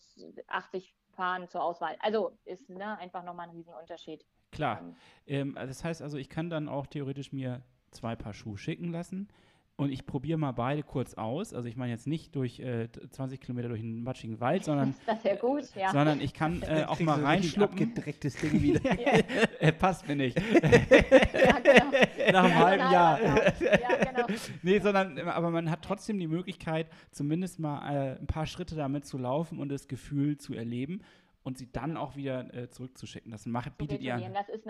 80 0.49 0.95
Paaren 1.15 1.49
zur 1.49 1.63
Auswahl. 1.63 1.97
Also 2.01 2.33
ist 2.45 2.69
ne, 2.69 2.99
einfach 2.99 3.25
nochmal 3.25 3.49
ein 3.49 3.55
Riesenunterschied. 3.57 4.25
Klar. 4.53 4.81
Ähm, 4.81 4.95
Ähm, 5.27 5.55
das 5.55 5.83
heißt 5.85 6.03
also, 6.03 6.17
ich 6.19 6.29
kann 6.29 6.51
dann 6.51 6.69
auch 6.69 6.87
theoretisch 6.87 7.33
mir 7.33 7.63
zwei 7.91 8.15
Paar 8.17 8.35
Schuhe 8.35 8.59
schicken 8.59 8.93
lassen 8.93 9.29
und 9.77 9.91
ich 9.91 10.07
probiere 10.07 10.39
mal 10.39 10.53
beide 10.53 10.85
kurz 10.85 11.15
aus. 11.15 11.53
Also 11.53 11.69
ich 11.69 11.77
meine 11.77 11.91
jetzt 11.93 12.07
nicht 12.07 12.37
durch 12.37 12.61
äh, 12.61 12.89
20 13.11 13.41
Kilometer 13.41 13.69
durch 13.69 13.81
einen 13.81 14.05
matschigen 14.05 14.39
Wald, 14.41 14.65
sondern, 14.65 14.95
Das 15.07 15.25
wäre 15.25 15.37
gut, 15.37 15.65
ja. 15.75 15.91
sondern 15.91 16.21
ich 16.21 16.33
kann 16.33 16.63
äh, 16.63 16.85
auch 16.89 17.01
mal 17.01 17.21
reinschlucken. 17.25 17.89
abgedrecktes 17.89 18.37
Ding 18.37 18.63
wieder. 18.63 18.81
äh, 19.61 19.73
passt 19.73 20.07
mir 20.07 20.15
nicht. 20.17 20.39
ja, 20.39 21.59
genau. 21.59 21.91
Nach 22.33 22.45
einem 22.45 22.59
halben 22.59 22.93
Jahr. 22.93 23.19
Genau. 23.19 23.71
Ja, 23.71 24.13
genau. 24.13 24.27
Nee, 24.63 24.79
sondern, 24.79 25.19
aber 25.29 25.51
man 25.51 25.71
hat 25.71 25.83
trotzdem 25.83 26.19
die 26.19 26.27
Möglichkeit, 26.27 26.89
zumindest 27.11 27.59
mal 27.59 27.91
äh, 27.91 28.19
ein 28.19 28.27
paar 28.27 28.47
Schritte 28.47 28.75
damit 28.75 29.07
zu 29.07 29.19
laufen 29.19 29.59
und 29.59 29.69
das 29.69 29.89
Gefühl 29.89 30.37
zu 30.39 30.55
erleben 30.55 31.03
und 31.43 31.59
sie 31.59 31.71
dann 31.71 31.97
auch 31.97 32.17
wieder 32.17 32.53
äh, 32.55 32.71
zurückzuschicken. 32.71 33.31
Das 33.31 33.47
macht, 33.47 33.77
bietet 33.79 34.01
ihr 34.01 34.15
an. 34.15 34.35
Das 34.35 34.49
ist 34.49 34.67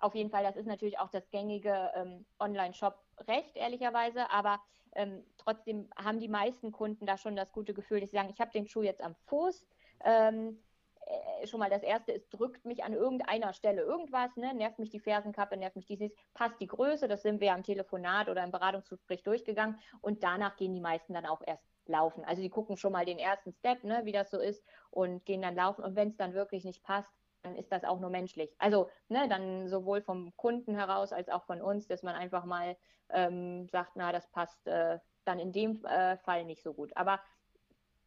auf 0.00 0.14
jeden 0.14 0.30
Fall, 0.30 0.44
das 0.44 0.56
ist 0.56 0.66
natürlich 0.66 0.98
auch 0.98 1.10
das 1.10 1.28
gängige 1.30 1.90
ähm, 1.94 2.26
Online-Shop-Recht, 2.38 3.56
ehrlicherweise, 3.56 4.30
aber 4.30 4.60
ähm, 4.94 5.24
trotzdem 5.38 5.88
haben 5.96 6.20
die 6.20 6.28
meisten 6.28 6.72
Kunden 6.72 7.06
da 7.06 7.16
schon 7.16 7.36
das 7.36 7.52
gute 7.52 7.74
Gefühl, 7.74 8.00
dass 8.00 8.10
sie 8.10 8.16
sagen, 8.16 8.30
ich 8.30 8.40
habe 8.40 8.50
den 8.50 8.66
Schuh 8.66 8.82
jetzt 8.82 9.02
am 9.02 9.14
Fuß. 9.26 9.64
Ähm, 10.04 10.58
äh, 11.06 11.46
schon 11.46 11.60
mal 11.60 11.70
das 11.70 11.82
erste, 11.82 12.12
es 12.12 12.28
drückt 12.28 12.64
mich 12.64 12.82
an 12.82 12.92
irgendeiner 12.92 13.52
Stelle 13.52 13.82
irgendwas, 13.82 14.36
ne? 14.36 14.52
nervt 14.54 14.78
mich 14.78 14.90
die 14.90 14.98
Fersenkappe, 14.98 15.56
nervt 15.56 15.76
mich 15.76 15.86
dieses, 15.86 16.12
passt 16.34 16.60
die 16.60 16.66
Größe, 16.66 17.06
das 17.06 17.22
sind 17.22 17.40
wir 17.40 17.52
am 17.52 17.62
Telefonat 17.62 18.28
oder 18.28 18.42
im 18.42 18.50
Beratungsgespräch 18.50 19.22
durchgegangen 19.22 19.78
und 20.00 20.24
danach 20.24 20.56
gehen 20.56 20.74
die 20.74 20.80
meisten 20.80 21.14
dann 21.14 21.26
auch 21.26 21.42
erst 21.46 21.64
laufen. 21.86 22.24
Also 22.24 22.42
die 22.42 22.50
gucken 22.50 22.76
schon 22.76 22.92
mal 22.92 23.04
den 23.04 23.18
ersten 23.18 23.52
Step, 23.52 23.84
ne, 23.84 24.00
wie 24.04 24.12
das 24.12 24.30
so 24.30 24.40
ist 24.40 24.64
und 24.90 25.24
gehen 25.24 25.42
dann 25.42 25.54
laufen 25.54 25.84
und 25.84 25.94
wenn 25.94 26.08
es 26.08 26.16
dann 26.16 26.34
wirklich 26.34 26.64
nicht 26.64 26.82
passt, 26.82 27.12
dann 27.42 27.54
ist 27.54 27.70
das 27.70 27.84
auch 27.84 28.00
nur 28.00 28.10
menschlich. 28.10 28.52
Also 28.58 28.90
ne, 29.08 29.28
dann 29.28 29.68
sowohl 29.68 30.02
vom 30.02 30.34
Kunden 30.36 30.74
heraus 30.74 31.12
als 31.12 31.28
auch 31.28 31.44
von 31.44 31.62
uns, 31.62 31.86
dass 31.86 32.02
man 32.02 32.16
einfach 32.16 32.44
mal 32.44 32.76
ähm, 33.10 33.68
sagt, 33.68 33.92
na, 33.94 34.10
das 34.10 34.26
passt 34.32 34.66
äh, 34.66 34.98
dann 35.24 35.38
in 35.38 35.52
dem 35.52 35.84
äh, 35.84 36.16
Fall 36.18 36.44
nicht 36.44 36.62
so 36.62 36.74
gut. 36.74 36.96
Aber 36.96 37.20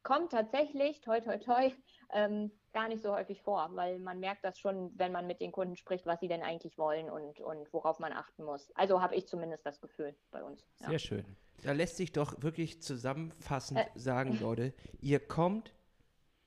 kommt 0.04 0.32
tatsächlich, 0.32 1.02
toi, 1.02 1.20
toi, 1.20 1.38
toi, 1.38 1.72
ähm, 2.14 2.52
gar 2.74 2.88
nicht 2.88 3.02
so 3.02 3.14
häufig 3.14 3.42
vor, 3.42 3.70
weil 3.74 4.00
man 4.00 4.20
merkt 4.20 4.44
das 4.44 4.60
schon, 4.60 4.92
wenn 4.98 5.12
man 5.12 5.28
mit 5.28 5.42
den 5.42 5.52
Kunden 5.52 5.76
spricht, 5.76 6.06
was 6.06 6.20
sie 6.20 6.28
denn 6.28 6.44
eigentlich 6.44 6.78
wollen 6.78 7.10
und, 7.10 7.40
und 7.40 7.72
worauf 7.74 8.00
man 8.00 8.14
achten 8.14 8.44
muss. 8.44 8.72
Also 8.76 9.02
habe 9.02 9.16
ich 9.16 9.28
zumindest 9.28 9.66
das 9.66 9.82
Gefühl 9.82 10.16
bei 10.32 10.44
uns. 10.44 10.66
Ja. 10.82 10.90
Sehr 10.90 11.00
schön. 11.00 11.26
Da 11.64 11.74
lässt 11.74 11.98
sich 11.98 12.12
doch 12.12 12.42
wirklich 12.42 12.82
zusammenfassend 12.82 13.80
Äh. 13.80 13.86
sagen, 13.96 14.40
Leute, 14.40 14.74
ihr 15.02 15.20
kommt 15.20 15.74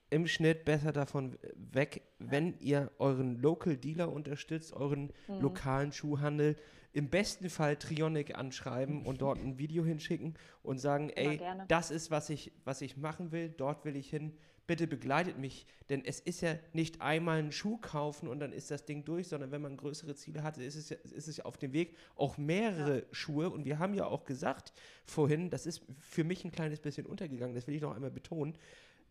im 0.09 0.27
Schnitt 0.27 0.63
besser 0.65 0.91
davon 0.91 1.37
weg, 1.55 2.03
wenn 2.19 2.57
ihr 2.59 2.91
euren 2.99 3.35
Local 3.35 3.77
Dealer 3.77 4.11
unterstützt, 4.11 4.73
euren 4.73 5.11
Mhm. 5.27 5.39
lokalen 5.41 5.91
Schuhhandel. 5.91 6.55
Im 6.93 7.09
besten 7.09 7.49
Fall 7.49 7.75
Trionic 7.75 8.35
anschreiben 8.37 9.03
und 9.03 9.21
dort 9.21 9.39
ein 9.39 9.57
Video 9.57 9.83
hinschicken 9.83 10.35
und 10.61 10.77
sagen, 10.77 11.09
ey, 11.09 11.41
das 11.67 11.89
ist, 11.89 12.11
was 12.11 12.29
ich, 12.29 12.51
was 12.65 12.81
ich 12.81 12.97
machen 12.97 13.31
will, 13.31 13.49
dort 13.49 13.83
will 13.83 13.95
ich 13.95 14.09
hin. 14.09 14.37
Bitte 14.65 14.87
begleitet 14.87 15.37
mich, 15.37 15.65
denn 15.89 16.05
es 16.05 16.21
ist 16.21 16.39
ja 16.39 16.55
nicht 16.71 17.01
einmal 17.01 17.39
einen 17.39 17.51
Schuh 17.51 17.77
kaufen 17.77 18.29
und 18.29 18.39
dann 18.39 18.53
ist 18.53 18.71
das 18.71 18.85
Ding 18.85 19.03
durch, 19.03 19.27
sondern 19.27 19.51
wenn 19.51 19.61
man 19.61 19.75
größere 19.75 20.15
Ziele 20.15 20.41
hat, 20.41 20.57
ist 20.57 20.75
es, 20.75 20.89
ja, 20.89 20.97
ist 20.97 21.27
es 21.27 21.37
ja 21.37 21.45
auf 21.45 21.57
dem 21.57 21.73
Weg 21.73 21.97
auch 22.15 22.37
mehrere 22.37 23.05
Schuhe. 23.11 23.49
Und 23.49 23.65
wir 23.65 23.79
haben 23.79 23.93
ja 23.93 24.05
auch 24.05 24.23
gesagt 24.23 24.71
vorhin, 25.03 25.49
das 25.49 25.65
ist 25.65 25.81
für 25.99 26.23
mich 26.23 26.45
ein 26.45 26.51
kleines 26.51 26.79
bisschen 26.79 27.05
untergegangen, 27.05 27.55
das 27.55 27.67
will 27.67 27.75
ich 27.75 27.81
noch 27.81 27.93
einmal 27.93 28.11
betonen. 28.11 28.55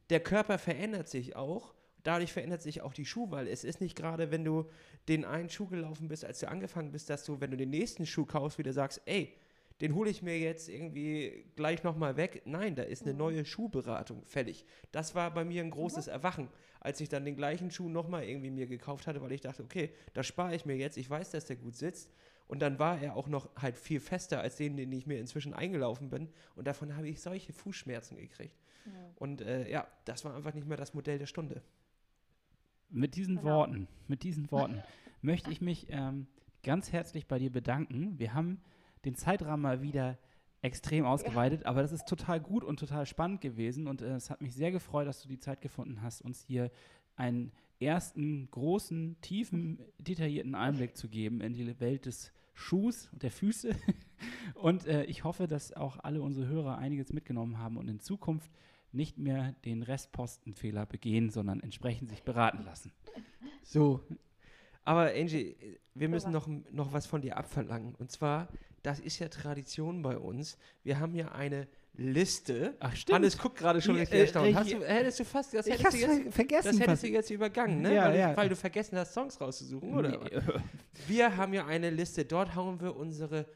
Der 0.09 0.21
Körper 0.21 0.57
verändert 0.57 1.09
sich 1.09 1.37
auch. 1.37 1.75
Dadurch 2.03 2.33
verändert 2.33 2.63
sich 2.63 2.83
auch 2.83 2.93
die 2.93 3.05
Schuhwahl. 3.05 3.47
Es 3.47 3.65
ist 3.65 3.81
nicht 3.81 3.97
gerade, 3.97 4.31
wenn 4.31 4.45
du 4.45 4.69
den 5.09 5.25
einen 5.25 5.51
Schuh 5.51 5.67
gelaufen 5.67 6.09
bist, 6.09 6.25
als 6.25 6.41
du 6.41 6.49
angefangen 6.49 6.91
bist, 6.91 7.11
dass 7.11 7.25
du, 7.25 7.41
wenn 7.41 7.51
du 7.51 7.57
den 7.57 7.71
nächsten 7.71 8.07
Schuh 8.07 8.27
kaufst, 8.27 8.59
wieder 8.59 8.73
sagst, 8.73 9.03
ey, 9.07 9.35
den 9.81 9.95
hole 9.95 10.11
ich 10.11 10.23
mir 10.23 10.39
jetzt 10.39 10.69
irgendwie 10.69 11.45
gleich 11.57 11.83
nochmal 11.83 12.17
weg. 12.17 12.43
Nein, 12.45 12.77
da 12.77 12.85
ist 12.85 13.03
eine 13.03 13.15
neue 13.15 13.45
Schuhberatung 13.45 14.25
fällig. 14.25 14.65
Das 14.93 15.15
war 15.15 15.33
bei 15.35 15.45
mir 15.45 15.63
ein 15.63 15.71
großes 15.71 16.07
Erwachen, 16.07 16.49
als 16.79 17.01
ich 17.01 17.09
dann 17.09 17.25
den 17.25 17.37
gleichen 17.37 17.71
Schuh 17.71 17.89
nochmal 17.89 18.25
irgendwie 18.25 18.51
mir 18.51 18.67
gekauft 18.69 19.07
hatte, 19.07 19.21
weil 19.23 19.33
ich 19.33 19.41
dachte, 19.41 19.65
okay, 19.65 19.91
da 20.15 20.23
spare 20.23 20.55
ich 20.55 20.67
mir 20.67 20.77
jetzt, 20.77 20.97
ich 20.97 21.11
weiß, 21.11 21.31
dass 21.31 21.47
der 21.47 21.57
gut 21.57 21.75
sitzt. 21.77 22.13
Und 22.47 22.61
dann 22.61 22.79
war 22.79 23.01
er 23.01 23.17
auch 23.17 23.29
noch 23.29 23.49
halt 23.57 23.77
viel 23.77 23.99
fester 23.99 24.41
als 24.41 24.57
den, 24.57 24.77
den 24.77 24.93
ich 24.93 25.07
mir 25.07 25.19
inzwischen 25.19 25.55
eingelaufen 25.55 26.11
bin. 26.11 26.29
Und 26.55 26.67
davon 26.67 26.97
habe 26.97 27.09
ich 27.09 27.21
solche 27.21 27.53
Fußschmerzen 27.53 28.17
gekriegt. 28.17 28.57
Und 29.17 29.41
äh, 29.41 29.71
ja, 29.71 29.87
das 30.05 30.25
war 30.25 30.37
einfach 30.37 30.55
nicht 30.55 30.67
mehr 30.67 30.77
das 30.77 30.95
Modell 30.95 31.19
der 31.19 31.27
Stunde. 31.27 31.63
Mit 32.93 33.17
diesen 33.17 33.37
Genau. 33.37 33.59
Worten, 33.59 33.89
mit 34.07 34.23
diesen 34.23 34.51
Worten 34.51 34.83
möchte 35.23 35.51
ich 35.51 35.61
mich 35.61 35.87
ähm, 35.91 36.27
ganz 36.63 36.93
herzlich 36.93 37.27
bei 37.27 37.39
dir 37.39 37.51
bedanken. 37.51 38.19
Wir 38.19 38.35
haben 38.35 38.61
den 39.05 39.15
Zeitrahmen 39.15 39.63
mal 39.63 39.83
wieder 39.83 40.19
extrem 40.61 41.05
ausgeweitet, 41.05 41.67
aber 41.67 41.83
das 41.83 41.91
ist 41.91 42.07
total 42.07 42.41
gut 42.41 42.63
und 42.63 42.79
total 42.79 43.05
spannend 43.07 43.41
gewesen 43.41 43.89
und 43.89 44.01
äh, 44.03 44.15
es 44.15 44.31
hat 44.31 44.41
mich 44.41 44.55
sehr 44.55 44.71
gefreut, 44.71 45.09
dass 45.09 45.23
du 45.23 45.29
die 45.29 45.39
Zeit 45.39 45.61
gefunden 45.61 46.03
hast, 46.03 46.23
uns 46.23 46.41
hier 46.43 46.71
einen 47.17 47.53
ersten 47.81 48.49
großen, 48.51 49.21
tiefen, 49.21 49.81
detaillierten 49.99 50.55
Einblick 50.55 50.97
zu 50.97 51.09
geben 51.09 51.41
in 51.41 51.53
die 51.53 51.81
Welt 51.81 52.07
des 52.07 52.33
Schuhs 52.55 53.09
und 53.13 53.23
der 53.23 53.31
Füße. 53.31 53.75
Und 54.55 54.87
äh, 54.87 55.05
ich 55.05 55.25
hoffe, 55.25 55.49
dass 55.49 55.73
auch 55.73 55.99
alle 55.99 56.23
unsere 56.23 56.47
Hörer 56.47 56.79
einiges 56.79 57.13
mitgenommen 57.13 57.59
haben 57.59 57.77
und 57.77 57.89
in 57.89 57.99
Zukunft 57.99 58.53
nicht 58.93 59.19
mehr 59.19 59.55
den 59.65 59.83
Restpostenfehler 59.83 60.87
begehen, 60.87 61.31
sondern 61.31 61.61
entsprechend 61.61 62.11
sich 62.11 62.23
beraten 62.23 62.65
lassen. 62.65 62.93
So. 63.65 64.01
Aber 64.85 65.13
Angie, 65.15 65.57
wir 65.95 66.09
müssen 66.09 66.33
noch, 66.33 66.49
noch 66.71 66.93
was 66.93 67.07
von 67.07 67.21
dir 67.23 67.37
abverlangen. 67.37 67.95
Und 67.95 68.11
zwar, 68.11 68.49
das 68.83 68.99
ist 69.01 69.19
ja 69.21 69.29
Tradition 69.29 70.03
bei 70.03 70.19
uns. 70.19 70.59
Wir 70.83 70.99
haben 70.99 71.15
ja 71.15 71.31
eine 71.33 71.69
Liste. 71.95 72.75
Ach, 72.81 72.95
stimmt. 72.97 73.17
Hannes 73.17 73.37
guckt 73.39 73.59
gerade 73.59 73.81
schon 73.81 73.97
richtig 73.97 74.17
äh, 74.19 74.23
erstaunt. 74.23 74.55
Hast 74.57 74.73
du, 74.73 74.81
hättest 74.85 75.21
du 75.21 75.25
fast, 75.25 75.55
das 75.55 75.67
Ich 75.67 75.75
hättest, 75.75 75.93
du 75.93 75.99
jetzt, 75.99 76.23
ver- 76.25 76.33
vergessen 76.33 76.69
das 76.73 76.81
hättest 76.81 77.03
du 77.03 77.09
jetzt 77.09 77.31
übergangen, 77.31 77.83
ne? 77.83 77.95
Ja, 77.95 78.09
weil, 78.09 78.19
ja. 78.19 78.31
Du, 78.31 78.37
weil 78.39 78.49
du 78.49 78.57
vergessen 78.57 78.99
hast, 78.99 79.13
Songs 79.13 79.41
rauszusuchen, 79.41 79.95
oder? 79.95 80.09
Nee, 80.11 80.41
Wir 81.07 81.37
haben 81.37 81.53
ja 81.53 81.67
eine 81.67 81.91
Liste, 81.91 82.25
dort 82.25 82.55
hauen 82.55 82.81
wir 82.81 82.97
unsere, 82.97 83.47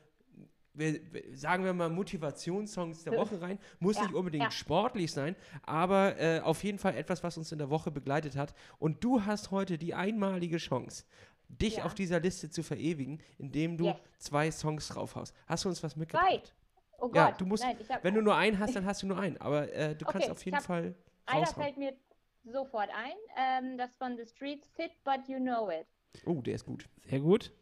wir, 0.79 1.01
sagen 1.33 1.65
wir 1.65 1.73
mal, 1.73 1.89
Motivationssongs 1.89 3.05
der 3.05 3.17
Woche 3.17 3.41
rein. 3.41 3.59
Muss 3.81 3.97
Ja, 3.97 4.03
nicht 4.03 4.15
unbedingt 4.15 4.45
ja. 4.45 4.51
sportlich 4.51 5.13
sein, 5.13 5.37
aber 5.63 6.19
äh, 6.21 6.41
auf 6.41 6.63
jeden 6.65 6.79
Fall 6.79 6.97
etwas, 6.97 7.23
was 7.23 7.37
uns 7.39 7.53
in 7.53 7.59
der 7.59 7.71
Woche 7.71 7.91
begleitet 7.91 8.37
hat. 8.37 8.55
Und 8.79 9.03
du 9.03 9.25
hast 9.25 9.51
heute 9.51 9.79
die 9.79 9.95
einmalige 9.95 10.59
Chance, 10.59 11.05
dich 11.49 11.77
Ja. 11.77 11.85
auf 11.85 11.95
dieser 11.95 12.21
Liste 12.21 12.51
zu 12.51 12.63
verewigen, 12.63 13.21
indem 13.39 13.77
du 13.77 13.87
Yes. 13.87 13.97
zwei 14.19 14.51
Songs 14.51 14.89
drauf 14.89 15.17
hast. 15.17 15.35
Hast 15.47 15.65
du 15.65 15.69
uns 15.69 15.83
was 15.83 15.97
mitgebracht? 15.97 16.27
Zwei. 16.29 16.43
Oh 16.99 17.09
Gott. 17.09 17.15
Ja, 17.15 17.33
du 17.33 17.45
musst, 17.47 17.63
Nein, 17.63 17.77
ich 17.79 17.89
hab, 17.91 18.03
wenn 18.05 18.15
du 18.15 18.23
nur 18.23 18.35
einen 18.37 18.59
hast, 18.59 18.75
dann 18.75 18.87
hast 18.87 19.03
du 19.03 19.07
nur 19.07 19.19
einen. 19.19 19.37
Aber 19.39 19.71
äh, 19.73 19.95
du 19.95 20.05
kannst 20.07 20.25
Okay, 20.29 20.33
auf 20.33 20.39
ich 20.39 20.45
jeden 20.47 20.61
Fall 20.61 20.95
einer 21.27 21.41
raushauen. 21.41 21.63
fällt 21.65 21.77
mir 21.77 21.95
sofort 22.45 22.89
ein. 22.91 23.13
Ähm, 23.65 23.77
das 23.79 23.95
von 23.97 24.17
The 24.17 24.25
Streets 24.27 24.69
Fit, 24.75 24.93
but 25.05 25.29
you 25.29 25.37
know 25.39 25.69
it. 25.71 25.87
Oh, 26.25 26.41
der 26.41 26.55
ist 26.55 26.65
gut. 26.65 26.89
Sehr 27.05 27.21
gut. 27.21 27.53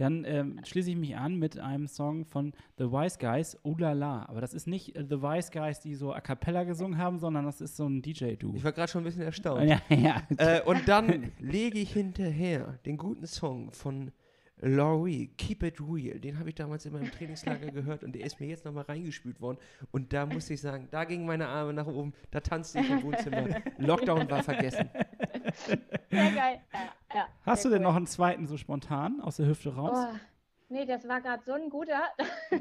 Dann 0.00 0.24
ähm, 0.24 0.58
schließe 0.64 0.90
ich 0.90 0.96
mich 0.96 1.14
an 1.14 1.36
mit 1.36 1.58
einem 1.58 1.86
Song 1.86 2.24
von 2.24 2.54
The 2.78 2.84
Wise 2.84 3.18
Guys, 3.20 3.58
Ulala. 3.64 4.26
Aber 4.30 4.40
das 4.40 4.54
ist 4.54 4.66
nicht 4.66 4.96
äh, 4.96 5.04
The 5.06 5.20
Wise 5.20 5.50
Guys, 5.52 5.80
die 5.80 5.94
so 5.94 6.14
a 6.14 6.22
cappella 6.22 6.64
gesungen 6.64 6.96
haben, 6.96 7.18
sondern 7.18 7.44
das 7.44 7.60
ist 7.60 7.76
so 7.76 7.86
ein 7.86 8.00
DJ-Du. 8.00 8.54
Ich 8.54 8.64
war 8.64 8.72
gerade 8.72 8.90
schon 8.90 9.02
ein 9.02 9.04
bisschen 9.04 9.24
erstaunt. 9.24 9.68
Ja, 9.68 9.82
ja. 9.90 10.22
Äh, 10.38 10.62
und 10.62 10.88
dann 10.88 11.32
lege 11.38 11.78
ich 11.78 11.92
hinterher 11.92 12.78
den 12.86 12.96
guten 12.96 13.26
Song 13.26 13.72
von 13.72 14.10
Laurie, 14.62 15.28
Keep 15.36 15.64
It 15.64 15.80
Real. 15.80 16.18
Den 16.18 16.38
habe 16.38 16.48
ich 16.48 16.54
damals 16.54 16.86
in 16.86 16.94
meinem 16.94 17.10
Trainingslager 17.10 17.70
gehört 17.70 18.02
und 18.02 18.14
der 18.14 18.24
ist 18.24 18.40
mir 18.40 18.46
jetzt 18.46 18.64
nochmal 18.64 18.84
reingespült 18.84 19.38
worden. 19.42 19.58
Und 19.90 20.14
da 20.14 20.24
muss 20.24 20.48
ich 20.48 20.62
sagen, 20.62 20.88
da 20.90 21.04
gingen 21.04 21.26
meine 21.26 21.46
Arme 21.46 21.74
nach 21.74 21.86
oben, 21.86 22.14
da 22.30 22.40
tanzte 22.40 22.80
ich 22.80 22.88
im 22.88 23.02
Wohnzimmer. 23.02 23.48
Lockdown 23.76 24.30
war 24.30 24.42
vergessen. 24.42 24.88
Sehr 26.10 26.30
geil. 26.32 26.60
Ja, 27.14 27.28
Hast 27.44 27.64
du 27.64 27.68
denn 27.70 27.78
cool. 27.78 27.84
noch 27.88 27.96
einen 27.96 28.06
zweiten 28.06 28.46
so 28.46 28.56
spontan 28.56 29.20
aus 29.20 29.36
der 29.36 29.46
Hüfte 29.46 29.74
raus? 29.74 29.98
Oh, 30.12 30.16
nee, 30.68 30.84
das 30.86 31.06
war 31.08 31.20
gerade 31.20 31.42
so 31.44 31.52
ein 31.54 31.68
guter. 31.70 32.02
Wenn 32.50 32.60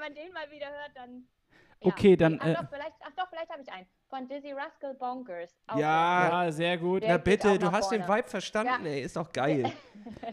man 0.00 0.14
den 0.14 0.32
mal 0.32 0.50
wieder 0.50 0.66
hört, 0.66 0.92
dann. 0.94 1.24
ja. 1.80 1.88
Okay, 1.88 2.16
dann, 2.16 2.38
Ach 2.40 2.46
äh, 2.46 2.54
doch, 2.54 2.68
vielleicht, 2.70 2.94
ach 3.00 3.12
doch, 3.16 3.28
vielleicht 3.28 3.50
habe 3.50 3.62
ich 3.62 3.72
einen. 3.72 3.86
Von 4.08 4.28
Dizzy 4.28 4.52
Rascal 4.52 4.94
Bonkers. 4.94 5.50
Ja. 5.76 6.44
Ja, 6.44 6.52
sehr 6.52 6.78
gut. 6.78 7.02
Der 7.02 7.10
Na 7.10 7.16
bitte, 7.18 7.58
du 7.58 7.70
hast 7.72 7.90
den 7.90 8.02
vorne. 8.02 8.18
Vibe 8.20 8.28
verstanden, 8.28 8.84
Ja. 8.84 8.90
ey, 8.90 9.02
ist 9.02 9.16
doch 9.16 9.32
geil. 9.32 9.70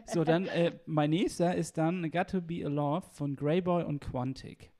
So, 0.07 0.23
dann 0.23 0.47
äh, 0.47 0.71
mein 0.87 1.11
nächster 1.11 1.53
ist 1.55 1.77
dann 1.77 2.09
Got 2.09 2.31
to 2.31 2.41
Be 2.41 2.65
Alive 2.65 3.07
von 3.13 3.35
Greyboy 3.35 3.83
und 3.83 3.99
Quantic. 3.99 4.71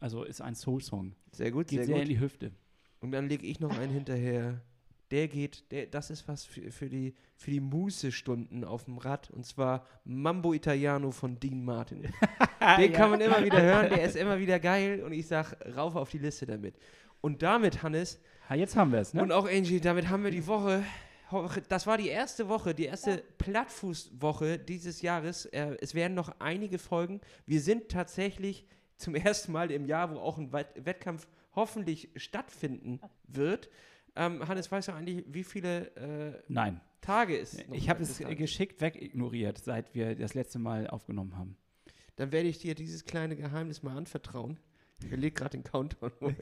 Also 0.00 0.22
ist 0.24 0.42
ein 0.42 0.54
Soul-Song. 0.54 1.14
Sehr 1.32 1.50
gut, 1.50 1.68
Geht 1.68 1.78
sehr 1.78 1.86
sehr 1.86 1.96
in 1.96 2.02
gut. 2.02 2.10
die 2.10 2.20
Hüfte. 2.20 2.52
Und 3.00 3.12
dann 3.12 3.26
lege 3.30 3.46
ich 3.46 3.58
noch 3.58 3.70
einen 3.78 3.90
hinterher. 3.90 4.60
Der 5.12 5.28
geht, 5.28 5.70
der, 5.70 5.86
das 5.86 6.10
ist 6.10 6.26
was 6.26 6.44
für, 6.44 6.72
für 6.72 6.88
die, 6.88 7.14
für 7.36 7.50
die 7.50 7.60
Mußestunden 7.60 8.64
auf 8.64 8.84
dem 8.86 8.98
Rad. 8.98 9.30
Und 9.30 9.46
zwar 9.46 9.86
Mambo 10.04 10.52
Italiano 10.54 11.10
von 11.10 11.38
Dean 11.38 11.64
Martin. 11.64 12.02
Den 12.78 12.92
kann 12.92 13.10
man 13.10 13.20
immer 13.20 13.44
wieder 13.44 13.60
hören, 13.60 13.90
der 13.90 14.02
ist 14.04 14.16
immer 14.16 14.38
wieder 14.38 14.58
geil. 14.58 15.02
Und 15.04 15.12
ich 15.12 15.26
sag, 15.26 15.54
rauf 15.76 15.94
auf 15.96 16.10
die 16.10 16.18
Liste 16.18 16.46
damit. 16.46 16.74
Und 17.20 17.42
damit, 17.42 17.82
Hannes, 17.82 18.20
Ha, 18.48 18.54
jetzt 18.56 18.74
haben 18.74 18.90
wir 18.90 18.98
es, 19.00 19.14
ne? 19.14 19.22
und 19.22 19.30
auch 19.32 19.46
Angie, 19.48 19.80
damit 19.80 20.08
haben 20.08 20.24
wir 20.24 20.30
die 20.32 20.46
Woche. 20.46 20.82
Das 21.68 21.86
war 21.86 21.96
die 21.98 22.08
erste 22.08 22.48
Woche, 22.48 22.74
die 22.74 22.84
erste 22.86 23.10
Ja. 23.12 23.16
Plattfußwoche 23.38 24.58
dieses 24.58 25.02
Jahres. 25.02 25.46
Äh, 25.46 25.76
Es 25.80 25.94
werden 25.94 26.14
noch 26.14 26.34
einige 26.40 26.78
Folgen. 26.78 27.20
Wir 27.46 27.60
sind 27.60 27.88
tatsächlich 27.88 28.66
zum 28.96 29.14
ersten 29.14 29.52
Mal 29.52 29.70
im 29.70 29.86
Jahr, 29.86 30.10
wo 30.14 30.18
auch 30.18 30.38
ein 30.38 30.52
Wett- 30.52 30.74
Wettkampf 30.84 31.26
hoffentlich 31.54 32.08
stattfinden 32.16 33.00
wird. 33.28 33.68
Ähm, 34.14 34.46
Hannes, 34.46 34.70
weißt 34.70 34.88
du 34.88 34.92
eigentlich, 34.92 35.24
wie 35.26 35.44
viele 35.44 35.94
äh, 35.96 36.42
Nein. 36.48 36.80
Tage 37.00 37.38
es 37.38 37.66
noch 37.66 37.74
Ich 37.74 37.88
habe 37.88 38.02
es 38.02 38.18
dahin? 38.18 38.36
geschickt 38.36 38.80
wegignoriert, 38.80 39.58
seit 39.58 39.94
wir 39.94 40.14
das 40.14 40.34
letzte 40.34 40.58
Mal 40.58 40.86
aufgenommen 40.86 41.36
haben. 41.36 41.56
Dann 42.16 42.30
werde 42.30 42.48
ich 42.48 42.58
dir 42.58 42.74
dieses 42.74 43.04
kleine 43.04 43.36
Geheimnis 43.36 43.82
mal 43.82 43.96
anvertrauen. 43.96 44.58
Ich 45.02 45.10
lege 45.10 45.32
gerade 45.32 45.50
den 45.50 45.64
Countdown. 45.64 46.12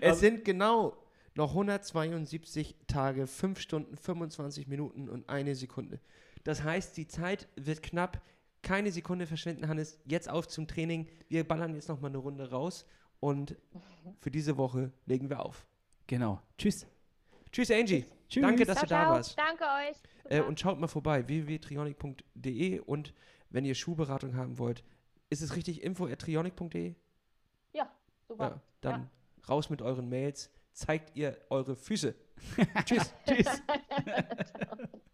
es 0.00 0.20
sind 0.20 0.44
genau 0.44 0.96
noch 1.34 1.50
172 1.50 2.76
Tage, 2.86 3.26
5 3.26 3.58
Stunden, 3.58 3.96
25 3.96 4.68
Minuten 4.68 5.08
und 5.08 5.28
eine 5.28 5.54
Sekunde. 5.54 6.00
Das 6.44 6.62
heißt, 6.62 6.96
die 6.96 7.08
Zeit 7.08 7.48
wird 7.56 7.82
knapp. 7.82 8.22
Keine 8.62 8.90
Sekunde 8.92 9.26
verschwenden, 9.26 9.68
Hannes. 9.68 9.98
Jetzt 10.04 10.28
auf 10.28 10.48
zum 10.48 10.66
Training. 10.66 11.08
Wir 11.28 11.44
ballern 11.44 11.74
jetzt 11.74 11.88
noch 11.88 12.00
mal 12.00 12.08
eine 12.08 12.18
Runde 12.18 12.50
raus 12.50 12.86
und 13.20 13.56
für 14.20 14.30
diese 14.30 14.56
Woche 14.56 14.92
legen 15.06 15.30
wir 15.30 15.44
auf. 15.44 15.66
Genau. 16.06 16.40
Tschüss. 16.58 16.86
Tschüss, 17.50 17.70
Angie. 17.70 18.04
Tschüss. 18.28 18.42
Danke, 18.42 18.64
dass 18.64 18.78
Ciao, 18.78 18.86
du 18.86 18.94
da 18.94 19.02
ciao. 19.02 19.14
warst. 19.14 19.38
Danke 19.38 19.64
euch. 19.64 19.96
Äh, 20.30 20.40
und 20.42 20.58
schaut 20.60 20.78
mal 20.78 20.88
vorbei, 20.88 21.26
www.trionic.de 21.26 22.80
und 22.80 23.14
wenn 23.50 23.64
ihr 23.64 23.74
Schuhberatung 23.74 24.36
haben 24.36 24.58
wollt, 24.58 24.82
ist 25.30 25.42
es 25.42 25.56
richtig 25.56 25.82
info.trionic.de? 25.82 26.94
ja, 27.72 27.90
super. 28.26 28.44
Ja, 28.44 28.60
dann 28.80 29.10
raus 29.48 29.70
mit 29.70 29.82
euren 29.82 30.08
Mails, 30.08 30.50
zeigt 30.72 31.16
ihr 31.16 31.38
eure 31.50 31.76
Füße. 31.76 32.14
Tschüss. 32.84 33.14
Tschüss. 33.26 33.62